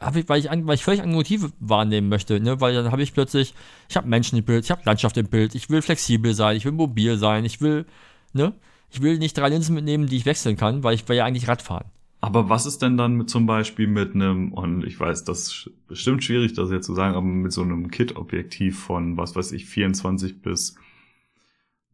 hab 0.00 0.16
ich, 0.16 0.28
weil, 0.28 0.40
ich, 0.40 0.48
weil 0.50 0.74
ich 0.74 0.84
völlig 0.84 1.02
andere 1.02 1.18
Motive 1.18 1.52
wahrnehmen 1.60 2.08
möchte, 2.08 2.40
ne? 2.40 2.60
weil 2.60 2.74
dann 2.74 2.90
habe 2.90 3.02
ich 3.02 3.14
plötzlich, 3.14 3.54
ich 3.88 3.96
habe 3.96 4.08
Menschen 4.08 4.38
im 4.38 4.44
Bild, 4.44 4.64
ich 4.64 4.70
habe 4.70 4.82
Landschaft 4.84 5.16
im 5.16 5.26
Bild, 5.26 5.54
ich 5.54 5.70
will 5.70 5.82
flexibel 5.82 6.34
sein, 6.34 6.56
ich 6.56 6.64
will 6.64 6.72
mobil 6.72 7.16
sein, 7.16 7.44
ich 7.44 7.60
will, 7.60 7.86
ne? 8.32 8.54
Ich 8.90 9.02
will 9.02 9.18
nicht 9.18 9.36
drei 9.36 9.48
Linsen 9.48 9.74
mitnehmen, 9.74 10.06
die 10.06 10.16
ich 10.16 10.26
wechseln 10.26 10.56
kann, 10.56 10.84
weil 10.84 10.94
ich 10.94 11.08
will 11.08 11.16
ja 11.16 11.24
eigentlich 11.24 11.48
Radfahren. 11.48 11.86
Aber 12.20 12.48
was 12.48 12.64
ist 12.64 12.80
denn 12.80 12.96
dann 12.96 13.16
mit, 13.16 13.28
zum 13.28 13.44
Beispiel 13.44 13.86
mit 13.86 14.14
einem, 14.14 14.52
und 14.52 14.84
ich 14.84 14.98
weiß, 14.98 15.24
das 15.24 15.48
ist 15.48 15.70
bestimmt 15.88 16.24
schwierig, 16.24 16.54
das 16.54 16.70
jetzt 16.70 16.86
zu 16.86 16.94
sagen, 16.94 17.16
aber 17.16 17.26
mit 17.26 17.52
so 17.52 17.62
einem 17.62 17.90
Kit-Objektiv 17.90 18.78
von, 18.78 19.16
was 19.16 19.36
weiß 19.36 19.52
ich, 19.52 19.66
24 19.66 20.40
bis 20.40 20.76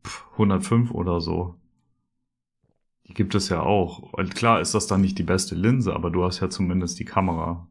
pff, 0.07 0.27
105 0.33 0.93
oder 0.93 1.21
so. 1.21 1.57
Die 3.09 3.15
gibt 3.15 3.35
es 3.35 3.49
ja 3.49 3.63
auch. 3.63 4.13
Und 4.13 4.35
klar 4.37 4.61
ist 4.61 4.75
das 4.75 4.87
dann 4.87 5.01
nicht 5.01 5.19
die 5.19 5.25
beste 5.25 5.57
Linse, 5.57 5.95
aber 5.95 6.11
du 6.11 6.23
hast 6.23 6.39
ja 6.41 6.49
zumindest 6.49 7.01
die 7.01 7.05
Kamera. 7.05 7.67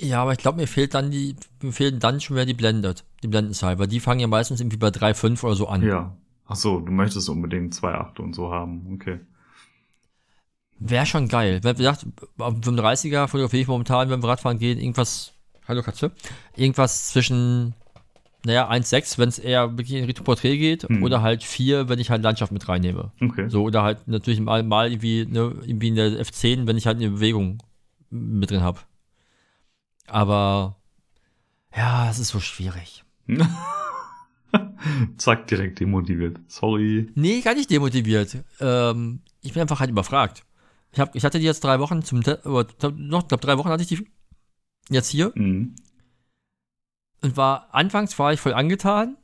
Ja, 0.00 0.22
aber 0.22 0.32
ich 0.32 0.38
glaube, 0.38 0.58
mir 0.58 0.66
fehlt 0.66 0.94
dann 0.94 1.10
die, 1.10 1.36
mir 1.62 1.72
fehlen 1.72 1.98
dann 2.00 2.20
schon 2.20 2.36
wieder 2.36 2.44
die 2.46 2.54
Blendet, 2.54 3.04
die 3.22 3.28
Blendenzahl, 3.28 3.78
weil 3.78 3.86
die 3.86 4.00
fangen 4.00 4.20
ja 4.20 4.26
meistens 4.26 4.60
irgendwie 4.60 4.76
bei 4.76 4.88
3,5 4.88 5.42
oder 5.44 5.54
so 5.54 5.68
an. 5.68 5.82
Ja. 5.82 6.16
Ach 6.46 6.56
so, 6.56 6.80
du 6.80 6.92
möchtest 6.92 7.28
unbedingt 7.28 7.74
2,8 7.74 8.20
und 8.20 8.34
so 8.34 8.52
haben. 8.52 8.92
Okay. 8.94 9.20
Wäre 10.78 11.06
schon 11.06 11.28
geil. 11.28 11.60
Wenn 11.62 11.78
wir 11.78 11.90
gesagt, 11.90 12.06
auf 12.38 12.52
dem 12.60 12.76
35er 12.76 13.26
fotografiere 13.28 13.62
ich 13.62 13.68
momentan, 13.68 14.10
wenn 14.10 14.22
wir 14.22 14.28
Radfahren 14.28 14.58
gehen, 14.58 14.78
irgendwas, 14.78 15.32
hallo 15.66 15.82
Katze, 15.82 16.12
irgendwas 16.54 17.08
zwischen, 17.08 17.72
naja, 18.44 18.70
1,6, 18.70 19.16
wenn 19.18 19.30
es 19.30 19.38
eher 19.38 19.78
wirklich 19.78 19.98
in 19.98 20.04
Richtung 20.04 20.24
Porträt 20.26 20.58
geht, 20.58 20.88
Mhm. 20.90 21.02
oder 21.02 21.22
halt 21.22 21.42
4, 21.42 21.88
wenn 21.88 21.98
ich 21.98 22.10
halt 22.10 22.22
Landschaft 22.22 22.52
mit 22.52 22.68
reinnehme. 22.68 23.10
Okay. 23.22 23.48
So, 23.48 23.62
oder 23.64 23.82
halt 23.82 24.06
natürlich 24.06 24.40
mal, 24.40 24.62
mal 24.62 24.92
irgendwie, 24.92 25.24
ne, 25.24 25.54
irgendwie 25.64 25.88
in 25.88 25.94
der 25.94 26.20
F10, 26.20 26.66
wenn 26.66 26.76
ich 26.76 26.86
halt 26.86 26.98
eine 26.98 27.08
Bewegung 27.10 27.58
mit 28.10 28.50
drin 28.50 28.60
habe. 28.60 28.80
Aber, 30.06 30.76
ja, 31.74 32.08
es 32.10 32.18
ist 32.18 32.28
so 32.28 32.40
schwierig. 32.40 33.04
Zack, 35.18 35.48
direkt 35.48 35.80
demotiviert. 35.80 36.38
Sorry. 36.46 37.10
Nee, 37.14 37.40
gar 37.40 37.54
nicht 37.54 37.70
demotiviert. 37.70 38.38
Ähm, 38.60 39.20
ich 39.42 39.52
bin 39.52 39.62
einfach 39.62 39.80
halt 39.80 39.90
überfragt. 39.90 40.44
Ich, 40.92 41.00
hab, 41.00 41.14
ich 41.14 41.24
hatte 41.24 41.38
die 41.38 41.44
jetzt 41.44 41.62
drei 41.64 41.80
Wochen 41.80 42.02
zum, 42.02 42.20
oder, 42.20 42.66
noch, 42.96 43.28
glaube 43.28 43.44
drei 43.44 43.58
Wochen 43.58 43.68
hatte 43.68 43.82
ich 43.82 43.88
die 43.88 44.06
jetzt 44.88 45.08
hier 45.08 45.32
Mhm. 45.34 45.74
und 47.22 47.36
war, 47.36 47.68
anfangs 47.74 48.18
war 48.18 48.32
ich 48.32 48.40
voll 48.40 48.54
angetan 48.54 49.16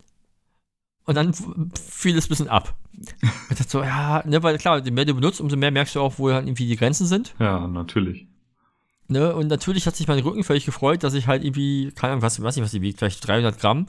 Und 1.04 1.14
dann 1.16 1.32
fiel 1.34 2.16
es 2.18 2.26
ein 2.26 2.28
bisschen 2.28 2.48
ab. 2.48 2.76
Ich 3.50 3.58
dachte 3.58 3.70
so, 3.70 3.82
ja, 3.82 4.22
ne, 4.26 4.42
weil 4.42 4.58
klar, 4.58 4.82
je 4.84 4.90
mehr 4.90 5.04
du 5.04 5.14
benutzt, 5.14 5.40
umso 5.40 5.56
mehr 5.56 5.70
merkst 5.70 5.94
du 5.94 6.00
auch, 6.00 6.18
wo 6.18 6.30
halt 6.30 6.46
irgendwie 6.46 6.66
die 6.66 6.76
Grenzen 6.76 7.06
sind. 7.06 7.34
Ja, 7.38 7.66
natürlich. 7.68 8.26
Ne, 9.08 9.34
und 9.34 9.48
natürlich 9.48 9.86
hat 9.86 9.96
sich 9.96 10.08
mein 10.08 10.20
Rücken 10.20 10.44
völlig 10.44 10.64
gefreut, 10.64 11.02
dass 11.02 11.14
ich 11.14 11.26
halt 11.26 11.44
irgendwie, 11.44 11.90
keine 11.92 12.12
Ahnung, 12.12 12.22
was, 12.22 12.40
weiß 12.42 12.56
nicht, 12.56 12.64
was 12.64 12.70
die 12.70 12.80
wiegt, 12.80 12.98
vielleicht 12.98 13.26
300 13.26 13.58
Gramm 13.58 13.86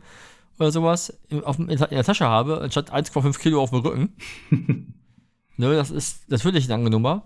oder 0.59 0.71
sowas 0.71 1.17
in, 1.29 1.43
auf, 1.43 1.59
in 1.59 1.67
der 1.67 2.03
Tasche 2.03 2.27
habe, 2.27 2.61
anstatt 2.61 2.93
1,5 2.93 3.39
Kilo 3.39 3.61
auf 3.61 3.69
dem 3.69 3.79
Rücken. 3.79 4.13
ne, 5.57 5.75
das 5.75 5.91
ist 5.91 6.29
natürlich 6.29 6.65
eine 6.65 6.75
andere 6.75 6.91
Nummer. 6.91 7.23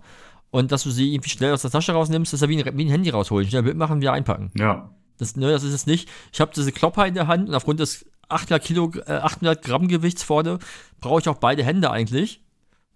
Und 0.50 0.72
dass 0.72 0.82
du 0.82 0.90
sie 0.90 1.12
irgendwie 1.12 1.30
schnell 1.30 1.52
aus 1.52 1.62
der 1.62 1.70
Tasche 1.70 1.92
rausnimmst, 1.92 2.32
ist 2.32 2.40
ja 2.40 2.48
wie 2.48 2.62
ein, 2.62 2.78
wie 2.78 2.84
ein 2.86 2.90
Handy 2.90 3.10
rausholen. 3.10 3.48
Schnell 3.48 3.64
Bild 3.64 3.76
machen, 3.76 4.00
wieder 4.00 4.12
einpacken. 4.12 4.50
Ja. 4.54 4.90
Das, 5.18 5.36
ne, 5.36 5.50
das 5.50 5.62
ist 5.62 5.74
es 5.74 5.86
nicht. 5.86 6.08
Ich 6.32 6.40
habe 6.40 6.52
diese 6.54 6.72
Klopper 6.72 7.06
in 7.06 7.14
der 7.14 7.26
Hand 7.26 7.48
und 7.48 7.54
aufgrund 7.54 7.80
des 7.80 8.06
800, 8.28 8.62
Kilo, 8.62 8.92
äh, 9.06 9.12
800 9.12 9.62
Gramm 9.62 9.88
Gewichts 9.88 10.22
vorne 10.22 10.58
brauche 11.00 11.20
ich 11.20 11.28
auch 11.28 11.38
beide 11.38 11.64
Hände 11.64 11.90
eigentlich. 11.90 12.42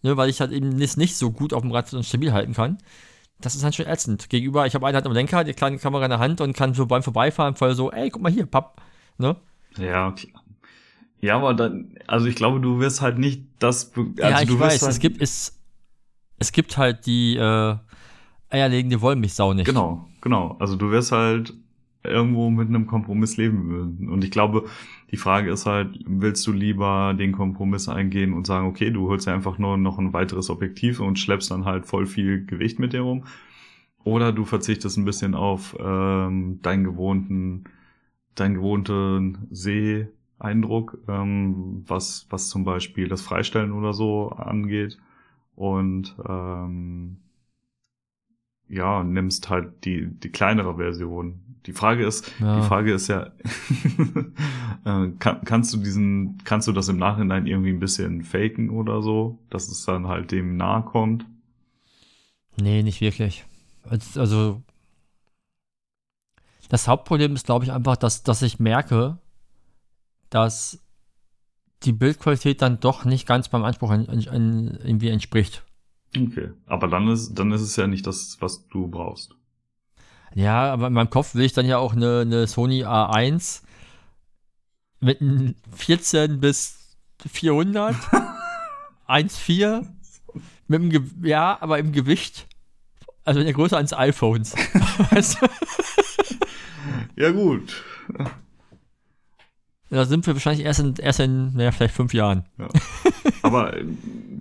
Ne, 0.03 0.17
weil 0.17 0.31
ich 0.31 0.41
halt 0.41 0.51
eben 0.51 0.81
das 0.81 0.97
nicht 0.97 1.17
so 1.17 1.31
gut 1.31 1.53
auf 1.53 1.63
dem 1.63 1.71
Rad 1.71 1.93
und 1.93 2.05
stabil 2.05 2.33
halten 2.33 2.55
kann. 2.55 2.79
Das 3.45 3.55
ist 3.55 3.65
halt 3.65 3.75
schon 3.75 3.87
ätzend. 3.87 4.29
Gegenüber, 4.29 4.67
ich 4.67 4.75
habe 4.75 4.87
eine 4.87 4.97
Hand 4.97 5.07
am 5.07 5.13
Lenker, 5.13 5.45
die 5.45 5.53
kleine 5.53 5.79
Kamera 5.79 6.05
in 6.05 6.11
der 6.11 6.19
Hand 6.19 6.41
und 6.41 6.57
kann 6.57 6.75
so 6.75 6.87
beim 6.87 7.03
Vorbeifahren 7.03 7.57
voll 7.57 7.75
so, 7.75 7.91
ey, 7.91 8.11
guck 8.11 8.23
mal 8.23 8.33
hier, 8.33 8.47
papp. 8.47 8.81
Ne? 9.19 9.37
Ja, 9.77 10.13
klar. 10.13 10.43
Ja, 11.21 11.37
aber 11.37 11.55
dann, 11.55 11.95
also 12.09 12.27
ich 12.27 12.35
glaube, 12.35 12.61
du 12.61 12.81
wirst 12.81 13.01
halt 13.01 13.19
nicht 13.19 13.45
das. 13.61 13.93
Also 13.97 14.11
ja, 14.19 14.41
ich 14.41 14.49
du 14.49 14.59
weiß, 14.59 14.83
halt, 14.83 14.93
es 14.93 14.99
gibt 14.99 15.23
es, 15.23 15.57
es 16.39 16.51
gibt 16.51 16.77
halt 16.77 17.07
die 17.07 17.37
äh, 17.37 17.77
eierlegende 18.51 19.01
Wollmilchsau 19.01 19.55
nicht. 19.55 19.67
Genau, 19.67 20.09
genau. 20.21 20.57
Also 20.59 20.75
du 20.75 20.91
wirst 20.91 21.13
halt 21.13 21.55
irgendwo 22.03 22.51
mit 22.51 22.69
einem 22.69 22.89
Kompromiss 22.89 23.37
leben 23.37 23.67
müssen. 23.67 24.09
Und 24.09 24.25
ich 24.25 24.33
glaube, 24.33 24.69
die 25.13 25.19
Frage 25.19 25.51
ist 25.51 25.67
halt, 25.67 25.99
willst 26.07 26.47
du 26.47 26.53
lieber 26.53 27.15
den 27.15 27.33
Kompromiss 27.33 27.87
eingehen 27.89 28.33
und 28.33 28.47
sagen, 28.47 28.67
okay, 28.67 28.91
du 28.91 29.09
holst 29.09 29.29
einfach 29.29 29.59
nur 29.59 29.77
noch 29.77 29.99
ein 29.99 30.15
weiteres 30.15 30.49
Objektiv 30.49 31.01
und 31.01 31.19
schleppst 31.19 31.51
dann 31.51 31.67
halt 31.67 31.85
voll 31.85 32.07
viel 32.07 32.47
Gewicht 32.47 32.79
mit 32.79 32.95
dir 32.95 33.03
rum? 33.03 33.25
Oder 34.05 34.33
du 34.33 34.47
verzichtest 34.47 34.97
ein 34.97 35.05
bisschen 35.05 35.35
auf 35.35 35.77
ähm, 35.79 36.61
deinen 36.63 36.85
gewohnten, 36.85 37.65
deinen 38.35 38.55
gewohnten 38.55 39.47
Seeeindruck, 39.51 40.99
ähm, 41.09 41.85
was, 41.87 42.27
was 42.31 42.49
zum 42.49 42.65
Beispiel 42.65 43.09
das 43.09 43.21
Freistellen 43.21 43.73
oder 43.73 43.93
so 43.93 44.31
angeht. 44.31 44.99
Und 45.55 46.17
ähm, 46.27 47.19
ja, 48.67 49.05
nimmst 49.05 49.51
halt 49.51 49.85
die, 49.85 50.07
die 50.07 50.31
kleinere 50.31 50.77
Version. 50.77 51.52
Die 51.67 51.73
Frage 51.73 52.05
ist, 52.05 52.31
Ja. 52.41 52.61
die 52.61 52.67
Frage 52.67 52.93
ist 52.93 53.07
ja, 53.09 53.27
äh, 54.85 55.09
kann, 55.19 55.45
kannst 55.45 55.73
du 55.73 55.77
diesen, 55.79 56.39
kannst 56.45 56.67
du 56.67 56.73
das 56.73 56.89
im 56.89 56.97
Nachhinein 56.97 57.47
irgendwie 57.47 57.71
ein 57.71 57.79
bisschen 57.79 58.23
faken 58.23 58.71
oder 58.71 59.01
so, 59.03 59.39
dass 59.49 59.69
es 59.69 59.85
dann 59.85 60.09
halt 60.09 60.33
dem 60.33 60.57
nahe 60.57 60.83
kommt? 60.83 61.25
Nee, 62.61 62.83
nicht 62.83 63.01
wirklich. 63.01 63.45
Also- 64.17 64.63
das 66.69 66.89
Hauptproblem 66.89 67.35
ist, 67.35 67.45
glaube 67.47 67.65
ich, 67.67 67.73
einfach, 67.73 67.97
dass, 67.97 68.23
dass 68.23 68.41
ich 68.43 68.59
merke, 68.59 69.19
dass 70.31 70.79
die 71.83 71.93
Bildqualität 71.93 72.63
dann 72.63 72.81
doch 72.81 73.05
nicht 73.05 73.27
ganz 73.27 73.49
beim 73.51 73.63
Anspruch 73.65 73.91
en, 73.91 74.09
en, 74.09 74.79
irgendwie 74.83 75.09
entspricht. 75.11 75.65
Okay. 76.17 76.51
Aber 76.67 76.89
dann 76.89 77.09
ist, 77.09 77.35
dann 77.35 77.53
ist 77.53 77.61
es 77.61 77.77
ja 77.77 77.87
nicht 77.87 78.07
das, 78.07 78.39
was 78.41 78.67
du 78.69 78.89
brauchst. 78.89 79.35
Ja, 80.35 80.73
aber 80.73 80.87
in 80.89 80.93
meinem 80.93 81.11
Kopf 81.11 81.35
will 81.35 81.45
ich 81.45 81.53
dann 81.53 81.67
ja 81.67 81.79
auch 81.79 81.93
eine, 81.93 82.21
eine 82.21 82.47
Sony 82.47 82.85
A1 82.85 83.63
mit 85.01 85.21
einem 85.21 85.55
14 85.75 86.41
bis 86.41 86.97
400, 87.31 87.95
1,4 89.09 89.87
mit 90.69 90.83
dem, 90.83 90.91
Ge 90.91 91.03
ja, 91.23 91.59
aber 91.61 91.79
im 91.79 91.93
Gewicht, 91.93 92.47
also 93.25 93.41
in 93.41 93.47
der 93.47 93.55
Größe 93.55 93.77
eines 93.77 93.93
iPhones. 93.93 94.55
weißt 95.11 95.43
du? 95.43 95.47
Ja, 97.17 97.31
gut. 97.31 97.85
Da 99.91 100.07
sind 100.07 100.27
wir 100.27 100.35
wahrscheinlich 100.35 100.65
erst 100.65 100.81
in, 100.81 100.95
erst 100.97 101.21
in 101.21 101.53
naja, 101.55 101.71
vielleicht 101.71 101.95
fünf 101.95 102.15
Jahren. 102.15 102.45
Ja. 102.59 102.69
Aber 103.43 103.77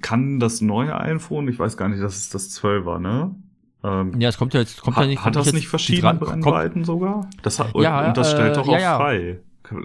kann 0.02 0.40
das 0.40 0.62
neue 0.62 0.98
iPhone, 0.98 1.50
ich 1.50 1.60
weiß 1.60 1.76
gar 1.76 1.90
nicht, 1.90 2.02
dass 2.02 2.16
es 2.16 2.30
das 2.30 2.58
12er, 2.58 3.00
ne? 3.00 3.36
Ähm, 3.84 4.20
Ja, 4.20 4.30
es 4.30 4.38
kommt 4.38 4.54
ja 4.54 4.60
jetzt, 4.60 4.82
kommt 4.82 4.98
ja 4.98 5.06
nicht. 5.08 5.24
hat 5.26 5.36
das 5.36 5.54
nicht 5.54 5.68
verschiedene 5.68 6.14
Brennweiten 6.14 6.84
sogar? 6.86 7.30
Das 7.42 7.60
hat, 7.60 7.74
Ja, 7.76 8.08
und 8.10 8.18
das 8.18 8.32
stellt 8.32 8.54
äh, 8.54 8.60
doch 8.60 8.68
ja, 8.68 8.74
auch 8.76 8.80
ja. 8.80 8.98
frei. 8.98 9.40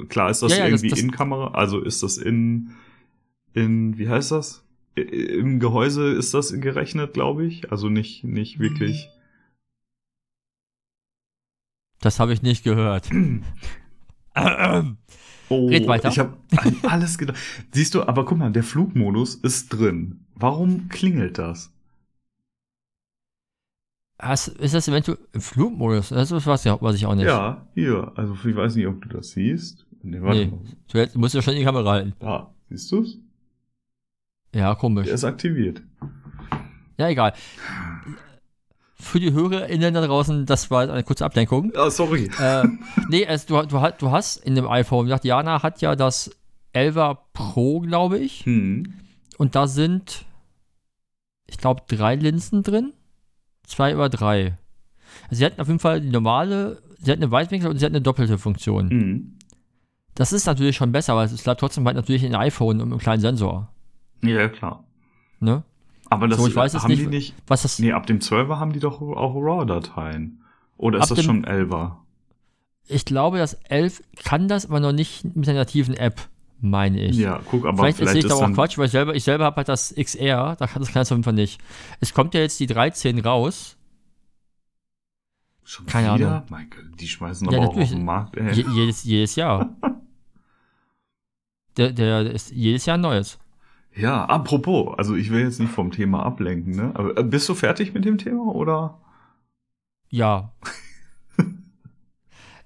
Klar 0.09 0.31
ist 0.31 0.43
das 0.43 0.53
ja, 0.53 0.59
das- 0.69 0.83
irgendwie 0.83 0.89
das- 0.91 1.01
in 1.01 1.11
Kamera, 1.13 1.53
also 1.53 1.81
ist 1.81 2.03
das 2.03 2.19
in, 2.19 2.73
in, 3.55 3.97
wie 3.99 4.09
heißt 4.09 4.33
das? 4.33 4.65
Im 4.97 5.61
Gehäuse 5.61 6.11
ist 6.13 6.33
das 6.35 6.53
gerechnet, 6.53 7.13
glaube 7.15 7.45
ich. 7.47 7.71
Also 7.71 7.89
nicht, 7.91 8.25
nicht 8.25 8.59
wirklich. 8.59 9.11
Das 12.01 12.19
habe 12.21 12.33
ich 12.33 12.43
nicht 12.43 12.65
gehört. 12.65 13.09
Oh, 15.49 15.69
Red 15.69 15.87
weiter. 15.87 16.09
ich 16.09 16.19
habe 16.19 16.37
alles 16.83 17.19
gedacht. 17.19 17.39
Siehst 17.71 17.95
du, 17.95 18.03
aber 18.03 18.25
guck 18.25 18.37
mal, 18.37 18.51
der 18.51 18.65
Flugmodus 18.65 19.37
ist 19.37 19.69
drin. 19.69 20.25
Warum 20.35 20.89
klingelt 20.89 21.39
das? 21.39 21.73
Hast, 24.19 24.49
ist 24.49 24.73
das 24.75 24.89
eventuell 24.89 25.19
im 25.33 25.41
Flugmodus? 25.43 26.09
Das 26.09 26.31
ist 26.31 26.47
was, 26.47 26.65
was 26.65 26.97
ich 26.97 27.05
auch 27.07 27.15
nicht. 27.15 27.27
Ja, 27.27 27.67
hier. 27.75 28.13
Also 28.17 28.35
ich 28.49 28.57
weiß 28.57 28.75
nicht, 28.77 28.87
ob 28.87 29.03
du 29.03 29.09
das 29.09 29.31
siehst. 29.31 29.87
Nee, 30.03 30.23
warte 30.23 30.47
Nee. 30.47 30.53
Du 30.91 30.99
hätt- 30.99 31.15
musst 31.17 31.35
ja 31.35 31.43
schon 31.43 31.53
in 31.55 31.59
die 31.61 31.65
Kamera 31.67 31.91
halten. 31.91 32.15
Da, 32.19 32.55
siehst 32.71 32.91
du's? 32.93 33.19
Ja, 34.55 34.75
komisch. 34.75 35.05
Der 35.07 35.15
ist 35.15 35.25
aktiviert. 35.25 35.83
Ja, 36.97 37.09
egal. 37.09 37.35
Für 38.99 39.21
die 39.21 39.33
HörerInnen 39.33 39.93
da 39.93 40.07
draußen, 40.07 40.47
das 40.47 40.71
war 40.71 40.89
eine 40.91 41.03
kurze 41.03 41.25
Ablenkung. 41.27 41.71
Ah, 41.77 41.91
sorry. 41.91 42.31
äh, 42.41 42.65
nee, 43.11 43.25
es, 43.25 43.45
du, 43.45 43.61
du, 43.67 43.81
hast- 43.81 44.01
du 44.01 44.11
hast 44.11 44.39
in 44.39 44.55
dem 44.55 44.67
iPhone, 44.67 45.05
gesagt, 45.07 45.25
Jana 45.27 45.63
hat 45.63 45.83
ja 45.83 45.95
das 45.95 46.31
11er 46.75 47.19
Pro, 47.35 47.81
glaube 47.81 48.19
ich. 48.19 48.47
Hm. 48.47 48.95
Und 49.37 49.55
da 49.55 49.67
sind, 49.67 50.25
ich 51.47 51.59
glaube, 51.59 51.83
drei 51.87 52.15
Linsen 52.15 52.63
drin. 52.63 52.95
Zwei 53.67 53.93
über 53.93 54.09
drei. 54.09 54.57
Also 55.25 55.37
sie 55.37 55.45
hatten 55.45 55.61
auf 55.61 55.67
jeden 55.69 55.81
Fall 55.81 56.01
die 56.01 56.11
normale, 56.11 56.81
sie 56.99 57.11
hatten 57.11 57.23
eine 57.23 57.31
Weitwinkel 57.33 57.69
und 57.71 57.79
sie 57.79 57.85
hatten 57.85 57.95
eine 57.97 58.03
doppelte 58.03 58.39
Funktion. 58.39 58.91
Hm. 58.91 59.33
Das 60.15 60.33
ist 60.33 60.47
natürlich 60.47 60.77
schon 60.77 60.93
besser, 60.93 61.13
aber 61.13 61.25
es 61.25 61.43
bleibt 61.43 61.61
trotzdem 61.61 61.85
halt 61.87 61.97
natürlich 61.97 62.25
ein 62.25 62.35
iPhone 62.35 62.81
und 62.81 62.91
einem 62.91 62.99
kleinen 62.99 63.21
Sensor. 63.21 63.73
Ja, 64.23 64.49
klar. 64.49 64.85
Ne? 65.41 65.63
Aber 66.09 66.29
das 66.29 66.39
So, 66.41 66.47
ich 66.47 66.57
weiß 66.57 66.75
haben 66.75 66.89
nicht, 66.89 67.03
die 67.03 67.07
nicht. 67.09 67.35
Was 67.47 67.63
das. 67.63 67.79
Nee, 67.79 67.93
ab 67.93 68.07
dem 68.07 68.21
12er 68.21 68.59
haben 68.59 68.73
die 68.73 68.81
doch 68.81 69.03
auch 69.03 69.35
RAW-Dateien. 69.35 70.43
Oder 70.79 71.01
ist 71.01 71.11
das 71.11 71.17
dem- 71.19 71.25
schon 71.25 71.45
ein 71.45 71.67
11er? 71.69 71.97
Ich 72.89 73.05
glaube, 73.05 73.39
das 73.39 73.55
11 73.55 74.03
kann 74.25 74.47
das, 74.49 74.67
aber 74.67 74.79
noch 74.81 74.93
nicht 74.93 75.35
mit 75.37 75.47
der 75.49 75.55
nativen 75.55 75.95
App, 75.95 76.29
meine 76.61 77.01
ich. 77.01 77.17
Ja, 77.17 77.41
guck, 77.51 77.67
aber 77.67 77.79
vielleicht 77.79 77.99
vielleicht, 77.99 78.17
ist 78.19 78.31
da 78.31 78.35
auch. 78.35 78.53
Quatsch, 78.53 78.79
weil 78.79 78.87
ich 78.87 78.93
selber, 78.93 79.15
ich 79.15 79.25
selber 79.25 79.45
habe 79.45 79.57
halt 79.57 79.69
das 79.69 79.95
XR, 79.95 80.57
da 80.59 80.67
kann 80.67 80.83
das 80.83 80.93
kann 80.93 81.03
es 81.03 81.13
auf 81.13 81.17
jeden 81.17 81.25
Fall 81.25 81.33
nicht. 81.33 81.61
Es 82.01 82.15
kommt 82.15 82.35
ja 82.35 82.41
jetzt 82.41 82.59
die 82.61 82.67
13 82.67 83.21
raus. 83.21 83.77
Schon 85.65 85.87
keine 85.87 86.15
wieder? 86.15 86.45
Ahnung. 86.49 86.69
Gott, 86.71 87.01
die 87.01 87.09
schmeißen 87.09 87.51
Ja, 87.51 87.59
aber 87.59 87.69
auch 87.69 87.77
auf 87.77 87.89
den 87.89 88.05
Markt, 88.05 88.37
ey. 88.37 88.53
Je, 88.53 88.65
jedes, 88.73 89.05
jedes 89.05 89.37
Jahr. 89.37 89.75
Der, 91.77 91.93
der 91.93 92.31
ist 92.31 92.53
jedes 92.53 92.87
Jahr 92.87 92.97
ein 92.97 93.03
neues. 93.03 93.39
Ja, 93.95 94.25
apropos, 94.25 94.97
also 94.99 95.15
ich 95.15 95.31
will 95.31 95.43
jetzt 95.43 95.61
nicht 95.61 95.73
vom 95.73 95.91
Thema 95.91 96.25
ablenken, 96.25 96.75
ne? 96.75 96.93
Aber 96.95 97.19
äh, 97.19 97.23
bist 97.23 97.49
du 97.49 97.55
fertig 97.55 97.95
mit 97.95 98.05
dem 98.05 98.19
Thema 98.19 98.55
oder? 98.55 98.99
Ja. 100.09 100.53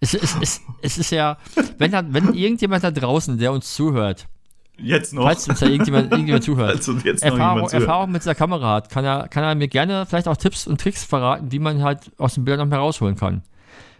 es, 0.00 0.14
es, 0.14 0.36
es, 0.40 0.60
es 0.82 0.98
ist 0.98 1.10
ja, 1.10 1.36
wenn, 1.78 1.92
da, 1.92 2.02
wenn 2.08 2.34
irgendjemand 2.34 2.82
da 2.82 2.90
draußen, 2.90 3.38
der 3.38 3.52
uns 3.52 3.74
zuhört, 3.74 4.26
Jetzt 4.78 5.12
noch. 5.12 5.24
falls 5.24 5.46
uns 5.46 5.60
da 5.60 5.66
irgendjemand, 5.66 6.10
irgendjemand 6.10 6.42
zuhört, 6.44 6.70
also 6.76 6.92
jetzt 7.04 7.22
noch 7.22 7.32
Erfahrung, 7.32 7.68
zuhört. 7.68 7.82
Erfahrung 7.82 8.10
mit 8.12 8.22
dieser 8.22 8.34
Kamera 8.34 8.74
hat, 8.76 8.90
kann 8.90 9.04
er, 9.04 9.28
kann 9.28 9.44
er 9.44 9.54
mir 9.54 9.68
gerne 9.68 10.06
vielleicht 10.06 10.26
auch 10.26 10.36
Tipps 10.36 10.66
und 10.66 10.80
Tricks 10.80 11.04
verraten, 11.04 11.52
wie 11.52 11.58
man 11.58 11.82
halt 11.82 12.10
aus 12.16 12.34
den 12.34 12.44
Bildern 12.44 12.66
noch 12.66 12.70
mehr 12.70 12.78
rausholen 12.78 13.16
kann. 13.16 13.42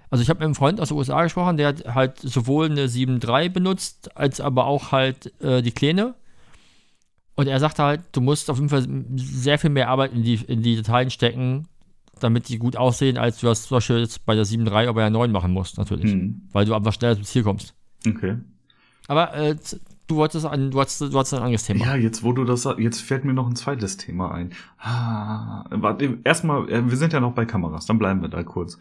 Also 0.09 0.23
ich 0.23 0.31
habe 0.31 0.39
mit 0.39 0.47
einem 0.47 0.55
Freund 0.55 0.81
aus 0.81 0.89
den 0.89 0.97
USA 0.97 1.23
gesprochen, 1.23 1.57
der 1.57 1.69
hat 1.69 1.85
halt 1.95 2.19
sowohl 2.19 2.67
eine 2.67 2.87
7.3 2.87 3.49
benutzt, 3.51 4.17
als 4.17 4.41
aber 4.41 4.67
auch 4.67 4.91
halt 4.91 5.33
äh, 5.41 5.63
die 5.63 5.71
Kleine. 5.71 6.15
Und 7.37 7.47
er 7.47 7.61
sagte 7.61 7.83
halt, 7.83 8.01
du 8.13 8.21
musst 8.21 8.51
auf 8.51 8.57
jeden 8.57 8.71
Fall 8.71 8.87
sehr 9.15 9.59
viel 9.59 9.71
mehr 9.71 9.89
Arbeit 9.89 10.13
in 10.13 10.23
die, 10.23 10.35
in 10.35 10.63
die 10.63 10.77
Details 10.77 11.13
stecken, 11.13 11.69
damit 12.21 12.49
die 12.49 12.59
gut 12.59 12.77
aussehen, 12.77 13.19
als 13.19 13.41
du 13.41 13.47
das 13.47 13.67
zum 13.67 13.77
Beispiel 13.77 13.99
jetzt 13.99 14.25
bei 14.25 14.35
der 14.35 14.45
7.3 14.45 14.85
oder 14.85 14.95
bei 14.95 15.01
der 15.03 15.11
9 15.11 15.33
machen 15.33 15.53
musst, 15.53 15.79
natürlich. 15.79 16.13
Hm, 16.13 16.43
Weil 16.53 16.65
du 16.65 16.75
einfach 16.75 16.93
schneller 16.93 17.17
zum 17.17 17.25
Ziel 17.25 17.43
kommst. 17.43 17.75
okay. 18.07 18.39
Aber 19.09 19.35
äh, 19.35 19.57
du 20.07 20.17
wolltest 20.17 20.47
ein, 20.47 20.71
du 20.71 20.81
hattest, 20.81 21.01
du 21.01 21.19
hattest 21.19 21.35
ein 21.35 21.43
anderes 21.43 21.65
Thema. 21.65 21.85
Ja, 21.85 21.95
jetzt 21.97 22.23
wo 22.23 22.33
du 22.33 22.45
das 22.45 22.69
jetzt 22.79 23.01
fällt 23.01 23.25
mir 23.25 23.33
noch 23.33 23.49
ein 23.49 23.57
zweites 23.57 23.97
Thema 23.97 24.33
ein. 24.33 24.53
Ah, 24.79 25.65
warte, 25.71 26.19
erstmal, 26.25 26.69
äh, 26.71 26.89
wir 26.89 26.97
sind 26.97 27.13
ja 27.13 27.21
noch 27.21 27.33
bei 27.33 27.45
Kameras, 27.45 27.87
dann 27.87 27.99
bleiben 27.99 28.23
wir 28.23 28.29
da 28.29 28.43
kurz. 28.43 28.79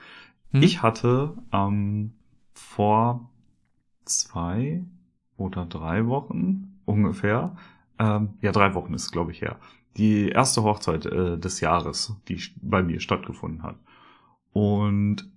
Hm? 0.51 0.61
Ich 0.61 0.81
hatte 0.81 1.33
ähm, 1.51 2.13
vor 2.53 3.29
zwei 4.05 4.83
oder 5.37 5.65
drei 5.65 6.05
Wochen 6.07 6.79
ungefähr, 6.85 7.55
ähm, 7.97 8.29
ja, 8.41 8.51
drei 8.51 8.73
Wochen 8.73 8.93
ist 8.93 9.11
glaube 9.11 9.31
ich, 9.31 9.41
her, 9.41 9.57
die 9.99 10.29
erste 10.29 10.63
Hochzeit 10.63 11.05
äh, 11.05 11.37
des 11.37 11.59
Jahres, 11.59 12.15
die 12.27 12.41
bei 12.61 12.81
mir 12.81 12.99
stattgefunden 12.99 13.63
hat. 13.63 13.77
Und 14.51 15.29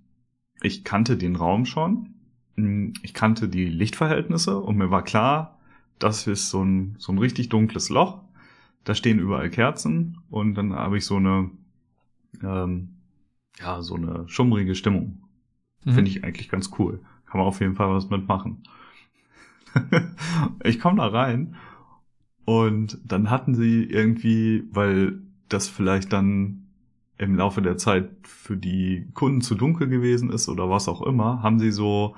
ich 0.61 0.83
kannte 0.83 1.17
den 1.17 1.35
Raum 1.35 1.65
schon, 1.65 2.15
hm, 2.55 2.93
ich 3.03 3.13
kannte 3.13 3.49
die 3.49 3.65
Lichtverhältnisse 3.65 4.57
und 4.57 4.77
mir 4.77 4.89
war 4.89 5.03
klar, 5.03 5.59
das 5.99 6.27
ist 6.27 6.49
so 6.49 6.63
ein, 6.63 6.95
so 6.97 7.11
ein 7.11 7.17
richtig 7.17 7.49
dunkles 7.49 7.89
Loch. 7.89 8.21
Da 8.83 8.95
stehen 8.95 9.19
überall 9.19 9.49
Kerzen 9.49 10.17
und 10.29 10.55
dann 10.55 10.73
habe 10.73 10.97
ich 10.97 11.05
so 11.05 11.17
eine, 11.17 11.51
ähm, 12.41 12.89
ja, 13.59 13.81
so 13.81 13.95
eine 13.95 14.27
schummrige 14.27 14.75
Stimmung. 14.75 15.21
Mhm. 15.85 15.91
Finde 15.91 16.11
ich 16.11 16.23
eigentlich 16.23 16.49
ganz 16.49 16.71
cool. 16.79 16.99
Kann 17.25 17.39
man 17.39 17.47
auf 17.47 17.59
jeden 17.61 17.75
Fall 17.75 17.89
was 17.89 18.09
mitmachen. 18.09 18.63
ich 20.63 20.79
komme 20.79 20.97
da 20.97 21.07
rein 21.07 21.55
und 22.45 22.99
dann 23.05 23.29
hatten 23.29 23.55
sie 23.55 23.83
irgendwie, 23.83 24.63
weil 24.71 25.19
das 25.49 25.69
vielleicht 25.69 26.11
dann 26.13 26.67
im 27.17 27.35
Laufe 27.35 27.61
der 27.61 27.77
Zeit 27.77 28.09
für 28.23 28.57
die 28.57 29.07
Kunden 29.13 29.41
zu 29.41 29.55
dunkel 29.55 29.87
gewesen 29.87 30.29
ist 30.29 30.49
oder 30.49 30.69
was 30.69 30.87
auch 30.87 31.01
immer, 31.01 31.41
haben 31.43 31.59
sie 31.59 31.71
so 31.71 32.15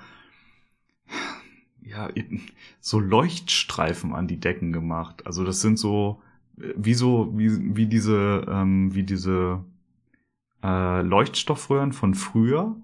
ja 1.83 2.09
so 2.79 2.99
Leuchtstreifen 2.99 4.13
an 4.13 4.27
die 4.27 4.39
Decken 4.39 4.71
gemacht. 4.71 5.25
Also 5.27 5.43
das 5.43 5.61
sind 5.61 5.77
so 5.77 6.21
wie 6.57 6.93
so 6.93 7.33
wie 7.37 7.75
wie 7.75 7.85
diese 7.85 8.45
ähm, 8.49 8.95
wie 8.95 9.03
diese 9.03 9.63
äh, 10.63 11.01
Leuchtstoffröhren 11.01 11.93
von 11.93 12.13
früher 12.15 12.75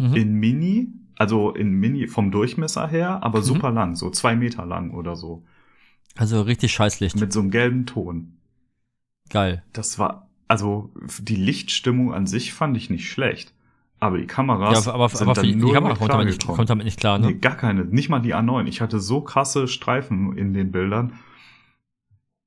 Mhm. 0.00 0.14
in 0.14 0.34
Mini, 0.34 0.92
also 1.16 1.50
in 1.50 1.72
Mini 1.72 2.06
vom 2.06 2.30
Durchmesser 2.30 2.86
her, 2.86 3.22
aber 3.24 3.40
Mhm. 3.40 3.44
super 3.44 3.70
lang, 3.72 3.96
so 3.96 4.10
zwei 4.10 4.36
Meter 4.36 4.64
lang 4.64 4.92
oder 4.92 5.16
so, 5.16 5.42
Also 6.16 6.42
richtig 6.42 6.72
Scheißlicht. 6.72 7.16
mit 7.16 7.32
so 7.32 7.40
einem 7.40 7.50
gelben 7.50 7.86
Ton. 7.86 8.34
Geil. 9.30 9.62
Das 9.72 9.98
war, 9.98 10.28
also 10.48 10.90
die 11.20 11.36
Lichtstimmung 11.36 12.12
an 12.14 12.26
sich 12.26 12.52
fand 12.52 12.76
ich 12.76 12.90
nicht 12.90 13.10
schlecht, 13.10 13.52
aber 14.00 14.16
die 14.18 14.26
Ja, 14.26 14.28
Kameras 14.28 14.88
aber, 14.88 14.94
aber, 14.94 15.08
sind 15.10 15.22
aber 15.22 15.34
für 15.34 15.42
dann 15.42 15.46
die, 15.46 15.52
die 15.52 15.58
nur 15.58 15.72
Kamera 15.72 15.94
kommt 15.94 16.12
damit, 16.12 16.26
nicht, 16.28 16.46
kommt 16.46 16.70
damit 16.70 16.84
nicht 16.86 16.98
klar, 16.98 17.18
ne? 17.18 17.28
Nee, 17.28 17.34
gar 17.34 17.56
keine, 17.56 17.84
nicht 17.84 18.08
mal 18.08 18.20
die 18.20 18.34
A9. 18.34 18.66
Ich 18.66 18.80
hatte 18.80 19.00
so 19.00 19.20
krasse 19.20 19.68
Streifen 19.68 20.36
in 20.36 20.54
den 20.54 20.72
Bildern. 20.72 21.12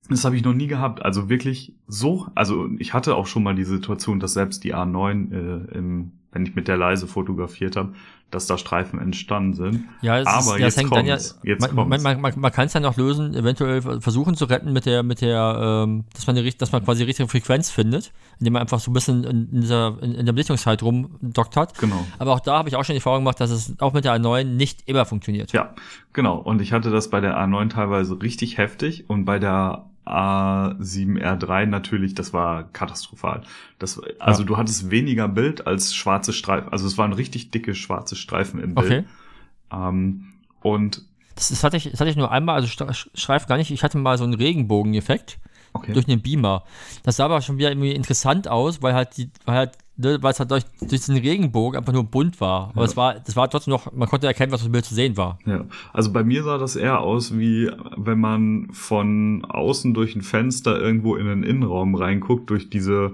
Das 0.09 0.25
habe 0.25 0.35
ich 0.35 0.43
noch 0.43 0.53
nie 0.53 0.67
gehabt. 0.67 1.03
Also 1.05 1.29
wirklich 1.29 1.75
so, 1.87 2.27
also 2.35 2.67
ich 2.79 2.93
hatte 2.93 3.15
auch 3.15 3.27
schon 3.27 3.43
mal 3.43 3.55
die 3.55 3.63
Situation, 3.63 4.19
dass 4.19 4.33
selbst 4.33 4.63
die 4.63 4.73
A9, 4.75 5.31
äh, 5.31 5.77
im, 5.77 6.11
wenn 6.31 6.45
ich 6.45 6.55
mit 6.55 6.67
der 6.67 6.77
leise 6.77 7.07
fotografiert 7.07 7.75
habe, 7.75 7.93
dass 8.29 8.47
da 8.47 8.57
Streifen 8.57 8.97
entstanden 8.99 9.53
sind. 9.53 9.83
Ja, 10.01 10.17
es 10.19 10.25
Aber 10.25 10.55
ist, 10.55 10.59
jetzt 10.61 10.77
hängt 10.77 10.95
dann 10.95 11.05
ja. 11.05 11.15
Jetzt 11.15 11.37
man, 11.43 11.59
man, 11.59 11.75
kommt's. 11.89 12.03
man, 12.03 12.21
man, 12.21 12.39
man 12.39 12.51
kann 12.53 12.67
es 12.67 12.73
ja 12.73 12.79
noch 12.79 12.95
lösen, 12.95 13.35
eventuell 13.35 13.81
versuchen 13.81 14.35
zu 14.35 14.45
retten 14.45 14.71
mit 14.71 14.85
der, 14.85 15.03
mit 15.03 15.19
der, 15.19 15.83
ähm, 15.83 16.05
dass 16.13 16.27
man, 16.27 16.37
die, 16.37 16.41
richt- 16.41 16.61
dass 16.61 16.71
man 16.71 16.85
quasi 16.85 16.99
die 16.99 17.07
richtige 17.07 17.27
Frequenz 17.27 17.69
findet, 17.69 18.13
indem 18.39 18.53
man 18.53 18.61
einfach 18.61 18.79
so 18.79 18.89
ein 18.89 18.93
bisschen 18.93 19.25
in, 19.25 19.49
in, 19.51 19.61
dieser, 19.61 19.97
in, 20.01 20.13
in 20.15 20.25
der 20.25 20.31
Belichtungszeit 20.31 20.81
rumdoktert. 20.81 21.77
Genau. 21.79 22.05
Aber 22.19 22.31
auch 22.31 22.39
da 22.39 22.57
habe 22.59 22.69
ich 22.69 22.77
auch 22.77 22.85
schon 22.85 22.93
die 22.93 22.99
Erfahrung 22.99 23.19
gemacht, 23.25 23.41
dass 23.41 23.51
es 23.51 23.75
auch 23.81 23.91
mit 23.91 24.05
der 24.05 24.15
A9 24.15 24.45
nicht 24.45 24.87
immer 24.87 25.03
funktioniert. 25.05 25.51
Ja, 25.51 25.75
genau. 26.13 26.37
Und 26.37 26.61
ich 26.61 26.71
hatte 26.71 26.89
das 26.89 27.09
bei 27.09 27.19
der 27.19 27.37
A9 27.37 27.67
teilweise 27.69 28.21
richtig 28.21 28.57
heftig 28.57 29.09
und 29.09 29.25
bei 29.25 29.39
der 29.39 29.87
A7R3 30.05 31.65
natürlich, 31.65 32.15
das 32.15 32.33
war 32.33 32.63
katastrophal. 32.71 33.43
Das, 33.79 34.01
also 34.19 34.41
Ja. 34.41 34.47
du 34.47 34.57
hattest 34.57 34.89
weniger 34.91 35.27
Bild 35.27 35.67
als 35.67 35.93
schwarze 35.93 36.33
Streifen. 36.33 36.71
Also 36.71 36.87
es 36.87 36.97
waren 36.97 37.13
richtig 37.13 37.51
dicke 37.51 37.75
schwarze 37.75 38.15
Streifen 38.15 38.59
im 38.61 38.75
Bild. 38.75 38.87
Okay. 38.87 39.03
Ähm, 39.71 40.33
und 40.61 41.03
Das, 41.35 41.49
das, 41.49 41.63
hatte 41.63 41.77
ich, 41.77 41.89
das 41.89 41.99
hatte 41.99 42.09
ich 42.09 42.15
nur 42.17 42.31
einmal, 42.31 42.55
also 42.55 42.67
Schreif 43.15 43.47
gar 43.47 43.57
nicht, 43.57 43.71
ich 43.71 43.83
hatte 43.83 43.97
mal 43.97 44.17
so 44.17 44.23
einen 44.23 44.33
Regenbogen-Effekt 44.33 45.39
okay. 45.73 45.93
durch 45.93 46.05
den 46.05 46.21
Beamer. 46.21 46.63
Das 47.03 47.15
sah 47.17 47.25
aber 47.25 47.41
schon 47.41 47.57
wieder 47.57 47.69
irgendwie 47.69 47.91
interessant 47.91 48.47
aus, 48.47 48.81
weil 48.81 48.93
halt 48.93 49.17
die, 49.17 49.29
weil 49.45 49.55
halt, 49.55 49.77
ne, 49.97 50.17
weil 50.21 50.31
es 50.31 50.39
halt 50.39 50.51
durch, 50.51 50.63
durch 50.79 50.89
diesen 50.91 51.17
Regenbogen 51.17 51.77
einfach 51.79 51.93
nur 51.93 52.03
bunt 52.03 52.39
war. 52.41 52.69
Aber 52.69 52.81
Ja. 52.81 52.85
es 52.85 52.97
war, 52.97 53.19
das 53.19 53.35
war 53.35 53.49
trotzdem 53.49 53.71
noch, 53.71 53.91
man 53.93 54.07
konnte 54.09 54.27
erkennen, 54.27 54.51
was 54.51 54.61
auf 54.61 54.67
dem 54.67 54.71
Bild 54.73 54.85
zu 54.85 54.95
sehen 54.95 55.17
war. 55.17 55.37
Ja, 55.45 55.65
also 55.93 56.11
bei 56.11 56.23
mir 56.23 56.43
sah 56.43 56.57
das 56.57 56.75
eher 56.75 56.99
aus, 57.01 57.37
wie 57.37 57.69
wenn 57.97 58.19
man 58.19 58.67
von 58.71 59.45
außen 59.45 59.93
durch 59.93 60.15
ein 60.15 60.21
Fenster 60.21 60.79
irgendwo 60.79 61.15
in 61.15 61.25
den 61.27 61.43
Innenraum 61.43 61.95
reinguckt, 61.95 62.49
durch 62.49 62.69
diese 62.69 63.13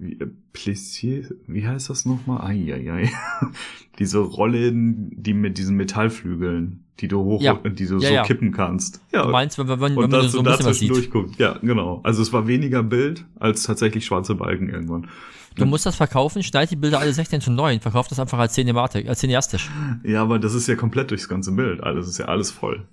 wie, 0.00 0.12
äh, 0.12 0.28
Plissier, 0.52 1.28
wie 1.46 1.66
heißt 1.66 1.90
das 1.90 2.04
nochmal? 2.04 2.40
Eieiei. 2.50 3.10
diese 3.98 4.18
Rollen, 4.18 5.10
die 5.20 5.34
mit 5.34 5.58
diesen 5.58 5.76
Metallflügeln, 5.76 6.84
die 7.00 7.08
du 7.08 7.18
hoch, 7.22 7.42
Ja. 7.42 7.54
die 7.54 7.86
du 7.86 7.94
Ja, 7.98 8.08
so 8.08 8.14
ja. 8.14 8.22
kippen 8.24 8.52
kannst. 8.52 9.00
Ja, 9.12 9.24
Du 9.24 9.30
meinst, 9.30 9.58
wenn, 9.58 9.68
wenn, 9.68 9.80
wenn, 9.80 9.94
man 10.10 10.28
so 10.28 10.38
ein 10.38 10.44
bisschen 10.44 10.66
was 10.66 10.78
sieht. 10.78 10.90
durchguckst. 10.90 11.38
Ja, 11.38 11.58
genau. 11.62 12.00
Also 12.04 12.22
es 12.22 12.32
war 12.32 12.46
weniger 12.46 12.82
Bild 12.82 13.24
als 13.38 13.64
tatsächlich 13.64 14.04
schwarze 14.06 14.34
Balken 14.36 14.68
irgendwann. 14.68 15.08
Du 15.58 15.66
musst 15.66 15.84
das 15.86 15.96
verkaufen, 15.96 16.42
schneid 16.42 16.70
die 16.70 16.76
Bilder 16.76 17.00
alle 17.00 17.12
16 17.12 17.40
zu 17.40 17.50
9, 17.50 17.80
verkauf 17.80 18.08
das 18.08 18.18
einfach 18.18 18.38
als 18.38 18.54
Cinematic, 18.54 19.08
als 19.08 19.20
cineastisch. 19.20 19.70
Ja, 20.04 20.22
aber 20.22 20.38
das 20.38 20.54
ist 20.54 20.66
ja 20.68 20.76
komplett 20.76 21.10
durchs 21.10 21.28
ganze 21.28 21.52
Bild. 21.52 21.82
Alles 21.82 22.08
ist 22.08 22.18
ja 22.18 22.26
alles 22.26 22.50
voll. 22.50 22.86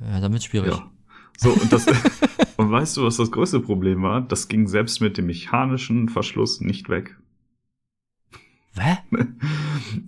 Ja, 0.00 0.20
wird's 0.32 0.44
schwierig. 0.46 0.72
Ja. 0.72 0.90
So, 1.36 1.50
und 1.50 1.72
das, 1.72 1.86
und 2.56 2.70
weißt 2.70 2.96
du, 2.96 3.04
was 3.04 3.16
das 3.16 3.30
größte 3.30 3.60
Problem 3.60 4.02
war? 4.02 4.20
Das 4.20 4.48
ging 4.48 4.66
selbst 4.66 5.00
mit 5.00 5.18
dem 5.18 5.26
mechanischen 5.26 6.08
Verschluss 6.08 6.60
nicht 6.60 6.88
weg. 6.88 7.16
Hä? 8.78 8.98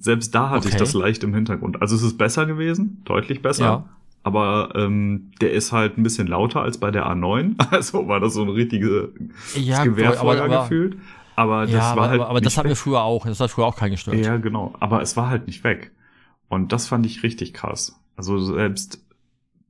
Selbst 0.00 0.34
da 0.34 0.48
hatte 0.48 0.68
ich 0.68 0.74
Okay. 0.74 0.82
das 0.82 0.94
leicht 0.94 1.22
im 1.22 1.34
Hintergrund. 1.34 1.82
Also 1.82 1.96
es 1.96 2.02
ist 2.02 2.16
besser 2.16 2.46
gewesen, 2.46 3.02
deutlich 3.04 3.42
besser. 3.42 3.64
Ja. 3.64 3.88
Aber 4.24 4.72
ähm, 4.74 5.30
der 5.40 5.52
ist 5.52 5.70
halt 5.70 5.98
ein 5.98 6.02
bisschen 6.02 6.26
lauter 6.26 6.62
als 6.62 6.78
bei 6.78 6.90
der 6.90 7.06
A9. 7.06 7.56
Also 7.70 8.08
war 8.08 8.20
das 8.20 8.34
so 8.34 8.42
ein 8.42 8.48
richtiges 8.48 9.10
Ja, 9.54 9.84
Gewehrfeuer 9.84 10.42
aber, 10.42 10.62
gefühlt. 10.62 10.96
Aber 11.36 11.66
das 11.66 11.72
ja, 11.72 11.96
war 11.96 12.08
halt 12.08 12.20
aber, 12.20 12.30
aber 12.30 12.40
das 12.40 12.54
nicht 12.54 12.58
hat 12.58 12.64
mir 12.64 12.70
weg. 12.70 12.78
früher 12.78 13.02
auch, 13.02 13.26
das 13.26 13.38
hat 13.40 13.50
früher 13.50 13.66
auch 13.66 13.76
keinen 13.76 13.92
gestört. 13.92 14.16
Ja, 14.16 14.38
genau. 14.38 14.74
Aber 14.80 15.02
es 15.02 15.16
war 15.16 15.28
halt 15.28 15.46
nicht 15.46 15.62
weg. 15.62 15.92
Und 16.48 16.72
das 16.72 16.86
fand 16.88 17.04
ich 17.06 17.22
richtig 17.22 17.52
krass. 17.52 18.00
Also 18.16 18.38
selbst, 18.38 19.04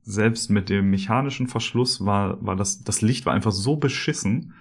selbst 0.03 0.49
mit 0.49 0.69
dem 0.69 0.89
mechanischen 0.89 1.47
Verschluss 1.47 2.05
war, 2.05 2.37
war 2.45 2.55
das, 2.55 2.83
das 2.83 3.01
Licht 3.01 3.25
war 3.25 3.33
einfach 3.33 3.51
so 3.51 3.75
beschissen, 3.75 4.53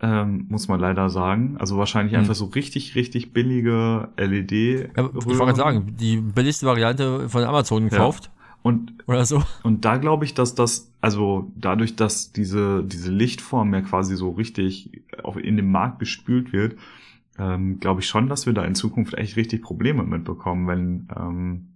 ähm, 0.00 0.46
muss 0.48 0.68
man 0.68 0.80
leider 0.80 1.10
sagen. 1.10 1.56
Also 1.58 1.76
wahrscheinlich 1.78 2.14
Hm. 2.14 2.20
einfach 2.20 2.34
so 2.34 2.46
richtig, 2.46 2.94
richtig 2.94 3.32
billige 3.32 4.08
LED. 4.16 4.52
Ja, 4.96 5.08
ich 5.08 5.26
wollte 5.26 5.36
gerade 5.38 5.56
sagen, 5.56 5.96
die 5.98 6.16
billigste 6.18 6.66
Variante 6.66 7.28
von 7.28 7.44
Amazon 7.44 7.88
gekauft 7.90 8.30
Und, 8.64 8.94
oder 9.06 9.26
so. 9.26 9.42
und 9.62 9.84
da 9.84 9.98
glaube 9.98 10.24
ich, 10.24 10.32
dass 10.32 10.54
das, 10.54 10.90
also 11.02 11.52
dadurch, 11.54 11.96
dass 11.96 12.32
diese, 12.32 12.82
diese 12.82 13.12
Lichtform 13.12 13.74
ja 13.74 13.82
quasi 13.82 14.16
so 14.16 14.30
richtig 14.30 15.02
auch 15.22 15.36
in 15.36 15.56
den 15.56 15.70
Markt 15.70 15.98
gespült 15.98 16.54
wird, 16.54 16.76
ähm, 17.38 17.78
glaube 17.78 18.00
ich 18.00 18.06
schon, 18.08 18.26
dass 18.30 18.46
wir 18.46 18.54
da 18.54 18.64
in 18.64 18.74
Zukunft 18.74 19.12
echt 19.14 19.36
richtig 19.36 19.60
Probleme 19.60 20.02
mitbekommen, 20.02 20.66
wenn, 20.66 21.08
ähm, 21.14 21.68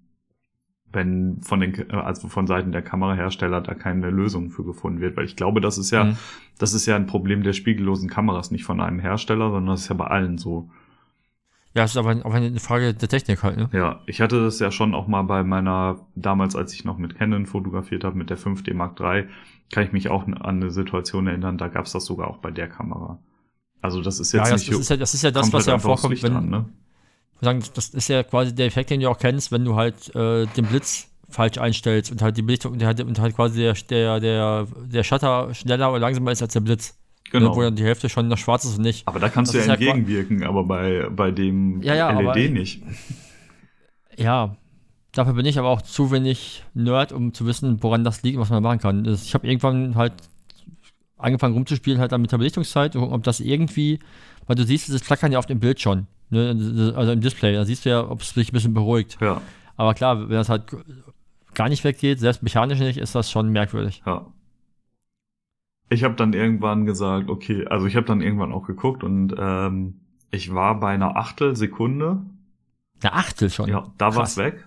wenn 0.91 1.43
von 1.43 1.61
den, 1.61 1.91
also 1.91 2.29
von 2.29 2.47
Seiten 2.47 2.73
der 2.73 2.81
Kamerahersteller 2.81 3.61
da 3.61 3.75
keine 3.75 4.09
Lösung 4.09 4.49
für 4.49 4.65
gefunden 4.65 5.03
wird, 5.03 5.15
weil 5.19 5.27
ich 5.27 5.37
glaube, 5.37 5.61
das 5.61 5.77
ist 5.77 5.91
ja, 5.91 6.05
Mhm. 6.05 6.17
das 6.59 6.73
ist 6.73 6.87
ja 6.87 6.97
ein 6.97 7.07
Problem 7.07 7.43
der 7.43 7.53
spiegellosen 7.53 8.09
Kameras, 8.09 8.51
nicht 8.51 8.65
von 8.65 8.81
einem 8.81 8.99
Hersteller, 8.99 9.51
sondern 9.51 9.75
das 9.75 9.83
ist 9.83 9.89
ja 9.91 9.95
bei 9.95 10.07
allen 10.07 10.39
so. 10.39 10.71
Ja, 11.79 11.85
ist 11.85 11.97
aber 11.97 12.11
aber 12.11 12.35
eine 12.35 12.59
Frage 12.59 12.93
der 12.93 13.09
Technik 13.09 13.45
halt, 13.45 13.57
ne? 13.57 13.71
Ja, 13.73 14.01
ich 14.07 14.21
hatte 14.21 14.43
das 14.43 14.59
ja 14.59 14.73
schon 14.73 14.97
auch 14.97 15.07
mal 15.07 15.23
bei 15.23 15.45
meiner, 15.45 16.01
damals 16.17 16.57
als 16.57 16.73
ich 16.73 16.85
noch 16.85 16.99
mit 16.99 17.17
Canon 17.17 17.47
fotografiert 17.47 18.03
habe, 18.03 18.17
mit 18.17 18.31
der 18.31 18.37
5D 18.37 18.75
Mark 18.75 18.99
III, 18.99 19.27
kann 19.71 19.85
ich 19.85 19.93
mich 19.93 20.09
auch 20.09 20.27
an 20.27 20.35
eine 20.43 20.73
Situation 20.73 21.29
erinnern, 21.29 21.57
da 21.57 21.69
gab 21.69 21.87
es 21.87 21.93
das 21.93 22.05
sogar 22.05 22.29
auch 22.29 22.39
bei 22.39 22.51
der 22.51 22.69
Kamera. 22.69 23.21
Also 23.81 24.03
das 24.03 24.19
ist 24.19 24.33
Ja, 24.33 24.41
jetzt 24.41 24.51
das, 24.51 24.61
nicht 24.63 24.81
ist 24.81 24.91
ja, 24.91 24.97
das 24.97 25.15
ist 25.15 25.23
ja 25.23 25.31
das, 25.31 25.53
was 25.53 25.67
ja 25.67 25.79
vorkommt, 25.79 26.21
wenn, 26.25 26.37
an, 26.37 26.49
ne? 26.49 26.65
sagen, 27.41 27.63
das 27.75 27.91
ist 27.91 28.09
ja 28.09 28.23
quasi 28.23 28.55
der 28.55 28.67
Effekt, 28.67 28.91
den 28.91 29.01
du 29.01 29.09
auch 29.09 29.19
kennst, 29.19 29.53
wenn 29.53 29.65
du 29.65 29.77
halt 29.77 30.15
äh, 30.15 30.47
den 30.47 30.67
Blitz 30.67 31.09
falsch 31.29 31.59
einstellst 31.59 32.11
und 32.11 32.23
halt 32.23 32.37
die 32.37 32.43
Belichtung 32.43 32.73
und 32.73 32.85
halt, 32.85 33.01
und 33.01 33.19
halt 33.21 33.37
quasi 33.37 33.61
der, 33.61 33.75
der, 33.75 34.21
der, 34.21 34.67
der 34.87 35.05
Shutter 35.05 35.55
schneller 35.55 35.91
oder 35.91 36.01
langsamer 36.01 36.33
ist 36.33 36.43
als 36.43 36.55
der 36.55 36.61
Blitz. 36.61 36.99
Genau. 37.31 37.51
Ne, 37.51 37.57
wo 37.57 37.63
dann 37.63 37.77
die 37.77 37.85
Hälfte 37.85 38.09
schon 38.09 38.29
noch 38.29 38.39
schwarz 38.39 38.65
ist 38.65 38.79
und 38.79 38.83
nicht. 38.85 39.07
Aber 39.07 39.21
da 39.21 39.29
kannst 39.29 39.55
Das 39.55 39.65
du 39.65 39.69
ja 39.69 39.75
entgegenwirken, 39.75 40.45
aber 40.45 40.65
bei, 40.65 41.09
bei 41.11 41.31
dem 41.31 41.83
Ja, 41.83 41.95
ja, 41.95 42.11
LED 42.19 42.53
nicht. 42.53 42.83
Ja, 44.17 44.57
dafür 45.13 45.35
bin 45.35 45.47
ich 45.47 45.59
aber 45.59 45.69
auch 45.69 45.83
zu 45.83 46.11
wenig 46.11 46.65
Nerd, 46.75 47.13
um 47.13 47.33
zu 47.35 47.47
wissen, 47.47 47.83
woran 47.83 48.05
das 48.05 48.23
liegt 48.23 48.37
und 48.37 48.43
was 48.43 48.51
man 48.51 48.63
machen 48.63 48.79
kann. 48.81 49.05
Ich 49.05 49.35
habe 49.35 49.47
irgendwann 49.47 49.95
halt 49.95 50.15
angefangen 51.17 51.55
rumzuspielen, 51.55 52.01
halt 52.01 52.13
dann 52.13 52.21
mit 52.21 52.33
der 52.33 52.39
Belichtungszeit, 52.39 52.95
und 52.95 53.03
gucken, 53.03 53.15
ob 53.15 53.23
das 53.25 53.41
irgendwie, 53.41 53.99
weil 54.47 54.57
du 54.57 54.65
siehst, 54.65 54.93
das 54.93 55.03
Flackern 55.03 55.33
ja 55.33 55.39
auf 55.39 55.47
dem 55.47 55.61
Bild 55.61 55.81
schon, 55.81 56.07
ne? 56.31 56.93
also 56.97 57.13
im 57.13 57.21
Display, 57.21 57.55
da 57.55 57.65
siehst 57.65 57.85
du 57.85 57.91
ja, 57.91 58.09
ob 58.09 58.23
es 58.23 58.31
sich 58.31 58.51
ein 58.51 58.53
bisschen 58.53 58.75
beruhigt. 58.75 59.19
Ja, 59.21 59.41
Aber 59.77 59.95
klar, 59.95 60.29
wenn 60.29 60.37
das 60.37 60.49
halt 60.49 60.65
gar 61.55 61.69
nicht 61.69 61.83
weggeht, 61.83 62.21
selbst 62.21 62.43
mechanisch 62.43 62.79
nicht, 62.79 62.99
ist 62.99 63.15
das 63.15 63.31
schon 63.31 63.49
merkwürdig. 63.51 64.03
ja. 64.07 64.27
Ich 65.91 66.05
habe 66.05 66.15
dann 66.15 66.33
irgendwann 66.35 66.85
gesagt, 66.87 67.31
okay, 67.31 67.67
also 67.67 67.87
ich 67.87 67.97
habe 67.97 68.07
dann 68.07 68.21
irgendwann 68.21 68.53
auch 68.53 68.67
geguckt 68.67 69.03
und 69.05 69.35
ähm, 69.39 70.01
ich 70.31 70.55
war 70.55 70.79
bei 70.81 70.93
einer 70.93 71.17
Achtelsekunde 71.17 72.23
Eine 73.03 73.13
Achtel 73.13 73.51
schon. 73.51 73.69
Ja, 73.69 73.93
da 73.99 74.13
Krass. 74.13 74.17
war's 74.17 74.37
weg. 74.37 74.67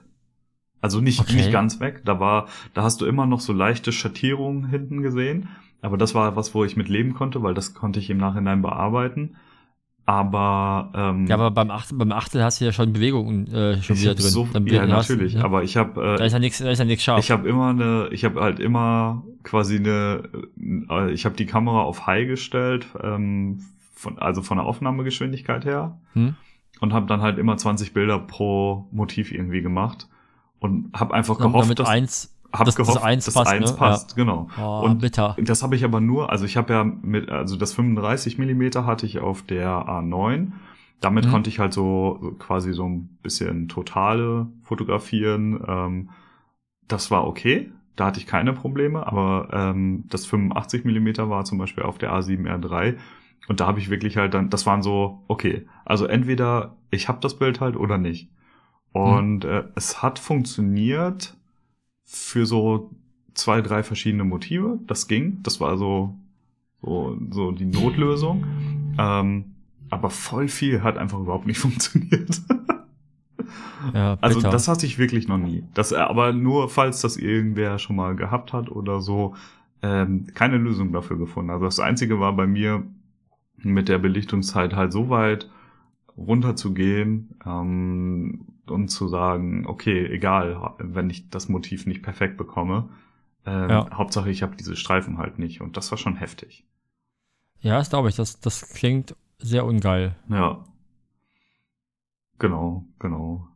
Also 0.81 1.01
nicht, 1.01 1.19
Okay. 1.19 1.33
nicht 1.35 1.51
ganz 1.51 1.79
weg. 1.79 2.01
Da 2.05 2.19
war, 2.19 2.47
da 2.73 2.83
hast 2.83 3.01
du 3.01 3.05
immer 3.05 3.25
noch 3.25 3.41
so 3.41 3.53
leichte 3.53 3.91
Schattierungen 3.91 4.65
hinten 4.67 5.01
gesehen. 5.03 5.49
Aber 5.81 5.97
das 5.97 6.15
war 6.15 6.35
was, 6.35 6.53
wo 6.55 6.63
ich 6.65 6.77
mit 6.77 6.89
leben 6.89 7.13
konnte, 7.13 7.43
weil 7.43 7.53
das 7.53 7.73
konnte 7.73 7.99
ich 7.99 8.09
im 8.09 8.17
Nachhinein 8.17 8.61
bearbeiten. 8.61 9.35
Aber, 10.05 10.91
ähm, 10.95 11.27
Ja, 11.27 11.35
aber 11.35 11.51
beim, 11.51 11.71
Achtel, 11.71 11.97
beim 11.97 12.11
Achtel 12.11 12.43
hast 12.43 12.59
du 12.59 12.65
ja 12.65 12.71
schon 12.71 12.91
Bewegungen 12.91 13.47
äh, 13.53 13.81
schon 13.81 13.97
wieder 13.97 14.15
drin. 14.15 14.25
so, 14.25 14.47
Dann 14.51 14.65
ja, 14.67 14.81
hast 14.87 15.09
natürlich. 15.09 15.35
ne? 15.35 15.43
Aber 15.43 15.63
ich 15.63 15.77
habe, 15.77 16.15
da 16.17 16.23
äh, 16.23 16.27
ist 16.27 16.33
ja 16.33 16.39
nichts, 16.39 16.57
da 16.57 16.69
ist 16.69 16.79
ja 16.79 16.85
nichts 16.85 17.03
scharf. 17.03 17.19
ich 17.19 17.31
habe 17.31 17.47
immer 17.47 17.69
eine, 17.69 18.09
ich 18.11 18.25
habe 18.25 18.41
halt 18.41 18.59
immer 18.59 19.23
quasi 19.43 19.77
eine, 19.77 20.23
äh, 20.89 21.11
ich 21.11 21.25
habe 21.25 21.35
die 21.35 21.45
Kamera 21.45 21.81
auf 21.81 22.07
High 22.07 22.27
gestellt, 22.27 22.87
ähm, 23.01 23.61
von, 23.93 24.17
also 24.17 24.41
von 24.41 24.57
der 24.57 24.65
Aufnahmegeschwindigkeit 24.65 25.65
her. 25.65 25.99
hm? 26.13 26.35
und 26.81 26.93
habe 26.93 27.05
dann 27.05 27.21
halt 27.21 27.37
immer 27.37 27.55
20 27.55 27.93
Bilder 27.93 28.19
pro 28.19 28.87
Motiv 28.91 29.31
irgendwie 29.31 29.61
gemacht 29.61 30.09
und 30.59 30.91
habe 30.93 31.13
einfach 31.13 31.37
Damit 31.37 31.53
gehofft, 31.53 31.79
dass 31.79 31.87
eins, 31.87 32.30
hab 32.53 32.65
das 32.65 32.75
gehofft, 32.75 33.01
eins 33.03 33.25
dass 33.25 33.33
passt, 33.35 33.51
eins 33.51 33.71
ne? 33.71 33.77
passt, 33.77 34.15
genau. 34.15 34.49
oh, 34.57 34.81
und 34.85 34.99
bitter. 34.99 35.35
das 35.37 35.63
habe 35.63 35.75
ich 35.75 35.83
aber 35.85 36.01
nur, 36.01 36.29
also 36.31 36.45
ich 36.45 36.57
habe 36.57 36.73
ja 36.73 36.83
mit, 36.83 37.29
also 37.29 37.55
das 37.55 37.73
35 37.73 38.37
Millimeter 38.37 38.85
hatte 38.85 39.05
ich 39.05 39.19
auf 39.19 39.41
der 39.43 39.69
A9. 39.69 40.51
Damit 40.99 41.25
Mhm. 41.25 41.31
konnte 41.31 41.49
ich 41.49 41.59
halt 41.59 41.73
so, 41.73 42.35
quasi 42.39 42.73
so 42.73 42.87
ein 42.87 43.17
bisschen 43.23 43.67
totale 43.67 44.47
fotografieren. 44.63 45.59
Ähm, 45.67 46.09
das 46.87 47.09
war 47.11 47.25
okay, 47.27 47.71
da 47.95 48.07
hatte 48.07 48.19
ich 48.19 48.27
keine 48.27 48.53
Probleme, 48.53 49.05
aber 49.07 49.49
ähm, 49.53 50.05
das 50.09 50.25
85 50.25 50.85
Millimeter 50.85 51.29
war 51.29 51.45
zum 51.45 51.57
Beispiel 51.57 51.83
auf 51.83 51.97
der 51.97 52.11
A7R3 52.13 52.97
und 53.47 53.59
da 53.59 53.67
habe 53.67 53.79
ich 53.79 53.89
wirklich 53.89 54.17
halt 54.17 54.33
dann, 54.33 54.49
das 54.49 54.65
waren 54.65 54.81
so, 54.83 55.23
okay, 55.27 55.67
also 55.85 56.05
entweder 56.05 56.75
ich 56.91 57.07
habe 57.07 57.19
das 57.21 57.37
Bild 57.37 57.61
halt 57.61 57.75
oder 57.75 57.97
nicht. 57.97 58.29
Und 58.93 59.45
äh, 59.45 59.63
es 59.75 60.03
hat 60.03 60.19
funktioniert 60.19 61.37
für 62.11 62.45
so 62.45 62.91
zwei, 63.33 63.61
drei 63.61 63.83
verschiedene 63.83 64.25
Motive. 64.25 64.79
Das 64.85 65.07
ging. 65.07 65.39
Das 65.43 65.61
war 65.61 65.77
so, 65.77 66.13
so, 66.81 67.17
so 67.31 67.51
die 67.51 67.65
Notlösung. 67.65 68.45
Ähm, 68.97 69.45
aber 69.89 70.09
voll 70.09 70.47
viel 70.47 70.83
hat 70.83 70.97
einfach 70.97 71.19
überhaupt 71.19 71.47
nicht 71.47 71.57
funktioniert. 71.59 72.41
Ja, 73.93 74.17
Also 74.21 74.41
das 74.41 74.67
hatte 74.67 74.85
ich 74.85 74.99
wirklich 74.99 75.27
noch 75.27 75.37
nie. 75.37 75.63
Das, 75.73 75.93
aber 75.93 76.33
nur 76.33 76.69
falls 76.69 77.01
das 77.01 77.17
irgendwer 77.17 77.79
schon 77.79 77.95
mal 77.95 78.15
gehabt 78.15 78.53
hat 78.53 78.69
oder 78.69 79.01
so, 79.01 79.35
ähm, 79.81 80.27
keine 80.33 80.57
Lösung 80.57 80.91
dafür 80.91 81.17
gefunden. 81.17 81.49
Also 81.49 81.65
das 81.65 81.79
Einzige 81.79 82.19
war 82.19 82.35
bei 82.35 82.45
mir 82.45 82.83
mit 83.57 83.89
der 83.89 83.97
Belichtungszeit 83.97 84.75
halt 84.75 84.91
so 84.91 85.09
weit 85.09 85.49
runterzugehen 86.17 87.29
ähm, 87.45 88.41
und 88.71 88.87
zu 88.89 89.07
sagen, 89.07 89.65
okay, 89.67 90.05
egal, 90.07 90.73
wenn 90.79 91.09
ich 91.09 91.29
das 91.29 91.49
Motiv 91.49 91.85
nicht 91.85 92.01
perfekt 92.03 92.37
bekomme, 92.37 92.89
ähm, 93.45 93.69
Ja. 93.69 93.89
Hauptsache 93.93 94.29
ich 94.31 94.41
habe 94.43 94.55
diese 94.55 94.75
Streifen 94.75 95.17
halt 95.17 95.37
nicht. 95.39 95.61
Und 95.61 95.77
das 95.77 95.91
war 95.91 95.97
schon 95.97 96.15
heftig. 96.15 96.65
ja, 97.61 97.77
das 97.77 97.89
glaube 97.89 98.09
ich. 98.09 98.15
Das, 98.15 98.39
das 98.39 98.69
klingt 98.69 99.15
sehr 99.39 99.65
ungeil. 99.65 100.15
Ja. 100.29 100.63
Genau, 102.39 102.85
genau. 102.99 103.47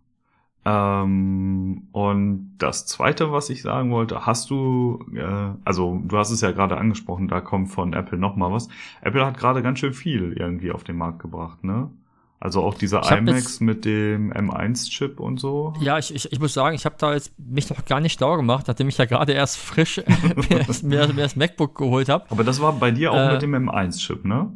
Ähm, 0.63 1.87
und 1.91 2.55
das 2.57 2.85
zweite, 2.87 3.31
was 3.31 3.49
ich 3.49 3.61
sagen 3.61 3.91
wollte, 3.91 4.25
hast 4.25 4.49
du, 4.49 5.03
äh, 5.13 5.53
also 5.63 6.01
du 6.03 6.17
hast 6.17 6.31
es 6.31 6.41
ja 6.41 6.51
gerade 6.51 6.77
angesprochen, 6.77 7.27
da 7.27 7.41
kommt 7.41 7.69
von 7.69 7.93
Apple 7.93 8.17
noch 8.17 8.35
mal 8.35 8.51
was. 8.51 8.67
Apple 9.01 9.25
hat 9.25 9.37
gerade 9.37 9.61
ganz 9.61 9.79
schön 9.79 9.93
viel 9.93 10.33
irgendwie 10.33 10.71
auf 10.71 10.83
den 10.83 10.97
Markt 10.97 11.19
gebracht, 11.19 11.63
ne? 11.63 11.91
Also 12.39 12.61
auch 12.63 12.73
dieser 12.75 13.01
jetzt- 13.01 13.61
mit 13.61 13.85
dem 13.85 14.31
M1-Chip 14.31 15.19
und 15.19 15.39
so. 15.39 15.73
Ja, 15.79 15.97
ich, 15.97 16.13
ich, 16.13 16.31
ich 16.31 16.39
muss 16.39 16.53
sagen, 16.53 16.75
ich 16.75 16.85
habe 16.85 16.95
da 16.99 17.13
jetzt 17.13 17.31
mich 17.39 17.69
noch 17.69 17.83
gar 17.85 17.99
nicht 18.01 18.13
schlau 18.19 18.35
gemacht, 18.35 18.67
nachdem 18.67 18.87
ich 18.89 18.97
ja 18.97 19.05
gerade 19.05 19.31
erst 19.33 19.57
frisch 19.57 20.01
mir, 20.49 20.59
das- 20.65 20.83
mir, 20.83 21.07
das 21.07 21.35
MacBook 21.35 21.75
geholt 21.77 22.09
habe. 22.09 22.25
Aber 22.29 22.43
das 22.43 22.59
war 22.61 22.73
bei 22.73 22.91
dir 22.91 23.11
auch 23.11 23.17
Äh, 23.17 23.33
mit 23.33 23.41
dem 23.41 23.55
M1-Chip, 23.55 24.25
ne? 24.25 24.51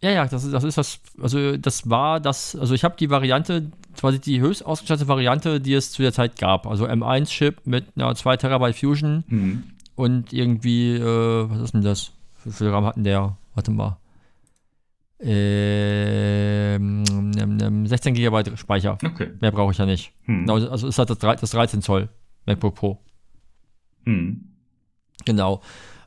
Ja, 0.00 0.10
ja, 0.10 0.26
das 0.26 0.44
ist, 0.44 0.52
das 0.52 0.62
ist 0.62 0.78
das, 0.78 1.00
also 1.20 1.56
das 1.56 1.90
war 1.90 2.20
das, 2.20 2.54
also 2.54 2.72
ich 2.72 2.84
habe 2.84 2.94
die 2.98 3.10
Variante, 3.10 3.72
quasi 3.98 4.20
die 4.20 4.40
höchst 4.40 4.64
ausgestattete 4.64 5.08
Variante, 5.08 5.60
die 5.60 5.74
es 5.74 5.90
zu 5.90 6.02
der 6.02 6.12
Zeit 6.12 6.38
gab. 6.38 6.68
Also 6.68 6.86
M1-Chip 6.86 7.62
mit 7.66 7.84
einer 7.96 8.14
2 8.14 8.36
Terabyte 8.36 8.76
Fusion 8.76 9.24
Hm. 9.28 9.64
und 9.96 10.32
irgendwie, 10.32 10.94
äh, 10.94 11.50
was 11.50 11.58
ist 11.60 11.74
denn 11.74 11.82
das? 11.82 12.12
Wie 12.44 12.52
viel 12.52 12.68
RAM 12.68 12.84
hatten 12.84 13.02
der? 13.02 13.36
Warte 13.56 13.72
mal. 13.72 13.96
Ähm, 15.20 17.04
ähm, 17.36 17.58
ähm, 17.60 17.86
16 17.86 18.14
GB 18.14 18.56
Speicher. 18.56 18.98
Okay. 19.04 19.32
Mehr 19.40 19.50
brauche 19.50 19.72
ich 19.72 19.78
ja 19.78 19.86
nicht. 19.86 20.12
Hm. 20.24 20.46
Genau, 20.46 20.54
also 20.70 20.86
ist 20.86 20.98
halt 20.98 21.10
das, 21.10 21.18
das 21.18 21.50
13 21.50 21.82
Zoll 21.82 22.08
MacBook 22.46 22.74
Pro. 22.76 22.98
Hm. 24.04 24.44
Genau. 25.24 25.60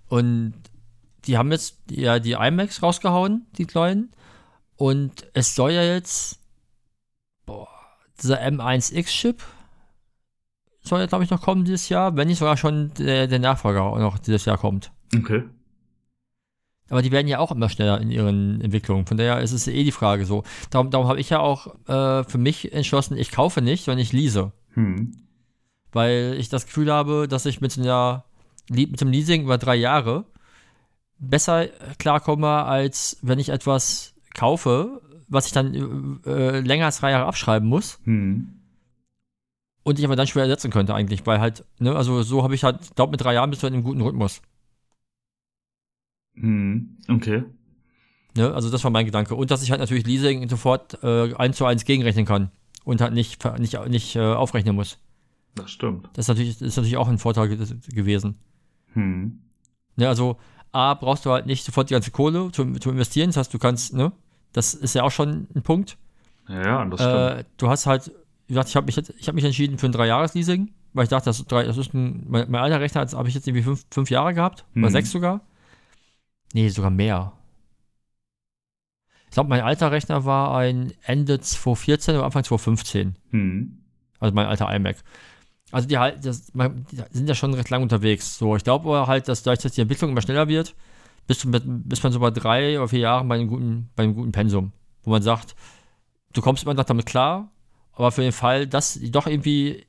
Und 0.08 0.54
die 1.26 1.38
haben 1.38 1.52
jetzt 1.52 1.78
ja 1.90 2.20
die 2.20 2.34
iMacs 2.34 2.82
rausgehauen, 2.82 3.46
die 3.58 3.66
kleinen. 3.66 4.12
Und 4.76 5.28
es 5.34 5.56
soll 5.56 5.72
ja 5.72 5.84
jetzt, 5.84 6.40
boah, 7.46 7.68
dieser 8.22 8.42
M1X-Chip 8.42 9.44
soll 10.82 11.00
ja, 11.00 11.06
glaube 11.06 11.24
ich, 11.24 11.30
noch 11.30 11.42
kommen 11.42 11.64
dieses 11.64 11.90
Jahr, 11.90 12.16
wenn 12.16 12.28
nicht 12.28 12.40
sogar 12.40 12.58
schon 12.58 12.92
der, 12.96 13.28
der 13.28 13.40
Nachfolger 13.40 14.00
noch 14.00 14.18
dieses 14.18 14.46
Jahr 14.46 14.58
kommt. 14.58 14.92
Okay. 15.16 15.44
Aber 16.92 17.02
die 17.02 17.12
werden 17.12 17.28
ja 17.28 17.40
auch 17.40 17.52
immer 17.52 17.70
schneller 17.70 18.00
in 18.00 18.12
ihren 18.12 18.62
Entwicklungen. 18.62 19.06
Von 19.08 19.18
daher 19.18 19.40
ist 19.40 19.54
es 19.54 19.68
eh 19.68 19.84
die 19.84 19.92
Frage 19.92 20.26
so. 20.26 20.44
Darum, 20.70 20.92
darum 20.92 21.08
habe 21.08 21.20
ich 21.20 21.30
ja 21.30 21.40
auch 21.40 21.68
äh, 21.88 22.24
für 22.26 22.38
mich 22.38 22.72
entschlossen, 22.74 23.18
ich 23.18 23.32
kaufe 23.32 23.62
nicht, 23.62 23.86
sondern 23.86 24.02
ich 24.02 24.14
lease. 24.14 24.52
Hm. 24.74 25.12
weil 25.92 26.36
ich 26.38 26.48
das 26.50 26.66
Gefühl 26.66 26.92
habe, 26.92 27.28
dass 27.28 27.46
ich 27.46 27.60
mit 27.60 27.78
einer 27.78 28.24
mit 28.70 29.02
dem 29.02 29.10
Leasing 29.10 29.44
über 29.44 29.58
drei 29.58 29.76
Jahre 29.76 30.24
besser 31.20 31.68
klarkomme, 32.00 32.48
als 32.64 33.18
wenn 33.22 33.38
ich 33.40 33.50
etwas 33.50 34.14
kaufe, 34.34 35.02
was 35.28 35.46
ich 35.48 35.52
dann 35.52 36.22
äh, 36.26 36.60
länger 36.62 36.86
als 36.86 37.00
drei 37.00 37.12
Jahre 37.12 37.26
abschreiben 37.26 37.68
muss 37.68 38.00
Hm. 38.06 38.54
und 39.84 40.00
ich 40.00 40.06
aber 40.06 40.16
dann 40.16 40.28
schwer 40.28 40.44
ersetzen 40.44 40.72
könnte 40.72 40.94
eigentlich, 40.94 41.26
weil 41.26 41.40
halt, 41.42 41.66
ne, 41.80 41.96
also 41.96 42.24
so 42.24 42.44
habe 42.44 42.56
ich 42.56 42.64
halt, 42.64 42.96
glaube 42.96 43.12
mit 43.12 43.22
drei 43.22 43.34
Jahren 43.34 43.50
bist 43.50 43.62
du 43.64 43.68
in 43.68 43.74
einem 43.74 43.84
guten 43.84 44.02
Rhythmus. 44.02 44.42
Hm. 46.42 46.98
Okay. 47.08 47.44
Ne? 48.36 48.54
Also 48.54 48.70
das 48.70 48.84
war 48.84 48.92
mein 48.92 49.06
Gedanke. 49.06 49.36
Und 49.36 49.52
dass 49.52 49.64
ich 49.64 49.72
halt 49.72 49.80
natürlich 49.80 50.06
Leasing 50.06 50.48
sofort 50.50 51.02
äh, 51.04 51.34
eins 51.36 51.58
zu 51.58 51.66
eins 51.66 51.86
gegenrechnen 51.86 52.26
kann 52.26 52.52
und 52.84 53.02
halt 53.02 53.14
nicht, 53.14 53.44
nicht, 53.60 53.88
nicht 53.88 54.16
äh, 54.16 54.22
aufrechnen 54.22 54.76
muss. 54.76 54.98
Das 55.56 55.70
stimmt. 55.72 56.10
Das 56.14 56.26
ist 56.26 56.30
natürlich, 56.30 56.58
das 56.58 56.70
ist 56.70 56.78
natürlich 56.78 56.98
auch 56.98 57.08
ein 57.10 57.18
Vorteil 57.18 57.50
ge 57.50 57.58
gewesen. 57.94 58.36
Hm. 58.94 59.40
Ne, 59.98 60.08
also 60.08 60.38
A, 60.72 60.94
brauchst 60.94 61.26
du 61.26 61.32
halt 61.32 61.46
nicht 61.46 61.66
sofort 61.66 61.90
die 61.90 61.94
ganze 61.94 62.12
Kohle 62.12 62.52
zu, 62.52 62.72
zu 62.74 62.90
investieren. 62.92 63.30
Das 63.30 63.38
heißt, 63.38 63.54
du 63.54 63.60
kannst, 63.60 63.94
ne, 63.94 64.14
das 64.54 64.74
ist 64.74 64.96
ja 64.96 65.04
auch 65.04 65.12
schon 65.12 65.48
ein 65.54 65.62
Punkt. 65.64 65.98
Ja, 66.48 66.64
ja, 66.64 66.86
das 66.86 67.02
stimmt. 67.02 67.16
Äh, 67.16 67.44
du 67.58 67.70
hast 67.70 67.86
halt, 67.86 68.12
wie 68.48 68.54
gesagt, 68.54 68.70
ich 68.70 68.76
habe 68.78 68.86
mich, 68.86 68.98
ich 68.98 69.28
hab 69.28 69.36
mich 69.36 69.44
entschieden 69.44 69.78
für 69.78 69.88
ein 69.88 69.92
Dreijahres-Leasing, 69.92 70.72
weil 70.94 71.04
ich 71.04 71.10
dachte, 71.10 71.26
das, 71.26 71.40
ist 71.40 71.52
drei, 71.52 71.64
das 71.66 71.78
ist 71.78 71.94
ein, 71.94 72.26
mein, 72.30 72.50
mein 72.50 72.62
alter 72.62 72.80
Rechner 72.80 73.06
habe 73.12 73.28
ich 73.28 73.36
jetzt 73.36 73.48
irgendwie 73.48 73.64
fünf, 73.64 73.86
fünf 73.92 74.10
Jahre 74.10 74.34
gehabt, 74.34 74.66
oder 74.76 74.88
Mhm. 74.88 74.92
sechs 74.92 75.12
sogar. 75.12 75.42
Nee, 76.54 76.70
sogar 76.70 76.92
mehr. 76.92 77.34
Ich 79.26 79.32
glaube, 79.32 79.50
mein 79.50 79.62
alter 79.62 79.92
Rechner 79.92 80.26
war 80.26 80.58
ein 80.58 80.92
Ende 81.04 81.40
2014 81.40 82.16
oder 82.16 82.26
Anfang 82.26 82.44
2015. 82.44 83.16
Hm. 83.30 83.78
Also 84.20 84.36
mein 84.36 84.46
alter 84.46 84.74
iMac. 84.74 84.98
Also 85.72 85.88
die 85.88 85.98
halt, 85.98 86.26
das, 86.26 86.52
die 86.52 87.02
sind 87.12 87.30
ja 87.30 87.36
schon 87.36 87.54
recht 87.54 87.70
lang 87.70 87.82
unterwegs. 87.82 88.38
So, 88.38 88.56
ich 88.58 88.64
glaube 88.64 88.90
aber 88.90 89.08
halt, 89.08 89.30
dass 89.30 89.44
dadurch, 89.44 89.64
dass 89.64 89.72
die 89.72 89.82
Entwicklung 89.82 90.12
immer 90.12 90.22
schneller 90.22 90.50
wird, 90.50 90.76
bis, 91.28 91.48
bis 91.50 92.04
man 92.04 92.12
so 92.12 92.20
bei 92.20 92.32
drei 92.32 92.78
oder 92.78 92.90
vier 92.90 93.00
Jahren 93.00 93.28
bei 93.30 93.36
einem 93.36 93.48
guten, 93.48 93.90
bei 93.96 94.04
einem 94.04 94.16
guten 94.16 94.34
Pensum, 94.34 94.74
wo 95.04 95.12
man 95.12 95.22
sagt, 95.22 95.56
du 96.34 96.42
kommst 96.42 96.64
immer 96.64 96.74
noch 96.74 96.84
damit 96.84 97.06
klar, 97.06 97.52
aber 97.94 98.12
für 98.12 98.22
den 98.22 98.34
Fall, 98.34 98.68
dass 98.68 98.96
die 98.96 99.12
doch 99.12 99.28
irgendwie 99.28 99.86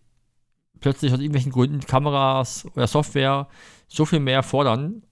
plötzlich 0.81 1.13
aus 1.13 1.19
irgendwelchen 1.19 1.51
Gründen 1.51 1.81
Kameras 1.81 2.67
oder 2.77 2.87
Software 2.87 3.49
so 3.89 4.05
viel 4.05 4.21
mehr 4.21 4.43
fordern, 4.45 5.03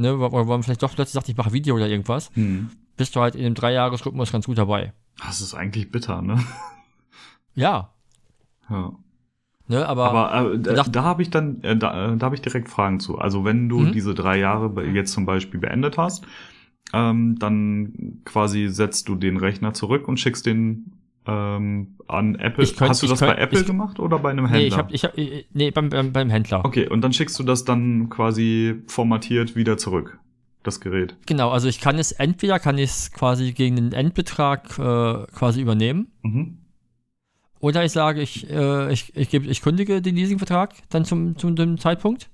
ne, 0.00 0.18
wo 0.18 0.44
man 0.44 0.62
vielleicht 0.62 0.82
doch 0.82 0.94
plötzlich 0.94 1.14
sagt, 1.14 1.28
ich 1.28 1.36
mache 1.36 1.52
Video 1.52 1.74
oder 1.76 1.88
irgendwas, 1.88 2.30
Hm. 2.34 2.70
bist 2.96 3.14
du 3.14 3.20
halt 3.20 3.34
in 3.34 3.44
dem 3.44 3.54
Dreijahresrhythmus 3.54 4.32
ganz 4.32 4.46
gut 4.46 4.58
dabei. 4.58 4.92
Das 5.24 5.40
ist 5.40 5.54
eigentlich 5.54 5.90
bitter, 5.90 6.22
ne? 6.22 6.38
Ja, 7.54 7.90
Ja. 8.68 8.92
ne, 9.68 9.86
aber, 9.88 10.04
Aber 10.32 10.52
äh, 10.54 10.58
da, 10.58 10.82
da 10.84 11.02
habe 11.02 11.22
ich 11.22 11.30
dann, 11.30 11.62
äh, 11.62 11.76
da, 11.76 12.12
äh, 12.12 12.16
da 12.16 12.26
habe 12.26 12.34
ich 12.34 12.42
direkt 12.42 12.68
Fragen 12.68 13.00
zu. 13.00 13.18
Also 13.18 13.44
wenn 13.44 13.68
du 13.68 13.80
Mhm. 13.80 13.92
diese 13.92 14.14
drei 14.14 14.38
Jahre 14.38 14.84
jetzt 14.86 15.12
zum 15.12 15.26
Beispiel 15.26 15.60
beendet 15.60 15.98
hast, 15.98 16.24
ähm, 16.92 17.38
dann 17.38 18.20
quasi 18.24 18.68
setzt 18.68 19.08
du 19.08 19.14
den 19.16 19.36
Rechner 19.36 19.74
zurück 19.74 20.08
und 20.08 20.18
schickst 20.18 20.46
den 20.46 20.92
ähm, 21.26 21.96
an 22.08 22.34
Apple. 22.36 22.66
Könnt- 22.66 22.90
hast 22.90 23.02
du 23.02 23.06
das 23.06 23.18
könnt- 23.20 23.36
bei 23.36 23.42
Apple 23.42 23.60
ich- 23.60 23.66
gemacht 23.66 23.98
oder 24.00 24.18
bei 24.18 24.30
einem 24.30 24.46
Händler? 24.46 24.60
nee, 24.60 24.66
ich 24.68 24.76
hab, 24.76 24.92
ich 24.92 25.04
hab, 25.04 25.16
äh, 25.18 25.44
nee, 25.52 25.70
beim, 25.70 25.88
beim, 25.90 26.12
beim 26.12 26.30
Händler. 26.30 26.64
okay, 26.64 26.88
und 26.88 27.02
dann 27.02 27.12
schickst 27.12 27.38
du 27.38 27.42
das 27.42 27.64
dann 27.64 28.08
quasi 28.08 28.82
formatiert 28.86 29.54
wieder 29.56 29.76
zurück, 29.78 30.18
das 30.62 30.80
Gerät. 30.80 31.16
Genau, 31.26 31.50
also 31.50 31.68
ich 31.68 31.80
kann 31.80 31.98
es 31.98 32.12
entweder 32.12 32.58
kann 32.58 32.78
ich 32.78 32.90
es 32.90 33.12
quasi 33.12 33.52
gegen 33.52 33.76
den 33.76 33.92
Endbetrag 33.92 34.78
äh, 34.78 35.26
quasi 35.34 35.60
übernehmen 35.60 36.08
Mhm. 36.22 36.56
Oder 37.62 37.84
ich 37.84 37.92
sage, 37.92 38.22
ich, 38.22 38.48
äh, 38.48 38.90
ich, 38.90 39.14
ich, 39.14 39.28
geb, 39.28 39.46
ich 39.46 39.60
kündige 39.60 40.00
den 40.00 40.16
Leasingvertrag 40.16 40.72
dann 40.88 41.04
zum, 41.04 41.36
zum 41.36 41.56
dem 41.56 41.76
Zeitpunkt. 41.76 42.30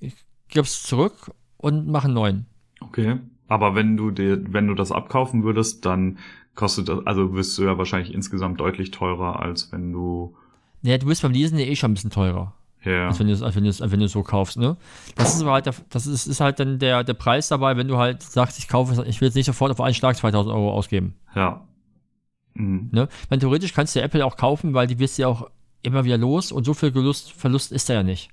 Ich 0.00 0.14
gebe 0.48 0.62
es 0.64 0.82
zurück 0.82 1.30
und 1.58 1.86
mache 1.88 2.06
einen 2.06 2.14
neuen. 2.14 2.46
Okay. 2.80 3.18
Aber 3.48 3.74
wenn 3.74 3.98
du 3.98 4.10
dir, 4.10 4.42
wenn 4.50 4.66
du 4.66 4.74
das 4.74 4.92
abkaufen 4.92 5.42
würdest, 5.44 5.84
dann 5.84 6.16
kostet 6.54 6.88
das, 6.88 7.06
also 7.06 7.34
wirst 7.34 7.56
du 7.58 7.64
ja 7.64 7.78
wahrscheinlich 7.78 8.12
insgesamt 8.14 8.60
deutlich 8.60 8.90
teurer, 8.90 9.40
als 9.40 9.72
wenn 9.72 9.92
du. 9.92 10.34
Ja, 10.82 10.96
du 10.98 11.06
bist 11.06 11.22
beim 11.22 11.32
Leasen 11.32 11.58
ja 11.58 11.66
eh 11.66 11.76
schon 11.76 11.90
ein 11.90 11.94
bisschen 11.94 12.10
teurer. 12.10 12.54
Ja. 12.82 13.08
Als 13.08 13.18
wenn 13.20 13.26
du 13.26 13.32
es 13.34 13.42
als 13.42 13.54
wenn 13.56 13.64
du's- 13.64 13.82
als 13.82 13.92
wenn 13.92 14.00
du 14.00 14.06
es 14.06 14.12
so 14.12 14.22
kaufst, 14.22 14.56
ne? 14.56 14.76
Das 15.16 15.34
ist 15.34 15.42
aber 15.42 15.52
halt, 15.52 15.66
der, 15.66 15.74
das 15.90 16.06
ist, 16.06 16.26
ist 16.26 16.40
halt 16.40 16.58
dann 16.60 16.78
der, 16.78 17.04
der 17.04 17.12
Preis 17.12 17.48
dabei, 17.48 17.76
wenn 17.76 17.88
du 17.88 17.98
halt 17.98 18.22
sagst, 18.22 18.58
ich 18.58 18.68
kaufe 18.68 18.92
es, 18.94 18.98
ich 19.06 19.20
will 19.20 19.28
jetzt 19.28 19.34
nicht 19.34 19.44
sofort 19.44 19.70
auf 19.70 19.80
einen 19.82 19.92
Schlag 19.94 20.16
2000 20.16 20.54
Euro 20.54 20.72
ausgeben. 20.72 21.14
Ja. 21.34 21.66
Mhm. 22.54 22.88
Ne? 22.92 23.08
Weil 23.28 23.38
theoretisch 23.38 23.74
kannst 23.74 23.94
du 23.94 24.00
Apple 24.00 24.24
auch 24.24 24.36
kaufen, 24.38 24.72
weil 24.72 24.86
die 24.86 24.98
wirst 24.98 25.18
du 25.18 25.22
ja 25.22 25.28
auch 25.28 25.50
immer 25.82 26.04
wieder 26.06 26.16
los 26.16 26.52
und 26.52 26.64
so 26.64 26.72
viel 26.72 26.90
Gelust, 26.90 27.32
Verlust 27.32 27.70
ist 27.72 27.88
da 27.90 27.94
ja 27.94 28.02
nicht. 28.02 28.30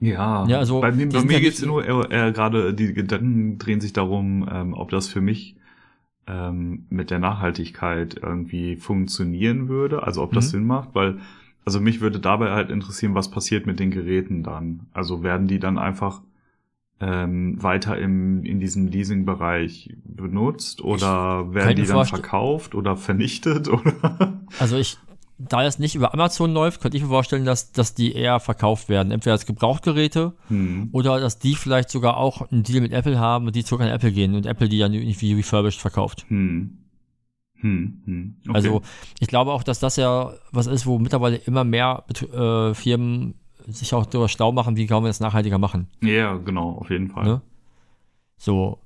Ja, 0.00 0.46
Ja, 0.46 0.58
also, 0.58 0.80
bei, 0.80 0.92
mir- 0.92 1.10
bei 1.10 1.22
mir 1.22 1.40
geht's 1.40 1.60
nur 1.60 1.84
eher 2.10 2.32
gerade, 2.32 2.72
die 2.72 2.94
Gedanken 2.94 3.58
drehen 3.58 3.82
sich 3.82 3.92
darum, 3.92 4.48
ähm, 4.50 4.72
ob 4.72 4.88
das 4.90 5.08
für 5.08 5.20
mich 5.20 5.56
ähm, 6.26 6.86
mit 6.90 7.10
der 7.10 7.18
Nachhaltigkeit 7.18 8.18
irgendwie 8.22 8.76
funktionieren 8.76 9.68
würde, 9.68 10.02
also 10.02 10.22
ob 10.22 10.32
das 10.32 10.46
Mhm. 10.46 10.50
Sinn 10.50 10.66
macht, 10.66 10.94
weil, 10.94 11.18
also 11.64 11.80
mich 11.80 12.00
würde 12.00 12.20
dabei 12.20 12.50
halt 12.52 12.70
interessieren, 12.70 13.14
was 13.14 13.30
passiert 13.30 13.66
mit 13.66 13.80
den 13.80 13.90
Geräten 13.90 14.42
dann. 14.42 14.86
Also 14.92 15.22
werden 15.22 15.46
die 15.48 15.58
dann 15.58 15.78
einfach 15.78 16.22
ähm, 17.00 17.62
weiter 17.62 17.98
im, 17.98 18.44
in 18.44 18.60
diesem 18.60 18.86
Leasing-Bereich 18.88 19.96
benutzt 20.04 20.82
oder 20.82 21.54
werden 21.54 21.68
könnte 21.68 21.82
die 21.82 21.88
dann 21.88 22.04
verkauft 22.04 22.74
oder 22.74 22.96
vernichtet 22.96 23.68
oder? 23.72 24.40
Also 24.58 24.76
ich, 24.76 24.98
da 25.48 25.64
es 25.64 25.78
nicht 25.78 25.94
über 25.94 26.12
Amazon 26.12 26.52
läuft, 26.52 26.80
könnte 26.80 26.96
ich 26.96 27.02
mir 27.02 27.08
vorstellen, 27.08 27.44
dass, 27.44 27.72
dass 27.72 27.94
die 27.94 28.12
eher 28.12 28.40
verkauft 28.40 28.88
werden. 28.88 29.10
Entweder 29.10 29.32
als 29.32 29.46
Gebrauchtgeräte 29.46 30.34
hm. 30.48 30.90
oder 30.92 31.18
dass 31.18 31.38
die 31.38 31.54
vielleicht 31.54 31.88
sogar 31.88 32.18
auch 32.18 32.50
einen 32.50 32.62
Deal 32.62 32.80
mit 32.80 32.92
Apple 32.92 33.18
haben 33.18 33.46
und 33.46 33.56
die 33.56 33.64
zurück 33.64 33.82
an 33.82 33.88
Apple 33.88 34.12
gehen 34.12 34.34
und 34.34 34.46
Apple 34.46 34.68
die 34.68 34.78
dann 34.78 34.92
irgendwie 34.92 35.34
refurbished 35.34 35.80
verkauft. 35.80 36.26
Hm. 36.28 36.76
Hm. 37.62 38.36
Okay. 38.46 38.54
Also 38.54 38.82
ich 39.18 39.28
glaube 39.28 39.52
auch, 39.52 39.62
dass 39.62 39.80
das 39.80 39.96
ja 39.96 40.32
was 40.52 40.66
ist, 40.66 40.86
wo 40.86 40.98
mittlerweile 40.98 41.36
immer 41.36 41.64
mehr 41.64 42.04
äh, 42.08 42.74
Firmen 42.74 43.34
sich 43.66 43.94
auch 43.94 44.06
darüber 44.06 44.28
schlau 44.28 44.52
machen, 44.52 44.76
wie 44.76 44.86
kann 44.86 45.02
man 45.02 45.10
das 45.10 45.20
nachhaltiger 45.20 45.58
machen. 45.58 45.88
ja, 46.02 46.36
genau, 46.36 46.72
auf 46.72 46.90
jeden 46.90 47.08
Fall. 47.08 47.24
Ne? 47.24 47.42
So, 48.36 48.78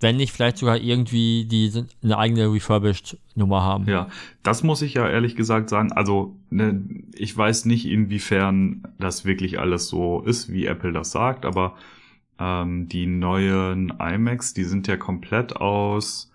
wenn 0.00 0.16
nicht 0.16 0.32
vielleicht 0.32 0.56
sogar 0.58 0.78
irgendwie 0.78 1.44
die 1.44 1.70
eine 2.02 2.18
eigene 2.18 2.52
refurbished-Nummer 2.52 3.62
haben. 3.62 3.86
Ja, 3.86 4.08
das 4.42 4.62
muss 4.62 4.82
ich 4.82 4.94
ja 4.94 5.08
ehrlich 5.08 5.36
gesagt 5.36 5.68
sagen. 5.68 5.92
Also, 5.92 6.36
ne, 6.50 6.82
ich 7.14 7.36
weiß 7.36 7.66
nicht, 7.66 7.86
inwiefern 7.86 8.82
das 8.98 9.24
wirklich 9.24 9.58
alles 9.60 9.88
so 9.88 10.22
ist, 10.22 10.52
wie 10.52 10.66
Apple 10.66 10.92
das 10.92 11.10
sagt, 11.12 11.44
aber 11.44 11.76
ähm, 12.38 12.88
die 12.88 13.06
neuen 13.06 13.92
iMacs, 14.00 14.54
die 14.54 14.64
sind 14.64 14.86
ja 14.88 14.96
komplett 14.96 15.56
aus 15.56 16.32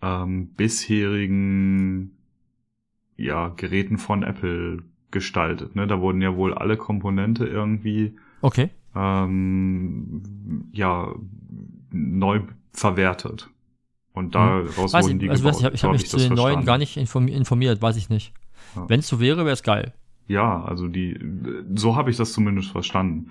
ähm, 0.00 0.48
bisherigen 0.56 2.16
ja, 3.16 3.48
Geräten 3.48 3.98
von 3.98 4.22
Apple 4.22 4.82
gestaltet. 5.10 5.76
Ne? 5.76 5.86
Da 5.86 6.00
wurden 6.00 6.22
ja 6.22 6.34
wohl 6.36 6.54
alle 6.54 6.76
Komponente 6.78 7.46
irgendwie 7.46 8.16
Okay. 8.40 8.70
ähm, 8.96 10.22
ja 10.72 11.14
neu 11.90 12.40
verwertet. 12.72 13.50
Und 14.12 14.34
daraus 14.34 14.92
Weiß 14.92 15.04
wurden 15.06 15.16
ich, 15.16 15.20
die 15.20 15.30
also 15.30 15.44
gebaut. 15.44 15.60
ich, 15.60 15.74
ich 15.74 15.82
habe 15.84 15.92
hab 15.94 16.00
mich 16.00 16.08
zu 16.08 16.16
den 16.18 16.34
neuen 16.34 16.64
gar 16.64 16.78
nicht 16.78 16.96
informi 16.96 17.32
informiert, 17.32 17.80
weiß 17.80 17.96
ich 17.96 18.10
nicht. 18.10 18.34
Ja. 18.76 18.88
Wenn 18.88 19.00
es 19.00 19.08
so 19.08 19.20
wäre, 19.20 19.44
wäre 19.44 19.54
es 19.54 19.62
geil. 19.62 19.94
Ja, 20.28 20.62
also 20.64 20.88
die, 20.88 21.18
so 21.74 21.96
habe 21.96 22.10
ich 22.10 22.16
das 22.16 22.32
zumindest 22.32 22.70
verstanden. 22.70 23.30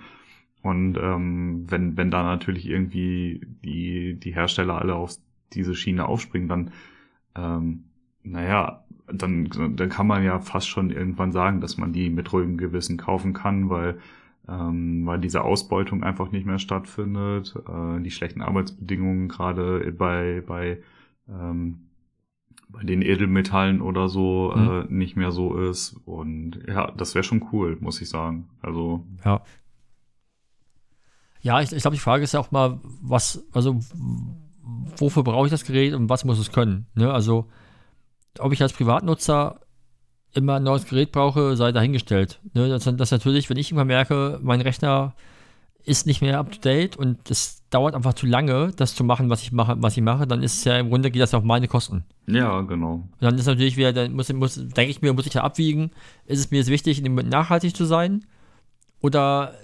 Und 0.62 0.96
ähm, 0.96 1.64
wenn, 1.68 1.96
wenn 1.96 2.10
da 2.10 2.22
natürlich 2.22 2.68
irgendwie 2.68 3.40
die, 3.64 4.14
die 4.14 4.34
Hersteller 4.34 4.80
alle 4.80 4.94
auf 4.94 5.16
diese 5.52 5.74
Schiene 5.74 6.06
aufspringen, 6.06 6.48
dann, 6.48 6.70
ähm, 7.34 7.84
naja, 8.22 8.84
dann, 9.12 9.74
dann 9.76 9.88
kann 9.88 10.06
man 10.06 10.22
ja 10.22 10.38
fast 10.38 10.68
schon 10.68 10.90
irgendwann 10.90 11.32
sagen, 11.32 11.60
dass 11.60 11.76
man 11.76 11.92
die 11.92 12.10
mit 12.10 12.32
ruhigem 12.32 12.56
Gewissen 12.56 12.96
kaufen 12.96 13.32
kann, 13.32 13.68
weil, 13.70 13.98
ähm, 14.48 15.06
weil 15.06 15.20
diese 15.20 15.42
Ausbeutung 15.42 16.02
einfach 16.02 16.32
nicht 16.32 16.46
mehr 16.46 16.58
stattfindet, 16.58 17.54
äh, 17.68 18.00
die 18.00 18.10
schlechten 18.10 18.42
Arbeitsbedingungen 18.42 19.28
gerade 19.28 19.92
bei, 19.92 20.42
bei, 20.46 20.78
ähm, 21.28 21.88
bei 22.68 22.82
den 22.82 23.02
Edelmetallen 23.02 23.80
oder 23.80 24.08
so 24.08 24.52
Mhm. 24.54 24.68
äh, 24.70 24.84
nicht 24.92 25.16
mehr 25.16 25.30
so 25.30 25.56
ist. 25.56 25.94
Und 26.06 26.60
ja, 26.66 26.90
das 26.92 27.14
wäre 27.14 27.22
schon 27.22 27.46
cool, 27.52 27.76
muss 27.80 28.00
ich 28.00 28.08
sagen. 28.08 28.48
Also, 28.62 29.06
Ja. 29.24 29.42
Ja, 31.40 31.60
ich, 31.60 31.72
ich 31.72 31.82
glaube, 31.82 31.96
die 31.96 32.00
Frage 32.02 32.22
ist 32.22 32.32
ja 32.34 32.40
auch 32.40 32.52
mal, 32.52 32.78
was, 33.00 33.44
also 33.52 33.80
wofür 34.96 35.24
brauche 35.24 35.46
ich 35.46 35.50
das 35.50 35.64
Gerät 35.64 35.92
und 35.92 36.08
was 36.08 36.24
muss 36.24 36.38
es 36.38 36.52
können? 36.52 36.86
Ne? 36.94 37.12
Also, 37.12 37.48
ob 38.38 38.52
ich 38.52 38.62
als 38.62 38.72
Privatnutzer 38.72 39.60
immer 40.34 40.56
ein 40.56 40.62
neues 40.62 40.86
Gerät 40.86 41.12
brauche, 41.12 41.56
sei 41.56 41.72
dahingestellt. 41.72 42.40
Ne? 42.54 42.68
Das, 42.68 42.84
das 42.84 43.10
natürlich, 43.10 43.50
wenn 43.50 43.56
ich 43.56 43.70
immer 43.70 43.84
merke, 43.84 44.38
mein 44.42 44.60
Rechner 44.60 45.14
ist 45.84 46.06
nicht 46.06 46.22
mehr 46.22 46.38
up 46.38 46.52
to 46.52 46.60
date 46.60 46.96
und 46.96 47.30
es 47.30 47.62
dauert 47.70 47.94
einfach 47.94 48.14
zu 48.14 48.26
lange, 48.26 48.72
das 48.76 48.94
zu 48.94 49.02
machen, 49.04 49.30
was 49.30 49.42
ich 49.42 49.52
mache, 49.52 49.76
was 49.78 49.96
ich 49.96 50.02
mache, 50.02 50.26
dann 50.26 50.42
ist 50.42 50.58
es 50.58 50.64
ja 50.64 50.78
im 50.78 50.90
Grunde 50.90 51.10
geht 51.10 51.20
das 51.20 51.32
ja 51.32 51.38
auf 51.38 51.44
meine 51.44 51.66
Kosten. 51.68 52.04
ja, 52.26 52.60
genau. 52.60 52.94
Und 52.94 53.12
dann 53.20 53.36
ist 53.36 53.46
natürlich 53.46 53.76
wieder, 53.76 53.92
dann 53.92 54.12
muss, 54.12 54.32
muss 54.32 54.54
denke 54.54 54.90
ich 54.90 55.02
mir, 55.02 55.12
muss 55.12 55.26
ich 55.26 55.34
ja 55.34 55.42
abwiegen, 55.42 55.90
ist 56.26 56.38
es 56.38 56.50
mir 56.50 56.58
jetzt 56.58 56.70
wichtig, 56.70 57.02
nachhaltig 57.02 57.74
zu 57.74 57.84
sein? 57.84 58.24
Oder 59.00 59.54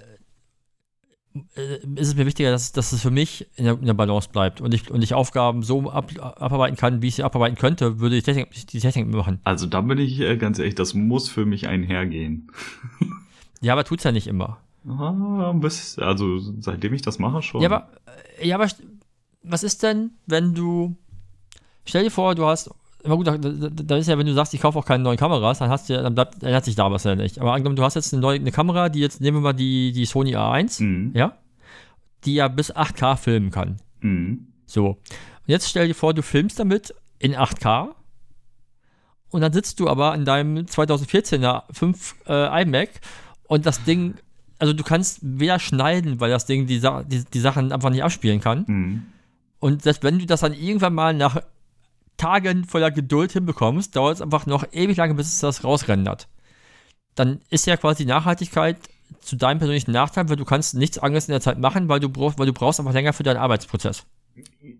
ist 1.94 2.08
es 2.08 2.14
mir 2.14 2.26
wichtiger, 2.26 2.50
dass, 2.50 2.72
dass 2.72 2.92
es 2.92 3.02
für 3.02 3.10
mich 3.10 3.46
in 3.56 3.64
der, 3.64 3.74
in 3.74 3.86
der 3.86 3.94
Balance 3.94 4.28
bleibt 4.30 4.60
und 4.60 4.72
ich, 4.74 4.90
und 4.90 5.02
ich 5.02 5.14
Aufgaben 5.14 5.62
so 5.62 5.90
ab, 5.90 6.10
abarbeiten 6.18 6.76
kann, 6.76 7.02
wie 7.02 7.08
ich 7.08 7.16
sie 7.16 7.22
abarbeiten 7.22 7.56
könnte, 7.56 8.00
würde 8.00 8.16
die 8.16 8.22
Technik, 8.22 8.48
die 8.68 8.80
Technik 8.80 9.08
machen. 9.08 9.40
Also 9.44 9.66
da 9.66 9.80
bin 9.80 9.98
ich 9.98 10.20
äh, 10.20 10.36
ganz 10.36 10.58
ehrlich, 10.58 10.74
das 10.74 10.94
muss 10.94 11.28
für 11.28 11.46
mich 11.46 11.68
einhergehen. 11.68 12.50
Ja, 13.60 13.72
aber 13.72 13.82
tut's 13.82 14.04
ja 14.04 14.12
nicht 14.12 14.28
immer. 14.28 14.58
Ah, 14.88 15.52
bis, 15.52 15.98
also 15.98 16.38
seitdem 16.60 16.94
ich 16.94 17.02
das 17.02 17.18
mache 17.18 17.42
schon. 17.42 17.60
Ja, 17.60 17.68
aber, 17.68 17.88
äh, 18.38 18.46
ja, 18.46 18.54
aber 18.54 18.68
was 19.42 19.62
ist 19.62 19.82
denn, 19.82 20.12
wenn 20.26 20.54
du, 20.54 20.96
stell 21.84 22.04
dir 22.04 22.10
vor, 22.10 22.34
du 22.34 22.44
hast, 22.46 22.70
immer 23.08 23.16
gut, 23.16 23.26
da, 23.26 23.36
da, 23.36 23.96
ist 23.96 24.06
ja, 24.06 24.18
wenn 24.18 24.26
du 24.26 24.34
sagst, 24.34 24.54
ich 24.54 24.60
kaufe 24.60 24.78
auch 24.78 24.84
keine 24.84 25.02
neuen 25.02 25.16
Kameras, 25.16 25.58
dann 25.58 25.70
hast 25.70 25.88
du 25.88 26.00
dann 26.00 26.14
bleibt, 26.14 26.42
ändert 26.42 26.64
sich 26.64 26.76
da 26.76 26.90
was 26.90 27.04
ja 27.04 27.14
nicht. 27.14 27.40
Aber 27.40 27.52
angenommen, 27.52 27.76
du 27.76 27.82
hast 27.82 27.94
jetzt 27.94 28.12
eine 28.12 28.20
neue 28.20 28.38
eine 28.38 28.52
Kamera, 28.52 28.88
die 28.88 29.00
jetzt, 29.00 29.20
nehmen 29.20 29.38
wir 29.38 29.40
mal 29.40 29.52
die, 29.52 29.92
die 29.92 30.04
Sony 30.04 30.36
A1, 30.36 30.82
Mhm. 30.82 31.12
ja, 31.14 31.36
die 32.24 32.34
ja 32.34 32.48
bis 32.48 32.74
8K 32.74 33.16
filmen 33.16 33.50
kann. 33.50 33.78
Mhm. 34.00 34.48
So. 34.66 34.86
Und 34.88 34.98
jetzt 35.46 35.68
stell 35.68 35.88
dir 35.88 35.94
vor, 35.94 36.14
du 36.14 36.22
filmst 36.22 36.58
damit 36.60 36.94
in 37.18 37.34
8K 37.34 37.88
und 39.30 39.40
dann 39.40 39.52
sitzt 39.52 39.80
du 39.80 39.88
aber 39.88 40.14
in 40.14 40.24
deinem 40.24 40.58
2014er 40.66 41.64
5 41.72 42.16
äh, 42.28 42.62
iMac 42.62 42.90
und 43.44 43.66
das 43.66 43.82
Ding, 43.84 44.14
also 44.58 44.72
du 44.72 44.82
kannst 44.82 45.20
weder 45.22 45.58
schneiden, 45.58 46.20
weil 46.20 46.30
das 46.30 46.46
Ding 46.46 46.66
die, 46.66 46.78
Sa 46.78 47.02
die, 47.02 47.24
die 47.24 47.40
Sachen 47.40 47.72
einfach 47.72 47.90
nicht 47.90 48.04
abspielen 48.04 48.40
kann. 48.40 48.64
Mhm. 48.66 49.02
Und 49.60 49.82
selbst 49.82 50.02
wenn 50.04 50.18
du 50.18 50.26
das 50.26 50.40
dann 50.40 50.54
irgendwann 50.54 50.94
mal 50.94 51.14
nach 51.14 51.40
Tagen 52.18 52.64
voller 52.64 52.90
Geduld 52.90 53.32
hinbekommst, 53.32 53.96
dauert 53.96 54.16
es 54.16 54.22
einfach 54.22 54.44
noch 54.44 54.64
ewig 54.72 54.98
lange, 54.98 55.14
bis 55.14 55.28
es 55.28 55.40
das 55.40 55.64
rausrendert. 55.64 56.28
Dann 57.14 57.40
ist 57.48 57.66
ja 57.66 57.76
quasi 57.76 58.04
die 58.04 58.10
Nachhaltigkeit 58.10 58.76
zu 59.20 59.36
deinem 59.36 59.58
persönlichen 59.58 59.92
Nachteil, 59.92 60.28
weil 60.28 60.36
du 60.36 60.44
kannst 60.44 60.74
nichts 60.74 60.98
anderes 60.98 61.28
in 61.28 61.32
der 61.32 61.40
Zeit 61.40 61.58
machen, 61.58 61.88
weil 61.88 62.00
du 62.00 62.08
brauchst, 62.08 62.38
weil 62.38 62.46
du 62.46 62.52
brauchst 62.52 62.78
einfach 62.78 62.92
länger 62.92 63.12
für 63.12 63.22
deinen 63.22 63.38
Arbeitsprozess. 63.38 64.04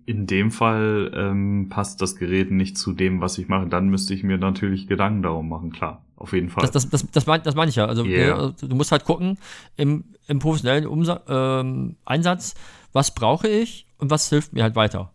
In 0.07 0.27
dem 0.27 0.51
Fall 0.51 1.11
ähm, 1.15 1.69
passt 1.69 2.01
das 2.01 2.17
Gerät 2.17 2.51
nicht 2.51 2.79
zu 2.79 2.93
dem, 2.93 3.21
was 3.21 3.39
ich 3.39 3.49
mache. 3.49 3.67
Dann 3.67 3.89
müsste 3.89 4.15
ich 4.15 4.23
mir 4.23 4.39
natürlich 4.39 4.87
Gedanken 4.87 5.23
darum 5.23 5.49
machen, 5.49 5.73
klar. 5.73 6.05
Auf 6.17 6.33
jeden 6.33 6.49
Fall. 6.49 6.63
Das, 6.63 6.73
das, 6.73 6.89
das, 6.91 7.11
das, 7.11 7.27
mein, 7.27 7.43
das 7.43 7.55
meine 7.55 7.71
ich 7.71 7.77
ja. 7.77 7.87
Also, 7.87 8.05
Yeah. 8.05 8.27
ne, 8.27 8.35
also 8.35 8.67
du 8.67 8.75
musst 8.75 8.93
halt 8.93 9.05
gucken, 9.05 9.39
im, 9.77 10.05
im 10.27 10.39
professionellen 10.41 10.87
Umsa 10.87 11.23
ähm, 11.29 11.97
Einsatz, 12.05 12.55
was 12.93 13.15
brauche 13.15 13.49
ich 13.49 13.87
und 13.99 14.11
was 14.11 14.29
hilft 14.29 14.53
mir 14.53 14.63
halt 14.63 14.77
weiter. 14.77 15.13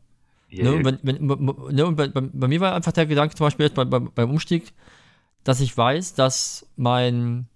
Ja, 0.53 0.71
Ne, 0.71 0.85
wenn, 0.85 0.99
wenn, 1.01 1.25
ne, 1.75 1.91
bei, 1.91 2.07
bei, 2.07 2.21
bei 2.21 2.47
mir 2.47 2.59
war 2.61 2.75
einfach 2.75 2.91
der 2.91 3.05
Gedanke 3.05 3.35
zum 3.35 3.45
Beispiel 3.47 3.65
jetzt 3.65 3.75
bei, 3.75 3.85
bei, 3.85 3.99
beim 3.99 4.29
Umstieg, 4.29 4.73
dass 5.43 5.59
ich 5.59 5.75
weiß, 5.75 6.13
dass 6.13 6.67
mein, 6.75 7.47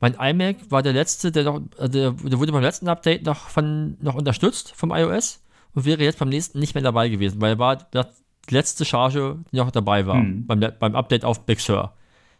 mein 0.00 0.14
iMac 0.14 0.70
war 0.70 0.82
der 0.82 0.92
letzte, 0.92 1.32
der 1.32 1.44
noch, 1.44 1.60
der, 1.78 2.12
der 2.12 2.38
wurde 2.38 2.52
beim 2.52 2.62
letzten 2.62 2.88
Update 2.88 3.24
noch, 3.26 3.48
von, 3.48 3.96
noch 4.00 4.14
unterstützt 4.14 4.72
vom 4.76 4.90
iOS 4.92 5.42
und 5.74 5.84
wäre 5.84 6.02
jetzt 6.02 6.18
beim 6.18 6.28
nächsten 6.28 6.58
nicht 6.60 6.74
mehr 6.74 6.82
dabei 6.84 7.08
gewesen, 7.08 7.40
weil 7.40 7.52
er 7.54 7.58
war 7.58 7.76
die 7.76 8.54
letzte 8.54 8.84
Charge, 8.84 9.38
die 9.52 9.56
noch 9.56 9.70
dabei 9.70 10.06
war, 10.06 10.16
Hm. 10.20 10.46
beim, 10.46 10.60
beim 10.78 10.94
Update 10.96 11.24
auf 11.24 11.44
Big 11.46 11.60
Sur. 11.60 11.92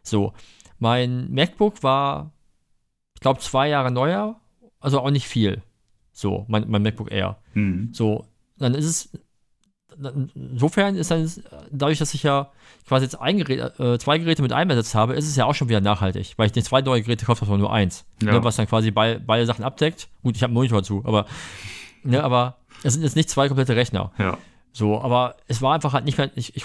So, 0.02 0.32
mein 0.78 1.30
MacBook 1.32 1.82
war, 1.82 2.32
ich 3.14 3.20
glaube, 3.20 3.40
zwei 3.40 3.68
Jahre 3.68 3.90
neuer, 3.90 4.40
also 4.80 5.00
auch 5.00 5.10
nicht 5.10 5.26
viel. 5.26 5.62
So, 6.12 6.46
mein, 6.48 6.68
mein 6.70 6.82
MacBook 6.82 7.10
Air. 7.12 7.36
Mhm. 7.54 7.90
So, 7.92 8.24
dann 8.58 8.74
ist 8.74 8.86
es, 8.86 9.10
insofern 10.34 10.96
ist 10.96 11.10
dann, 11.10 11.30
dadurch, 11.70 11.98
dass 11.98 12.14
ich 12.14 12.22
ja 12.22 12.50
quasi 12.86 13.04
jetzt 13.04 13.20
ein 13.20 13.38
Gerät, 13.38 13.78
äh, 13.78 13.98
zwei 13.98 14.18
Geräte 14.18 14.42
mit 14.42 14.52
einem 14.52 14.70
ersetzt 14.70 14.94
habe, 14.94 15.14
ist 15.14 15.28
es 15.28 15.36
ja 15.36 15.44
auch 15.44 15.54
schon 15.54 15.68
wieder 15.68 15.80
nachhaltig, 15.80 16.34
weil 16.36 16.46
ich 16.46 16.52
den 16.52 16.64
zwei 16.64 16.80
neue 16.80 17.02
Geräte 17.02 17.26
kaufe, 17.26 17.44
aber 17.44 17.58
nur 17.58 17.72
eins. 17.72 18.04
Ja. 18.22 18.32
Ne, 18.32 18.44
was 18.44 18.56
dann 18.56 18.66
quasi 18.66 18.90
bei, 18.90 19.18
beide 19.18 19.46
Sachen 19.46 19.64
abdeckt. 19.64 20.08
Gut, 20.22 20.36
ich 20.36 20.42
habe 20.42 20.50
einen 20.50 20.54
Monitor 20.54 20.82
zu, 20.82 21.02
aber, 21.04 21.26
ne, 22.02 22.22
aber 22.22 22.56
es 22.82 22.94
sind 22.94 23.02
jetzt 23.02 23.16
nicht 23.16 23.30
zwei 23.30 23.48
komplette 23.48 23.76
Rechner. 23.76 24.12
Ja. 24.18 24.38
So, 24.72 25.00
aber 25.00 25.34
es 25.48 25.62
war 25.62 25.74
einfach 25.74 25.92
halt 25.92 26.04
nicht 26.04 26.16
mehr, 26.16 26.30
ich, 26.36 26.54
ich, 26.54 26.64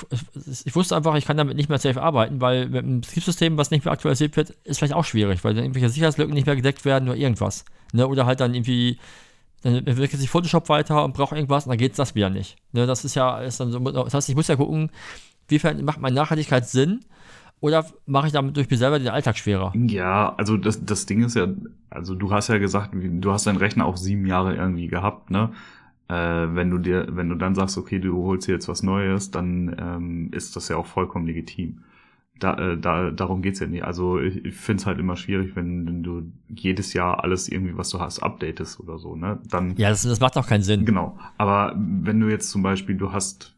ich 0.65 0.76
wusste 0.76 0.95
einfach, 0.95 1.15
ich 1.15 1.26
kann 1.26 1.38
damit 1.38 1.57
nicht 1.57 1.69
mehr 1.69 1.80
safe 1.80 2.02
arbeiten, 2.02 2.39
weil 2.39 2.68
mit 2.68 2.84
einem 2.84 3.02
Betriebssystem, 3.02 3.57
was 3.57 3.72
nicht 3.72 3.84
mehr 3.84 3.91
aktualisiert 3.91 4.38
wird, 4.38 4.52
ist 4.64 4.77
vielleicht 4.77 4.93
auch 4.93 5.06
schwierig, 5.06 5.43
weil 5.43 5.56
dann 5.56 5.64
irgendwelche 5.64 5.89
Sicherheitslücken 5.89 6.34
nicht 6.34 6.45
mehr 6.45 6.56
gedeckt 6.56 6.85
werden 6.85 7.10
oder 7.10 7.18
irgendwas. 7.18 7.65
Ne? 7.93 8.07
Oder 8.07 8.27
halt 8.27 8.41
dann 8.41 8.53
irgendwie, 8.53 8.99
dann 9.65 9.87
entwickelt 9.87 10.19
sich 10.19 10.29
Photoshop 10.29 10.69
weiter 10.69 11.03
und 11.03 11.13
braucht 11.13 11.33
irgendwas 11.33 11.65
und 11.65 11.71
dann 11.71 11.77
geht 11.77 11.97
das 11.97 12.15
wieder 12.15 12.29
nicht. 12.29 12.57
Ne? 12.71 12.85
Das 12.85 13.03
ist 13.03 13.15
ja, 13.15 13.39
ist 13.39 13.59
dann 13.59 13.71
so, 13.71 13.79
das 13.79 14.13
heißt, 14.13 14.29
ich 14.29 14.35
muss 14.35 14.47
ja 14.47 14.55
gucken, 14.55 14.91
wiefern 15.47 15.83
macht 15.83 15.99
meine 15.99 16.15
Nachhaltigkeit 16.15 16.67
Sinn 16.67 17.01
oder 17.59 17.85
mache 18.05 18.27
ich 18.27 18.33
damit 18.33 18.55
durch 18.55 18.69
mich 18.69 18.79
selber 18.79 18.99
den 18.99 19.07
Alltag 19.09 19.37
schwerer? 19.37 19.73
Ja, 19.75 20.35
also 20.37 20.57
das, 20.57 20.83
das 20.85 21.05
Ding 21.05 21.23
ist 21.23 21.35
ja, 21.35 21.47
also 21.89 22.15
du 22.15 22.31
hast 22.31 22.49
ja 22.49 22.57
gesagt, 22.57 22.91
du 22.93 23.31
hast 23.31 23.47
deinen 23.47 23.57
Rechner 23.57 23.85
auch 23.85 23.97
sieben 23.97 24.25
Jahre 24.25 24.55
irgendwie 24.55 24.87
gehabt, 24.87 25.31
ne? 25.31 25.51
äh, 26.07 26.13
wenn 26.13 26.69
du 26.69 26.77
dir, 26.77 27.07
wenn 27.09 27.29
du 27.29 27.35
dann 27.35 27.55
sagst, 27.55 27.77
okay, 27.77 27.99
du 27.99 28.23
holst 28.23 28.47
dir 28.47 28.53
jetzt 28.53 28.67
was 28.67 28.83
Neues, 28.83 29.31
dann 29.31 29.75
ähm, 29.79 30.29
ist 30.31 30.55
das 30.55 30.67
ja 30.69 30.77
auch 30.77 30.85
vollkommen 30.85 31.25
legitim. 31.25 31.79
Da, 32.40 32.53
äh, 32.57 32.78
da, 32.78 33.12
darum 33.12 33.41
geht's 33.41 33.60
ja 33.60 33.68
nicht. 33.68 33.84
Also 33.84 34.20
ich, 34.20 34.44
ich 34.44 34.56
finde 34.56 34.82
es 34.82 34.86
halt 34.86 34.99
immer 34.99 35.16
schwierig, 35.16 35.56
wenn, 35.56 36.03
du 36.03 36.24
jedes 36.49 36.94
Jahr 36.94 37.24
alles 37.24 37.48
irgendwie, 37.48 37.78
was 37.78 37.90
du 37.90 37.99
hast, 37.99 38.20
updatest 38.20 38.80
oder 38.80 38.99
so, 38.99 39.16
ne? 39.16 39.40
Dann. 39.49 39.76
Ja, 39.78 39.90
das, 39.90 40.03
das 40.03 40.20
macht 40.20 40.38
auch 40.38 40.48
keinen 40.48 40.64
Sinn. 40.64 40.86
Genau. 40.86 41.18
Aber 41.38 41.74
wenn 41.78 42.20
du 42.20 42.28
jetzt 42.28 42.49
zum 42.49 42.62
Beispiel, 42.62 42.95
du 42.95 43.14
hast, 43.14 43.56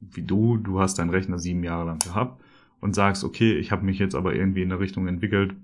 wie 0.00 0.22
du, 0.22 0.56
du 0.56 0.80
hast 0.80 0.98
deinen 0.98 1.10
Rechner 1.10 1.38
sieben 1.38 1.62
Jahre 1.62 1.86
lang 1.86 1.98
gehabt 2.00 2.42
und 2.80 2.94
sagst, 2.94 3.22
okay, 3.22 3.54
ich 3.54 3.70
habe 3.70 3.84
mich 3.84 3.98
jetzt 3.98 4.16
aber 4.16 4.34
irgendwie 4.34 4.62
in 4.62 4.72
eine 4.72 4.80
Richtung 4.80 5.06
entwickelt, 5.06 5.54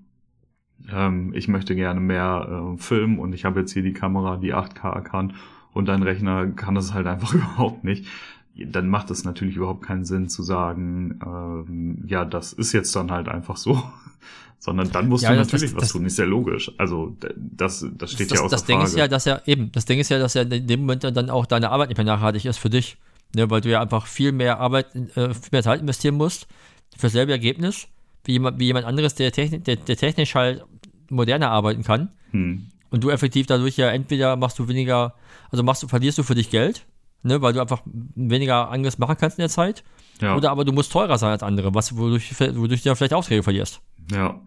ähm, 0.91 1.33
ich 1.33 1.47
möchte 1.47 1.75
gerne 1.75 1.99
mehr 1.99 2.73
äh, 2.75 2.77
filmen 2.77 3.19
und 3.19 3.33
ich 3.33 3.45
habe 3.45 3.61
jetzt 3.61 3.73
hier 3.73 3.83
die 3.83 3.93
Kamera, 3.93 4.37
die 4.37 4.53
8K 4.53 5.01
kann 5.01 5.33
und 5.73 5.87
dein 5.87 6.03
Rechner 6.03 6.47
kann 6.47 6.75
das 6.75 6.93
halt 6.93 7.07
einfach 7.07 7.33
überhaupt 7.33 7.83
nicht, 7.83 8.07
dann 8.55 8.87
macht 8.89 9.09
es 9.11 9.23
natürlich 9.23 9.55
überhaupt 9.55 9.83
keinen 9.83 10.05
Sinn 10.05 10.29
zu 10.29 10.43
sagen, 10.43 11.19
ähm, 11.25 12.03
ja, 12.07 12.23
das 12.25 12.53
ist 12.53 12.71
jetzt 12.73 12.95
dann 12.95 13.11
halt 13.11 13.27
einfach 13.27 13.57
so. 13.57 13.81
Sondern 14.59 14.89
dann 14.91 15.09
musst 15.09 15.23
Ja, 15.25 15.31
du 15.31 15.37
das- 15.37 15.47
natürlich 15.47 15.71
das- 15.71 15.75
was 15.75 15.83
das- 15.83 15.91
tun, 15.91 16.05
ist 16.05 16.17
ja 16.17 16.23
logisch. 16.25 16.71
Also 16.77 17.17
das, 17.35 17.85
das 17.97 18.11
steht 18.13 18.31
ja 18.31 18.39
außer 18.39 18.49
das 18.55 18.63
Ding 18.65 18.77
Frage. 18.77 18.89
ist 18.89 18.95
ja, 18.97 19.07
dass 19.09 19.25
ja 19.25 19.41
eben, 19.45 19.71
das 19.73 19.83
Ding 19.85 19.99
ist 19.99 20.07
ja, 20.09 20.19
dass 20.19 20.35
ja 20.35 20.43
in 20.43 20.67
dem 20.67 20.81
Moment 20.81 21.03
dann 21.03 21.29
auch 21.29 21.45
deine 21.45 21.69
Arbeit 21.69 21.89
nicht 21.89 21.97
mehr 21.97 22.05
nachhaltig 22.05 22.45
ist 22.45 22.57
für 22.59 22.69
dich. 22.69 22.95
Ne, 23.35 23.49
weil 23.49 23.61
du 23.61 23.69
ja 23.71 23.81
einfach 23.81 24.05
viel 24.05 24.31
mehr 24.31 24.59
Arbeit, 24.59 24.95
äh, 24.95 25.33
viel 25.33 25.49
mehr 25.51 25.63
Zeit 25.63 25.81
investieren 25.81 26.13
musst 26.15 26.47
für 26.95 27.07
dasselbe 27.07 27.31
Ergebnis, 27.31 27.87
wie 28.25 28.33
jemand, 28.33 28.59
wie 28.59 28.65
jemand 28.65 28.85
anderes, 28.85 29.15
der, 29.15 29.31
techni 29.31 29.59
der, 29.59 29.75
der 29.77 29.97
technisch 29.97 30.35
halt 30.35 30.63
moderner 31.09 31.49
arbeiten 31.49 31.83
kann. 31.83 32.09
hm. 32.31 32.67
Und 32.91 33.03
du 33.03 33.09
effektiv 33.09 33.47
dadurch 33.47 33.75
ja 33.75 33.89
entweder 33.89 34.35
machst 34.35 34.59
du 34.59 34.67
weniger, 34.67 35.15
also 35.49 35.63
machst 35.63 35.81
du, 35.81 35.87
verlierst 35.87 36.19
du 36.19 36.23
für 36.23 36.35
dich 36.35 36.51
Geld, 36.51 36.85
ne, 37.23 37.41
weil 37.41 37.53
du 37.53 37.61
einfach 37.61 37.81
weniger 38.15 38.69
anderes 38.69 38.97
machen 38.97 39.15
kannst 39.19 39.37
in 39.39 39.43
der 39.43 39.49
Zeit. 39.49 39.83
ja, 40.21 40.35
Oder 40.35 40.51
aber 40.51 40.65
du 40.65 40.71
musst 40.71 40.91
teurer 40.91 41.17
sein 41.17 41.31
als 41.31 41.43
andere, 41.43 41.73
was, 41.73 41.97
wodurch, 41.97 42.33
wodurch 42.55 42.83
du 42.83 42.89
ja 42.89 42.95
vielleicht 42.95 43.13
Aufträge 43.13 43.43
verlierst. 43.43 43.81
ja. 44.11 44.39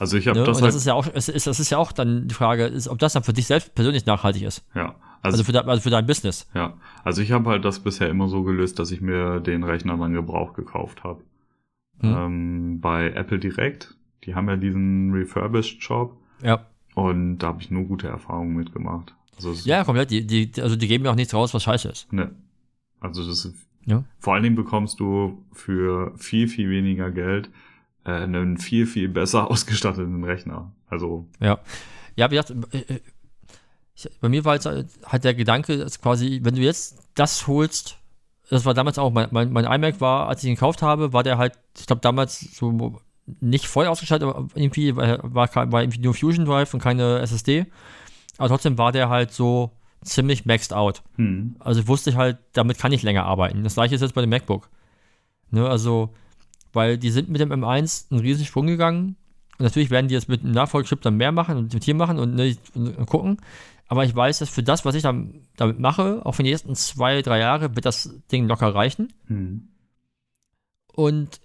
Also 0.00 0.16
ich 0.16 0.26
habe 0.26 0.40
Ne? 0.40 0.44
das 0.44 0.56
und 0.56 0.64
halt, 0.64 0.70
das 0.70 0.80
ist 0.80 0.86
ja 0.86 0.94
auch, 0.94 1.06
es 1.14 1.28
ist, 1.28 1.46
das 1.46 1.60
ist 1.60 1.70
ja 1.70 1.78
auch 1.78 1.92
dann 1.92 2.26
die 2.26 2.34
Frage, 2.34 2.64
ist, 2.64 2.88
ob 2.88 2.98
das 2.98 3.12
dann 3.12 3.22
für 3.22 3.32
dich 3.32 3.46
selbst 3.46 3.76
persönlich 3.76 4.06
nachhaltig 4.06 4.42
ist. 4.42 4.64
ja. 4.74 4.96
Also, 5.22 5.36
Also 5.36 5.44
für, 5.44 5.52
dein, 5.52 5.68
also 5.68 5.80
für 5.82 5.90
dein 5.90 6.04
Business. 6.04 6.48
ja. 6.52 6.74
Also 7.04 7.22
ich 7.22 7.30
habe 7.30 7.48
halt 7.48 7.64
das 7.64 7.78
bisher 7.78 8.08
immer 8.10 8.28
so 8.28 8.42
gelöst, 8.42 8.78
dass 8.80 8.90
ich 8.90 9.00
mir 9.00 9.38
den 9.40 9.62
Rechner 9.62 9.96
dann 9.96 10.12
Gebrauch 10.12 10.52
gekauft 10.54 11.04
habe. 11.04 11.20
Hm. 12.00 12.12
Ähm, 12.14 12.80
bei 12.80 13.10
Apple 13.12 13.38
Direct, 13.38 13.96
die 14.24 14.34
haben 14.34 14.48
ja 14.48 14.56
diesen 14.56 15.12
Refurbished 15.12 15.80
Shop 15.82 16.16
Ja. 16.42 16.66
Und 16.94 17.38
da 17.38 17.48
habe 17.48 17.62
ich 17.62 17.70
nur 17.70 17.84
gute 17.84 18.08
Erfahrungen 18.08 18.54
mitgemacht. 18.54 19.14
Also 19.36 19.52
Ja, 19.68 19.84
komplett. 19.84 20.10
Die, 20.10 20.26
die, 20.26 20.50
also 20.62 20.76
die 20.76 20.86
geben 20.88 21.04
ja 21.04 21.10
auch 21.10 21.16
nichts 21.16 21.34
raus, 21.34 21.52
was 21.54 21.62
scheiße 21.64 21.88
ist. 21.88 22.12
Ne. 22.12 22.30
Also 23.00 23.26
das 23.26 23.52
Ja. 23.84 24.04
vor 24.18 24.34
allen 24.34 24.42
Dingen 24.44 24.56
bekommst 24.56 25.00
du 25.00 25.44
für 25.52 26.12
viel, 26.16 26.48
viel 26.48 26.70
weniger 26.70 27.10
Geld 27.10 27.50
äh, 28.04 28.12
einen 28.12 28.58
viel, 28.58 28.86
viel 28.86 29.08
besser 29.08 29.50
ausgestatteten 29.50 30.22
Rechner. 30.24 30.72
Also, 30.88 31.26
Ja. 31.40 31.58
Ja, 32.16 32.30
wie 32.30 32.36
gesagt, 32.36 32.54
äh, 32.72 32.78
äh, 32.94 33.00
ich, 33.96 34.08
bei 34.20 34.28
mir 34.28 34.44
war 34.44 34.54
jetzt 34.54 34.66
halt 34.66 35.24
der 35.24 35.34
Gedanke, 35.34 35.78
dass 35.78 36.00
quasi, 36.00 36.40
wenn 36.42 36.54
du 36.54 36.60
jetzt 36.62 36.98
das 37.14 37.46
holst, 37.46 37.98
das 38.50 38.64
war 38.64 38.74
damals 38.74 38.98
auch, 38.98 39.10
mein, 39.12 39.28
mein, 39.32 39.52
mein 39.52 39.64
iMac 39.64 40.00
war, 40.00 40.28
als 40.28 40.42
ich 40.44 40.48
ihn 40.48 40.54
gekauft 40.54 40.82
habe, 40.82 41.12
war 41.12 41.22
der 41.22 41.38
halt, 41.38 41.58
ich 41.78 41.86
glaube 41.86 42.02
damals 42.02 42.40
so 42.56 43.00
nicht 43.40 43.66
voll 43.66 43.86
ausgestattet, 43.86 44.28
aber 44.28 44.48
irgendwie 44.54 44.96
war, 44.96 45.22
war 45.54 45.82
irgendwie 45.82 46.00
nur 46.00 46.14
Fusion 46.14 46.44
Drive 46.44 46.74
und 46.74 46.80
keine 46.80 47.20
SSD. 47.20 47.66
Aber 48.38 48.48
trotzdem 48.48 48.76
war 48.78 48.92
der 48.92 49.08
halt 49.08 49.32
so 49.32 49.70
ziemlich 50.02 50.44
maxed 50.44 50.72
out. 50.74 51.02
hm, 51.16 51.56
Also 51.60 51.88
wusste 51.88 52.10
ich 52.10 52.16
halt, 52.16 52.38
damit 52.52 52.78
kann 52.78 52.92
ich 52.92 53.02
länger 53.02 53.24
arbeiten. 53.24 53.64
Das 53.64 53.74
gleiche 53.74 53.94
ist 53.94 54.00
jetzt 54.02 54.14
bei 54.14 54.20
dem 54.20 54.30
MacBook. 54.30 54.68
Ne, 55.50 55.66
also, 55.68 56.10
weil 56.72 56.98
die 56.98 57.10
sind 57.10 57.28
mit 57.30 57.40
dem 57.40 57.52
M1 57.52 58.10
einen 58.10 58.20
riesen 58.20 58.44
Sprung 58.44 58.66
gegangen. 58.66 59.16
Und 59.58 59.64
natürlich 59.64 59.90
werden 59.90 60.08
die 60.08 60.14
jetzt 60.14 60.28
mit 60.28 60.42
dem 60.42 60.50
Nachfolgechip 60.50 61.00
dann 61.00 61.16
mehr 61.16 61.30
machen 61.32 61.56
und 61.56 61.72
mit 61.72 61.84
hier 61.84 61.94
machen 61.94 62.18
und, 62.18 62.34
ne, 62.34 62.56
und, 62.74 62.98
und 62.98 63.06
gucken. 63.06 63.38
Aber 63.86 64.04
ich 64.04 64.14
weiß, 64.14 64.40
dass 64.40 64.48
für 64.50 64.62
das, 64.62 64.84
was 64.84 64.94
ich 64.96 65.02
dann 65.02 65.42
damit 65.56 65.78
mache, 65.78 66.20
auch 66.26 66.32
für 66.32 66.42
die 66.42 66.50
nächsten 66.50 66.74
zwei, 66.74 67.22
drei 67.22 67.38
Jahre, 67.38 67.74
wird 67.76 67.86
das 67.86 68.10
Ding 68.32 68.48
locker 68.48 68.74
reichen. 68.74 69.12
hm, 69.28 69.68
Und 70.92 71.40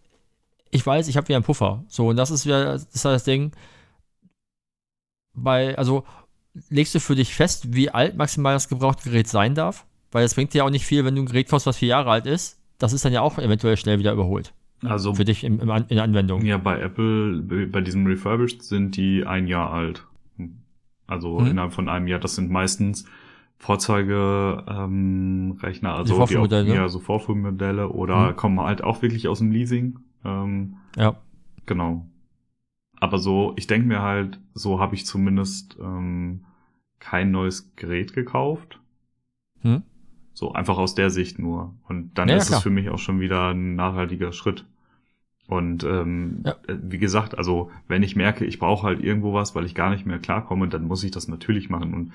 ich 0.71 0.85
weiß, 0.85 1.07
ich 1.07 1.17
habe 1.17 1.27
wieder 1.27 1.37
einen 1.37 1.45
Puffer. 1.45 1.83
So, 1.87 2.07
und 2.09 2.15
das 2.17 2.31
ist 2.31 2.45
wieder 2.45 2.65
das, 2.65 2.83
ist 2.85 3.05
das 3.05 3.23
Ding. 3.23 3.51
Bei, 5.33 5.77
also, 5.77 6.03
legst 6.69 6.93
du 6.95 6.99
für 6.99 7.15
dich 7.15 7.33
fest, 7.33 7.73
wie 7.75 7.89
alt 7.89 8.17
maximal 8.17 8.53
das 8.53 8.67
gebrauchte 8.69 9.09
Gerät 9.09 9.27
sein 9.27 9.55
darf? 9.55 9.85
Weil 10.11 10.25
es 10.25 10.33
bringt 10.35 10.53
dir 10.53 10.59
ja 10.59 10.63
auch 10.65 10.69
nicht 10.71 10.85
viel, 10.85 11.05
wenn 11.05 11.15
du 11.15 11.21
ein 11.21 11.27
Gerät 11.27 11.49
kaufst, 11.49 11.67
was 11.67 11.77
vier 11.77 11.89
Jahre 11.89 12.09
alt 12.11 12.25
ist. 12.25 12.59
Das 12.79 12.93
ist 12.93 13.05
dann 13.05 13.13
ja 13.13 13.21
auch 13.21 13.37
eventuell 13.37 13.77
schnell 13.77 13.99
wieder 13.99 14.11
überholt. 14.13 14.53
also 14.83 15.13
Für 15.13 15.25
dich 15.25 15.43
im, 15.43 15.59
im, 15.59 15.69
An- 15.69 15.85
in 15.89 15.95
der 15.95 16.03
Anwendung. 16.03 16.43
ja, 16.45 16.57
bei 16.57 16.79
Apple, 16.79 17.67
bei 17.67 17.81
diesem 17.81 18.05
Refurbished 18.07 18.63
sind 18.63 18.95
die 18.97 19.25
ein 19.25 19.47
Jahr 19.47 19.71
alt. 19.71 20.05
Also 21.07 21.39
Hm. 21.39 21.47
innerhalb 21.47 21.73
von 21.73 21.89
einem 21.89 22.07
Jahr. 22.07 22.19
Das 22.19 22.35
sind 22.35 22.49
meistens 22.49 23.05
Vorzeige-Rechner, 23.57 24.83
ähm, 24.85 25.57
Rechner, 25.61 25.93
also 25.95 26.13
Die 26.13 26.17
Vorführmodelle, 26.17 26.63
auch, 26.63 26.67
ne? 26.67 26.75
ja, 26.75 26.87
so 26.89 26.99
Vorführmodelle 26.99 27.89
oder 27.89 28.29
Hm. 28.29 28.35
kommen 28.35 28.59
halt 28.61 28.83
auch 28.83 29.01
wirklich 29.01 29.27
aus 29.27 29.39
dem 29.39 29.51
Leasing. 29.51 29.99
Ähm, 30.25 30.77
Ja. 30.95 31.15
Genau. 31.65 32.05
Aber 32.99 33.17
so, 33.19 33.53
ich 33.57 33.67
denke 33.67 33.87
mir 33.87 34.01
halt, 34.01 34.39
so 34.53 34.79
habe 34.79 34.95
ich 34.95 35.05
zumindest 35.05 35.77
ähm, 35.79 36.45
kein 36.99 37.31
neues 37.31 37.73
Gerät 37.75 38.13
gekauft. 38.13 38.79
Hm? 39.61 39.83
So 40.33 40.53
einfach 40.53 40.77
aus 40.77 40.95
der 40.95 41.09
Sicht 41.09 41.39
nur. 41.39 41.75
Und 41.87 42.17
dann 42.17 42.27
Ja, 42.27 42.35
ja, 42.35 42.41
ist 42.41 42.47
klar. 42.47 42.57
es 42.57 42.63
für 42.63 42.69
mich 42.69 42.89
auch 42.89 42.99
schon 42.99 43.19
wieder 43.19 43.49
ein 43.53 43.75
nachhaltiger 43.75 44.31
Schritt. 44.31 44.65
Und 45.47 45.83
ähm, 45.83 46.41
Ja. 46.45 46.51
äh, 46.67 46.75
wie 46.81 46.97
gesagt, 46.99 47.37
also 47.37 47.71
wenn 47.87 48.03
ich 48.03 48.15
merke, 48.15 48.45
ich 48.45 48.59
brauche 48.59 48.85
halt 48.85 49.01
irgendwo 49.01 49.33
was, 49.33 49.55
weil 49.55 49.65
ich 49.65 49.75
gar 49.75 49.89
nicht 49.89 50.05
mehr 50.05 50.19
klarkomme, 50.19 50.67
dann 50.67 50.83
muss 50.85 51.03
ich 51.03 51.11
das 51.11 51.27
natürlich 51.27 51.69
machen. 51.69 51.93
Und 51.93 52.13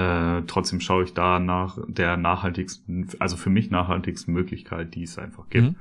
äh, 0.00 0.42
trotzdem 0.46 0.80
schaue 0.80 1.04
ich 1.04 1.14
da 1.14 1.40
nach 1.40 1.78
der 1.88 2.16
nachhaltigsten, 2.16 3.08
also 3.18 3.36
für 3.36 3.50
mich 3.50 3.70
nachhaltigsten 3.70 4.32
Möglichkeit, 4.34 4.94
die 4.94 5.02
es 5.04 5.18
einfach 5.18 5.48
gibt. 5.48 5.68
Mhm. 5.68 5.76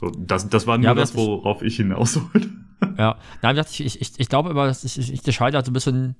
So, 0.00 0.10
das, 0.10 0.48
das 0.48 0.66
war 0.66 0.78
nur 0.78 0.86
Ja, 0.86 0.94
das, 0.94 1.14
worauf 1.14 1.62
ich 1.62 1.76
hinaus 1.76 2.16
wollte. 2.16 2.50
Ja. 2.98 3.16
Nein, 3.40 3.56
ich, 3.56 3.80
ich, 3.80 4.20
ich 4.20 4.28
glaube 4.28 4.50
immer, 4.50 4.66
dass 4.66 4.84
ich, 4.84 4.98
ich, 4.98 5.26
ich 5.26 5.34
scheide 5.34 5.56
halt 5.56 5.64
so 5.64 5.70
ein 5.70 5.72
bisschen, 5.72 6.14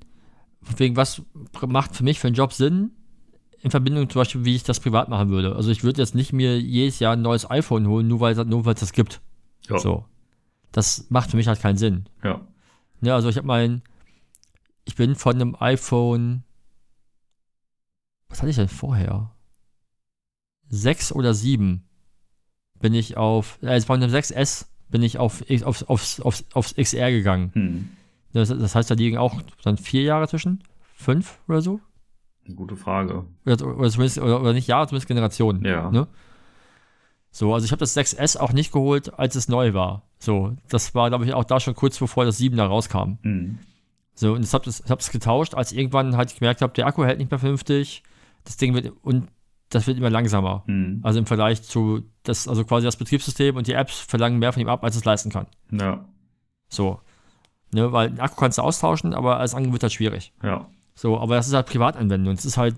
wegen 0.78 0.96
was 0.96 1.22
macht 1.66 1.94
für 1.94 2.02
mich 2.02 2.18
für 2.18 2.28
einen 2.28 2.34
Job 2.34 2.54
Sinn, 2.54 2.92
in 3.60 3.70
Verbindung 3.70 4.08
zum 4.08 4.20
Beispiel, 4.20 4.44
wie 4.46 4.54
ich 4.54 4.62
das 4.62 4.80
privat 4.80 5.10
machen 5.10 5.28
würde. 5.28 5.54
Also 5.54 5.70
ich 5.70 5.84
würde 5.84 6.00
jetzt 6.00 6.14
nicht 6.14 6.32
mir 6.32 6.58
jedes 6.58 6.98
Jahr 6.98 7.12
ein 7.12 7.20
neues 7.20 7.50
iPhone 7.50 7.86
holen, 7.88 8.08
nur 8.08 8.20
weil 8.20 8.32
es 8.38 8.80
das 8.80 8.92
gibt. 8.92 9.20
Ja. 9.68 9.78
So. 9.78 10.06
Das 10.72 11.06
macht 11.10 11.30
für 11.30 11.36
mich 11.36 11.46
halt 11.46 11.60
keinen 11.60 11.76
Sinn. 11.76 12.08
Ja. 12.24 12.40
Ja, 13.02 13.14
also 13.14 13.28
ich 13.28 13.36
habe 13.36 13.46
mein, 13.46 13.82
ich 14.84 14.94
bin 14.94 15.14
von 15.14 15.34
einem 15.34 15.56
iPhone, 15.58 16.44
was 18.28 18.38
hatte 18.38 18.50
ich 18.50 18.56
denn 18.56 18.68
vorher? 18.68 19.34
6 20.68 21.12
oder 21.12 21.34
7 21.34 21.84
bin 22.80 22.94
ich 22.94 23.16
auf, 23.16 23.62
äh, 23.62 23.80
von 23.80 24.02
einem 24.02 24.12
6S 24.12 24.66
bin 24.88 25.02
ich 25.02 25.18
auf, 25.18 25.42
aufs, 25.64 25.82
aufs, 25.82 26.20
aufs, 26.20 26.44
aufs 26.52 26.74
XR 26.74 27.10
gegangen. 27.10 27.50
Hm. 27.54 27.88
Das, 28.32 28.48
das 28.48 28.74
heißt, 28.74 28.90
da 28.90 28.94
liegen 28.94 29.18
auch 29.18 29.40
dann 29.62 29.78
vier 29.78 30.02
Jahre 30.02 30.28
zwischen, 30.28 30.62
fünf 30.94 31.38
oder 31.48 31.62
so. 31.62 31.80
Gute 32.54 32.76
Frage. 32.76 33.24
Oder, 33.44 33.66
oder, 33.66 33.90
zumindest, 33.90 34.18
oder, 34.18 34.40
oder 34.40 34.52
nicht 34.52 34.68
Jahre, 34.68 34.86
zumindest 34.86 35.08
Generationen. 35.08 35.64
Ja. 35.64 35.90
Ne? 35.90 36.06
So, 37.30 37.52
also 37.52 37.64
ich 37.64 37.72
habe 37.72 37.80
das 37.80 37.96
6S 37.96 38.38
auch 38.38 38.52
nicht 38.52 38.72
geholt, 38.72 39.18
als 39.18 39.34
es 39.34 39.48
neu 39.48 39.74
war. 39.74 40.04
So, 40.18 40.56
das 40.68 40.94
war, 40.94 41.08
glaube 41.08 41.24
ich, 41.24 41.34
auch 41.34 41.44
da 41.44 41.60
schon 41.60 41.74
kurz 41.74 41.98
bevor 41.98 42.24
das 42.24 42.40
7er 42.40 42.64
rauskam. 42.64 43.18
Hm. 43.22 43.58
So, 44.14 44.32
und 44.32 44.42
ich 44.42 44.52
habe 44.54 44.70
ich 44.70 44.90
hab 44.90 45.12
getauscht, 45.12 45.54
als 45.54 45.72
irgendwann 45.72 46.16
halt 46.16 46.34
gemerkt 46.38 46.62
habe, 46.62 46.72
der 46.72 46.86
Akku 46.86 47.04
hält 47.04 47.18
nicht 47.18 47.30
mehr 47.30 47.38
vernünftig. 47.38 48.02
Das 48.44 48.56
Ding 48.56 48.74
wird, 48.74 48.92
und 49.02 49.28
das 49.68 49.86
wird 49.86 49.98
immer 49.98 50.08
langsamer. 50.08 50.62
Hm. 50.66 51.00
Also 51.02 51.18
im 51.18 51.26
Vergleich 51.26 51.62
zu, 51.62 52.02
das, 52.28 52.48
also 52.48 52.64
quasi 52.64 52.84
das 52.84 52.96
Betriebssystem 52.96 53.56
und 53.56 53.66
die 53.66 53.72
Apps 53.72 53.98
verlangen 54.00 54.38
mehr 54.38 54.52
von 54.52 54.62
ihm 54.62 54.68
ab, 54.68 54.84
als 54.84 54.96
es 54.96 55.04
leisten 55.04 55.30
kann. 55.30 55.46
Ja, 55.70 56.04
So. 56.68 57.00
Ne, 57.72 57.92
weil 57.92 58.10
den 58.10 58.20
Akku 58.20 58.36
kannst 58.36 58.58
du 58.58 58.62
austauschen, 58.62 59.12
aber 59.12 59.38
als 59.38 59.54
Angebot 59.54 59.82
halt 59.82 59.92
schwierig. 59.92 60.32
ja. 60.42 60.68
So, 60.98 61.18
aber 61.20 61.34
das 61.36 61.46
ist 61.46 61.52
halt 61.52 61.66
Privatanwendung. 61.66 62.34
Das 62.36 62.46
ist 62.46 62.56
halt, 62.56 62.74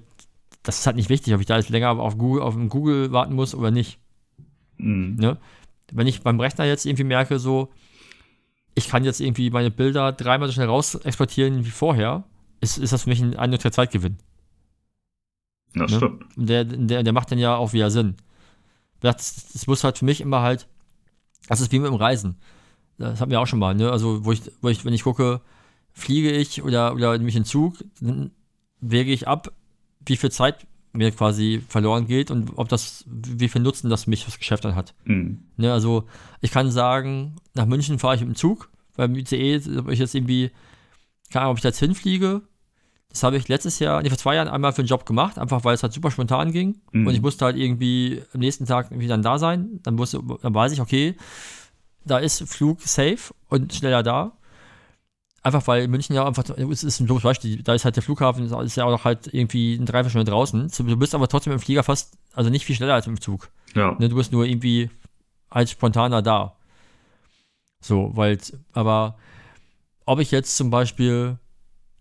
das 0.65 0.81
ist 0.81 0.87
halt 0.87 0.97
nicht 0.97 1.09
wichtig, 1.09 1.33
ob 1.35 1.41
ich 1.41 1.47
da 1.47 1.57
jetzt 1.57 1.69
länger 1.69 1.91
auf 1.91 2.19
Google, 2.19 2.43
auf 2.43 2.57
Google 2.69 3.13
warten 3.13 3.35
muss 3.35 3.55
oder 3.55 3.71
nicht. 3.71 4.01
Hm. 4.79 5.15
Ne? 5.17 5.37
Wenn 5.93 6.07
ich 6.09 6.23
beim 6.23 6.41
Rechner 6.41 6.65
jetzt 6.65 6.85
irgendwie 6.85 7.05
merke, 7.05 7.39
so, 7.39 7.69
ich 8.75 8.89
kann 8.89 9.05
jetzt 9.05 9.21
irgendwie 9.21 9.51
meine 9.51 9.71
Bilder 9.71 10.11
dreimal 10.11 10.49
so 10.49 10.55
schnell 10.55 10.67
raus 10.67 10.97
exportieren 10.97 11.65
wie 11.65 11.71
vorher, 11.71 12.25
ist, 12.61 12.79
ist 12.79 12.93
das 12.93 13.05
für 13.05 13.11
mich 13.11 13.21
ein 13.21 13.37
eindeutiger 13.37 13.71
Zeitgewinn. 13.71 14.17
Das 15.75 15.91
Ne? 15.93 15.97
stimmt. 15.99 16.25
Der, 16.35 16.65
der, 16.65 17.03
der 17.05 17.13
macht 17.13 17.31
dann 17.31 17.39
ja 17.39 17.55
auch 17.57 17.73
wieder 17.73 17.91
Sinn. 17.91 18.17
Das, 19.01 19.53
das 19.53 19.67
muss 19.67 19.85
halt 19.85 19.99
für 19.99 20.05
mich 20.05 20.21
immer 20.21 20.41
halt, 20.41 20.67
das 21.49 21.61
ist 21.61 21.73
wie 21.73 21.79
mit 21.79 21.89
dem 21.89 21.95
Reisen. 21.95 22.37
Das 22.99 23.21
hatten 23.21 23.31
wir 23.31 23.41
auch 23.41 23.47
schon 23.47 23.61
mal, 23.61 23.75
ne? 23.75 23.91
Also, 23.93 24.25
wo 24.25 24.33
ich, 24.33 24.43
wo 24.61 24.69
ich, 24.69 24.85
wenn 24.85 24.93
ich 24.93 25.05
gucke, 25.05 25.41
fliege 25.93 26.33
ich 26.33 26.63
oder, 26.63 26.95
oder 26.95 27.17
nehme 27.17 27.29
ich 27.29 27.37
einen 27.37 27.45
Zug, 27.45 27.85
dann 28.01 28.33
wäge 28.81 29.13
ich 29.13 29.29
ab, 29.29 29.53
wie 30.05 30.17
viel 30.17 30.31
Zeit 30.31 30.67
mir 30.93 31.11
quasi 31.13 31.63
verloren 31.69 32.07
geht 32.07 32.31
und 32.31 32.53
ob 32.57 32.69
das, 32.69 33.05
wie 33.07 33.49
viel 33.49 33.63
Nutzen 33.63 33.91
das 33.91 34.05
für 34.05 34.11
mich 34.11 34.25
fürs 34.25 34.39
Geschäft 34.39 34.65
dann 34.65 34.75
hat. 34.75 34.95
Hm. 35.05 35.43
Ne, 35.57 35.73
also 35.73 36.05
ich 36.41 36.51
kann 36.51 36.71
sagen, 36.71 37.37
nach 37.55 37.67
München 37.67 37.99
fahre 37.99 38.17
ich 38.17 38.21
mit 38.21 38.31
dem 38.31 38.37
Zug. 38.37 38.71
Beim 38.97 39.15
ICE, 39.15 39.61
ob 39.79 39.91
ich 39.91 39.99
jetzt 40.01 40.15
irgendwie, 40.15 40.51
keine 41.31 41.43
Ahnung, 41.43 41.53
ob 41.53 41.59
ich 41.59 41.63
da 41.63 41.69
jetzt 41.69 41.79
hinfliege. 41.79 42.43
Das 43.11 43.23
habe 43.23 43.37
ich 43.39 43.49
letztes 43.49 43.79
Jahr, 43.79 44.03
nee, 44.03 44.11
vor 44.11 44.19
zwei 44.19 44.35
Jahren 44.35 44.49
einmal 44.49 44.73
für 44.73 44.83
einen 44.83 44.89
Job 44.89 45.07
gemacht, 45.07 45.39
einfach 45.39 45.65
weil 45.65 45.75
es 45.75 45.83
halt 45.83 45.93
super 45.93 46.11
spontan 46.11 46.53
ging. 46.53 46.81
Mhm. 46.93 47.07
Und 47.07 47.15
ich 47.15 47.23
musste 47.23 47.45
halt 47.47 47.57
irgendwie 47.57 48.23
am 48.35 48.41
nächsten 48.41 48.67
Tag 48.67 48.91
irgendwie 48.91 49.09
dann 49.09 49.23
da 49.23 49.39
sein. 49.39 49.81
Dann, 49.83 49.97
wusste, 49.99 50.21
dann 50.43 50.55
weiß 50.55 50.73
ich, 50.73 50.81
okay, 50.81 51.17
da 52.05 52.19
ist 52.19 52.47
Flug 52.49 52.81
safe 52.83 53.35
und 53.49 53.73
schneller 53.75 54.03
da. 54.03 54.33
Einfach 55.43 55.67
weil 55.67 55.89
München 55.89 56.15
ja 56.15 56.27
einfach, 56.27 56.45
es 56.51 56.85
ist 56.85 57.01
ein 57.01 57.07
doofes 57.07 57.23
Beispiel, 57.23 57.63
da 57.63 57.73
ist 57.73 57.85
halt 57.85 57.97
der 57.97 58.03
Flughafen, 58.03 58.45
ist- 58.45 58.53
ist 58.53 58.77
ja 58.77 58.85
auch 58.85 58.91
noch 58.91 59.05
halt 59.05 59.33
irgendwie 59.33 59.77
ein 59.77 59.87
Dreiviertelstunde 59.87 60.31
draußen. 60.31 60.71
Du 60.77 60.97
bist 60.97 61.15
aber 61.15 61.29
trotzdem 61.29 61.53
im 61.55 61.61
Flieger 61.61 61.83
fast, 61.85 62.19
also 62.35 62.51
nicht 62.51 62.67
viel 62.67 62.77
schneller 62.77 62.95
als 62.95 63.07
im 63.07 63.21
Zug. 63.21 63.49
Ja. 63.75 63.97
Ne, 63.99 64.09
du 64.09 64.17
bist 64.17 64.33
nur 64.33 64.45
irgendwie 64.45 64.91
als 65.49 65.71
spontaner 65.71 66.21
da. 66.23 66.57
So, 67.81 68.11
weil, 68.15 68.39
aber 68.75 69.17
ob 70.05 70.19
ich 70.19 70.31
jetzt 70.31 70.57
zum 70.57 70.71
Beispiel, 70.71 71.39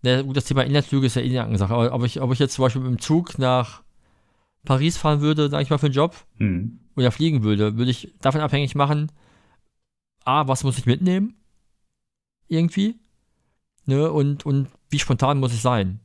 gut, 0.02 0.36
das 0.36 0.44
Thema 0.44 0.62
Inlandsflüge 0.64 1.06
ist 1.06 1.16
ja 1.16 1.22
eh 1.22 1.38
eine 1.38 1.58
Sache, 1.58 1.74
aber 1.74 1.92
ob 1.92 2.04
ich, 2.04 2.20
ob 2.20 2.32
ich 2.32 2.38
jetzt 2.38 2.54
zum 2.54 2.64
Beispiel 2.64 2.82
mit 2.82 2.90
dem 2.90 3.00
Zug 3.00 3.38
nach 3.38 3.82
Paris 4.64 4.96
fahren 4.96 5.20
würde, 5.20 5.48
sag 5.48 5.62
ich 5.62 5.70
mal, 5.70 5.78
für 5.78 5.86
einen 5.86 5.94
Job, 5.94 6.14
Hm. 6.36 6.80
oder 6.96 7.10
fliegen 7.10 7.42
würde, 7.42 7.76
würde 7.76 7.90
ich 7.90 8.12
davon 8.20 8.40
abhängig 8.40 8.74
machen, 8.74 9.10
A, 10.24 10.46
was 10.46 10.62
muss 10.62 10.78
ich 10.78 10.86
mitnehmen? 10.86 11.34
Irgendwie. 12.48 12.96
Ne, 13.86 14.10
und, 14.12 14.44
und 14.44 14.68
wie 14.90 14.98
spontan 14.98 15.38
muss 15.38 15.54
ich 15.54 15.62
sein? 15.62 16.00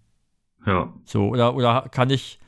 Ja. 0.66 0.94
So, 1.04 1.28
oder, 1.28 1.56
oder 1.56 1.90
kann 1.92 2.10
ich, 2.10 2.40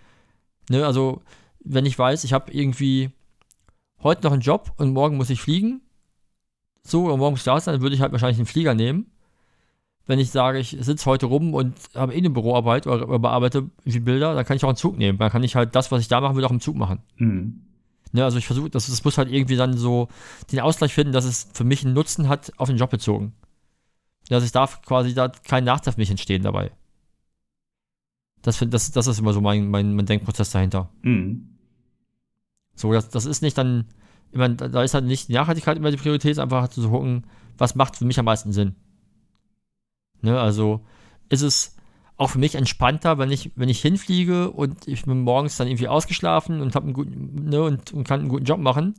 ne, 0.69 0.85
also, 0.85 1.21
wenn 1.59 1.85
ich 1.85 1.99
weiß, 1.99 2.23
ich 2.23 2.31
habe 2.31 2.51
irgendwie 2.51 3.11
heute 4.01 4.23
noch 4.23 4.31
einen 4.31 4.41
Job 4.41 4.71
und 4.77 4.93
morgen 4.93 5.17
muss 5.17 5.29
ich 5.29 5.41
fliegen, 5.41 5.81
so, 6.83 7.05
oder 7.05 7.17
morgen 7.17 7.33
muss 7.33 7.41
ich 7.41 7.45
da 7.45 7.59
sein, 7.59 7.73
dann 7.73 7.81
würde 7.81 7.95
ich 7.95 8.01
halt 8.01 8.11
wahrscheinlich 8.11 8.37
einen 8.37 8.45
Flieger 8.45 8.73
nehmen. 8.73 9.11
Wenn 10.07 10.19
ich 10.19 10.29
sage, 10.29 10.59
ich 10.59 10.77
sitze 10.79 11.05
heute 11.05 11.25
rum 11.25 11.53
und 11.53 11.75
habe 11.95 12.13
eh 12.13 12.17
eine 12.17 12.29
Büroarbeit 12.29 12.85
oder, 12.85 13.17
bearbeite 13.17 13.69
wie 13.83 13.99
Bilder, 13.99 14.35
dann 14.35 14.45
kann 14.45 14.55
ich 14.55 14.63
auch 14.63 14.69
einen 14.69 14.77
Zug 14.77 14.97
nehmen. 14.97 15.17
Dann 15.17 15.31
kann 15.31 15.43
ich 15.43 15.55
halt 15.55 15.75
das, 15.75 15.91
was 15.91 16.01
ich 16.01 16.07
da 16.07 16.21
machen 16.21 16.35
will, 16.35 16.45
auch 16.45 16.51
im 16.51 16.59
Zug 16.59 16.75
machen. 16.75 16.99
Hm. 17.15 17.61
Ne, 18.11 18.23
also 18.23 18.37
ich 18.37 18.45
versuche, 18.45 18.69
das, 18.69 18.87
das 18.87 19.03
muss 19.03 19.17
halt 19.17 19.31
irgendwie 19.31 19.55
dann 19.55 19.77
so 19.77 20.07
den 20.51 20.59
Ausgleich 20.59 20.93
finden, 20.93 21.11
dass 21.11 21.25
es 21.25 21.49
für 21.53 21.63
mich 21.63 21.83
einen 21.83 21.93
Nutzen 21.93 22.29
hat, 22.29 22.51
auf 22.57 22.69
den 22.69 22.77
Job 22.77 22.91
bezogen. 22.91 23.33
Dass 24.29 24.43
ich 24.43 24.51
darf 24.51 24.81
quasi 24.83 25.13
da 25.13 25.29
kein 25.29 25.63
Nachteil 25.63 25.93
für 25.93 25.99
mich 25.99 26.11
entstehen 26.11 26.43
dabei. 26.43 26.71
Das, 28.41 28.63
das, 28.69 28.91
das 28.91 29.07
ist 29.07 29.19
immer 29.19 29.33
so 29.33 29.41
mein, 29.41 29.69
mein, 29.69 29.95
mein 29.95 30.05
Denkprozess 30.05 30.51
dahinter. 30.51 30.89
Hm. 31.01 31.57
So, 32.75 32.93
das, 32.93 33.09
das 33.09 33.25
ist 33.25 33.41
nicht 33.41 33.57
dann, 33.57 33.85
ich 34.31 34.37
meine, 34.37 34.55
da 34.55 34.67
da 34.67 34.83
ist 34.83 34.93
halt 34.93 35.05
nicht 35.05 35.29
die 35.29 35.33
Nachhaltigkeit 35.33 35.77
immer 35.77 35.91
die 35.91 35.97
Priorität, 35.97 36.37
einfach 36.37 36.67
zu 36.67 36.89
gucken, 36.89 37.25
was 37.57 37.73
macht 37.73 37.95
für 37.95 38.05
mich 38.05 38.19
am 38.19 38.25
meisten 38.25 38.51
Sinn. 38.51 38.75
Ne, 40.21 40.39
also 40.39 40.81
ist 41.29 41.41
es 41.41 41.75
auch 42.17 42.29
für 42.29 42.39
mich 42.39 42.55
entspannter, 42.55 43.17
wenn 43.17 43.31
ich, 43.31 43.51
wenn 43.55 43.69
ich 43.69 43.81
hinfliege 43.81 44.49
und 44.51 44.87
ich 44.87 45.03
bin 45.03 45.21
morgens 45.21 45.57
dann 45.57 45.67
irgendwie 45.67 45.87
ausgeschlafen 45.87 46.61
und 46.61 46.75
einen 46.75 46.93
guten, 46.93 47.49
ne, 47.49 47.61
und, 47.63 47.91
und 47.91 48.05
kann 48.07 48.21
einen 48.21 48.29
guten 48.29 48.45
Job 48.45 48.59
machen. 48.59 48.95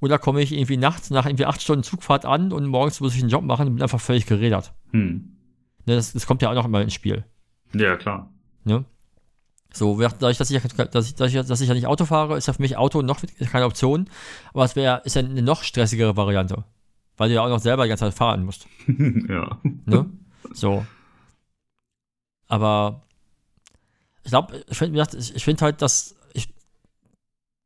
Oder 0.00 0.18
komme 0.18 0.42
ich 0.42 0.52
irgendwie 0.52 0.76
nachts 0.76 1.10
nach 1.10 1.26
irgendwie 1.26 1.46
acht 1.46 1.62
Stunden 1.62 1.82
Zugfahrt 1.82 2.24
an 2.26 2.52
und 2.52 2.66
morgens 2.66 3.00
muss 3.00 3.14
ich 3.14 3.20
einen 3.20 3.30
Job 3.30 3.44
machen 3.44 3.68
und 3.68 3.74
bin 3.74 3.82
einfach 3.82 4.00
völlig 4.00 4.26
gerädert. 4.26 4.72
Hm. 4.90 5.36
Ne, 5.86 5.94
das, 5.96 6.12
das 6.12 6.26
kommt 6.26 6.42
ja 6.42 6.50
auch 6.50 6.54
noch 6.54 6.64
immer 6.64 6.80
ins 6.82 6.94
Spiel. 6.94 7.24
Ja, 7.74 7.96
klar. 7.96 8.30
Ne? 8.64 8.84
So, 9.72 9.98
dadurch, 10.00 10.38
dass 10.38 10.50
ich, 10.50 10.62
ja- 10.62 10.84
dass, 10.86 11.06
ich, 11.08 11.14
dass, 11.16 11.32
ich, 11.34 11.46
dass 11.46 11.60
ich 11.60 11.68
ja 11.68 11.74
nicht 11.74 11.86
Auto 11.86 12.04
fahre, 12.04 12.36
ist 12.36 12.46
ja 12.46 12.52
für 12.52 12.62
mich 12.62 12.76
Auto 12.76 13.02
noch 13.02 13.20
keine 13.50 13.66
Option. 13.66 14.08
Aber 14.52 14.64
es 14.64 14.76
wäre, 14.76 15.02
ist 15.04 15.16
ja 15.16 15.22
eine 15.22 15.42
noch 15.42 15.62
stressigere 15.62 16.16
Variante. 16.16 16.64
Weil 17.16 17.28
du 17.28 17.34
ja 17.36 17.44
auch 17.44 17.48
noch 17.48 17.58
selber 17.60 17.82
die 17.84 17.88
ganze 17.88 18.04
Zeit 18.04 18.14
fahren 18.14 18.44
musst. 18.44 18.66
ja. 18.88 19.58
Ne? 19.84 20.10
So. 20.52 20.86
Aber 22.48 23.02
ich 24.22 24.30
glaube, 24.30 24.64
ich 24.68 24.76
finde 24.78 25.06
ich, 25.18 25.44
find 25.44 25.62
halt, 25.62 25.82
dass 25.82 26.16
ich 26.32 26.52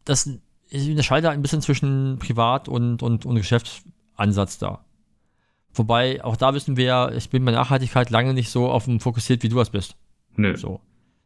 das 0.04 0.30
ich 0.70 0.90
unterscheide 0.90 1.30
ein 1.30 1.42
bisschen 1.42 1.62
zwischen 1.62 2.18
Privat- 2.18 2.68
und, 2.68 3.02
und, 3.02 3.24
und 3.24 3.36
Geschäftsansatz 3.36 4.58
da. 4.58 4.84
Wobei, 5.74 6.22
auch 6.24 6.36
da 6.36 6.54
wissen 6.54 6.76
wir 6.76 6.84
ja, 6.84 7.10
ich 7.12 7.30
bin 7.30 7.44
bei 7.44 7.52
Nachhaltigkeit 7.52 8.10
lange 8.10 8.34
nicht 8.34 8.50
so 8.50 8.68
auf 8.68 8.84
dem 8.84 9.00
fokussiert, 9.00 9.42
wie 9.42 9.48
du 9.48 9.56
das 9.56 9.70
bist. 9.70 9.96
Nö. 10.36 10.56
So. 10.56 10.80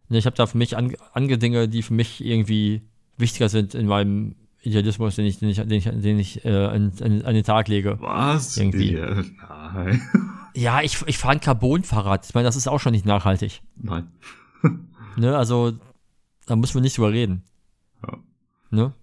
Ne, 0.08 0.18
Ich 0.18 0.26
habe 0.26 0.36
da 0.36 0.46
für 0.46 0.58
mich 0.58 0.76
an, 0.76 0.94
andere 1.12 1.38
Dinge, 1.38 1.68
die 1.68 1.82
für 1.82 1.94
mich 1.94 2.24
irgendwie 2.24 2.82
wichtiger 3.16 3.48
sind 3.48 3.74
in 3.74 3.86
meinem 3.86 4.36
Idealismus, 4.62 5.16
den 5.16 5.26
ich, 5.26 5.38
den 5.38 5.48
ich, 5.48 5.56
den 5.56 5.72
ich, 5.72 5.84
den 5.84 6.18
ich 6.18 6.44
äh, 6.44 6.66
an, 6.66 6.92
an, 7.00 7.22
an 7.22 7.34
den 7.34 7.44
Tag 7.44 7.68
lege. 7.68 7.98
Was? 8.00 8.56
Irgendwie. 8.56 8.92
Ja, 8.92 9.22
nein. 9.48 10.02
Ja, 10.54 10.82
ich, 10.82 11.02
ich 11.06 11.18
fahre 11.18 11.34
ein 11.34 11.40
Carbon-Fahrrad. 11.40 12.26
Ich 12.26 12.34
meine, 12.34 12.46
das 12.46 12.56
ist 12.56 12.68
auch 12.68 12.80
schon 12.80 12.92
nicht 12.92 13.06
nachhaltig. 13.06 13.62
nein. 13.76 14.10
Ne? 15.14 15.36
Also, 15.36 15.74
da 16.46 16.56
müssen 16.56 16.74
wir 16.74 16.80
nicht 16.80 16.96
drüber 16.96 17.12
reden. 17.12 17.44
Ja. 18.02 18.18
Ne? 18.70 18.94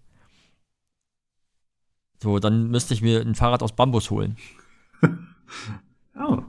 So, 2.22 2.40
dann 2.40 2.72
müsste 2.72 2.96
ich 2.96 3.04
mir 3.04 3.22
ein 3.22 3.36
Fahrrad 3.36 3.62
aus 3.62 3.76
Bambus 3.76 4.10
holen. 4.10 4.38
Ja. 6.16 6.44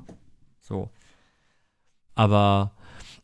So. 0.61 0.91
Aber, 2.17 2.73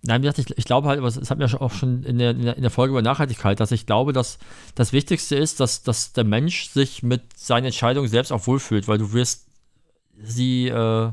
nein, 0.02 0.22
wie 0.22 0.26
gesagt, 0.26 0.50
ich, 0.50 0.56
ich 0.56 0.64
glaube 0.64 0.88
halt, 0.88 1.02
es 1.02 1.28
hat 1.30 1.38
mir 1.38 1.60
auch 1.60 1.72
schon 1.72 2.04
in 2.04 2.18
der, 2.18 2.30
in 2.30 2.42
der, 2.42 2.56
in 2.56 2.62
der 2.62 2.70
Folge 2.70 2.92
über 2.92 3.02
Nachhaltigkeit, 3.02 3.58
dass 3.58 3.72
ich 3.72 3.84
glaube, 3.84 4.12
dass 4.12 4.38
das 4.74 4.92
Wichtigste 4.92 5.34
ist, 5.34 5.58
dass, 5.58 5.82
dass 5.82 6.12
der 6.12 6.24
Mensch 6.24 6.68
sich 6.68 7.02
mit 7.02 7.36
seinen 7.36 7.66
Entscheidungen 7.66 8.08
selbst 8.08 8.32
auch 8.32 8.46
wohlfühlt, 8.46 8.86
weil 8.86 8.98
du 8.98 9.12
wirst 9.12 9.48
sie, 10.22 10.68
äh, 10.68 11.12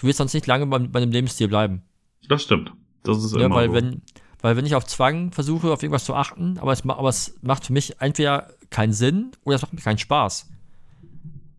du 0.00 0.06
wirst 0.06 0.18
sonst 0.18 0.34
nicht 0.34 0.46
lange 0.46 0.66
bei, 0.66 0.78
bei 0.78 1.00
einem 1.02 1.12
Lebensstil 1.12 1.48
bleiben. 1.48 1.82
Das 2.28 2.42
stimmt. 2.42 2.72
Das 3.02 3.22
ist 3.24 3.34
Ja, 3.34 3.46
immer 3.46 3.56
weil 3.56 3.68
so. 3.68 3.74
wenn, 3.74 4.02
weil 4.40 4.56
wenn 4.56 4.66
ich 4.66 4.74
auf 4.74 4.86
Zwang 4.86 5.32
versuche, 5.32 5.72
auf 5.72 5.82
irgendwas 5.82 6.04
zu 6.04 6.14
achten, 6.14 6.58
aber 6.58 6.72
es, 6.72 6.88
aber 6.88 7.08
es 7.08 7.36
macht 7.42 7.66
für 7.66 7.72
mich 7.72 8.00
entweder 8.00 8.48
keinen 8.70 8.92
Sinn 8.92 9.32
oder 9.44 9.56
es 9.56 9.62
macht 9.62 9.72
mir 9.72 9.80
keinen 9.80 9.98
Spaß, 9.98 10.48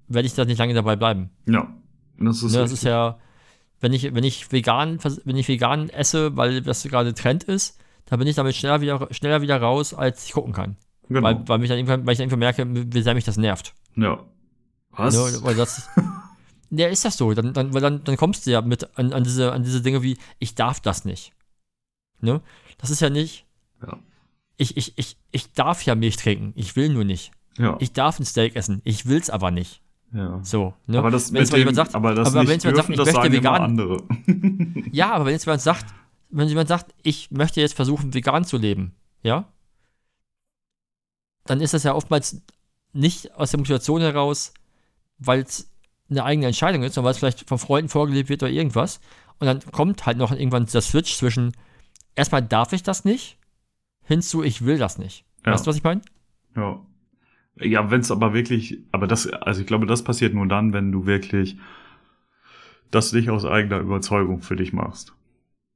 werde 0.07 0.25
ich 0.25 0.33
da 0.33 0.45
nicht 0.45 0.57
lange 0.57 0.73
dabei 0.73 0.95
bleiben. 0.95 1.29
ja. 1.45 1.67
Das 2.19 2.43
ist, 2.43 2.53
Ne, 2.53 2.59
das 2.59 2.71
ist 2.71 2.83
ja, 2.83 3.17
wenn 3.81 3.91
ich, 3.91 4.13
wenn 4.13 4.23
ich 4.23 4.51
vegan, 4.51 4.99
wenn 5.25 5.35
ich 5.35 5.47
vegan 5.47 5.89
esse, 5.89 6.37
weil 6.37 6.61
das 6.61 6.83
gerade 6.83 7.13
Trend 7.15 7.43
ist, 7.43 7.79
dann 8.05 8.19
bin 8.19 8.27
ich 8.27 8.35
damit 8.35 8.55
schneller 8.55 8.81
wieder, 8.81 9.07
schneller 9.11 9.41
wieder 9.41 9.59
raus, 9.59 9.93
als 9.95 10.25
ich 10.25 10.33
gucken 10.33 10.53
kann. 10.53 10.77
genau. 11.09 11.23
Weil, 11.23 11.47
weil, 11.47 11.57
mich 11.57 11.69
dann 11.69 11.79
irgendwann, 11.79 12.05
weil 12.05 12.13
ich 12.13 12.19
dann 12.19 12.29
irgendwann 12.29 12.39
merke, 12.39 12.93
wie 12.93 13.01
sehr 13.01 13.15
mich 13.15 13.23
das 13.25 13.37
nervt. 13.37 13.73
ja. 13.95 14.19
Was? 14.91 15.15
Ne, 15.15 15.39
weil 15.43 15.55
das, 15.55 15.89
ja, 16.75 16.87
ist 16.87 17.05
das 17.05 17.17
so. 17.17 17.33
Dann, 17.33 17.53
dann, 17.53 17.73
weil 17.73 17.81
dann, 17.81 18.03
dann 18.03 18.17
kommst 18.17 18.45
du 18.45 18.51
ja 18.51 18.61
mit 18.61 18.97
an, 18.97 19.13
an, 19.13 19.23
diese, 19.23 19.51
an 19.51 19.63
diese 19.63 19.81
Dinge 19.81 20.01
wie, 20.03 20.17
ich 20.39 20.55
darf 20.55 20.79
das 20.79 21.05
nicht. 21.05 21.33
Ne? 22.21 22.41
Das 22.77 22.89
ist 22.89 22.99
ja 23.01 23.09
nicht, 23.09 23.45
Ja. 23.85 23.97
ich, 24.57 24.77
ich, 24.77 24.93
ich, 24.97 25.17
ich 25.31 25.51
darf 25.53 25.83
ja 25.85 25.95
Milch 25.95 26.17
trinken, 26.17 26.53
ich 26.55 26.75
will 26.75 26.89
nur 26.89 27.03
nicht. 27.03 27.31
ja. 27.57 27.77
Ich 27.79 27.93
darf 27.93 28.19
ein 28.19 28.25
Steak 28.25 28.55
essen, 28.55 28.81
ich 28.83 29.05
will's 29.05 29.29
aber 29.29 29.51
nicht. 29.51 29.81
ja. 30.13 30.39
So, 30.43 30.73
ne? 30.87 30.99
Aber 30.99 31.11
das 31.11 31.31
wenn 31.33 31.41
jetzt 31.41 31.51
mal 31.51 31.57
jemand 31.59 31.75
sagt, 31.75 31.95
aber 31.95 32.15
das 32.15 32.29
aber 32.29 32.41
wenn 32.47 32.59
jetzt 32.59 32.63
jemand 32.63 32.77
sagt, 32.85 32.89
ich 32.89 32.97
möchte 32.97 33.31
vegan- 33.31 33.61
andere. 33.61 34.03
Ja, 34.91 35.11
aber 35.13 35.25
wenn 35.25 35.33
jetzt 35.33 35.45
jemand 35.45 35.61
sagt, 35.61 35.85
wenn 36.29 36.47
jemand 36.47 36.67
sagt, 36.69 36.93
ich 37.03 37.29
möchte 37.31 37.61
jetzt 37.61 37.75
versuchen, 37.75 38.13
vegan 38.13 38.45
zu 38.45 38.57
leben, 38.57 38.93
ja, 39.21 39.47
dann 41.45 41.61
ist 41.61 41.73
das 41.73 41.83
ja 41.83 41.93
oftmals 41.93 42.41
nicht 42.93 43.33
aus 43.35 43.51
der 43.51 43.59
Motivation 43.59 44.01
heraus, 44.01 44.53
weil 45.17 45.41
es 45.41 45.69
eine 46.09 46.23
eigene 46.23 46.47
Entscheidung 46.47 46.83
ist, 46.83 46.93
sondern 46.93 47.05
weil 47.05 47.11
es 47.11 47.17
vielleicht 47.17 47.47
von 47.47 47.57
Freunden 47.57 47.89
vorgelebt 47.89 48.29
wird 48.29 48.43
oder 48.43 48.51
irgendwas. 48.51 48.99
Und 49.39 49.47
dann 49.47 49.59
kommt 49.71 50.05
halt 50.05 50.17
noch 50.17 50.31
irgendwann 50.31 50.65
der 50.65 50.81
Switch 50.81 51.15
zwischen, 51.15 51.53
erstmal 52.15 52.41
darf 52.41 52.73
ich 52.73 52.83
das 52.83 53.05
nicht, 53.05 53.37
hinzu, 54.03 54.43
ich 54.43 54.65
will 54.65 54.77
das 54.77 54.97
nicht. 54.97 55.25
Ja. 55.45 55.53
Weißt 55.53 55.65
du, 55.65 55.69
was 55.69 55.77
ich 55.77 55.83
meine? 55.83 56.01
Ja. 56.55 56.81
Ja, 57.59 57.91
wenn 57.91 58.01
es 58.01 58.09
aber 58.09 58.33
wirklich, 58.33 58.79
aber 58.91 59.05
das, 59.05 59.27
also 59.27 59.61
ich 59.61 59.67
glaube, 59.67 59.85
das 59.85 60.03
passiert 60.03 60.33
nur 60.33 60.47
dann, 60.47 60.73
wenn 60.73 60.91
du 60.91 61.05
wirklich 61.05 61.57
das 62.89 63.13
nicht 63.13 63.29
aus 63.29 63.45
eigener 63.45 63.79
Überzeugung 63.79 64.41
für 64.41 64.55
dich 64.55 64.73
machst. 64.73 65.13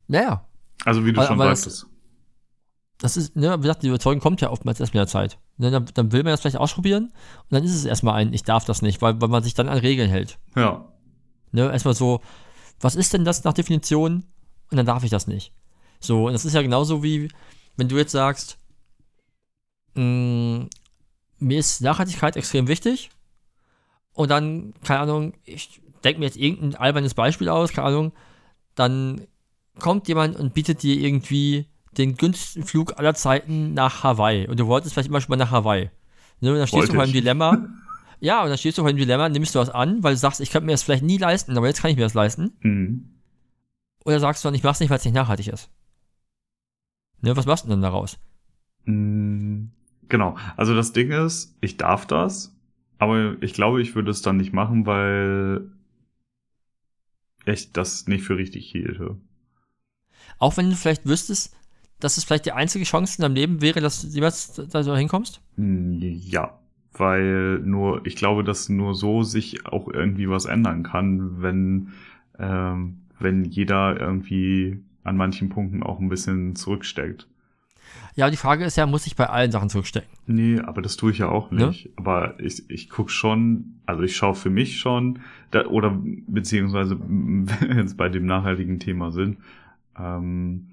Naja. 0.08 0.48
Also 0.86 1.06
wie 1.06 1.14
du 1.14 1.20
aber, 1.20 1.28
schon 1.28 1.42
aber 1.42 1.56
sagtest. 1.56 1.84
Das, 1.84 3.16
das 3.16 3.18
ist, 3.18 3.36
ne, 3.36 3.58
wie 3.58 3.62
gesagt, 3.62 3.84
die 3.84 3.88
Überzeugung 3.88 4.22
kommt 4.22 4.42
ja 4.42 4.50
oftmals 4.50 4.80
erst 4.80 4.94
mit 4.94 5.00
der 5.00 5.08
Zeit. 5.08 5.38
Ne, 5.60 5.72
dann, 5.72 5.86
dann, 5.94 6.12
will 6.12 6.24
man 6.24 6.34
das 6.34 6.42
vielleicht 6.42 6.58
ausprobieren 6.58 7.06
und 7.06 7.52
dann 7.52 7.64
ist 7.64 7.74
es 7.74 7.84
erstmal 7.84 8.14
ein, 8.14 8.32
ich 8.32 8.44
darf 8.44 8.66
das 8.66 8.84
nicht, 8.84 9.02
weil, 9.02 9.20
weil 9.20 9.30
man 9.30 9.42
sich 9.42 9.56
dann 9.56 9.68
an 9.68 9.80
Regeln 9.80 10.08
hält. 10.08 10.38
Ja. 10.56 10.86
Ne, 11.52 11.72
erstmal 11.72 11.96
so, 11.96 12.22
was 12.80 12.96
ist 12.96 13.14
denn 13.14 13.26
das 13.26 13.44
nach 13.44 13.54
Definition? 13.54 14.26
Und 14.70 14.78
dann 14.78 14.86
darf 14.86 15.04
ich 15.04 15.10
das 15.10 15.26
nicht. 15.26 15.54
So, 16.00 16.28
und 16.28 16.34
das 16.34 16.46
ist 16.46 16.54
ja 16.54 16.62
genauso 16.62 17.02
wie, 17.02 17.30
wenn 17.76 17.88
du 17.88 17.98
jetzt 17.98 18.12
sagst, 18.12 18.58
mh, 19.96 20.04
mm, 20.04 20.70
mir 21.40 21.60
ist 21.60 21.82
Nachhaltigkeit 21.82 22.36
extrem 22.36 22.68
wichtig. 22.68 23.10
Und 24.14 24.30
dann, 24.30 24.74
keine 24.84 25.00
Ahnung, 25.02 25.34
ich 25.44 25.82
denke 26.04 26.20
mir 26.20 26.26
jetzt 26.26 26.38
irgendein 26.38 26.76
albernes 26.76 27.14
Beispiel 27.14 27.50
aus, 27.50 27.72
keine 27.72 27.88
Ahnung, 27.88 28.14
dann 28.76 29.28
kommt 29.80 30.08
jemand 30.08 30.36
und 30.36 30.54
bietet 30.54 30.84
dir 30.84 30.96
irgendwie 30.96 31.68
den 31.98 32.16
günstigsten 32.16 32.64
Flug 32.64 32.98
aller 32.98 33.14
Zeiten 33.16 33.74
nach 33.74 34.04
Hawaii. 34.04 34.48
Und 34.48 34.60
du 34.60 34.68
wolltest 34.68 34.94
vielleicht 34.94 35.10
immer 35.10 35.22
schon 35.22 35.32
mal 35.32 35.38
nach 35.38 35.52
Hawaii. 35.52 35.90
Ne? 36.42 36.52
Und 36.52 36.58
dann 36.58 36.68
stehst 36.68 36.74
Wollte 36.74 36.88
du 36.92 36.96
vor 36.96 37.04
einem 37.04 37.14
Dilemma. 37.14 37.68
Ja, 38.20 38.42
und 38.42 38.50
dann 38.50 38.58
stehst 38.58 38.80
du 38.80 38.82
vor 38.82 38.90
einem 38.90 38.98
Dilemma, 38.98 39.30
nimmst 39.30 39.54
du 39.54 39.60
was 39.60 39.70
an, 39.70 40.02
weil 40.02 40.16
du 40.16 40.18
sagst, 40.18 40.42
ich 40.42 40.50
könnte 40.50 40.66
mir 40.66 40.72
das 40.72 40.82
vielleicht 40.82 41.04
nie 41.04 41.20
leisten, 41.20 41.56
aber 41.56 41.68
jetzt 41.68 41.84
kann 41.84 41.92
ich 41.92 41.98
mir 41.98 42.04
das 42.04 42.16
leisten. 42.16 42.52
Mhm. 42.62 43.12
Oder 44.06 44.20
sagst 44.20 44.44
du 44.44 44.48
dann, 44.48 44.56
ich 44.56 44.64
mach's 44.64 44.80
nicht, 44.80 44.90
weil 44.90 44.98
es 44.98 45.06
nicht 45.06 45.14
nachhaltig 45.14 45.50
ist. 45.50 45.70
Ne, 47.22 47.36
was 47.36 47.46
machst 47.46 47.66
du 47.66 47.70
denn 47.70 47.82
daraus? 47.82 48.18
Mhm. 48.86 49.72
Genau. 50.10 50.38
Also 50.56 50.74
das 50.74 50.94
Ding 50.94 51.12
ist, 51.12 51.56
ich 51.62 51.78
darf 51.78 52.06
das, 52.06 52.56
aber 52.98 53.36
ich 53.42 53.54
glaube, 53.54 53.82
ich 53.82 53.96
würde 53.96 54.12
es 54.12 54.22
dann 54.22 54.38
nicht 54.38 54.54
machen, 54.54 54.86
weil 54.86 55.70
ich 57.46 57.72
das 57.72 58.08
nicht 58.08 58.24
für 58.24 58.38
richtig 58.38 58.70
hielte. 58.70 59.18
Auch 60.40 60.58
wenn 60.58 60.70
du 60.70 60.76
vielleicht 60.76 61.06
wüsstest, 61.06 61.57
dass 62.00 62.18
es 62.18 62.24
vielleicht 62.24 62.46
die 62.46 62.52
einzige 62.52 62.86
Chance 62.86 63.18
in 63.18 63.24
deinem 63.24 63.36
Leben 63.36 63.62
wäre, 63.62 63.82
dass 63.82 64.02
du 64.02 64.08
jemals 64.08 64.54
da 64.54 64.84
so 64.84 64.96
hinkommst? 64.96 65.42
Hm, 65.56 65.98
ja, 66.02 66.60
weil 66.94 67.60
nur, 67.60 68.06
ich 68.06 68.16
glaube, 68.16 68.44
dass 68.44 68.70
nur 68.70 68.94
so 68.96 69.24
sich 69.24 69.66
auch 69.66 69.88
irgendwie 69.88 70.30
was 70.30 70.46
ändern 70.46 70.84
kann, 70.84 71.42
wenn, 71.42 71.90
ähm, 72.40 73.02
wenn 73.20 73.46
jeder 73.46 74.00
irgendwie 74.00 74.80
an 75.04 75.18
manchen 75.18 75.50
Punkten 75.50 75.84
auch 75.84 76.00
ein 76.00 76.10
bisschen 76.10 76.56
zurücksteckt. 76.56 77.28
Ja, 78.16 78.30
die 78.30 78.38
Frage 78.38 78.66
ist 78.66 78.78
ja, 78.78 78.86
muss 78.86 79.08
ich 79.08 79.16
bei 79.16 79.28
allen 79.28 79.52
Sachen 79.52 79.70
zurückstecken? 79.70 80.10
Nee, 80.26 80.60
aber 80.60 80.82
das 80.82 80.98
tue 80.98 81.12
ich 81.12 81.20
ja 81.20 81.30
auch 81.30 81.52
nicht. 81.52 81.86
Ne? 81.86 81.92
Aber 81.98 82.40
ich, 82.40 82.70
ich 82.70 82.90
guck 82.90 83.12
schon, 83.12 83.80
also 83.86 84.04
ich 84.04 84.16
schaue 84.16 84.36
für 84.36 84.50
mich 84.50 84.80
schon, 84.80 85.20
da, 85.52 85.66
oder 85.68 85.98
beziehungsweise, 86.28 87.00
wenn 87.00 87.48
wir 87.48 87.76
jetzt 87.76 87.96
bei 87.96 88.10
dem 88.10 88.26
nachhaltigen 88.26 88.80
Thema 88.80 89.12
sind, 89.12 89.38
ähm, 89.98 90.68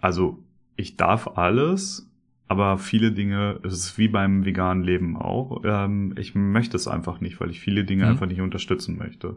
also 0.00 0.42
ich 0.80 0.96
darf 0.96 1.28
alles, 1.36 2.10
aber 2.48 2.78
viele 2.78 3.12
Dinge, 3.12 3.60
es 3.62 3.74
ist 3.74 3.98
wie 3.98 4.08
beim 4.08 4.44
veganen 4.44 4.82
Leben 4.82 5.16
auch, 5.16 5.62
ähm, 5.64 6.14
ich 6.18 6.34
möchte 6.34 6.76
es 6.76 6.88
einfach 6.88 7.20
nicht, 7.20 7.40
weil 7.40 7.50
ich 7.50 7.60
viele 7.60 7.84
Dinge 7.84 8.04
mhm. 8.04 8.10
einfach 8.10 8.26
nicht 8.26 8.40
unterstützen 8.40 8.98
möchte. 8.98 9.36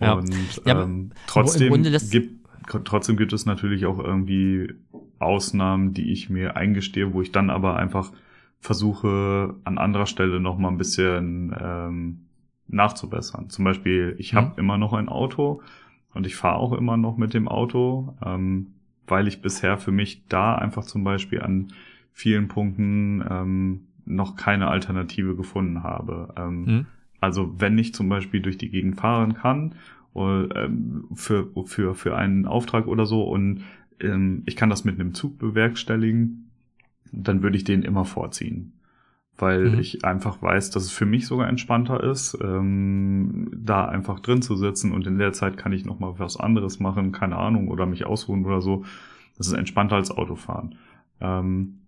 Ja. 0.00 0.12
Und 0.12 0.60
ja, 0.66 0.82
ähm, 0.82 1.12
trotzdem 1.26 1.82
gibt 2.10 2.46
trotzdem 2.84 3.16
gibt 3.16 3.32
es 3.32 3.46
natürlich 3.46 3.86
auch 3.86 3.98
irgendwie 3.98 4.74
Ausnahmen, 5.18 5.94
die 5.94 6.12
ich 6.12 6.28
mir 6.28 6.56
eingestehe, 6.56 7.14
wo 7.14 7.22
ich 7.22 7.32
dann 7.32 7.48
aber 7.48 7.76
einfach 7.76 8.12
versuche, 8.60 9.54
an 9.64 9.78
anderer 9.78 10.06
Stelle 10.06 10.40
noch 10.40 10.58
mal 10.58 10.68
ein 10.68 10.78
bisschen 10.78 11.54
ähm, 11.58 12.26
nachzubessern. 12.68 13.48
Zum 13.50 13.64
Beispiel, 13.64 14.16
ich 14.18 14.34
habe 14.34 14.48
mhm. 14.48 14.58
immer 14.58 14.78
noch 14.78 14.92
ein 14.92 15.08
Auto 15.08 15.62
und 16.14 16.26
ich 16.26 16.36
fahre 16.36 16.56
auch 16.56 16.72
immer 16.72 16.96
noch 16.96 17.16
mit 17.16 17.34
dem 17.34 17.48
Auto, 17.48 18.14
ähm, 18.24 18.72
weil 19.06 19.28
ich 19.28 19.42
bisher 19.42 19.78
für 19.78 19.92
mich 19.92 20.22
da 20.28 20.54
einfach 20.54 20.84
zum 20.84 21.04
Beispiel 21.04 21.42
an 21.42 21.68
vielen 22.12 22.48
Punkten 22.48 23.24
ähm, 23.28 23.80
noch 24.04 24.36
keine 24.36 24.68
Alternative 24.68 25.36
gefunden 25.36 25.82
habe. 25.82 26.32
Ähm, 26.36 26.64
mhm. 26.64 26.86
Also 27.20 27.54
wenn 27.58 27.78
ich 27.78 27.94
zum 27.94 28.08
Beispiel 28.08 28.40
durch 28.40 28.58
die 28.58 28.70
Gegend 28.70 28.96
fahren 28.96 29.34
kann 29.34 29.74
ähm, 30.14 31.04
für, 31.14 31.48
für, 31.64 31.94
für 31.94 32.16
einen 32.16 32.46
Auftrag 32.46 32.86
oder 32.86 33.06
so 33.06 33.22
und 33.24 33.62
ähm, 34.00 34.42
ich 34.46 34.56
kann 34.56 34.70
das 34.70 34.84
mit 34.84 34.98
einem 34.98 35.14
Zug 35.14 35.38
bewerkstelligen, 35.38 36.50
dann 37.12 37.42
würde 37.42 37.56
ich 37.56 37.64
den 37.64 37.82
immer 37.82 38.04
vorziehen. 38.04 38.72
Weil 39.38 39.70
mhm. 39.70 39.78
ich 39.78 40.04
einfach 40.04 40.40
weiß, 40.40 40.70
dass 40.70 40.84
es 40.84 40.92
für 40.92 41.04
mich 41.04 41.26
sogar 41.26 41.48
entspannter 41.48 42.02
ist, 42.02 42.38
ähm, 42.42 43.50
da 43.54 43.84
einfach 43.84 44.20
drin 44.20 44.40
zu 44.40 44.56
sitzen 44.56 44.92
und 44.92 45.06
in 45.06 45.18
der 45.18 45.32
Zeit 45.32 45.58
kann 45.58 45.72
ich 45.72 45.84
noch 45.84 45.98
mal 45.98 46.18
was 46.18 46.38
anderes 46.38 46.80
machen, 46.80 47.12
keine 47.12 47.36
Ahnung, 47.36 47.68
oder 47.68 47.84
mich 47.84 48.06
ausruhen 48.06 48.46
oder 48.46 48.62
so. 48.62 48.84
Das 49.36 49.46
ist 49.46 49.52
entspannter 49.52 49.96
als 49.96 50.10
Autofahren. 50.10 50.76
Ähm, 51.20 51.80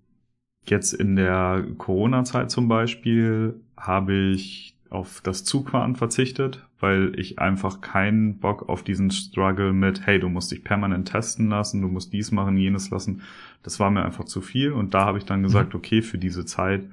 jetzt 0.66 0.92
in 0.92 1.16
der 1.16 1.64
Corona-Zeit 1.78 2.50
zum 2.50 2.68
Beispiel 2.68 3.60
habe 3.76 4.14
ich 4.14 4.74
auf 4.90 5.20
das 5.22 5.44
Zugfahren 5.44 5.96
verzichtet, 5.96 6.66
weil 6.80 7.18
ich 7.18 7.38
einfach 7.38 7.80
keinen 7.80 8.38
Bock 8.38 8.68
auf 8.68 8.82
diesen 8.82 9.10
Struggle 9.10 9.72
mit, 9.72 10.06
hey, 10.06 10.18
du 10.18 10.28
musst 10.28 10.50
dich 10.50 10.64
permanent 10.64 11.08
testen 11.08 11.48
lassen, 11.48 11.82
du 11.82 11.88
musst 11.88 12.12
dies 12.12 12.30
machen, 12.32 12.56
jenes 12.56 12.90
lassen. 12.90 13.22
Das 13.62 13.80
war 13.80 13.90
mir 13.90 14.04
einfach 14.04 14.24
zu 14.24 14.40
viel 14.40 14.72
und 14.72 14.94
da 14.94 15.04
habe 15.04 15.18
ich 15.18 15.24
dann 15.24 15.42
gesagt, 15.42 15.74
mhm. 15.74 15.78
okay, 15.78 16.02
für 16.02 16.18
diese 16.18 16.44
Zeit 16.44 16.84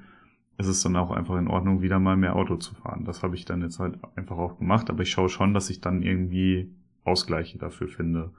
ist 0.58 0.66
es 0.66 0.82
dann 0.82 0.96
auch 0.96 1.10
einfach 1.10 1.36
in 1.36 1.48
Ordnung, 1.48 1.82
wieder 1.82 1.98
mal 1.98 2.16
mehr 2.16 2.36
Auto 2.36 2.56
zu 2.56 2.74
fahren. 2.74 3.04
Das 3.04 3.22
habe 3.22 3.34
ich 3.34 3.44
dann 3.44 3.62
jetzt 3.62 3.78
halt 3.78 3.98
einfach 4.16 4.38
auch 4.38 4.58
gemacht, 4.58 4.88
aber 4.88 5.02
ich 5.02 5.10
schaue 5.10 5.28
schon, 5.28 5.54
dass 5.54 5.70
ich 5.70 5.80
dann 5.80 6.02
irgendwie 6.02 6.74
Ausgleiche 7.04 7.58
dafür 7.58 7.88
finde. 7.88 8.32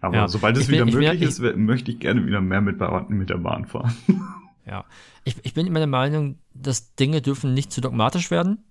Aber 0.00 0.16
ja. 0.16 0.28
sobald 0.28 0.56
es 0.56 0.66
bin, 0.66 0.74
wieder 0.74 0.84
möglich 0.84 1.20
bin, 1.20 1.28
ist, 1.28 1.40
ich, 1.40 1.56
möchte 1.56 1.90
ich 1.90 2.00
gerne 2.00 2.26
wieder 2.26 2.40
mehr 2.40 2.60
mit, 2.60 2.78
mit 3.08 3.30
der 3.30 3.38
Bahn 3.38 3.66
fahren. 3.66 3.94
Ja, 4.66 4.86
ich, 5.24 5.36
ich 5.44 5.52
bin 5.52 5.66
immer 5.66 5.78
der 5.78 5.86
Meinung, 5.86 6.38
dass 6.54 6.94
Dinge 6.94 7.20
dürfen 7.20 7.52
nicht 7.52 7.70
zu 7.70 7.82
dogmatisch 7.82 8.30
werden. 8.30 8.64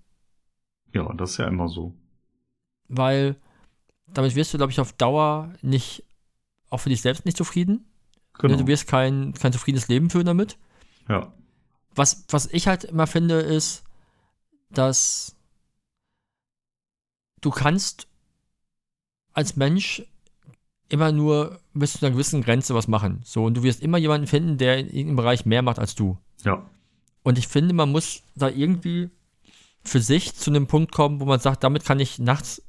Ja, 0.92 1.14
das 1.14 1.34
ist 1.34 1.38
ja 1.38 1.48
immer 1.48 1.68
so. 1.68 1.94
Weil 2.88 3.36
damit 4.08 4.36
wirst 4.36 4.54
du, 4.54 4.58
glaube 4.58 4.72
ich, 4.72 4.80
auf 4.80 4.94
Dauer 4.94 5.54
nicht, 5.62 6.04
auch 6.72 6.80
für 6.80 6.90
dich 6.90 7.04
selbst 7.04 7.26
nicht 7.26 7.38
zufrieden. 7.38 7.86
Genau. 8.40 8.58
Du 8.58 8.66
wirst 8.66 8.88
kein, 8.88 9.34
kein 9.34 9.54
zufriedenes 9.54 9.88
Leben 9.88 10.10
führen 10.10 10.26
damit. 10.26 10.58
Ja. 11.08 11.32
Was, 11.96 12.26
was 12.30 12.48
ich 12.48 12.68
halt 12.68 12.86
immer 12.86 13.08
finde, 13.08 13.40
ist, 13.40 13.84
dass 14.70 15.36
du 17.42 17.52
kannst 17.52 18.08
als 19.34 19.56
Mensch 19.56 20.04
immer 20.90 21.12
nur 21.12 21.60
bis 21.74 21.94
zu 21.94 22.06
einer 22.06 22.14
gewissen 22.14 22.44
Grenze 22.44 22.76
was 22.76 22.88
machen. 22.88 23.22
So, 23.24 23.46
und 23.46 23.56
du 23.56 23.64
wirst 23.64 23.82
immer 23.82 23.98
jemanden 23.98 24.28
finden, 24.28 24.58
der 24.58 24.78
in 24.78 24.88
irgendeinem 24.88 25.16
Bereich 25.18 25.46
mehr 25.46 25.62
macht 25.62 25.80
als 25.80 25.96
du. 25.96 26.18
Ja. 26.44 26.70
Und 27.24 27.38
ich 27.38 27.48
finde, 27.48 27.74
man 27.74 27.92
muss 27.92 28.22
da 28.36 28.50
irgendwie 28.50 29.10
für 29.84 30.00
sich 30.00 30.36
zu 30.36 30.50
einem 30.50 30.68
Punkt 30.68 30.92
kommen, 30.92 31.20
wo 31.20 31.26
man 31.26 31.40
sagt, 31.40 31.64
damit 31.64 31.84
kann 31.84 32.00
ich 32.00 32.20
nachts 32.20 32.62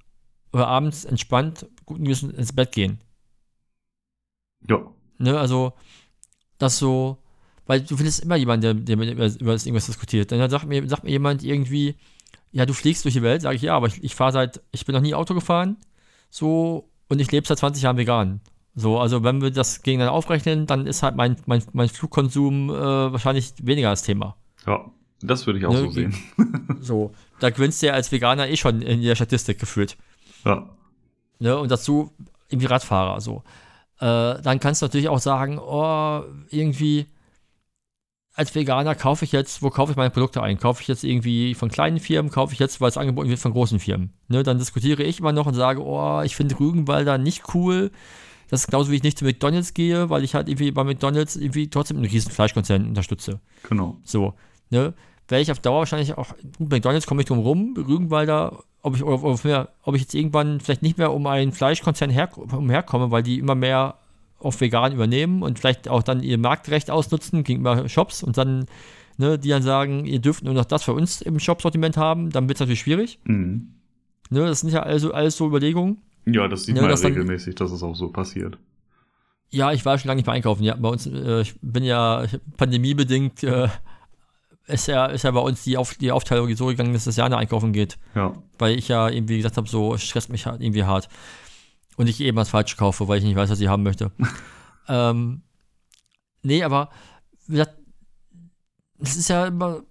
oder 0.52 0.68
abends 0.68 1.04
entspannt 1.04 1.66
guten 1.84 2.04
Gewissen 2.04 2.32
ins 2.32 2.54
Bett 2.54 2.72
gehen. 2.72 3.00
Ja. 4.68 4.78
Ne, 5.18 5.38
also, 5.38 5.72
das 6.58 6.78
so, 6.78 7.18
weil 7.66 7.80
du 7.80 7.96
findest 7.96 8.22
immer 8.22 8.36
jemanden, 8.36 8.84
der, 8.84 8.96
der 8.96 9.14
über, 9.14 9.24
irgendwas 9.24 9.86
diskutiert. 9.86 10.32
Dann 10.32 10.50
sagt 10.50 10.66
mir, 10.66 10.86
sagt 10.88 11.04
mir 11.04 11.10
jemand 11.10 11.42
irgendwie, 11.42 11.96
ja, 12.52 12.66
du 12.66 12.72
fliegst 12.72 13.04
durch 13.04 13.14
die 13.14 13.22
Welt, 13.22 13.42
sage 13.42 13.56
ich, 13.56 13.62
ja, 13.62 13.74
aber 13.76 13.86
ich, 13.86 14.02
ich 14.02 14.14
fahre 14.14 14.32
seit, 14.32 14.62
ich 14.70 14.84
bin 14.84 14.94
noch 14.94 15.02
nie 15.02 15.14
Auto 15.14 15.34
gefahren, 15.34 15.76
so, 16.30 16.88
und 17.08 17.20
ich 17.20 17.30
lebe 17.32 17.46
seit 17.46 17.58
20 17.58 17.82
Jahren 17.82 17.96
vegan. 17.96 18.40
So, 18.74 18.98
also 18.98 19.22
wenn 19.22 19.40
wir 19.40 19.50
das 19.50 19.82
gegeneinander 19.82 20.16
aufrechnen, 20.16 20.66
dann 20.66 20.86
ist 20.86 21.02
halt 21.02 21.16
mein, 21.16 21.36
mein, 21.46 21.62
mein 21.72 21.88
Flugkonsum 21.88 22.70
äh, 22.70 22.72
wahrscheinlich 22.72 23.54
weniger 23.62 23.90
das 23.90 24.02
Thema. 24.02 24.36
Ja. 24.66 24.90
Das 25.22 25.46
würde 25.46 25.58
ich 25.58 25.66
auch 25.66 25.72
ne, 25.72 25.80
so 25.80 25.90
sehen. 25.90 26.14
so, 26.80 27.12
da 27.40 27.50
gewinnst 27.50 27.82
du 27.82 27.86
ja 27.86 27.94
als 27.94 28.12
Veganer 28.12 28.48
eh 28.48 28.56
schon 28.56 28.82
in 28.82 29.02
der 29.02 29.14
Statistik 29.14 29.58
geführt. 29.58 29.96
Ja. 30.44 30.68
Ne, 31.38 31.56
und 31.56 31.70
dazu 31.70 32.12
irgendwie 32.48 32.66
Radfahrer, 32.66 33.20
so. 33.20 33.42
Äh, 34.00 34.42
dann 34.42 34.60
kannst 34.60 34.82
du 34.82 34.86
natürlich 34.86 35.08
auch 35.08 35.18
sagen, 35.18 35.58
oh, 35.58 36.22
irgendwie 36.50 37.06
als 38.34 38.54
Veganer 38.54 38.94
kaufe 38.94 39.24
ich 39.24 39.32
jetzt, 39.32 39.62
wo 39.62 39.70
kaufe 39.70 39.92
ich 39.92 39.96
meine 39.96 40.10
Produkte 40.10 40.42
ein? 40.42 40.58
Kaufe 40.58 40.82
ich 40.82 40.88
jetzt 40.88 41.04
irgendwie 41.04 41.54
von 41.54 41.68
kleinen 41.70 42.00
Firmen, 42.00 42.30
kaufe 42.30 42.52
ich 42.52 42.58
jetzt, 42.58 42.80
weil 42.80 42.88
es 42.88 42.96
angeboten 42.96 43.28
wird 43.28 43.38
von 43.38 43.52
großen 43.52 43.78
Firmen? 43.78 44.12
Ne, 44.28 44.42
dann 44.42 44.58
diskutiere 44.58 45.04
ich 45.04 45.20
immer 45.20 45.32
noch 45.32 45.46
und 45.46 45.54
sage, 45.54 45.82
oh, 45.84 46.20
ich 46.22 46.34
finde 46.34 46.58
Rügenwalder 46.58 47.16
nicht 47.16 47.54
cool. 47.54 47.90
Das 48.50 48.62
ist 48.62 48.66
genauso, 48.66 48.90
wie 48.90 48.96
ich 48.96 49.02
nicht 49.02 49.18
zu 49.18 49.24
McDonalds 49.24 49.72
gehe, 49.72 50.10
weil 50.10 50.24
ich 50.24 50.34
halt 50.34 50.48
irgendwie 50.48 50.72
bei 50.72 50.84
McDonalds 50.84 51.36
irgendwie 51.36 51.70
trotzdem 51.70 51.96
einen 51.96 52.06
riesen 52.06 52.32
Fleischkonzern 52.32 52.88
unterstütze. 52.88 53.40
Genau. 53.68 53.96
So, 54.04 54.34
ne? 54.70 54.94
werde 55.28 55.42
ich 55.42 55.50
auf 55.50 55.60
Dauer 55.60 55.80
wahrscheinlich 55.80 56.16
auch, 56.16 56.34
gut, 56.58 56.70
McDonalds 56.70 57.06
komme 57.06 57.22
ich 57.22 57.26
drum 57.26 57.38
rum, 57.38 57.74
Rügenwalder, 57.76 58.62
ob 58.82 58.96
ich, 58.96 59.02
ob, 59.02 59.24
ob, 59.24 59.44
ob 59.82 59.94
ich 59.94 60.02
jetzt 60.02 60.14
irgendwann 60.14 60.60
vielleicht 60.60 60.82
nicht 60.82 60.98
mehr 60.98 61.12
um 61.12 61.26
einen 61.26 61.52
Fleischkonzern 61.52 62.10
her, 62.10 62.28
umherkomme, 62.36 63.10
weil 63.10 63.22
die 63.22 63.38
immer 63.38 63.54
mehr 63.54 63.96
auf 64.38 64.60
vegan 64.60 64.92
übernehmen 64.92 65.42
und 65.42 65.58
vielleicht 65.58 65.88
auch 65.88 66.02
dann 66.02 66.22
ihr 66.22 66.38
Marktrecht 66.38 66.90
ausnutzen 66.90 67.44
gegenüber 67.44 67.88
Shops 67.88 68.22
und 68.22 68.36
dann, 68.36 68.66
ne, 69.16 69.38
die 69.38 69.48
dann 69.48 69.62
sagen, 69.62 70.04
ihr 70.04 70.18
dürft 70.20 70.44
nur 70.44 70.54
noch 70.54 70.64
das 70.66 70.82
für 70.84 70.92
uns 70.92 71.20
im 71.22 71.38
Shop-Sortiment 71.38 71.96
haben, 71.96 72.30
dann 72.30 72.48
wird 72.48 72.56
es 72.56 72.60
natürlich 72.60 72.80
schwierig. 72.80 73.18
Mhm. 73.24 73.74
Ne, 74.30 74.40
das 74.46 74.60
sind 74.60 74.70
ja 74.72 74.82
also 74.82 75.12
alles 75.12 75.36
so 75.36 75.46
Überlegungen. 75.46 75.98
Ja, 76.26 76.48
das 76.48 76.64
sieht 76.64 76.76
Ja, 76.76 76.82
man 76.82 76.88
ja 76.90 76.92
das 76.92 77.02
dann- 77.02 77.12
regelmäßig, 77.12 77.54
dass 77.54 77.70
es 77.72 77.82
auch 77.82 77.94
so 77.94 78.08
passiert. 78.08 78.58
Ja, 79.50 79.72
ich 79.72 79.84
war 79.84 79.96
schon 79.98 80.08
lange 80.08 80.18
nicht 80.18 80.26
mehr 80.26 80.34
einkaufen. 80.34 80.64
Ja, 80.64 80.74
bei 80.74 80.88
uns, 80.88 81.06
äh, 81.06 81.42
ich 81.42 81.54
bin 81.62 81.84
ja 81.84 82.24
pandemiebedingt, 82.56 83.44
äh, 83.44 83.68
ist 84.66 84.88
ja, 84.88 85.06
ist 85.06 85.22
ja 85.24 85.30
bei 85.30 85.40
uns 85.40 85.62
die, 85.64 85.76
Auf, 85.76 85.94
die 85.94 86.10
Aufteilung 86.10 86.52
so 86.56 86.66
gegangen, 86.66 86.92
dass 86.94 87.04
das 87.04 87.16
Jana 87.16 87.36
einkaufen 87.36 87.72
geht. 87.72 87.98
Ja. 88.14 88.34
Weil 88.58 88.76
ich 88.78 88.88
ja 88.88 89.08
irgendwie 89.08 89.36
gesagt 89.36 89.56
habe, 89.58 89.68
so 89.68 89.94
es 89.94 90.02
stresst 90.02 90.30
mich 90.30 90.46
halt 90.46 90.60
irgendwie 90.62 90.84
hart. 90.84 91.08
Und 91.96 92.08
ich 92.08 92.20
eben 92.20 92.36
was 92.36 92.48
falsch 92.48 92.76
kaufe, 92.76 93.06
weil 93.08 93.18
ich 93.18 93.24
nicht 93.24 93.36
weiß, 93.36 93.50
was 93.50 93.60
ich 93.60 93.68
haben 93.68 93.82
möchte. 93.82 94.10
ähm, 94.88 95.42
nee, 96.42 96.62
aber 96.62 96.90
wie 97.46 97.52
gesagt, 97.52 97.78
es 99.00 99.16
ist 99.16 99.28
ja 99.28 99.46
immer. 99.46 99.82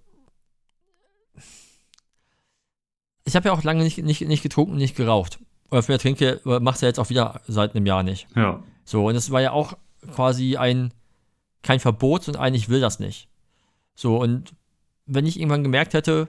Ich 3.24 3.36
habe 3.36 3.48
ja 3.48 3.54
auch 3.54 3.62
lange 3.62 3.82
nicht, 3.82 3.98
nicht, 3.98 4.20
nicht 4.20 4.42
getrunken, 4.42 4.76
nicht 4.76 4.96
geraucht. 4.96 5.38
Oder 5.70 5.82
für 5.82 5.98
trinke, 5.98 6.40
mach's 6.44 6.82
ja 6.82 6.88
jetzt 6.88 7.00
auch 7.00 7.08
wieder 7.08 7.40
seit 7.46 7.74
einem 7.74 7.86
Jahr 7.86 8.02
nicht. 8.02 8.28
Ja. 8.36 8.62
So, 8.84 9.08
und 9.08 9.16
es 9.16 9.30
war 9.30 9.40
ja 9.40 9.52
auch 9.52 9.78
quasi 10.12 10.56
ein, 10.56 10.92
kein 11.62 11.80
Verbot, 11.80 12.24
sondern 12.24 12.42
ein, 12.42 12.54
ich 12.54 12.68
will 12.68 12.80
das 12.80 12.98
nicht. 12.98 13.28
So, 13.94 14.18
und 14.18 14.54
wenn 15.06 15.26
ich 15.26 15.38
irgendwann 15.38 15.62
gemerkt 15.62 15.94
hätte, 15.94 16.28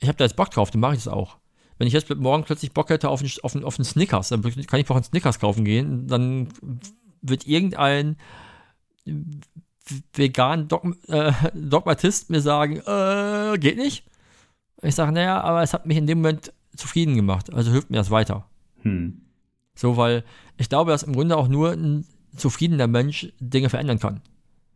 ich 0.00 0.08
habe 0.08 0.18
da 0.18 0.24
jetzt 0.24 0.36
Bock 0.36 0.50
drauf, 0.50 0.70
dann 0.70 0.80
mache 0.80 0.94
ich 0.94 1.04
das 1.04 1.12
auch. 1.12 1.38
Wenn 1.80 1.86
ich 1.86 1.94
jetzt 1.94 2.14
morgen 2.14 2.44
plötzlich 2.44 2.72
Bock 2.72 2.90
hätte 2.90 3.08
auf 3.08 3.22
einen, 3.22 3.30
auf 3.42 3.56
einen, 3.56 3.64
auf 3.64 3.78
einen 3.78 3.86
Snickers, 3.86 4.28
dann 4.28 4.42
kann 4.42 4.80
ich 4.80 4.90
auch 4.90 4.96
einen 4.96 5.04
Snickers 5.04 5.40
kaufen 5.40 5.64
gehen, 5.64 6.08
dann 6.08 6.48
wird 7.22 7.46
irgendein 7.46 8.18
vegan 10.12 10.68
Dogm 10.68 10.98
äh, 11.08 11.32
Dogmatist 11.54 12.28
mir 12.28 12.42
sagen, 12.42 12.82
äh, 12.86 13.58
geht 13.58 13.78
nicht. 13.78 14.04
Ich 14.82 14.94
sage, 14.94 15.10
naja, 15.12 15.40
aber 15.40 15.62
es 15.62 15.72
hat 15.72 15.86
mich 15.86 15.96
in 15.96 16.06
dem 16.06 16.18
Moment 16.18 16.52
zufrieden 16.76 17.14
gemacht, 17.14 17.50
also 17.50 17.72
hilft 17.72 17.88
mir 17.88 17.96
das 17.96 18.10
weiter. 18.10 18.44
Hm. 18.82 19.22
So, 19.74 19.96
weil 19.96 20.22
ich 20.58 20.68
glaube, 20.68 20.90
dass 20.90 21.02
im 21.02 21.14
Grunde 21.14 21.38
auch 21.38 21.48
nur 21.48 21.72
ein 21.72 22.04
zufriedener 22.36 22.88
Mensch 22.88 23.32
Dinge 23.40 23.70
verändern 23.70 23.98
kann. 23.98 24.20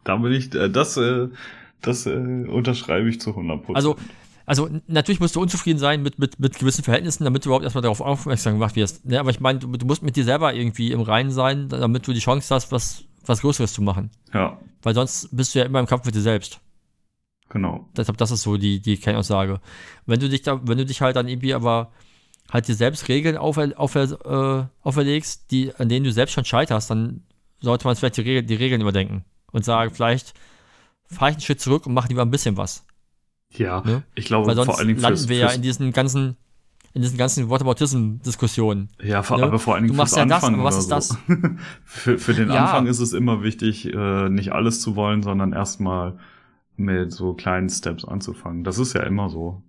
Da 0.05 0.17
bin 0.17 0.33
ich, 0.33 0.55
äh, 0.55 0.71
das, 0.71 0.97
äh, 0.97 1.29
das 1.83 2.07
äh, 2.07 2.13
unterschreibe 2.13 3.11
ich 3.11 3.21
zu 3.21 3.33
100%. 3.33 3.75
Also, 3.75 3.97
also 4.47 4.69
natürlich 4.87 5.21
musst 5.21 5.37
du 5.37 5.41
unzufrieden 5.41 5.79
sein 5.79 6.03
mit, 6.03 6.19
mit, 6.19 6.39
mit 6.39 6.59
gewissen 6.59 6.85
Verhältnissen, 6.85 7.25
damit 7.25 7.45
du 7.45 7.49
überhaupt 7.49 7.65
erstmal 7.65 7.83
darauf 7.83 8.01
aufmerksam 8.01 8.55
gemacht 8.55 8.77
wirst. 8.77 9.05
Ne, 9.05 9.19
aber 9.19 9.31
ich 9.31 9.41
meine, 9.41 9.59
du, 9.59 9.69
du 9.69 9.87
musst 9.87 10.03
mit 10.03 10.17
dir 10.17 10.25
selber 10.25 10.55
irgendwie 10.55 10.93
im 10.93 11.01
Reinen 11.01 11.31
sein, 11.31 11.69
damit 11.69 12.07
du 12.07 12.13
die 12.13 12.21
Chance 12.21 12.55
hast, 12.55 12.71
was, 12.71 13.05
was 13.25 13.41
Größeres 13.41 13.73
zu 13.73 13.83
machen. 13.83 14.11
ja, 14.33 14.59
Weil 14.83 14.95
sonst 14.95 15.35
bist 15.35 15.55
du 15.55 15.61
ja 15.61 15.65
immer 15.65 15.81
im 15.81 15.87
Kampf 15.87 16.05
mit 16.05 16.15
dir 16.15 16.21
selbst. 16.21 16.61
genau. 17.49 17.89
Deshalb, 17.97 18.19
das 18.19 18.31
ist 18.31 18.43
so 18.43 18.57
die, 18.57 18.81
die 18.81 18.99
Kernaussage. 18.99 19.61
Wenn 20.07 20.21
du 20.21 20.29
dich 20.29 20.43
da, 20.43 20.61
wenn 20.67 20.79
du 20.79 20.85
dich 20.85 21.01
halt 21.01 21.17
dann 21.17 21.29
irgendwie 21.29 21.55
aber 21.55 21.93
halt 22.53 22.69
dir 22.69 22.75
selbst 22.75 23.09
Regeln 23.09 23.39
aufer, 23.39 23.73
aufer, 23.77 24.69
äh, 24.83 24.87
auferlegst, 24.87 25.51
die, 25.51 25.75
an 25.75 25.89
denen 25.89 26.05
du 26.05 26.13
selbst 26.13 26.33
schon 26.33 26.45
scheiterst, 26.45 26.91
dann 26.91 27.23
sollte 27.61 27.87
man 27.87 27.97
vielleicht 27.97 28.19
die, 28.19 28.23
Regel, 28.23 28.43
die 28.43 28.55
Regeln 28.55 28.83
überdenken 28.83 29.25
und 29.53 29.65
sagen, 29.65 29.91
vielleicht 29.95 30.35
fahre 31.07 31.31
ich 31.31 31.37
einen 31.37 31.43
Schritt 31.43 31.61
zurück 31.61 31.87
und 31.87 31.95
mache 31.95 32.09
lieber 32.09 32.23
ein 32.23 32.31
bisschen 32.31 32.57
was. 32.59 32.85
Ja, 33.59 33.83
Ne? 33.85 34.03
ich 34.15 34.25
glaube 34.27 34.47
Weil 34.49 34.57
sonst 34.57 34.67
vor 34.67 34.79
allen 34.79 34.89
Dingen 34.89 35.01
landen 35.01 35.17
fürs, 35.19 35.29
wir 35.29 35.39
ja 35.39 35.49
in 35.49 35.63
diesen 35.63 35.93
ganzen, 35.93 36.37
in 36.93 37.03
diesen 37.03 37.19
ganzen 37.19 37.49
Whataboutism-Diskussionen. 37.49 38.89
Ja, 39.03 39.23
vor, 39.23 39.39
Ne? 39.39 39.45
aber 39.45 39.59
vor 39.59 39.75
allen 39.75 39.85
Dingen 39.85 39.95
Du 39.95 39.99
machst 40.03 40.17
ja 40.17 40.25
das, 40.25 40.35
Anfangen 40.37 40.57
aber 40.61 40.65
was 40.65 40.79
ist 40.79 40.89
so. 41.09 41.17
für, 41.85 42.19
für 42.19 42.35
den 42.35 42.51
Ja. 42.51 42.65
Anfang 42.65 42.87
ist 42.87 43.01
es 43.01 43.13
immer 43.13 43.43
wichtig, 43.43 43.93
äh, 43.93 44.29
nicht 44.29 44.53
alles 44.53 44.81
zu 44.81 44.97
wollen, 44.97 45.23
sondern 45.23 45.53
erstmal 45.53 46.19
mit 46.77 47.13
so 47.13 47.35
kleinen 47.35 47.69
Steps 47.69 48.05
anzufangen. 48.05 48.65
Das 48.65 48.79
ist 48.79 48.95
ja 48.95 49.03
immer 49.03 49.29
so. 49.31 49.63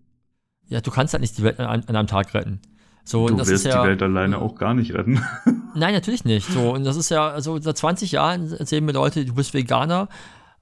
Ja, 0.67 0.81
du 0.81 0.89
kannst 0.91 1.13
halt 1.13 1.21
nicht 1.21 1.37
die 1.37 1.43
Welt 1.43 1.59
an, 1.59 1.83
an 1.85 1.95
einem 1.95 2.07
Tag 2.07 2.33
retten. 2.33 2.59
So, 3.03 3.27
du 3.27 3.35
das 3.35 3.47
wirst 3.49 3.65
ist 3.67 3.71
ja, 3.71 3.83
die 3.83 3.89
Welt 3.89 4.01
alleine 4.01 4.39
auch 4.39 4.55
gar 4.55 4.73
nicht 4.73 4.95
retten. 4.95 5.21
Nein, 5.75 5.93
natürlich 5.93 6.25
nicht. 6.25 6.47
So, 6.51 6.73
und 6.73 6.83
das 6.85 6.95
ist 6.95 7.09
ja, 7.09 7.27
also 7.27 7.61
seit 7.61 7.77
20 7.77 8.13
Jahren 8.13 8.51
erzählen 8.51 8.83
mir 8.83 8.93
Leute, 8.93 9.23
du 9.25 9.35
bist 9.35 9.53
Veganer, 9.53 10.09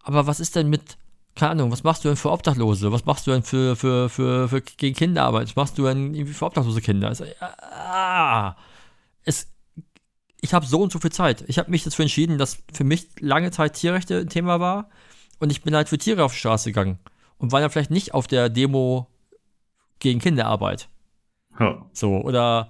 aber 0.02 0.28
was 0.28 0.42
ist 0.42 0.58
denn 0.58 0.70
mit, 0.70 0.98
keine 1.36 1.52
Ahnung, 1.52 1.72
was 1.72 1.84
machst 1.84 2.04
du 2.04 2.10
denn 2.10 2.18
für 2.18 2.32
Obdachlose? 2.32 2.92
Was 2.92 3.06
machst 3.06 3.26
du 3.26 3.32
denn 3.32 3.44
für, 3.44 3.76
für, 3.76 4.10
für, 4.10 4.48
für 4.50 4.62
gegen 4.62 4.96
Kinderarbeit? 4.96 5.48
Was 5.48 5.56
machst 5.56 5.78
du 5.78 5.86
denn 5.86 6.14
irgendwie 6.14 6.34
für 6.34 6.46
obdachlose 6.46 6.82
Kinder? 6.82 7.08
Also, 7.08 7.26
ah, 7.40 8.56
es, 9.24 9.48
ich 10.42 10.54
habe 10.54 10.66
so 10.66 10.82
und 10.82 10.92
so 10.92 11.00
viel 11.00 11.12
Zeit. 11.12 11.44
Ich 11.48 11.58
habe 11.58 11.72
mich 11.72 11.84
dazu 11.84 12.02
entschieden, 12.02 12.38
dass 12.38 12.62
für 12.72 12.84
mich 12.84 13.08
lange 13.20 13.50
Zeit 13.52 13.74
Tierrechte 13.74 14.20
ein 14.20 14.30
Thema 14.30 14.60
war 14.60 14.90
und 15.40 15.52
ich 15.52 15.64
bin 15.64 15.76
halt 15.76 15.90
für 15.90 15.98
Tiere 15.98 16.24
auf 16.24 16.34
die 16.34 16.40
Straße 16.40 16.70
gegangen 16.70 17.00
und 17.38 17.52
war 17.52 17.62
dann 17.62 17.72
vielleicht 17.72 17.92
nicht 17.92 18.14
auf 18.14 18.28
der 18.28 18.50
Demo 18.50 19.08
gegen 20.00 20.20
Kinderarbeit. 20.20 20.90
ja, 21.60 21.86
So, 21.94 22.18
oder 22.22 22.70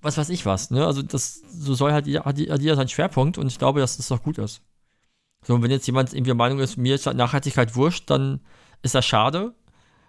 was 0.00 0.16
weiß 0.16 0.28
ich 0.30 0.46
was, 0.46 0.70
ne? 0.70 0.86
Also 0.86 1.02
das, 1.02 1.42
so 1.50 1.74
soll 1.74 1.92
halt 1.92 2.06
hat 2.06 2.38
jeder 2.38 2.76
seinen 2.76 2.88
Schwerpunkt 2.88 3.36
und 3.36 3.48
ich 3.48 3.58
glaube, 3.58 3.80
dass 3.80 3.96
das 3.96 4.08
doch 4.08 4.22
gut 4.22 4.38
ist. 4.38 4.62
So, 5.42 5.54
und 5.54 5.62
wenn 5.62 5.70
jetzt 5.70 5.86
jemand 5.86 6.12
irgendwie 6.12 6.28
der 6.28 6.34
Meinung 6.34 6.58
ist, 6.58 6.76
mir 6.76 6.94
ist 6.94 7.06
Nachhaltigkeit 7.06 7.74
wurscht, 7.76 8.10
dann 8.10 8.40
ist 8.82 8.94
das 8.94 9.06
schade. 9.06 9.54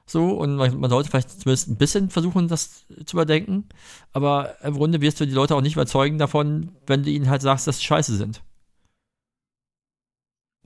So, 0.05 0.31
und 0.31 0.55
man, 0.57 0.77
man 0.79 0.89
sollte 0.89 1.09
vielleicht 1.09 1.29
zumindest 1.29 1.69
ein 1.69 1.77
bisschen 1.77 2.09
versuchen, 2.09 2.47
das 2.49 2.85
zu 3.05 3.15
überdenken. 3.15 3.69
Aber 4.11 4.61
im 4.63 4.73
Grunde 4.73 4.99
wirst 4.99 5.19
du 5.21 5.25
die 5.25 5.33
Leute 5.33 5.55
auch 5.55 5.61
nicht 5.61 5.73
überzeugen 5.73 6.17
davon, 6.17 6.71
wenn 6.85 7.03
du 7.03 7.09
ihnen 7.09 7.29
halt 7.29 7.41
sagst, 7.41 7.65
dass 7.67 7.77
sie 7.77 7.85
scheiße 7.85 8.15
sind. 8.17 8.41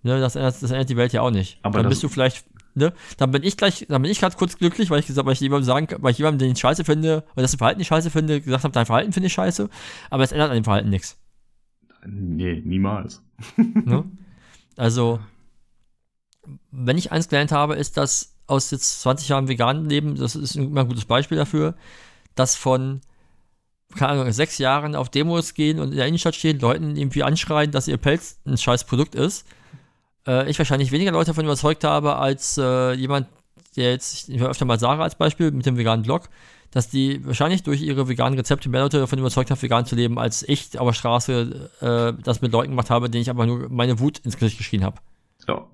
Ne, 0.04 0.20
das, 0.20 0.36
ändert, 0.36 0.62
das 0.62 0.72
ändert 0.72 0.90
die 0.90 0.98
Welt 0.98 1.14
ja 1.14 1.22
auch 1.22 1.32
nicht. 1.32 1.60
Aber 1.64 1.78
dann 1.78 1.84
das- 1.86 1.92
bist 1.92 2.04
du 2.04 2.10
vielleicht, 2.10 2.46
ne, 2.76 2.94
dann 3.18 3.32
bin 3.32 3.44
ich 3.44 3.58
gleich, 3.58 3.86
dann 3.90 4.02
bin 4.02 4.12
ich 4.12 4.20
gerade 4.20 4.36
kurz 4.36 4.58
glücklich, 4.58 4.90
weil 4.90 5.00
ich 5.00 5.08
gesagt, 5.08 5.26
weil 5.26 5.34
ich 5.34 5.40
jemandem 5.40 5.66
sagen, 5.66 5.88
weil 6.00 6.12
ich 6.12 6.18
jemandem, 6.20 6.40
den 6.40 6.52
ich 6.54 6.60
scheiße 6.60 6.84
finde, 6.84 7.24
oder 7.34 7.42
dessen 7.44 7.58
Verhalten 7.58 7.82
ich 7.82 7.88
scheiße 7.88 8.10
finde, 8.12 8.40
gesagt 8.42 8.64
habe, 8.64 8.72
dein 8.72 8.86
Verhalten 8.86 9.14
finde 9.14 9.28
ich 9.28 9.34
scheiße, 9.34 9.68
aber 10.12 10.24
es 10.24 10.32
ändert 10.32 10.50
an 10.50 10.56
dem 10.56 10.64
Verhalten 10.64 10.90
nichts. 10.90 11.18
nee, 12.06 12.62
niemals. 12.64 13.22
Ne? 13.58 14.06
Also, 14.78 15.20
wenn 16.72 16.98
ich 16.98 17.12
eins 17.12 17.30
gelernt 17.30 17.52
habe, 17.52 17.76
ist, 17.76 17.98
dass 17.98 18.36
aus 18.48 18.72
jetzt 18.72 19.02
20 19.02 19.30
Jahren 19.30 19.48
veganen 19.48 19.90
Leben, 19.90 20.16
das 20.16 20.36
ist 20.36 20.56
immer 20.56 20.82
ein 20.82 20.88
gutes 20.88 21.06
Beispiel 21.06 21.38
dafür, 21.38 21.76
dass 22.36 22.56
von, 22.56 23.02
keine 23.96 24.12
Ahnung, 24.14 24.32
sechs 24.32 24.58
Jahren 24.58 24.96
auf 24.96 25.10
Demos 25.10 25.54
gehen 25.54 25.80
und 25.80 25.92
in 25.92 25.98
der 25.98 26.08
Innenstadt 26.08 26.36
stehen, 26.36 26.60
Leuten 26.60 26.96
irgendwie 26.96 27.24
anschreien, 27.24 27.72
dass 27.72 27.88
ihr 27.88 27.98
Pelz 27.98 28.40
ein 28.46 28.58
scheiß 28.58 28.84
Produkt 28.84 29.16
ist, 29.16 29.46
äh, 30.28 30.50
ich 30.50 30.58
wahrscheinlich 30.58 30.92
weniger 30.92 31.12
Leute 31.12 31.28
davon 31.28 31.46
überzeugt 31.46 31.84
habe, 31.84 32.18
als 32.18 32.58
äh, 32.58 32.94
jemand, 32.94 33.28
der 33.76 33.92
jetzt, 33.92 34.30
ich 34.30 34.40
höre 34.40 34.50
öfter 34.50 34.66
mal 34.66 34.80
Sarah 34.80 35.04
als 35.04 35.16
Beispiel 35.16 35.52
mit 35.52 35.66
dem 35.66 35.78
veganen 35.78 36.04
Blog, 36.04 36.30
dass 36.76 36.90
die 36.90 37.26
wahrscheinlich 37.26 37.64
durch 37.64 37.82
ihre 37.82 38.10
veganen 38.10 38.38
Rezepte 38.38 38.68
mehr 38.68 38.82
Leute 38.82 39.00
davon 39.00 39.18
überzeugt 39.18 39.50
hat, 39.50 39.62
vegan 39.62 39.86
zu 39.86 39.96
leben, 39.96 40.20
als 40.20 40.44
ich 40.44 40.78
auf 40.78 40.86
der 40.86 40.94
Straße 40.94 41.70
äh, 41.80 42.22
das 42.22 42.42
mit 42.42 42.52
Leuten 42.52 42.72
gemacht 42.72 42.90
habe, 42.90 43.10
denen 43.10 43.22
ich 43.22 43.30
aber 43.30 43.46
nur 43.46 43.70
meine 43.70 44.02
Wut 44.02 44.20
ins 44.20 44.36
Gesicht 44.36 44.58
geschrien 44.58 44.84
habe. 44.84 44.98
Ja. 45.48 45.66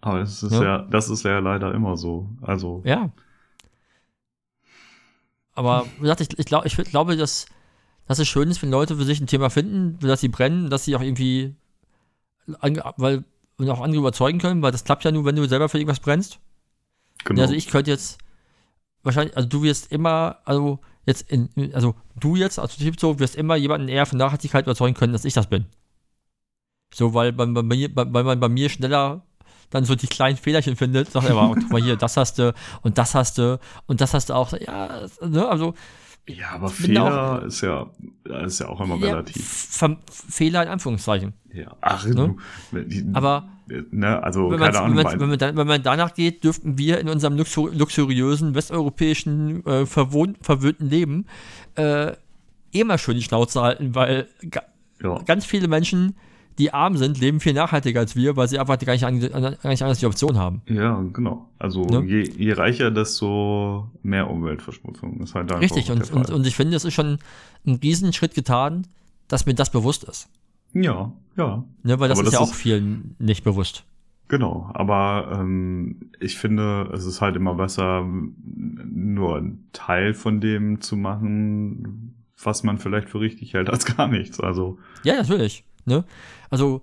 Aber 0.00 0.20
das 0.20 0.42
ist 0.42 0.52
Ja. 0.52 0.62
ja, 0.62 0.78
das 0.90 1.10
ist 1.10 1.22
ja 1.22 1.38
leider 1.40 1.74
immer 1.74 1.98
so. 1.98 2.30
Also, 2.40 2.80
Ja. 2.86 3.10
Aber 5.52 5.84
wie 5.96 6.02
gesagt, 6.02 6.22
ich, 6.22 6.38
ich, 6.38 6.46
glaub, 6.46 6.64
ich 6.64 6.74
glaube, 6.76 7.18
dass, 7.18 7.44
dass 8.06 8.18
es 8.18 8.26
schön 8.26 8.50
ist, 8.50 8.62
wenn 8.62 8.70
Leute 8.70 8.96
für 8.96 9.04
sich 9.04 9.20
ein 9.20 9.26
Thema 9.26 9.50
finden, 9.50 10.00
für 10.00 10.06
das 10.06 10.22
sie 10.22 10.28
brennen, 10.28 10.70
dass 10.70 10.86
sie 10.86 10.96
auch 10.96 11.02
irgendwie 11.02 11.54
weil, 12.46 13.24
und 13.58 13.68
auch 13.68 13.82
andere 13.82 14.00
überzeugen 14.00 14.38
können, 14.38 14.62
weil 14.62 14.72
das 14.72 14.84
klappt 14.84 15.04
ja 15.04 15.12
nur, 15.12 15.26
wenn 15.26 15.36
du 15.36 15.46
selber 15.46 15.68
für 15.68 15.76
irgendwas 15.76 16.00
brennst. 16.00 16.40
genau. 17.22 17.42
Also 17.42 17.52
ich 17.52 17.68
könnte 17.68 17.90
jetzt 17.90 18.16
wahrscheinlich, 19.06 19.36
also 19.36 19.48
du 19.48 19.62
wirst 19.62 19.90
immer, 19.90 20.38
also 20.44 20.80
jetzt 21.06 21.30
in, 21.30 21.48
also 21.72 21.94
du 22.20 22.36
jetzt, 22.36 22.58
also 22.58 22.76
Typ 22.78 23.00
so, 23.00 23.18
wirst 23.18 23.36
immer 23.36 23.56
jemanden 23.56 23.88
eher 23.88 24.04
von 24.04 24.18
Nachhaltigkeit 24.18 24.66
überzeugen 24.66 24.94
können, 24.94 25.12
dass 25.12 25.24
ich 25.24 25.34
das 25.34 25.48
bin. 25.48 25.64
So, 26.92 27.14
weil, 27.14 27.32
bei, 27.32 27.46
bei 27.46 27.62
mir, 27.62 27.90
weil 27.94 28.24
man 28.24 28.40
bei 28.40 28.48
mir 28.48 28.68
schneller 28.68 29.22
dann 29.70 29.84
so 29.84 29.94
die 29.94 30.06
kleinen 30.06 30.36
Fehlerchen 30.36 30.76
findet, 30.76 31.10
sagt 31.10 31.28
er 31.28 31.34
guck 31.34 31.70
mal 31.70 31.82
hier, 31.82 31.96
das 31.96 32.16
hast 32.16 32.38
du 32.38 32.54
und 32.82 32.98
das 32.98 33.14
hast 33.14 33.38
du 33.38 33.58
und 33.86 34.00
das 34.00 34.14
hast 34.14 34.28
du 34.28 34.34
auch. 34.34 34.52
Ja, 34.52 35.06
ne, 35.22 35.48
also 35.48 35.74
ja, 36.28 36.50
aber 36.50 36.68
Fehler 36.68 37.44
ist 37.44 37.60
ja, 37.60 37.88
ist 38.44 38.58
ja 38.58 38.68
auch 38.68 38.80
immer 38.80 38.96
ja, 38.96 39.12
relativ. 39.12 39.80
Fehler 40.06 40.62
in 40.64 40.68
Anführungszeichen. 40.68 41.34
Ja. 41.52 41.76
Ach, 41.80 42.04
Ne? 42.04 42.36
du, 42.72 42.84
die, 42.84 43.06
Aber 43.12 43.48
ne, 43.90 44.22
also, 44.22 44.50
wenn 44.50 44.60
man, 44.60 44.72
keine 44.72 44.84
Ahnung. 44.84 44.96
wenn, 44.96 45.20
wenn, 45.20 45.28
man 45.28 45.56
wenn 45.56 45.66
man 45.66 45.82
danach 45.82 46.14
geht, 46.14 46.44
dürften 46.44 46.78
wir 46.78 47.00
in 47.00 47.08
unserem 47.08 47.36
luxu 47.36 47.68
luxuriösen 47.68 48.54
westeuropäischen 48.54 49.64
äh, 49.66 49.86
verwöhnten 49.86 50.88
Leben 50.88 51.26
äh, 51.76 52.12
eh 52.72 52.84
mal 52.84 52.98
schön 52.98 53.16
die 53.16 53.22
Schnauze 53.22 53.60
halten, 53.62 53.94
weil 53.94 54.28
ga 54.50 54.62
ja. 55.02 55.18
ganz 55.24 55.44
viele 55.44 55.68
Menschen, 55.68 56.16
die 56.58 56.72
arm 56.72 56.96
sind, 56.96 57.20
leben 57.20 57.40
viel 57.40 57.52
nachhaltiger 57.52 58.00
als 58.00 58.16
wir, 58.16 58.36
weil 58.36 58.48
sie 58.48 58.58
einfach 58.58 58.78
gar 58.78 58.92
nicht, 58.94 59.04
an, 59.04 59.20
gar 59.20 59.70
nicht 59.70 59.82
anders 59.82 59.98
die 59.98 60.06
Option 60.06 60.38
haben. 60.38 60.62
Ja, 60.66 61.02
genau. 61.12 61.48
Also 61.58 61.82
Ne? 61.82 62.02
je, 62.06 62.22
je 62.22 62.52
reicher, 62.52 62.90
desto 62.90 63.90
mehr 64.02 64.30
Umweltverschmutzung 64.30 65.20
ist 65.20 65.34
halt 65.34 65.52
Richtig, 65.52 65.90
und, 65.90 66.10
und, 66.12 66.30
und 66.30 66.46
ich 66.46 66.56
finde, 66.56 66.76
es 66.76 66.84
ist 66.84 66.94
schon 66.94 67.18
ein 67.66 67.74
Riesenschritt 67.82 68.34
getan, 68.34 68.86
dass 69.28 69.44
mir 69.44 69.54
das 69.54 69.70
bewusst 69.70 70.04
ist. 70.04 70.28
Ja, 70.82 71.12
ja. 71.36 71.64
Ne, 71.82 71.98
weil 72.00 72.08
das 72.08 72.18
Aber 72.18 72.26
ist 72.26 72.32
das 72.32 72.40
ja 72.40 72.44
ist- 72.46 72.50
auch 72.50 72.54
vielen 72.54 73.14
nicht 73.18 73.44
bewusst. 73.44 73.84
Genau, 74.28 74.68
aber 74.74 75.30
ähm, 75.38 76.10
ich 76.18 76.36
finde, 76.36 76.90
es 76.92 77.04
ist 77.06 77.20
halt 77.20 77.36
immer 77.36 77.54
besser, 77.54 78.04
nur 78.04 79.36
einen 79.36 79.68
Teil 79.72 80.14
von 80.14 80.40
dem 80.40 80.80
zu 80.80 80.96
machen, 80.96 82.16
was 82.42 82.64
man 82.64 82.78
vielleicht 82.78 83.08
für 83.08 83.20
richtig 83.20 83.54
hält, 83.54 83.70
als 83.70 83.84
gar 83.86 84.08
nichts. 84.08 84.40
Also, 84.40 84.78
Ja, 85.04 85.14
natürlich. 85.14 85.62
Ne? 85.84 86.04
Also 86.50 86.82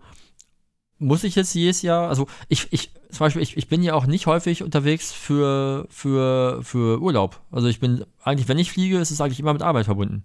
muss 0.99 1.25
ich 1.25 1.35
jetzt 1.35 1.53
jedes 1.53 1.81
Jahr, 1.81 2.07
also 2.07 2.27
ich, 2.47 2.71
ich, 2.71 2.93
zum 3.09 3.19
Beispiel, 3.25 3.41
ich, 3.41 3.57
ich 3.57 3.67
bin 3.67 3.83
ja 3.83 3.93
auch 3.93 4.05
nicht 4.05 4.25
häufig 4.25 4.63
unterwegs 4.63 5.11
für, 5.11 5.85
für, 5.89 6.63
für 6.63 7.01
Urlaub. 7.01 7.41
Also 7.51 7.67
ich 7.67 7.81
bin 7.81 8.05
eigentlich, 8.23 8.47
wenn 8.47 8.57
ich 8.57 8.71
fliege, 8.71 8.99
ist 8.99 9.11
es 9.11 9.19
eigentlich 9.19 9.41
immer 9.41 9.51
mit 9.51 9.63
Arbeit 9.63 9.83
verbunden. 9.85 10.23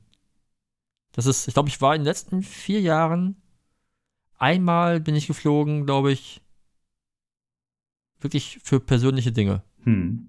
Das 1.13 1.27
ist, 1.27 1.49
ich 1.49 1.55
glaube, 1.55 1.69
ich 1.69 1.81
war 1.81 1.97
in 1.97 2.03
den 2.03 2.07
letzten 2.07 2.43
vier 2.43 2.81
Jahren 2.81 3.35
einmal 4.39 5.01
bin 5.01 5.15
ich 5.15 5.27
geflogen, 5.27 5.85
glaube 5.87 6.13
ich, 6.13 6.41
wirklich 8.21 8.59
für 8.63 8.81
persönliche 8.81 9.33
Dinge. 9.33 9.63
hm, 9.85 10.27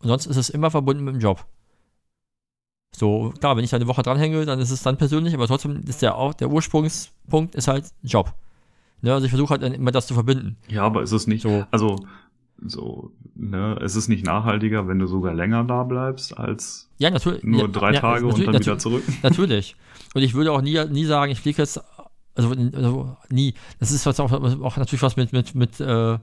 Und 0.00 0.08
sonst 0.08 0.26
ist 0.26 0.36
es 0.36 0.50
immer 0.50 0.70
verbunden 0.70 1.04
mit 1.04 1.14
dem 1.14 1.20
Job. 1.20 1.46
So, 2.94 3.32
klar, 3.38 3.56
wenn 3.56 3.64
ich 3.64 3.70
da 3.70 3.76
eine 3.76 3.86
Woche 3.86 4.02
dranhänge, 4.02 4.44
dann 4.44 4.58
ist 4.60 4.70
es 4.70 4.82
dann 4.82 4.98
persönlich, 4.98 5.34
aber 5.34 5.46
trotzdem 5.46 5.80
ist 5.86 6.02
der 6.02 6.16
auch, 6.16 6.34
der 6.34 6.50
Ursprungspunkt 6.50 7.54
ist 7.54 7.68
halt 7.68 7.86
Job. 8.02 8.34
Ne, 9.00 9.12
also 9.14 9.24
ich 9.24 9.30
versuche 9.30 9.50
halt 9.50 9.62
dann 9.62 9.72
immer 9.72 9.90
das 9.90 10.06
zu 10.06 10.14
verbinden. 10.14 10.56
ja, 10.68 10.82
aber 10.84 11.02
ist 11.02 11.12
es 11.12 11.26
nicht, 11.26 11.42
So. 11.42 11.66
also, 11.70 11.96
so, 12.64 13.10
ne, 13.34 13.76
es 13.82 13.96
ist 13.96 14.08
nicht 14.08 14.24
nachhaltiger, 14.24 14.86
wenn 14.86 14.98
du 15.00 15.06
sogar 15.06 15.34
länger 15.34 15.64
da 15.64 15.82
bleibst, 15.82 16.38
als 16.38 16.88
Ja, 16.98 17.10
natürlich. 17.10 17.42
nur 17.42 17.62
ja, 17.62 17.66
drei 17.68 17.94
ja, 17.94 18.00
Tage 18.00 18.24
und 18.26 18.30
natürlich- 18.32 18.50
dann 18.52 18.60
wieder 18.62 18.78
zurück. 18.78 19.02
Natürlich. 19.22 19.74
Und 20.14 20.22
ich 20.22 20.34
würde 20.34 20.52
auch 20.52 20.60
nie, 20.60 20.84
nie 20.90 21.04
sagen, 21.04 21.32
ich 21.32 21.40
fliege 21.40 21.62
jetzt, 21.62 21.80
also, 22.34 22.50
also 22.50 23.16
nie. 23.30 23.54
Das 23.78 23.90
ist 23.90 24.06
was 24.06 24.18
auch, 24.20 24.32
auch 24.32 24.76
natürlich 24.76 25.02
was 25.02 25.16
mit, 25.16 25.32
mit, 25.32 25.54
mit, 25.54 25.80
äh, 25.80 26.18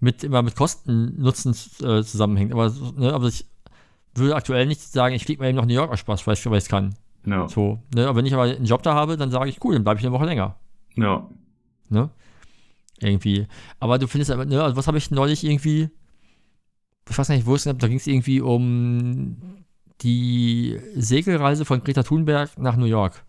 mit 0.00 0.24
immer 0.24 0.42
mit 0.42 0.56
Kosten-Nutzen 0.56 1.52
äh, 1.82 2.02
zusammenhängt. 2.02 2.52
Aber, 2.52 2.72
ne, 2.96 3.12
aber 3.12 3.28
ich 3.28 3.46
würde 4.14 4.36
aktuell 4.36 4.66
nicht 4.66 4.80
sagen, 4.80 5.14
ich 5.14 5.24
fliege 5.24 5.40
mal 5.40 5.48
eben 5.48 5.56
nach 5.56 5.66
New 5.66 5.74
York 5.74 5.92
aus 5.92 6.00
Spaß, 6.00 6.26
weil 6.26 6.34
ich 6.34 6.44
es 6.46 6.68
kann. 6.68 6.94
Ja, 7.26 7.48
So, 7.48 7.80
ne, 7.94 8.06
aber 8.06 8.18
wenn 8.18 8.26
ich 8.26 8.34
aber 8.34 8.44
einen 8.44 8.64
Job 8.64 8.82
da 8.82 8.94
habe, 8.94 9.16
dann 9.16 9.30
sage 9.30 9.50
ich, 9.50 9.62
cool, 9.64 9.74
dann 9.74 9.84
bleibe 9.84 9.98
ich 9.98 10.06
eine 10.06 10.14
Woche 10.14 10.26
länger. 10.26 10.56
ja, 10.96 11.28
Ne? 11.88 12.10
Irgendwie. 13.00 13.46
Aber 13.78 13.98
du 13.98 14.06
findest 14.06 14.30
aber, 14.30 14.44
ne, 14.44 14.62
also 14.62 14.76
was 14.76 14.86
habe 14.86 14.98
ich 14.98 15.10
neulich 15.10 15.44
irgendwie, 15.44 15.90
ich 17.08 17.18
weiß 17.18 17.28
nicht, 17.28 17.46
wo 17.46 17.54
es 17.54 17.64
da 17.64 17.72
ging 17.72 17.96
es 17.96 18.06
irgendwie 18.06 18.40
um 18.40 19.36
die 20.02 20.78
Segelreise 20.94 21.64
von 21.64 21.82
Greta 21.82 22.02
Thunberg 22.02 22.58
nach 22.58 22.76
New 22.76 22.86
York. 22.86 23.24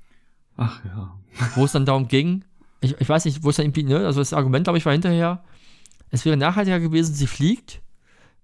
ach 0.56 0.84
ja, 0.86 1.18
wo 1.56 1.66
es 1.66 1.72
dann 1.72 1.86
darum 1.86 2.08
ging, 2.08 2.44
ich, 2.82 2.96
ich 3.00 3.10
weiß 3.10 3.26
nicht, 3.26 3.44
wo 3.44 3.50
es 3.50 3.56
dann 3.58 3.66
irgendwie, 3.66 3.84
ne, 3.84 4.06
also 4.06 4.20
das 4.20 4.34
Argument, 4.34 4.64
glaube 4.64 4.78
ich, 4.78 4.86
war 4.86 4.94
hinterher, 4.94 5.44
es 6.12 6.26
wäre 6.26 6.38
nachhaltiger 6.38 6.80
gewesen, 6.80 7.14
sie 7.14 7.28
fliegt, 7.28 7.82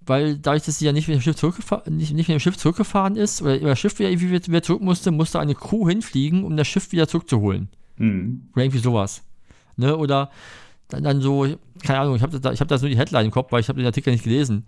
weil 0.01 0.37
dadurch, 0.37 0.63
dass 0.63 0.79
sie 0.79 0.85
ja 0.85 0.91
nicht 0.91 1.07
mit 1.07 1.15
dem 1.15 1.21
Schiff 1.21 1.35
zurückgefahren, 1.35 1.95
nicht, 1.95 2.13
nicht 2.13 2.27
mit 2.27 2.35
dem 2.35 2.39
Schiff 2.39 2.57
zurückgefahren 2.57 3.15
ist, 3.15 3.41
oder 3.41 3.57
ihr 3.57 3.75
Schiff 3.75 3.97
wieder 3.99 4.09
irgendwie 4.09 4.31
wieder 4.31 4.63
zurück 4.63 4.81
musste, 4.81 5.11
musste 5.11 5.39
eine 5.39 5.55
Crew 5.55 5.87
hinfliegen, 5.87 6.43
um 6.43 6.57
das 6.57 6.67
Schiff 6.67 6.91
wieder 6.91 7.07
zurückzuholen. 7.07 7.69
hm, 7.97 8.49
Oder 8.53 8.65
irgendwie 8.65 8.79
sowas. 8.79 9.23
Ne, 9.75 9.95
oder 9.95 10.29
dann, 10.89 11.03
dann 11.03 11.21
so, 11.21 11.47
keine 11.83 11.99
Ahnung, 11.99 12.15
ich 12.15 12.21
habe 12.21 12.39
da, 12.39 12.51
ich 12.51 12.59
hab 12.59 12.67
da 12.67 12.77
nur 12.77 12.89
die 12.89 12.97
Headline 12.97 13.25
im 13.25 13.31
Kopf, 13.31 13.51
weil 13.51 13.61
ich 13.61 13.69
habe 13.69 13.79
den 13.79 13.85
Artikel 13.85 14.11
nicht 14.11 14.23
gelesen. 14.23 14.65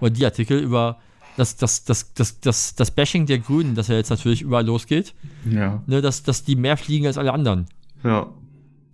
Oder 0.00 0.10
die 0.10 0.24
Artikel 0.24 0.58
über 0.58 0.98
das, 1.36 1.56
das, 1.56 1.84
das, 1.84 2.14
das, 2.14 2.40
das, 2.40 2.74
das 2.74 2.90
Bashing 2.90 3.26
der 3.26 3.38
Grünen, 3.38 3.74
das 3.74 3.88
ja 3.88 3.96
jetzt 3.96 4.10
natürlich 4.10 4.42
überall 4.42 4.66
losgeht, 4.66 5.14
ja, 5.48 5.82
ne, 5.86 6.00
dass, 6.00 6.22
dass 6.22 6.44
die 6.44 6.56
mehr 6.56 6.76
fliegen 6.76 7.06
als 7.06 7.18
alle 7.18 7.32
anderen. 7.32 7.66
Ja, 8.02 8.28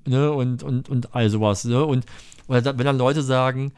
ne, 0.06 0.30
und, 0.32 0.62
und, 0.62 0.88
und 0.88 1.14
all 1.14 1.30
sowas, 1.30 1.64
ne, 1.64 1.84
und 1.84 2.04
oder 2.48 2.76
wenn 2.76 2.84
dann 2.84 2.98
Leute 2.98 3.22
sagen, 3.22 3.72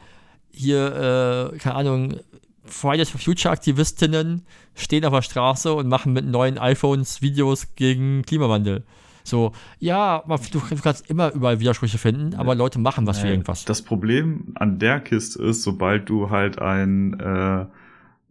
hier, 0.51 1.51
äh, 1.53 1.57
keine 1.57 1.75
Ahnung, 1.75 2.15
Fridays 2.63 3.09
for 3.09 3.19
Future 3.19 3.51
Aktivistinnen 3.51 4.41
stehen 4.73 5.05
auf 5.05 5.13
der 5.13 5.21
Straße 5.21 5.73
und 5.73 5.87
machen 5.87 6.13
mit 6.13 6.25
neuen 6.25 6.57
iPhones 6.57 7.21
Videos 7.21 7.75
gegen 7.75 8.23
Klimawandel. 8.23 8.83
So, 9.23 9.53
ja, 9.79 10.23
man, 10.27 10.39
du, 10.51 10.59
du 10.59 10.81
kannst 10.81 11.09
immer 11.09 11.31
überall 11.33 11.59
Widersprüche 11.59 11.97
finden, 11.97 12.35
aber 12.35 12.53
Leute 12.53 12.79
machen 12.79 13.07
was 13.07 13.19
für 13.19 13.27
irgendwas. 13.27 13.65
Das 13.65 13.81
Problem 13.81 14.53
an 14.55 14.77
der 14.77 14.99
Kiste 14.99 15.41
ist, 15.43 15.63
sobald 15.63 16.09
du 16.09 16.29
halt 16.29 16.59
ein 16.59 17.19
äh, 17.19 17.65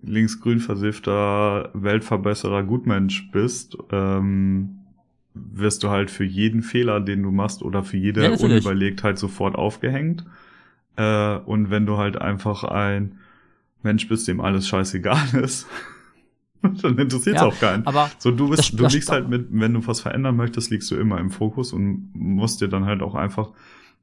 linksgrün 0.06 0.60
versiffter 0.60 1.70
Weltverbesserer 1.74 2.62
Gutmensch 2.62 3.30
bist, 3.32 3.76
ähm, 3.90 4.78
wirst 5.34 5.82
du 5.82 5.88
halt 5.90 6.10
für 6.10 6.24
jeden 6.24 6.62
Fehler, 6.62 7.00
den 7.00 7.22
du 7.22 7.30
machst 7.30 7.62
oder 7.62 7.82
für 7.82 7.96
jede 7.96 8.24
Ja. 8.24 8.30
Unüberlegtheit 8.30 9.18
sofort 9.18 9.56
aufgehängt. 9.56 10.24
Äh, 10.96 11.36
und 11.38 11.70
wenn 11.70 11.86
du 11.86 11.96
halt 11.98 12.20
einfach 12.20 12.64
ein 12.64 13.18
Mensch 13.82 14.08
bist, 14.08 14.28
dem 14.28 14.40
alles 14.40 14.68
scheißegal 14.68 15.34
ist, 15.42 15.66
dann 16.62 16.96
interessiert 16.98 17.36
es 17.36 17.42
Ja, 17.42 17.48
auch 17.48 17.58
keinen. 17.60 17.86
aber 17.86 18.10
So, 18.18 18.30
du 18.30 18.48
bist, 18.48 18.60
das- 18.60 18.70
du 18.70 18.84
das- 18.84 18.92
liegst 18.94 19.10
halt 19.10 19.28
mit, 19.28 19.48
wenn 19.50 19.74
du 19.74 19.86
was 19.86 20.00
verändern 20.00 20.36
möchtest, 20.36 20.70
liegst 20.70 20.90
du 20.90 20.96
immer 20.96 21.18
im 21.18 21.30
Fokus 21.30 21.72
und 21.72 22.10
musst 22.14 22.60
dir 22.60 22.68
dann 22.68 22.84
halt 22.86 23.02
auch 23.02 23.14
einfach 23.14 23.50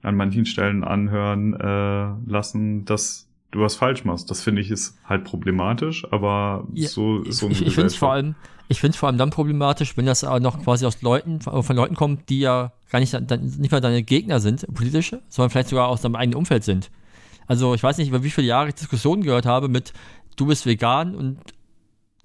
an 0.04 0.16
manchen 0.16 0.46
Stellen 0.46 0.84
anhören 0.84 1.54
äh, 1.54 2.30
lassen, 2.30 2.86
dass 2.86 3.28
du 3.52 3.60
was 3.60 3.76
falsch 3.76 4.06
machst. 4.06 4.32
Das 4.32 4.42
finde 4.42 4.62
ich 4.62 4.72
ist 4.72 4.98
halt 5.06 5.24
problematisch, 5.24 6.06
aber 6.12 6.68
Ja, 6.74 6.88
so 6.88 7.22
ist 7.22 7.38
so 7.38 7.50
ich, 7.50 7.62
ich 7.62 7.74
finde 7.74 7.88
es 7.88 7.96
vor 7.96 8.14
allem, 8.14 8.36
ich 8.70 8.80
finde 8.80 8.98
vor 8.98 9.08
allem 9.08 9.18
dann 9.18 9.30
problematisch, 9.30 9.98
wenn 9.98 10.06
das 10.06 10.24
auch 10.24 10.40
noch 10.40 10.64
quasi 10.64 10.86
aus 10.86 11.02
Leuten, 11.02 11.42
von 11.42 11.76
Leuten 11.76 11.96
kommt, 11.96 12.30
die 12.30 12.40
ja 12.40 12.72
gar 12.90 13.00
nicht, 13.00 13.14
nicht 13.14 13.72
mal 13.72 13.82
deine 13.82 14.04
Gegner 14.04 14.40
sind, 14.40 14.66
politische, 14.74 15.22
sondern 15.30 15.50
vielleicht 15.50 15.70
sogar 15.70 15.88
aus 15.88 16.02
deinem 16.02 16.16
eigenen 16.16 16.38
Umfeld 16.38 16.64
sind. 16.64 16.90
Also 17.48 17.74
ich 17.76 17.84
weiß 17.84 17.98
nicht, 17.98 18.08
über 18.08 18.24
wie 18.24 18.30
viele 18.30 18.48
Jahre 18.48 18.70
ich 18.70 18.76
Diskussionen 18.76 19.24
gehört 19.24 19.46
habe 19.46 19.68
mit, 19.68 19.94
du 20.38 20.46
bist 20.46 20.66
vegan 20.66 21.16
und 21.16 21.40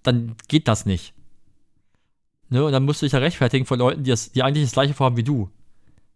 dann 0.05 0.37
geht 0.47 0.69
das 0.69 0.87
nicht. 0.87 1.15
Ne? 2.49 2.65
Und 2.65 2.73
dann 2.73 2.85
musst 2.85 3.03
du 3.03 3.07
dich 3.07 3.13
ja 3.13 3.19
rechtfertigen 3.19 3.67
vor 3.67 3.77
Leuten, 3.77 4.05
die, 4.05 4.11
das, 4.11 4.31
die 4.31 4.43
eigentlich 4.43 4.65
das 4.65 4.73
gleiche 4.73 4.95
vorhaben 4.95 5.17
wie 5.17 5.25
du, 5.25 5.51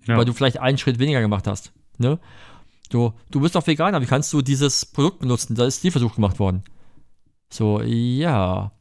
ja. 0.06 0.16
weil 0.16 0.24
du 0.24 0.32
vielleicht 0.32 0.60
einen 0.60 0.78
Schritt 0.78 1.00
weniger 1.00 1.20
gemacht 1.20 1.48
hast. 1.48 1.72
Ne? 1.98 2.18
So, 2.92 3.14
du 3.30 3.40
bist 3.40 3.54
doch 3.54 3.66
Veganer, 3.66 4.02
wie 4.02 4.06
kannst 4.06 4.32
du 4.32 4.42
dieses 4.42 4.84
Produkt 4.84 5.20
benutzen? 5.20 5.54
Da 5.54 5.64
ist 5.64 5.80
Tierversuch 5.80 6.14
gemacht 6.16 6.38
worden. 6.38 6.64
So, 7.48 7.80
ja. 7.82 8.72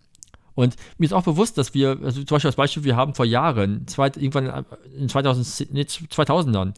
Und 0.56 0.76
mir 0.98 1.06
ist 1.06 1.14
auch 1.14 1.24
bewusst, 1.24 1.58
dass 1.58 1.74
wir, 1.74 2.00
also 2.04 2.24
zum 2.24 2.36
Beispiel 2.36 2.50
als 2.50 2.56
Beispiel, 2.56 2.84
wir 2.84 2.96
haben 2.96 3.14
vor 3.14 3.26
Jahren, 3.26 3.88
zweit, 3.88 4.18
irgendwann 4.18 4.66
in 4.98 5.08
2010, 5.08 5.70
nee, 5.72 5.82
2000ern, 5.84 6.74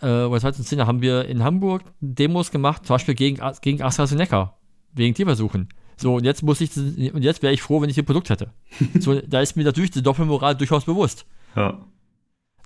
äh, 0.00 0.24
oder 0.24 0.40
2010 0.40 0.86
haben 0.86 1.00
wir 1.02 1.26
in 1.26 1.44
Hamburg 1.44 1.82
Demos 2.00 2.50
gemacht, 2.50 2.86
zum 2.86 2.94
Beispiel 2.94 3.14
gegen, 3.14 3.40
gegen 3.60 3.82
AstraZeneca, 3.82 4.56
wegen 4.94 5.14
Tierversuchen. 5.14 5.68
So, 5.96 6.16
und 6.16 6.24
jetzt 6.24 6.42
muss 6.42 6.60
ich, 6.60 6.76
und 6.76 7.22
jetzt 7.22 7.42
wäre 7.42 7.52
ich 7.52 7.62
froh, 7.62 7.80
wenn 7.80 7.90
ich 7.90 7.98
ein 7.98 8.04
Produkt 8.04 8.30
hätte. 8.30 8.50
so, 8.98 9.20
da 9.20 9.40
ist 9.40 9.56
mir 9.56 9.64
natürlich 9.64 9.92
die 9.92 10.02
Doppelmoral 10.02 10.56
durchaus 10.56 10.84
bewusst. 10.84 11.26
ja. 11.54 11.78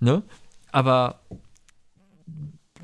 Ne? 0.00 0.22
Aber 0.72 1.20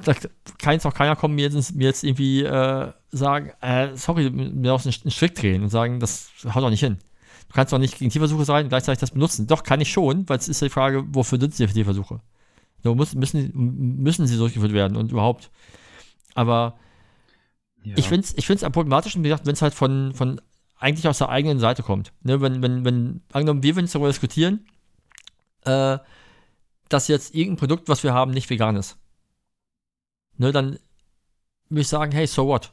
da 0.04 0.14
kann 0.58 0.74
jetzt 0.74 0.86
auch 0.86 0.94
keiner 0.94 1.16
kommen, 1.16 1.34
mir 1.34 1.48
jetzt, 1.48 1.74
mir 1.74 1.84
jetzt 1.84 2.04
irgendwie 2.04 2.42
äh, 2.42 2.92
sagen, 3.10 3.52
äh, 3.60 3.96
sorry, 3.96 4.30
mir 4.30 4.74
aus 4.74 4.86
einen 4.86 5.10
Strick 5.10 5.34
drehen 5.34 5.62
und 5.62 5.68
sagen, 5.68 6.00
das 6.00 6.30
haut 6.44 6.62
doch 6.62 6.70
nicht 6.70 6.80
hin. 6.80 6.98
Du 7.48 7.54
kannst 7.54 7.72
doch 7.72 7.78
nicht 7.78 7.98
gegen 7.98 8.10
Tierversuche 8.10 8.44
sein 8.44 8.64
und 8.64 8.68
gleichzeitig 8.70 9.00
das 9.00 9.10
benutzen. 9.10 9.46
Doch, 9.46 9.62
kann 9.62 9.80
ich 9.80 9.92
schon, 9.92 10.28
weil 10.28 10.38
es 10.38 10.48
ist 10.48 10.60
ja 10.60 10.68
die 10.68 10.72
Frage, 10.72 11.04
wofür 11.08 11.38
sind 11.38 11.54
sie 11.54 11.66
Tierversuche? 11.66 12.20
So, 12.82 12.94
müssen, 12.94 13.50
müssen 13.54 14.26
sie 14.26 14.36
durchgeführt 14.36 14.72
werden 14.72 14.96
und 14.96 15.12
überhaupt. 15.12 15.50
Aber 16.34 16.78
ja. 17.84 17.94
ich 17.96 18.08
finde 18.08 18.26
es 18.26 18.36
ich 18.36 18.46
find's 18.46 18.64
am 18.64 18.72
problematischen, 18.72 19.22
wie 19.22 19.28
gesagt, 19.28 19.46
wenn 19.46 19.54
es 19.54 19.62
halt 19.62 19.74
von, 19.74 20.14
von 20.14 20.40
eigentlich 20.78 21.06
aus 21.06 21.18
der 21.18 21.28
eigenen 21.28 21.60
Seite 21.60 21.82
kommt. 21.82 22.12
Ne, 22.22 22.40
wenn, 22.40 22.62
wenn, 22.62 22.84
wenn, 22.84 23.22
angenommen, 23.32 23.62
wir 23.62 23.76
würden 23.76 23.84
jetzt 23.84 23.94
darüber 23.94 24.08
diskutieren, 24.08 24.66
äh, 25.64 25.98
dass 26.88 27.08
jetzt 27.08 27.34
irgendein 27.34 27.58
Produkt, 27.58 27.88
was 27.88 28.02
wir 28.02 28.12
haben, 28.12 28.32
nicht 28.32 28.50
vegan 28.50 28.76
ist. 28.76 28.98
Ne, 30.38 30.52
dann 30.52 30.78
würde 31.68 31.80
ich 31.82 31.88
sagen, 31.88 32.12
hey, 32.12 32.26
so 32.26 32.46
what? 32.46 32.72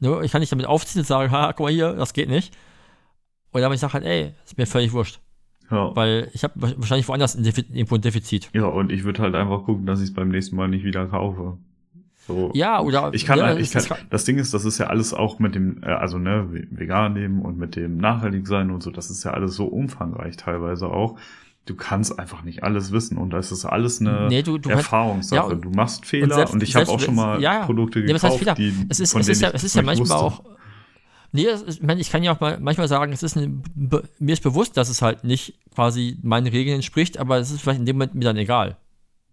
Ne, 0.00 0.20
ich 0.24 0.32
kann 0.32 0.40
nicht 0.40 0.52
damit 0.52 0.66
aufziehen 0.66 1.00
und 1.00 1.06
sagen, 1.06 1.30
ha, 1.32 1.52
guck 1.52 1.66
mal 1.66 1.72
hier, 1.72 1.92
das 1.94 2.12
geht 2.12 2.28
nicht. 2.28 2.56
Oder 3.52 3.66
aber 3.66 3.74
ich 3.74 3.80
sage 3.80 3.94
halt, 3.94 4.04
ey, 4.04 4.34
ist 4.44 4.56
mir 4.56 4.66
völlig 4.66 4.92
wurscht. 4.92 5.20
ja. 5.70 5.94
Weil 5.96 6.30
ich 6.32 6.44
habe 6.44 6.54
wahrscheinlich 6.56 7.08
woanders 7.08 7.34
ein 7.34 7.44
irgendwo 7.44 7.96
ein 7.96 8.00
Defizit. 8.00 8.48
ja, 8.54 8.64
und 8.66 8.92
ich 8.92 9.04
würde 9.04 9.22
halt 9.22 9.34
einfach 9.34 9.64
gucken, 9.64 9.86
dass 9.86 10.00
ich 10.00 10.08
es 10.10 10.14
beim 10.14 10.28
nächsten 10.28 10.56
Mal 10.56 10.68
nicht 10.68 10.84
wieder 10.84 11.06
kaufe. 11.06 11.58
So. 12.26 12.50
Ja, 12.54 12.80
oder. 12.80 13.12
Ich 13.12 13.24
kann, 13.24 13.38
ja, 13.38 13.54
ich 13.56 13.74
es- 13.74 13.88
kann, 13.88 13.98
es- 13.98 14.08
das 14.10 14.24
Ding 14.24 14.38
ist, 14.38 14.54
das 14.54 14.64
ist 14.64 14.78
ja 14.78 14.86
alles 14.86 15.12
auch 15.12 15.38
mit 15.40 15.54
dem, 15.56 15.82
äh, 15.82 15.86
also 15.86 16.18
ne, 16.18 16.46
vegan 16.70 17.14
leben 17.14 17.42
und 17.42 17.58
mit 17.58 17.74
dem 17.76 17.96
nachhaltig 17.96 18.46
sein 18.46 18.70
und 18.70 18.82
so, 18.82 18.90
das 18.90 19.10
ist 19.10 19.24
ja 19.24 19.32
alles 19.32 19.54
so 19.54 19.66
umfangreich 19.66 20.36
teilweise 20.36 20.86
auch. 20.88 21.18
Du 21.70 21.76
kannst 21.76 22.18
einfach 22.18 22.42
nicht 22.42 22.64
alles 22.64 22.90
wissen 22.90 23.16
und 23.16 23.30
das 23.30 23.52
ist 23.52 23.64
alles 23.64 24.00
eine 24.00 24.26
Nee, 24.28 24.42
du- 24.42 24.58
du 24.58 24.70
kannst- 24.70 24.86
Erfahrungssache. 24.86 25.36
ja, 25.36 25.42
und- 25.44 25.64
du 25.64 25.70
machst 25.70 26.04
Fehler 26.04 26.24
und, 26.24 26.34
selbst- 26.34 26.62
ich 26.64 26.74
habe 26.74 26.88
auch 26.88 26.98
schon 26.98 27.14
mal 27.14 27.40
ja, 27.40 27.60
ja. 27.60 27.64
Produkte 27.64 28.00
Ja, 28.00 28.12
was 28.14 28.24
heißt 28.24 28.38
gekauft, 28.40 28.58
die 28.58 28.74
es 28.88 28.98
ist, 28.98 29.12
von 29.12 29.20
es 29.20 29.28
ist 29.28 29.40
denen 29.40 29.50
ja, 29.52 29.54
ich 29.54 29.54
es 29.54 29.64
ist 29.64 29.76
ja 29.76 29.82
manchmal 29.82 30.08
wusste. 30.08 30.16
auch, 30.16 30.42
Nee, 31.32 31.44
ist, 31.44 31.80
ich, 31.98 32.10
kann 32.10 32.24
ja 32.24 32.32
auch 32.32 32.40
mal 32.40 32.58
manchmal 32.60 32.88
sagen, 32.88 33.12
es 33.12 33.22
ist 33.22 33.36
eine, 33.36 33.52
mir 34.18 34.32
ist 34.32 34.42
bewusst, 34.42 34.76
dass 34.76 34.88
es 34.88 35.00
halt 35.00 35.22
nicht 35.22 35.60
quasi 35.72 36.18
meinen 36.22 36.48
Regeln 36.48 36.74
entspricht, 36.74 37.18
aber 37.18 37.38
es 37.38 37.52
ist 37.52 37.60
vielleicht 37.60 37.78
in 37.78 37.86
dem 37.86 37.94
Moment 37.96 38.16
mir 38.16 38.24
dann 38.24 38.36
egal. 38.36 38.76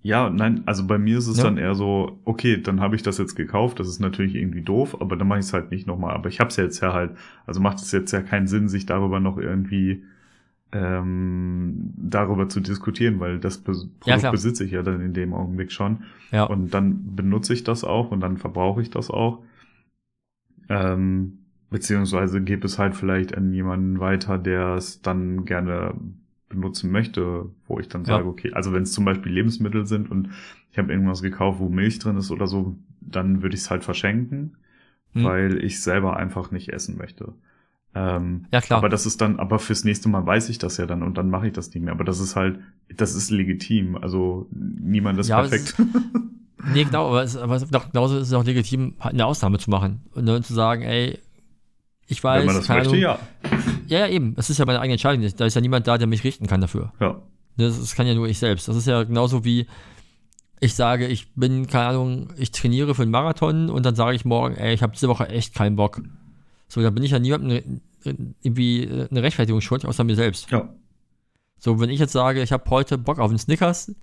Ja, 0.04 0.30
nein, 0.30 0.62
also 0.68 0.86
bei 0.86 1.00
mir 1.00 1.18
ist 1.18 1.26
es 1.26 1.38
ja. 1.38 1.46
dann 1.46 1.58
eher 1.58 1.74
so, 1.74 2.20
okay, 2.24 2.62
dann 2.62 2.82
habe 2.82 2.96
ich 2.96 3.02
das 3.02 3.18
jetzt 3.18 3.34
gekauft, 3.36 3.80
das 3.80 3.88
ist 3.88 4.00
natürlich 4.00 4.36
irgendwie 4.36 4.62
doof, 4.62 4.96
aber 5.02 5.16
dann 5.16 5.28
mache 5.28 5.40
ich 5.40 5.46
es 5.46 5.54
halt 5.54 5.72
nicht 5.72 5.88
nochmal. 5.88 6.14
Aber 6.14 6.30
ich 6.30 6.40
habe 6.40 6.50
es 6.52 6.56
ja 6.58 6.66
jetzt 6.66 6.80
ja 6.82 6.94
halt, 6.94 7.12
also 7.48 7.60
macht 7.62 7.80
es 7.80 7.92
jetzt 7.92 8.12
ja 8.12 8.22
keinen 8.22 8.46
Sinn, 8.48 8.70
sich 8.70 8.86
darüber 8.86 9.20
noch 9.20 9.40
irgendwie 9.40 10.04
ähm, 10.72 11.94
darüber 11.98 12.50
zu 12.50 12.60
diskutieren, 12.60 13.20
weil 13.20 13.40
das 13.40 13.60
Be 13.60 13.74
Produkt 14.00 14.24
ja, 14.24 14.32
besitze 14.32 14.66
ich 14.66 14.72
ja 14.72 14.84
dann 14.84 15.02
in 15.02 15.14
dem 15.14 15.34
Augenblick 15.34 15.72
schon. 15.72 16.04
Ja. 16.32 16.44
Und 16.44 16.74
dann 16.74 17.16
benutze 17.16 17.54
ich 17.54 17.64
das 17.64 17.84
auch 17.84 18.12
und 18.12 18.20
dann 18.20 18.38
verbrauche 18.38 18.82
ich 18.82 18.90
das 18.90 19.10
auch. 19.10 19.44
Ähm, 20.70 21.40
beziehungsweise 21.70 22.42
gebe 22.42 22.66
es 22.66 22.80
halt 22.80 22.96
vielleicht 22.96 23.36
an 23.36 23.54
jemanden 23.54 24.00
weiter, 24.00 24.38
der 24.38 24.76
es 24.76 25.02
dann 25.02 25.46
gerne 25.46 25.96
benutzen 26.50 26.92
möchte, 26.92 27.50
wo 27.68 27.80
ich 27.80 27.90
dann 27.90 28.06
sage, 28.06 28.24
ja. 28.24 28.30
okay, 28.30 28.54
also 28.54 28.74
wenn 28.74 28.84
es 28.84 28.94
zum 28.94 29.06
Beispiel 29.06 29.32
Lebensmittel 29.32 29.86
sind 29.86 30.10
und 30.10 30.30
ich 30.72 30.78
habe 30.78 30.92
irgendwas 30.92 31.22
gekauft, 31.22 31.60
wo 31.60 31.70
Milch 31.70 32.00
drin 32.00 32.18
ist 32.18 32.32
oder 32.32 32.48
so, 32.48 32.76
dann 33.02 33.42
würde 33.42 33.56
ich 33.56 33.62
es 33.62 33.70
halt 33.70 33.84
verschenken, 33.84 34.56
hm. 35.14 35.24
weil 35.24 35.64
ich 35.64 35.82
selber 35.82 36.16
einfach 36.18 36.52
nicht 36.52 36.70
essen 36.70 36.98
möchte. 36.98 37.34
Ähm, 37.96 38.46
ja, 38.52 38.62
klar. 38.62 38.80
Aber 38.80 38.90
das 38.90 39.06
ist 39.06 39.22
dann, 39.22 39.40
aber 39.40 39.60
fürs 39.60 39.84
nächste 39.84 40.10
Mal 40.10 40.26
weiß 40.26 40.50
ich 40.50 40.58
das 40.58 40.78
ja 40.78 40.86
dann 40.86 41.04
und 41.04 41.18
dann 41.18 41.30
mache 41.30 41.48
ich 41.48 41.54
das 41.54 41.74
nicht 41.74 41.84
mehr. 41.84 41.94
Aber 41.94 42.04
das 42.04 42.20
ist 42.20 42.36
halt, 42.36 42.60
das 42.96 43.16
ist 43.16 43.32
legitim. 43.32 43.98
Also 43.98 44.48
niemand 44.52 45.20
ist 45.20 45.30
ja, 45.30 45.40
perfekt. 45.42 45.70
Ist, 45.70 45.80
nee, 46.74 46.84
genau, 46.84 47.10
aber, 47.10 47.24
es, 47.24 47.36
aber 47.38 47.60
genauso 47.60 48.18
ist 48.18 48.28
es 48.28 48.34
auch 48.34 48.44
legitim, 48.44 48.96
halt 49.00 49.14
eine 49.14 49.26
Ausnahme 49.26 49.58
zu 49.58 49.70
machen 49.70 50.02
und 50.14 50.26
dann 50.26 50.44
zu 50.44 50.54
sagen, 50.54 50.84
ey, 50.84 51.20
ich 52.08 52.24
weiß. 52.24 52.42
Wenn 52.42 52.48
man 52.48 52.56
das 52.56 52.70
möchte, 52.70 52.90
Ahnung, 52.90 53.00
ja. 53.00 53.20
Ja, 53.88 54.00
ja, 54.00 54.08
eben. 54.08 54.36
Es 54.38 54.50
ist 54.50 54.58
ja 54.58 54.66
meine 54.66 54.80
eigene 54.80 54.94
Entscheidung. 54.94 55.28
Da 55.36 55.46
ist 55.46 55.56
ja 55.56 55.62
niemand 55.62 55.88
da, 55.88 55.98
der 55.98 56.08
mich 56.08 56.24
richten 56.24 56.48
kann 56.48 56.62
dafür. 56.62 56.94
Ja. 57.00 57.22
Das, 57.58 57.80
das 57.80 57.96
kann 57.96 58.08
ja 58.08 58.14
nur 58.14 58.28
ich 58.28 58.38
selbst. 58.38 58.68
Das 58.68 58.76
ist 58.76 58.88
ja 58.88 59.04
genauso 59.04 59.44
wie 59.44 59.68
ich 60.60 60.76
sage, 60.76 61.08
ich 61.08 61.34
bin, 61.36 61.68
keine 61.68 61.88
Ahnung, 61.88 62.34
ich 62.38 62.52
trainiere 62.52 62.96
für 62.96 63.04
einen 63.04 63.12
Marathon 63.12 63.70
und 63.70 63.86
dann 63.86 63.96
sage 63.96 64.16
ich 64.16 64.26
morgen, 64.26 64.56
ey, 64.56 64.74
ich 64.74 64.82
habe 64.82 64.94
diese 64.94 65.08
Woche 65.08 65.30
echt 65.30 65.54
keinen 65.54 65.76
Bock. 65.76 66.02
So, 66.68 66.82
da 66.82 66.90
bin 66.90 67.04
ich 67.04 67.12
ja 67.12 67.20
niemandem 67.20 67.82
irgendwie 68.42 68.88
eine 69.10 69.24
Rechtfertigung 69.24 69.62
schuld, 69.62 69.86
außer 69.86 70.04
mir 70.04 70.16
selbst. 70.16 70.50
Ja. 70.52 70.70
So, 71.60 71.80
wenn 71.80 71.90
ich 71.90 72.00
jetzt 72.00 72.14
sage, 72.14 72.42
ich 72.42 72.52
habe 72.52 72.70
heute 72.70 72.98
Bock 72.98 73.20
auf 73.20 73.30
einen 73.30 73.40
Snickers, 73.40 73.94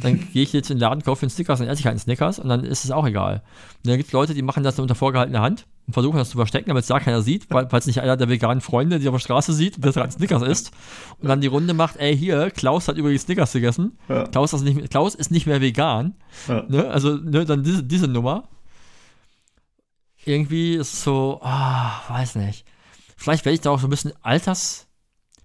dann 0.00 0.20
gehe 0.32 0.42
ich 0.42 0.52
jetzt 0.52 0.70
in 0.70 0.76
den 0.76 0.82
Laden, 0.82 1.02
kaufe 1.02 1.22
einen 1.22 1.30
Snickers 1.30 1.60
und 1.60 1.66
esse 1.66 1.80
ich 1.80 1.86
halt 1.86 1.94
einen 1.94 2.00
Snickers 2.00 2.38
und 2.38 2.48
dann 2.48 2.64
ist 2.64 2.84
es 2.84 2.90
auch 2.90 3.06
egal. 3.06 3.42
Und 3.82 3.88
dann 3.90 3.96
gibt 3.96 4.08
es 4.08 4.12
Leute, 4.12 4.34
die 4.34 4.42
machen 4.42 4.62
das 4.62 4.78
unter 4.78 4.94
vorgehaltener 4.94 5.40
Hand 5.40 5.66
und 5.86 5.92
versuchen 5.92 6.16
das 6.16 6.30
zu 6.30 6.36
verstecken, 6.36 6.68
damit 6.68 6.82
es 6.82 6.88
da 6.88 7.00
keiner 7.00 7.20
sieht, 7.20 7.50
weil 7.50 7.66
es 7.70 7.86
nicht 7.86 8.00
einer 8.00 8.16
der 8.16 8.28
veganen 8.28 8.60
Freunde, 8.60 8.98
die 8.98 9.08
auf 9.08 9.14
der 9.14 9.20
Straße 9.20 9.52
sieht, 9.52 9.84
dass 9.84 9.96
er 9.96 10.04
ein 10.04 10.10
Snickers 10.10 10.42
isst 10.42 10.70
und 11.20 11.28
dann 11.28 11.40
die 11.40 11.48
Runde 11.48 11.74
macht, 11.74 11.96
ey 11.96 12.16
hier, 12.16 12.50
Klaus 12.50 12.88
hat 12.88 12.96
übrigens 12.96 13.22
Snickers 13.22 13.52
gegessen. 13.52 13.98
Ja. 14.08 14.24
Klaus, 14.24 14.52
ist 14.52 14.62
nicht, 14.62 14.90
Klaus 14.90 15.14
ist 15.14 15.30
nicht 15.30 15.46
mehr 15.46 15.60
vegan. 15.60 16.14
Ja. 16.48 16.64
Ne? 16.68 16.88
Also 16.88 17.16
ne, 17.16 17.44
dann 17.44 17.62
diese, 17.62 17.82
diese 17.82 18.08
Nummer. 18.08 18.48
Irgendwie 20.26 20.74
ist 20.74 20.92
es 20.92 21.04
so, 21.04 21.40
oh, 21.42 21.90
weiß 22.08 22.36
nicht. 22.36 22.64
Vielleicht 23.16 23.44
werde 23.44 23.54
ich 23.54 23.60
da 23.60 23.70
auch 23.70 23.80
so 23.80 23.86
ein 23.86 23.90
bisschen 23.90 24.12
alters 24.22 24.88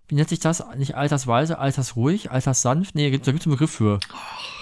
wie 0.10 0.15
nennt 0.15 0.30
sich 0.30 0.39
das? 0.39 0.64
Nicht 0.76 0.95
altersweise, 0.95 1.60
altersruhig, 1.60 2.31
alterssanft? 2.31 2.95
Nee, 2.95 3.06
da 3.06 3.11
gibt 3.11 3.27
es 3.27 3.45
einen 3.45 3.53
Begriff 3.53 3.69
für. 3.69 3.99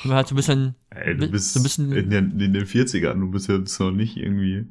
Wenn 0.04 0.10
man 0.10 0.18
halt 0.18 0.28
so 0.28 0.36
ein 0.36 0.36
bisschen. 0.36 0.76
Ey, 0.90 1.16
du 1.16 1.30
bist 1.30 1.54
so 1.54 1.62
ein 1.62 1.64
bisschen, 1.64 1.92
in, 1.94 2.10
den, 2.10 2.38
in 2.38 2.52
den 2.52 2.66
40ern, 2.66 3.18
du 3.18 3.32
bist 3.32 3.48
jetzt 3.48 3.80
noch 3.80 3.92
nicht 3.92 4.18
irgendwie. 4.18 4.66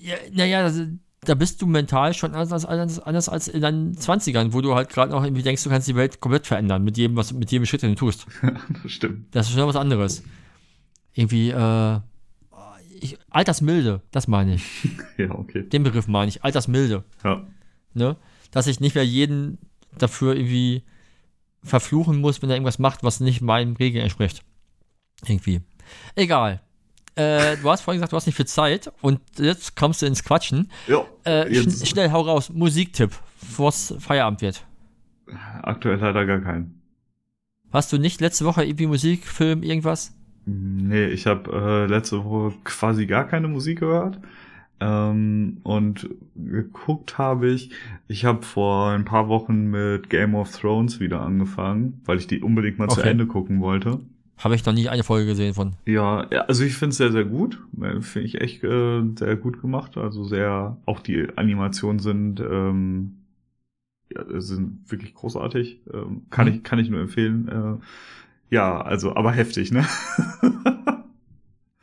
Ja, 0.00 0.14
naja, 0.32 0.62
also, 0.62 0.84
da 1.22 1.34
bist 1.34 1.60
du 1.60 1.66
mental 1.66 2.14
schon 2.14 2.32
anders, 2.32 2.64
anders, 2.64 3.00
anders 3.00 3.28
als 3.28 3.48
in 3.48 3.60
deinen 3.60 3.96
20ern, 3.96 4.52
wo 4.52 4.60
du 4.60 4.76
halt 4.76 4.88
gerade 4.88 5.10
noch 5.10 5.24
irgendwie 5.24 5.42
denkst, 5.42 5.64
du 5.64 5.70
kannst 5.70 5.88
die 5.88 5.96
Welt 5.96 6.20
komplett 6.20 6.46
verändern 6.46 6.84
mit 6.84 6.96
jedem, 6.96 7.16
was, 7.16 7.32
mit 7.32 7.50
jedem 7.50 7.66
Schritt, 7.66 7.82
den 7.82 7.90
du 7.90 7.96
tust. 7.96 8.26
das 8.82 8.92
stimmt. 8.92 9.34
Das 9.34 9.48
ist 9.48 9.54
schon 9.54 9.66
was 9.66 9.74
anderes. 9.74 10.22
Irgendwie, 11.14 11.50
äh, 11.50 12.00
ich, 13.04 13.18
Altersmilde, 13.30 14.00
das 14.10 14.26
meine 14.28 14.54
ich. 14.54 14.64
ja, 15.18 15.30
okay. 15.30 15.62
Den 15.62 15.82
Begriff 15.82 16.08
meine 16.08 16.28
ich, 16.28 16.42
Altersmilde. 16.42 17.04
Ja. 17.22 17.46
Ne? 17.92 18.16
Dass 18.50 18.66
ich 18.66 18.80
nicht 18.80 18.94
mehr 18.94 19.04
jeden 19.04 19.58
dafür 19.98 20.34
irgendwie 20.34 20.82
verfluchen 21.62 22.20
muss, 22.20 22.42
wenn 22.42 22.50
er 22.50 22.56
irgendwas 22.56 22.78
macht, 22.78 23.04
was 23.04 23.20
nicht 23.20 23.40
meinen 23.40 23.76
Regeln 23.76 24.02
entspricht. 24.02 24.42
Irgendwie. 25.26 25.60
Egal. 26.14 26.60
Äh, 27.14 27.56
du 27.58 27.70
hast 27.70 27.82
vorhin 27.82 27.98
gesagt, 28.00 28.12
du 28.12 28.16
hast 28.16 28.26
nicht 28.26 28.36
viel 28.36 28.46
Zeit 28.46 28.90
und 29.00 29.20
jetzt 29.38 29.76
kommst 29.76 30.02
du 30.02 30.06
ins 30.06 30.24
Quatschen. 30.24 30.70
Ja. 30.88 31.06
Äh, 31.24 31.54
schn 31.54 31.86
schnell, 31.86 32.10
hau 32.10 32.22
raus. 32.22 32.50
Musiktipp, 32.50 33.12
bevor 33.40 33.68
es 33.68 33.94
Feierabend 33.98 34.40
wird. 34.42 34.64
Aktuell 35.62 35.98
leider 35.98 36.26
gar 36.26 36.40
keinen. 36.40 36.82
Hast 37.72 37.92
du 37.92 37.98
nicht 37.98 38.20
letzte 38.20 38.44
Woche 38.44 38.64
irgendwie 38.64 38.86
Musik, 38.86 39.26
Film, 39.26 39.62
irgendwas? 39.62 40.12
Nee, 40.46 41.06
ich 41.06 41.26
habe 41.26 41.50
äh, 41.52 41.86
letzte 41.86 42.24
Woche 42.24 42.54
quasi 42.64 43.06
gar 43.06 43.26
keine 43.26 43.48
Musik 43.48 43.80
gehört. 43.80 44.18
Ähm, 44.80 45.58
und 45.62 46.10
geguckt 46.34 47.16
habe 47.16 47.48
ich, 47.48 47.70
ich 48.08 48.24
habe 48.24 48.42
vor 48.42 48.90
ein 48.90 49.04
paar 49.04 49.28
Wochen 49.28 49.70
mit 49.70 50.10
Game 50.10 50.34
of 50.34 50.54
Thrones 50.54 51.00
wieder 51.00 51.20
angefangen, 51.22 52.00
weil 52.04 52.18
ich 52.18 52.26
die 52.26 52.40
unbedingt 52.40 52.78
mal 52.78 52.86
okay. 52.86 53.00
zu 53.00 53.02
Ende 53.02 53.26
gucken 53.26 53.60
wollte. 53.60 54.00
Habe 54.36 54.56
ich 54.56 54.66
noch 54.66 54.72
nie 54.72 54.88
eine 54.88 55.04
Folge 55.04 55.26
gesehen 55.26 55.54
von. 55.54 55.74
Ja, 55.86 56.26
ja 56.30 56.42
also 56.42 56.64
ich 56.64 56.74
finde 56.74 56.90
es 56.90 56.96
sehr, 56.96 57.12
sehr 57.12 57.24
gut. 57.24 57.60
Finde 58.00 58.26
ich 58.26 58.40
echt 58.40 58.64
äh, 58.64 59.02
sehr 59.16 59.36
gut 59.36 59.60
gemacht. 59.60 59.96
Also 59.96 60.24
sehr, 60.24 60.76
auch 60.86 61.00
die 61.00 61.28
Animationen 61.36 62.00
sind, 62.00 62.40
ähm, 62.40 63.18
ja, 64.12 64.40
sind 64.40 64.90
wirklich 64.90 65.14
großartig. 65.14 65.80
Ähm, 65.92 66.22
kann 66.30 66.48
mhm. 66.48 66.54
ich, 66.54 66.62
kann 66.64 66.80
ich 66.80 66.90
nur 66.90 67.00
empfehlen. 67.00 67.48
Äh, 67.48 67.84
ja, 68.50 68.80
also, 68.80 69.14
aber 69.16 69.32
heftig, 69.32 69.72
ne? 69.72 69.86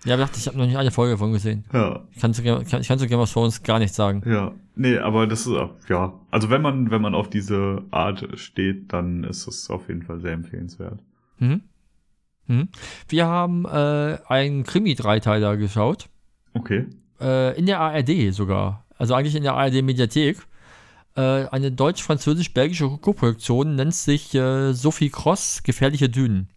Ja, 0.03 0.15
ich 0.15 0.21
dachte, 0.21 0.39
ich 0.39 0.47
habe 0.47 0.57
noch 0.57 0.65
nicht 0.65 0.77
eine 0.77 0.89
Folge 0.89 1.13
davon 1.13 1.31
gesehen. 1.31 1.63
Ja. 1.71 2.01
Ich 2.11 2.19
kann 2.19 2.33
zu, 2.33 2.41
ich 2.41 2.88
kann 2.88 2.99
zu 2.99 3.07
Game 3.07 3.19
of 3.19 3.31
Thrones 3.31 3.61
gar 3.61 3.77
nichts 3.77 3.95
sagen. 3.95 4.23
Ja. 4.25 4.51
Nee, 4.75 4.97
aber 4.97 5.27
das 5.27 5.45
ist, 5.45 5.55
ja. 5.89 6.13
Also 6.31 6.49
wenn 6.49 6.61
man, 6.61 6.89
wenn 6.89 7.01
man 7.01 7.13
auf 7.13 7.29
diese 7.29 7.83
Art 7.91 8.27
steht, 8.39 8.93
dann 8.93 9.23
ist 9.23 9.47
es 9.47 9.69
auf 9.69 9.89
jeden 9.89 10.01
Fall 10.01 10.19
sehr 10.19 10.31
empfehlenswert. 10.31 10.99
Mhm. 11.38 11.61
Mhm. 12.47 12.69
Wir 13.07 13.27
haben 13.27 13.65
äh, 13.65 14.17
einen 14.27 14.63
Krimi-Dreiteiler 14.63 15.57
geschaut. 15.57 16.09
Okay. 16.53 16.88
Äh, 17.19 17.57
in 17.59 17.67
der 17.67 17.79
ARD 17.79 18.33
sogar. 18.33 18.85
Also 18.97 19.13
eigentlich 19.13 19.35
in 19.35 19.43
der 19.43 19.53
ARD-Mediathek. 19.53 20.38
Äh, 21.15 21.47
eine 21.47 21.71
deutsch-französisch-belgische 21.71 22.89
Koproduktion 22.97 23.75
nennt 23.75 23.93
sich 23.93 24.33
äh, 24.33 24.73
Sophie 24.73 25.09
Cross, 25.09 25.63
Gefährliche 25.63 26.09
Dünen. 26.09 26.49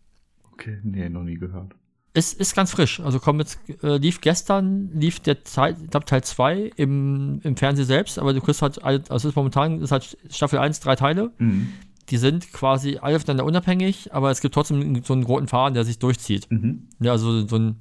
Okay, 0.53 0.79
nee, 0.85 1.09
noch 1.09 1.25
nie 1.25 1.35
gehört. 1.35 1.75
Ist, 2.17 2.39
ist 2.39 2.55
ganz 2.55 2.71
frisch. 2.71 3.01
Also 3.01 3.19
kommt 3.19 3.41
jetzt, 3.41 3.59
äh, 3.83 3.97
lief 3.97 4.21
gestern, 4.21 4.91
lief 4.95 5.19
der 5.19 5.43
Teil, 5.43 5.77
ich 5.83 5.91
glaube 5.91 6.07
Teil 6.07 6.23
2 6.23 6.71
im, 6.77 7.41
im 7.43 7.57
Fernsehen 7.57 7.87
selbst, 7.87 8.21
aber 8.21 8.33
du 8.33 8.41
kriegst 8.41 8.63
halt, 8.63 8.81
also 8.85 9.29
ist 9.29 9.35
momentan 9.35 9.83
ist 9.83 9.91
halt 9.91 10.17
Staffel 10.31 10.61
1 10.61 10.79
drei 10.79 10.95
Teile. 10.95 11.33
Mhm. 11.39 11.73
Die 12.11 12.19
sind 12.19 12.53
quasi 12.53 12.99
alle 12.99 13.19
voneinander 13.19 13.47
unabhängig, 13.47 14.15
aber 14.15 14.31
es 14.31 14.41
gibt 14.41 14.55
trotzdem 14.55 15.03
so 15.03 15.15
einen 15.15 15.25
roten 15.25 15.49
Faden, 15.49 15.75
der 15.75 15.85
sich 15.85 15.99
durchzieht. 15.99 16.49
Mhm. 16.53 16.87
Ja, 17.01 17.13
also 17.13 17.45
so 17.49 17.57
ein, 17.57 17.81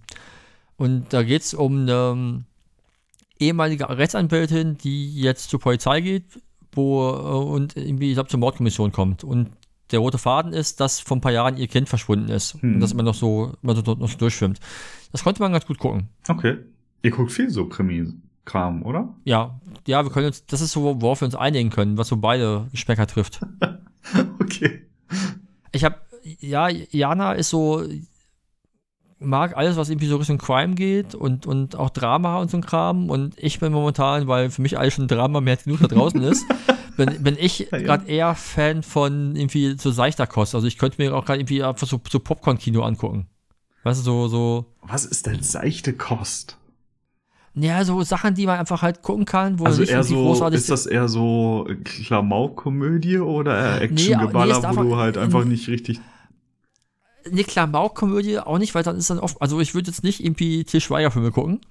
und 0.77 1.13
da 1.13 1.21
geht 1.21 1.43
es 1.43 1.53
um 1.53 1.81
eine 1.81 2.45
ehemalige 3.37 3.87
Rechtsanwältin, 3.87 4.77
die 4.77 5.13
jetzt 5.13 5.51
zur 5.51 5.59
Polizei 5.59 6.01
geht, 6.01 6.25
wo 6.75 7.09
äh, 7.09 7.53
und 7.53 7.75
irgendwie, 7.77 8.09
ich 8.09 8.15
glaube, 8.15 8.29
zur 8.29 8.39
Mordkommission 8.39 8.91
kommt. 8.91 9.23
Und 9.23 9.51
der 9.91 9.99
rote 9.99 10.17
Faden 10.17 10.53
ist, 10.53 10.79
dass 10.79 10.99
vor 10.99 11.17
ein 11.17 11.21
paar 11.21 11.31
Jahren 11.31 11.57
ihr 11.57 11.67
Kind 11.67 11.87
verschwunden 11.89 12.29
ist 12.29 12.55
hm. 12.61 12.75
und 12.75 12.79
das 12.79 12.91
immer 12.91 13.03
noch 13.03 13.13
so, 13.13 13.53
immer 13.61 13.75
so, 13.75 13.81
noch 13.81 14.09
so 14.09 14.17
durchschwimmt. 14.17 14.59
Das 15.11 15.23
konnte 15.23 15.41
man 15.41 15.51
ganz 15.51 15.65
gut 15.65 15.77
gucken. 15.77 16.09
Okay. 16.27 16.57
Ihr 17.03 17.11
guckt 17.11 17.31
viel 17.31 17.49
so 17.49 17.67
Krimi-Kram, 17.67 18.83
oder? 18.83 19.13
Ja, 19.25 19.59
ja, 19.85 20.03
wir 20.03 20.11
können 20.11 20.27
uns, 20.27 20.45
das 20.45 20.61
ist 20.61 20.71
so, 20.71 21.01
worauf 21.01 21.21
wir 21.21 21.25
uns 21.25 21.35
einigen 21.35 21.69
können, 21.69 21.97
was 21.97 22.07
so 22.07 22.17
beide 22.17 22.67
Geschmäcker 22.71 23.07
trifft. 23.07 23.41
okay. 24.39 24.87
Ich 25.71 25.83
habe, 25.83 25.97
ja, 26.23 26.69
Jana 26.69 27.33
ist 27.33 27.49
so, 27.49 27.83
mag 29.23 29.57
alles, 29.57 29.77
was 29.77 29.89
irgendwie 29.89 30.07
so 30.07 30.17
Richtung 30.17 30.37
Crime 30.37 30.75
geht 30.75 31.15
und, 31.15 31.45
und 31.45 31.75
auch 31.75 31.89
Drama 31.89 32.39
und 32.39 32.51
so 32.51 32.57
ein 32.57 32.65
Kram. 32.65 33.09
Und 33.09 33.35
ich 33.37 33.59
bin 33.59 33.71
momentan, 33.71 34.27
weil 34.27 34.49
für 34.49 34.61
mich 34.61 34.77
alles 34.77 34.93
schon 34.93 35.07
Drama 35.07 35.41
mehr 35.41 35.53
als 35.53 35.63
genug 35.63 35.79
da 35.79 35.87
draußen 35.87 36.21
ist, 36.21 36.45
bin, 36.97 37.23
bin 37.23 37.37
ich 37.39 37.69
gerade 37.69 38.07
eher 38.07 38.35
Fan 38.35 38.83
von 38.83 39.35
irgendwie 39.35 39.75
so 39.77 39.91
seichter 39.91 40.27
Kost. 40.27 40.55
Also 40.55 40.67
ich 40.67 40.77
könnte 40.77 41.01
mir 41.01 41.15
auch 41.15 41.25
gerade 41.25 41.39
irgendwie 41.39 41.63
einfach 41.63 41.87
so, 41.87 41.99
so 42.09 42.19
Popcorn-Kino 42.19 42.81
angucken. 42.83 43.27
Weißt 43.83 43.99
du, 44.01 44.03
so, 44.03 44.27
so. 44.27 44.65
Was 44.81 45.05
ist 45.05 45.25
denn 45.25 45.41
seichte 45.41 45.93
Kost? 45.93 46.57
Ja, 47.55 47.85
so 47.85 48.01
Sachen, 48.01 48.33
die 48.33 48.47
man 48.47 48.59
einfach 48.59 48.81
halt 48.81 49.03
gucken 49.03 49.25
kann, 49.25 49.59
wo 49.59 49.65
also 49.65 49.83
eher 49.83 50.03
so, 50.03 50.15
großartig 50.15 50.59
ist 50.59 50.71
das 50.71 50.87
eher 50.87 51.07
so 51.07 51.67
Klamauk-Komödie 51.83 53.19
oder 53.19 53.79
Action-Geballer, 53.79 54.59
nee, 54.59 54.67
nee, 54.67 54.77
wo 54.77 54.83
du 54.83 54.95
halt 54.97 55.17
einfach 55.17 55.45
nicht 55.45 55.67
richtig 55.67 55.99
eine 57.29 57.43
Klamauk-Komödie 57.43 58.39
auch 58.39 58.57
nicht, 58.57 58.75
weil 58.75 58.83
dann 58.83 58.97
ist 58.97 59.09
dann 59.09 59.19
oft, 59.19 59.41
also 59.41 59.59
ich 59.59 59.73
würde 59.73 59.89
jetzt 59.89 60.03
nicht 60.03 60.23
irgendwie 60.23 60.63
Til 60.63 60.81
Schweiger-Filme 60.81 61.31
gucken 61.31 61.61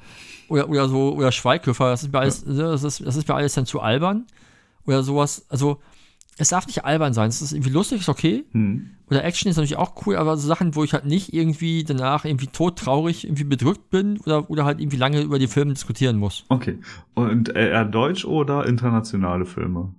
oder, 0.48 0.68
oder 0.68 0.88
so, 0.88 1.14
oder 1.14 1.32
Schweighöfer, 1.32 1.90
das 1.90 2.02
ist 2.02 2.12
mir 2.12 2.18
alles, 2.18 2.46
ne, 2.46 2.54
das 2.54 2.82
ist, 2.82 3.04
das 3.04 3.16
ist 3.16 3.28
mir 3.28 3.34
alles 3.34 3.54
dann 3.54 3.66
zu 3.66 3.80
albern 3.80 4.26
oder 4.86 5.02
sowas, 5.02 5.46
also 5.48 5.78
es 6.38 6.48
darf 6.48 6.66
nicht 6.66 6.84
albern 6.84 7.12
sein, 7.12 7.28
es 7.28 7.42
ist 7.42 7.52
irgendwie 7.52 7.70
lustig, 7.70 8.00
ist 8.00 8.08
okay, 8.08 8.44
Hm. 8.52 8.90
oder 9.10 9.22
Action 9.22 9.50
ist 9.50 9.56
natürlich 9.56 9.76
auch 9.76 10.06
cool, 10.06 10.16
aber 10.16 10.36
so 10.36 10.48
Sachen, 10.48 10.74
wo 10.74 10.82
ich 10.82 10.94
halt 10.94 11.04
nicht 11.04 11.34
irgendwie 11.34 11.84
danach 11.84 12.24
irgendwie 12.24 12.46
todtraurig, 12.46 13.24
irgendwie 13.24 13.44
bedrückt 13.44 13.90
bin 13.90 14.18
oder, 14.20 14.48
oder 14.50 14.64
halt 14.64 14.80
irgendwie 14.80 14.96
lange 14.96 15.20
über 15.20 15.38
die 15.38 15.46
Filme 15.46 15.74
diskutieren 15.74 16.16
muss. 16.16 16.44
Okay. 16.48 16.78
Und 17.14 17.54
äh, 17.54 17.70
eher 17.70 17.84
deutsch 17.84 18.24
oder 18.24 18.66
internationale 18.66 19.44
Filme? 19.44 19.92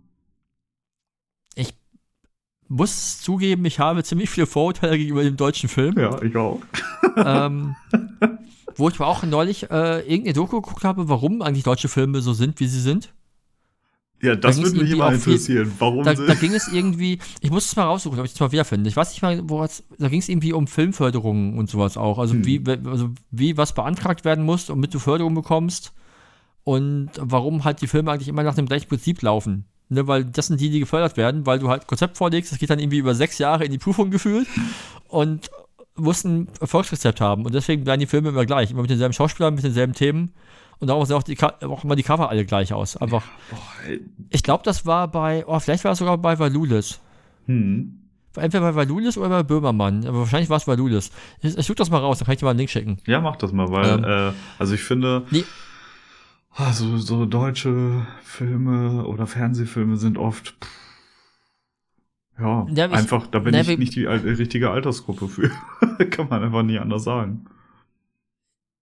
Muss 2.69 3.22
zugeben, 3.22 3.65
ich 3.65 3.80
habe 3.80 4.03
ziemlich 4.03 4.30
viele 4.30 4.48
Vorurteile 4.48 4.98
gegenüber 4.98 5.23
dem 5.23 5.38
deutschen 5.38 5.69
Film. 5.69 5.98
Ja, 5.99 6.22
ich 6.22 6.35
auch. 6.35 6.60
ähm, 7.18 7.76
wo 8.76 8.90
ich 8.90 8.95
aber 8.95 9.07
auch 9.07 9.23
neulich 9.23 9.69
äh, 9.69 9.99
irgendeine 10.02 10.34
Doku 10.34 10.61
geguckt 10.61 10.84
habe, 10.84 11.07
warum 11.10 11.41
eigentlich 11.41 11.64
deutsche 11.64 11.88
Filme 11.90 12.22
so 12.22 12.34
sind, 12.34 12.60
wie 12.60 12.68
sie 12.68 12.80
sind. 12.81 13.14
Ja, 14.22 14.35
das 14.38 14.56
ging's 14.56 14.69
würde 14.72 14.84
mich 14.85 14.94
immer 14.94 15.11
viel- 15.11 15.34
interessieren. 15.34 15.72
Warum 15.80 16.03
Da, 16.06 16.14
da 16.14 16.34
ging 16.35 16.53
es 16.53 16.69
irgendwie, 16.69 17.19
ich 17.41 17.52
muss 17.52 17.65
es 17.65 17.76
mal 17.76 17.84
raussuchen, 17.84 18.18
ob 18.19 18.26
ich 18.26 18.31
es 18.34 18.40
mal 18.40 18.53
wiederfinde. 18.53 18.90
Ich 18.90 18.95
weiß 18.95 19.10
nicht 19.11 19.22
mal, 19.22 19.41
wo 19.49 19.61
es, 19.64 19.84
da 19.99 20.07
ging 20.07 20.19
es 20.19 20.30
irgendwie 20.30 20.53
um 20.53 20.65
Filmförderung 20.68 21.57
und 21.57 21.69
sowas 21.69 21.98
auch. 21.98 22.18
Also, 22.19 22.34
Hm. 22.35 22.45
wie, 22.45 22.64
also 22.85 23.10
wie 23.31 23.57
was 23.57 23.76
beantragt 23.76 24.23
werden 24.23 24.45
muss, 24.45 24.68
damit 24.68 24.94
du 24.94 24.99
Förderung 24.99 25.35
bekommst. 25.35 25.91
Und 26.64 27.10
warum 27.19 27.65
halt 27.65 27.81
die 27.81 27.88
Filme 27.88 28.11
eigentlich 28.11 28.30
immer 28.30 28.44
nach 28.44 28.56
dem 28.56 28.65
gleichen 28.68 28.88
Prinzip 28.88 29.22
laufen. 29.22 29.65
Ne, 29.89 30.07
weil 30.07 30.26
das 30.26 30.47
sind 30.47 30.60
die, 30.60 30.69
die 30.69 30.80
gefördert 30.80 31.18
werden, 31.18 31.45
weil 31.45 31.60
du 31.60 31.69
halt 31.69 31.85
Konzept 31.88 32.18
vorlegst, 32.18 32.51
das 32.51 32.60
geht 32.60 32.69
dann 32.69 32.80
irgendwie 32.80 32.97
über 32.97 33.14
sechs 33.14 33.38
Jahre 33.38 33.65
in 33.65 33.72
die 33.72 33.77
Prüfung 33.77 34.10
gefühlt 34.11 34.47
und 35.07 35.51
musst 35.95 36.26
ein 36.26 36.47
Erfolgsrezept 36.60 37.22
haben. 37.22 37.45
Und 37.45 37.53
deswegen 37.53 37.85
werden 37.85 37.99
die 37.99 38.07
Filme 38.07 38.30
immer 38.30 38.45
gleich, 38.45 38.72
immer 38.72 38.81
mit 38.81 38.89
denselben 38.89 39.14
Schauspielern, 39.14 39.53
mit 39.53 39.64
denselben 39.64 39.93
Themen. 39.93 40.34
Und 40.80 40.88
darum 40.88 41.05
sehen 41.05 41.15
auch, 41.15 41.23
die, 41.23 41.38
auch 41.41 41.84
immer 41.84 41.95
die 41.95 42.03
Cover 42.03 42.30
alle 42.30 42.45
gleich 42.45 42.73
aus. 42.73 42.97
Einfach. 42.97 43.23
Ich 44.30 44.41
glaube, 44.41 44.64
das 44.65 44.85
war 44.85 45.07
bei, 45.10 45.45
oh, 45.45 45.60
vielleicht 45.60 45.84
war 45.84 45.91
es 45.91 45.99
sogar 45.99 46.18
bei 46.18 46.39
Valulis. 46.39 46.99
Hm. 47.45 47.99
Entweder 48.35 48.61
bei 48.61 48.76
Valulis 48.76 49.18
oder 49.18 49.30
bei 49.30 49.43
Böhmermann. 49.43 50.07
Aber 50.07 50.19
wahrscheinlich 50.19 50.49
war 50.49 50.57
es 50.57 50.65
Valulis. 50.68 51.11
Ich, 51.41 51.55
ich 51.57 51.65
suche 51.65 51.76
das 51.76 51.91
mal 51.91 51.99
raus, 51.99 52.18
dann 52.18 52.26
kann 52.26 52.34
ich 52.34 52.39
dir 52.39 52.45
mal 52.45 52.51
einen 52.51 52.60
Link 52.60 52.72
schicken. 52.72 52.97
Ja, 53.05 53.22
mach 53.22 53.35
das 53.35 53.51
mal, 53.51 53.69
weil, 53.69 53.99
Ähm. 53.99 54.03
äh, 54.03 54.31
also 54.57 54.73
ich 54.73 54.81
finde, 54.81 55.23
Nee. 55.30 55.43
Also 56.55 56.97
so 56.97 57.25
deutsche 57.25 58.05
Filme 58.23 59.05
oder 59.05 59.27
Fernsehfilme 59.27 59.97
sind 59.97 60.17
oft, 60.17 60.55
pff, 60.61 60.69
ja, 62.39 62.67
Ja, 62.73 62.85
ich- 62.88 62.93
einfach, 62.93 63.27
da 63.27 63.39
bin 63.39 63.51
na, 63.53 63.61
ich 63.61 63.77
nicht 63.77 63.95
die 63.95 64.05
richtige 64.05 64.71
Altersgruppe 64.71 65.27
für. 65.27 65.51
Kann 66.09 66.30
man 66.30 66.43
einfach 66.43 66.63
nie 66.63 66.80
anders 66.80 67.03
sagen. 67.03 67.45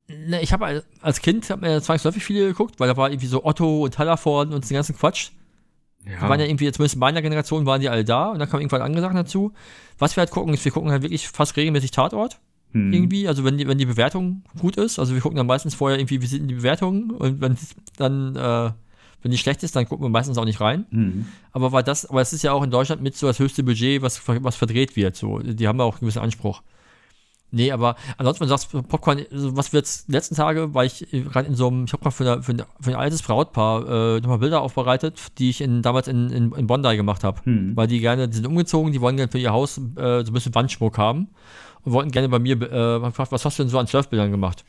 Ne, 0.08 0.42
ich 0.42 0.52
habe 0.52 0.84
als 1.02 1.22
Kind 1.22 1.50
hab 1.50 1.62
mir 1.62 1.82
zwangsläufig 1.82 2.24
viele 2.24 2.48
geguckt, 2.48 2.80
weil 2.80 2.88
da 2.88 2.98
war 2.98 3.10
irgendwie 3.10 3.28
so 3.28 3.46
Otto 3.46 3.84
und 3.84 3.98
Hallervorden 3.98 4.54
und 4.54 4.70
den 4.70 4.76
ganzen 4.76 4.98
Quatsch. 4.98 5.32
Die 6.04 6.20
waren 6.20 6.40
ja 6.40 6.48
irgendwie, 6.48 6.72
zumindest 6.72 6.96
in 6.96 7.00
meiner 7.00 7.22
Generation, 7.22 7.66
waren 7.66 7.80
die 7.80 7.88
alle 7.90 8.04
da 8.04 8.30
und 8.32 8.40
dann 8.40 8.50
kam 8.50 8.60
irgendwann 8.60 8.82
andere 8.82 9.02
Sachen 9.04 9.16
dazu. 9.16 9.54
Was 10.00 10.16
wir 10.16 10.22
halt 10.22 10.32
gucken, 10.32 10.54
ist, 10.54 10.66
wir 10.66 10.72
gucken 10.72 10.90
halt 10.92 11.04
wirklich 11.04 11.28
fast 11.28 11.56
regelmäßig 11.58 11.92
Tatort. 11.92 12.40
Hm. 12.74 12.94
irgendwie, 12.94 13.28
also 13.28 13.44
wenn 13.44 13.58
die, 13.58 13.68
wenn 13.68 13.78
die 13.78 13.86
Bewertung 13.86 14.44
gut 14.60 14.78
ist, 14.78 14.98
also 15.00 15.14
wir 15.14 15.22
gucken 15.22 15.38
dann 15.38 15.48
meistens 15.48 15.76
vorher 15.76 16.00
irgendwie, 16.00 16.22
wie 16.22 16.26
sind 16.28 16.48
die 16.48 16.56
Bewertungen 16.56 17.12
und 17.12 17.42
wenn 17.42 17.58
dann, 17.98 18.36
äh, 18.36 18.72
wenn 19.22 19.32
die 19.32 19.38
schlecht 19.38 19.62
ist, 19.64 19.76
dann 19.76 19.88
gucken 19.88 20.06
wir 20.06 20.10
meistens 20.10 20.38
auch 20.38 20.46
nicht 20.46 20.62
rein. 20.62 20.86
Hm. 20.90 21.26
Aber 21.52 21.72
war 21.72 21.84
das, 21.84 22.06
aber 22.06 22.22
es 22.22 22.34
ist 22.34 22.44
ja 22.44 22.54
auch 22.54 22.64
in 22.64 22.72
Deutschland 22.72 23.02
mit 23.02 23.16
so 23.16 23.28
das 23.28 23.40
höchste 23.40 23.64
Budget, 23.64 24.02
was, 24.02 24.22
was 24.26 24.56
verdreht 24.56 24.96
wird, 24.96 25.16
so. 25.16 25.40
Die 25.40 25.68
haben 25.68 25.78
ja 25.80 25.86
auch 25.86 25.96
einen 25.96 26.00
gewissen 26.02 26.22
Anspruch. 26.22 26.62
Nee, 27.54 27.74
aber 27.74 27.98
ansonsten, 28.18 28.42
wenn 28.42 28.48
du 28.48 28.58
sagst, 28.58 28.72
Popcorn, 28.88 29.26
also 29.30 29.58
was 29.58 29.74
wir 29.74 29.80
jetzt 29.82 30.08
letzten 30.08 30.36
Tage, 30.36 30.74
weil 30.74 30.88
ich 30.88 31.06
gerade 31.12 31.50
in 31.50 31.56
so 31.56 31.68
einem, 31.68 31.84
ich 31.84 31.92
habe 31.92 32.02
gerade 32.02 32.16
für, 32.16 32.42
für, 32.44 32.54
ein- 32.54 32.64
für 32.80 32.92
ein 32.92 32.96
altes 32.96 33.22
Brautpaar 33.22 34.16
äh, 34.16 34.22
nochmal 34.22 34.38
Bilder 34.38 34.62
aufbereitet, 34.62 35.20
die 35.38 35.50
ich 35.50 35.60
in, 35.60 35.82
damals 35.82 36.08
in, 36.08 36.30
in, 36.30 36.54
in 36.54 36.68
Bondi 36.68 36.96
gemacht 36.96 37.26
habe. 37.26 37.42
Hm. 37.44 37.76
Weil 37.76 37.88
die 37.88 38.00
gerne, 38.00 38.30
die 38.30 38.36
sind 38.36 38.48
umgezogen, 38.48 38.94
die 38.94 39.02
wollen 39.02 39.18
gerne 39.18 39.30
für 39.30 39.38
ihr 39.38 39.52
Haus 39.52 39.78
äh, 39.78 39.82
so 40.24 40.32
ein 40.32 40.34
bisschen 40.34 40.56
Wandschmuck 40.56 40.98
haben 40.98 41.28
und 41.84 41.94
wollten 41.94 42.12
gerne 42.12 42.30
bei 42.30 42.40
mir, 42.40 42.54
äh, 42.62 43.00
gefragt, 43.00 43.32
was 43.32 43.46
hast 43.46 43.60
du 43.60 43.64
denn 43.64 43.70
so 43.70 43.80
an 43.80 43.88
Surfbildern 43.88 44.32
gemacht? 44.32 44.64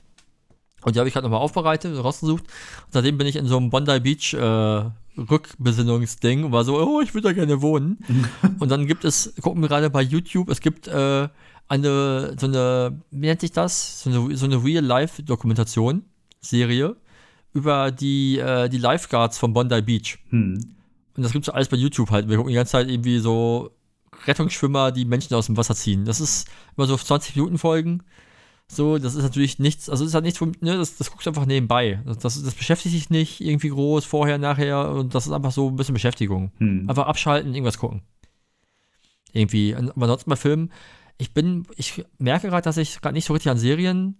Und 0.83 0.95
die 0.95 0.99
habe 0.99 1.09
ich 1.09 1.15
gerade 1.15 1.27
nochmal 1.27 1.41
aufbereitet, 1.41 1.97
rausgesucht. 2.03 2.43
Und 2.45 2.93
seitdem 2.93 3.19
bin 3.19 3.27
ich 3.27 3.37
in 3.37 3.47
so 3.47 3.57
einem 3.57 3.71
Bondi 3.71 4.01
Beach 4.01 4.35
äh, 4.35 4.91
Rückbesinnungsding 5.19 6.45
und 6.45 6.53
war 6.53 6.65
so, 6.65 6.77
oh, 6.77 7.01
ich 7.01 7.15
würde 7.15 7.29
da 7.29 7.33
gerne 7.33 7.63
wohnen. 7.63 7.99
und 8.59 8.71
dann 8.71 8.87
gibt 8.87 9.05
es, 9.05 9.33
gucken 9.41 9.63
wir 9.63 9.69
gerade 9.69 9.91
bei 9.91 10.03
YouTube, 10.03 10.49
es 10.49 10.61
gibt 10.61 10.89
äh, 10.89 11.29
eine, 11.69 12.37
so 12.39 12.47
eine, 12.47 13.01
wie 13.11 13.27
nennt 13.27 13.41
sich 13.41 13.53
das? 13.53 14.03
So 14.03 14.11
eine, 14.11 14.37
so 14.37 14.47
eine 14.47 14.63
Real-Life-Dokumentation, 14.63 16.05
Serie, 16.41 16.97
über 17.53 17.91
die, 17.91 18.39
äh, 18.39 18.69
die 18.69 18.79
Lifeguards 18.79 19.39
von 19.39 19.53
Bondi 19.53 19.81
Beach. 19.83 20.19
Hm. 20.31 20.75
Und 21.17 21.23
das 21.23 21.33
gibt's 21.33 21.49
alles 21.49 21.69
bei 21.69 21.77
YouTube 21.77 22.11
halt. 22.11 22.29
Wir 22.29 22.37
gucken 22.37 22.51
die 22.51 22.57
ganze 22.57 22.73
Zeit 22.73 22.89
irgendwie 22.89 23.19
so 23.19 23.71
Rettungsschwimmer, 24.27 24.93
die 24.93 25.05
Menschen 25.05 25.35
aus 25.35 25.47
dem 25.47 25.57
Wasser 25.57 25.75
ziehen. 25.75 26.05
Das 26.05 26.21
ist 26.21 26.49
immer 26.77 26.87
so 26.87 26.97
20 26.97 27.37
Minuten 27.37 27.59
Folgen. 27.59 28.03
So, 28.69 28.97
das 28.97 29.15
ist 29.15 29.23
natürlich 29.23 29.59
nichts, 29.59 29.91
also 29.91 30.05
ist 30.05 30.15
halt 30.15 30.25
nichts, 30.25 30.41
ne, 30.41 30.79
das, 30.79 30.97
das 30.97 31.11
guckst 31.11 31.27
du 31.27 31.31
einfach 31.31 31.45
nebenbei. 31.45 32.01
Das, 32.07 32.19
das, 32.19 32.43
das 32.43 32.55
beschäftigt 32.55 32.95
dich 32.95 33.11
nicht 33.11 33.41
irgendwie 33.41 33.69
groß, 33.69 34.05
vorher, 34.05 34.39
nachher, 34.39 34.91
und 34.93 35.15
das 35.15 35.27
ist 35.27 35.33
einfach 35.33 35.53
so 35.53 35.69
ein 35.69 35.77
bisschen 35.77 35.93
Beschäftigung. 35.93 36.53
Hm. 36.57 36.89
Einfach 36.89 37.07
abschalten, 37.07 37.55
irgendwas 37.55 37.77
gucken. 37.77 38.03
Irgendwie. 39.33 39.75
Aber 39.75 40.03
ansonsten 40.03 40.31
bei 40.31 40.37
Filmen, 40.37 40.73
ich 41.19 41.35
bin, 41.35 41.67
ich 41.77 42.05
merke 42.19 42.49
gerade, 42.49 42.65
dass 42.65 42.77
ich 42.77 43.01
gerade 43.01 43.15
nicht 43.15 43.27
so 43.27 43.33
richtig 43.35 43.51
an 43.51 43.59
Serien 43.59 44.17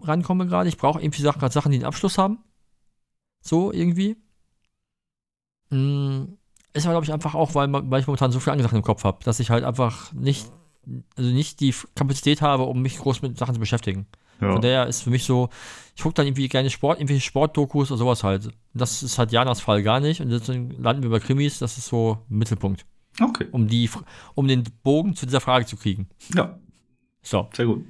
rankomme 0.00 0.46
gerade. 0.46 0.68
Ich 0.68 0.76
brauche 0.76 1.00
irgendwie 1.00 1.22
Sachen, 1.22 1.40
gerade 1.40 1.52
Sachen, 1.52 1.72
die 1.72 1.78
einen 1.78 1.86
Abschluss 1.86 2.18
haben. 2.18 2.38
So 3.40 3.72
irgendwie. 3.72 4.16
Mm, 5.70 6.34
Ist 6.74 6.84
aber, 6.86 6.94
glaube 6.94 7.04
ich, 7.04 7.12
einfach 7.12 7.34
auch, 7.34 7.54
weil, 7.54 7.72
weil 7.72 8.00
ich 8.00 8.06
momentan 8.06 8.30
so 8.30 8.40
viele 8.40 8.52
andere 8.52 8.68
Sachen 8.68 8.76
im 8.78 8.84
Kopf 8.84 9.04
habe, 9.04 9.24
dass 9.24 9.40
ich 9.40 9.50
halt 9.50 9.64
einfach 9.64 10.12
nicht, 10.12 10.50
also 11.16 11.30
nicht 11.30 11.60
die 11.60 11.74
Kapazität 11.94 12.42
habe, 12.42 12.64
um 12.64 12.82
mich 12.82 12.98
groß 12.98 13.22
mit 13.22 13.38
Sachen 13.38 13.54
zu 13.54 13.60
beschäftigen. 13.60 14.06
Ja. 14.40 14.52
Von 14.52 14.60
daher 14.62 14.86
ist 14.86 15.02
für 15.02 15.10
mich 15.10 15.24
so, 15.24 15.48
ich 15.96 16.02
gucke 16.02 16.14
dann 16.14 16.26
irgendwie 16.26 16.48
gerne 16.48 16.70
Sport, 16.70 16.98
irgendwelche 17.00 17.22
Sportdokus 17.22 17.90
oder 17.90 17.98
sowas 17.98 18.22
halt. 18.22 18.50
Das 18.74 19.02
ist 19.02 19.18
halt 19.18 19.32
Janas 19.32 19.60
Fall 19.60 19.82
gar 19.82 19.98
nicht 19.98 20.20
und 20.20 20.28
deswegen 20.28 20.70
landen 20.80 21.02
wir 21.02 21.10
bei 21.10 21.18
Krimis, 21.18 21.58
das 21.58 21.76
ist 21.78 21.86
so 21.88 22.18
Mittelpunkt, 22.28 22.86
Okay. 23.20 23.46
um 23.50 23.66
die, 23.66 23.90
um 24.36 24.46
den 24.46 24.62
Bogen 24.84 25.16
zu 25.16 25.26
dieser 25.26 25.40
Frage 25.40 25.66
zu 25.66 25.76
kriegen. 25.76 26.08
Ja, 26.34 26.56
So. 27.22 27.40
Und 27.40 27.56
sehr 27.56 27.66
gut. 27.66 27.84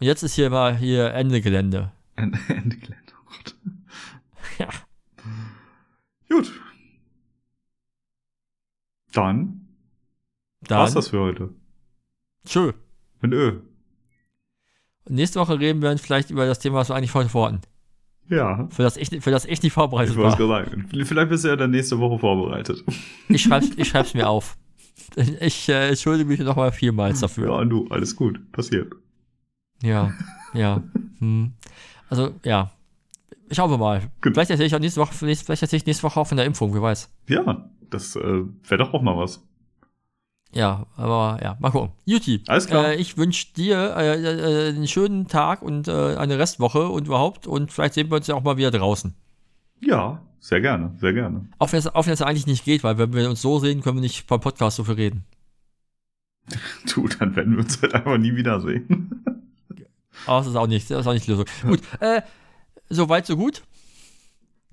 jetzt 0.00 0.22
ist 0.22 0.34
hier 0.34 0.48
mal 0.48 0.74
hier 0.76 1.12
Ende 1.12 1.42
Gelände. 1.42 1.92
Ende, 2.14 2.38
Ende 2.48 2.76
Gelände. 2.76 3.12
Oh. 3.28 3.70
Ja. 4.58 4.68
Gut. 6.30 6.50
Dann 9.16 9.66
Dann, 10.62 10.78
war's 10.80 10.94
das 10.94 11.08
für 11.08 11.20
heute. 11.20 11.50
tschö. 12.46 12.72
Mit 13.20 13.32
Ö. 13.32 13.60
Und 15.04 15.14
nächste 15.14 15.40
Woche 15.40 15.58
reden 15.58 15.80
wir 15.82 15.88
dann 15.88 15.98
vielleicht 15.98 16.30
über 16.30 16.46
das 16.46 16.58
Thema, 16.58 16.76
was 16.78 16.88
wir 16.90 16.96
eigentlich 16.96 17.14
heute 17.14 17.28
vorhatten. 17.28 17.60
Ja. 18.28 18.66
Für 18.70 18.82
das 18.82 18.96
ich, 18.96 19.08
für 19.22 19.30
das 19.30 19.44
ich 19.44 19.62
nicht 19.62 19.72
vorbereitet 19.72 20.14
Ich 20.14 20.20
war. 20.20 20.32
es 20.32 20.36
sagen. 20.38 20.88
Vielleicht 20.90 21.28
bist 21.30 21.44
du 21.44 21.48
ja 21.48 21.56
dann 21.56 21.70
nächste 21.70 21.98
Woche 22.00 22.18
vorbereitet. 22.18 22.84
Ich 23.28 23.42
schreib's, 23.42 23.70
ich 23.76 23.88
schreib's 23.88 24.14
mir 24.14 24.28
auf. 24.28 24.56
Ich 25.40 25.68
äh, 25.68 25.88
entschuldige 25.90 26.28
mich 26.28 26.40
nochmal 26.40 26.72
vielmals 26.72 27.20
Ja, 27.20 27.28
dafür. 27.28 27.54
und 27.54 27.70
du, 27.70 27.86
alles 27.88 28.16
gut. 28.16 28.40
Passiert. 28.52 28.92
Ja, 29.82 30.12
ja. 30.52 30.82
Hm. 31.20 31.52
Also, 32.10 32.34
ja. 32.44 32.72
Schauen 33.52 33.70
wir 33.70 33.78
mal. 33.78 34.00
Gut. 34.20 34.34
Vielleicht 34.34 34.50
erzähle 34.50 34.66
ich 34.66 34.74
auch 34.74 34.80
nächste 34.80 35.00
Woche, 35.00 35.14
vielleicht 35.14 35.48
erzähle 35.48 35.76
ich 35.78 35.86
nächste 35.86 36.02
Woche 36.02 36.18
auch 36.20 36.26
von 36.26 36.36
der 36.36 36.44
Impfung, 36.46 36.74
wer 36.74 36.82
weiß. 36.82 37.08
Ja, 37.28 37.70
das 37.90 38.16
äh, 38.16 38.20
wäre 38.22 38.78
doch 38.78 38.94
auch 38.94 39.02
mal 39.02 39.16
was. 39.16 39.42
Ja, 40.52 40.86
aber 40.96 41.38
ja, 41.42 41.56
mal 41.60 41.70
gucken. 41.70 41.90
Juti, 42.04 42.42
Alles 42.46 42.66
klar. 42.66 42.92
Äh, 42.92 42.96
ich 42.96 43.18
wünsche 43.18 43.52
dir 43.52 43.94
äh, 43.96 44.22
äh, 44.22 44.68
einen 44.68 44.88
schönen 44.88 45.26
Tag 45.26 45.60
und 45.60 45.88
äh, 45.88 46.16
eine 46.16 46.38
Restwoche 46.38 46.88
und 46.88 47.06
überhaupt 47.06 47.46
und 47.46 47.72
vielleicht 47.72 47.94
sehen 47.94 48.10
wir 48.10 48.16
uns 48.16 48.26
ja 48.26 48.34
auch 48.34 48.42
mal 48.42 48.56
wieder 48.56 48.70
draußen. 48.70 49.14
Ja, 49.80 50.22
sehr 50.40 50.60
gerne, 50.60 50.94
sehr 50.98 51.12
gerne. 51.12 51.48
Auch 51.58 51.72
wenn 51.72 51.78
es 51.80 52.22
eigentlich 52.22 52.46
nicht 52.46 52.64
geht, 52.64 52.84
weil 52.84 52.96
wenn 52.98 53.12
wir 53.12 53.28
uns 53.28 53.42
so 53.42 53.58
sehen, 53.58 53.82
können 53.82 53.96
wir 53.98 54.02
nicht 54.02 54.26
beim 54.26 54.40
Podcast 54.40 54.76
so 54.76 54.84
viel 54.84 54.94
reden. 54.94 55.24
Du, 56.94 57.08
dann 57.08 57.34
werden 57.34 57.54
wir 57.54 57.64
uns 57.64 57.82
halt 57.82 57.94
einfach 57.94 58.16
nie 58.16 58.36
wiedersehen. 58.36 59.24
Aber 60.26 60.38
das 60.38 60.46
ist 60.46 60.56
auch 60.56 60.68
nicht, 60.68 60.90
das 60.90 61.00
ist 61.00 61.06
auch 61.06 61.12
nicht 61.12 61.26
die 61.26 61.32
Lösung. 61.32 61.46
Gut, 61.66 61.80
äh, 62.00 62.22
so 62.88 63.08
weit, 63.08 63.26
so 63.26 63.36
gut. 63.36 63.62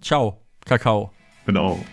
Ciao, 0.02 0.41
Kakao. 0.65 1.11
Genau. 1.45 1.84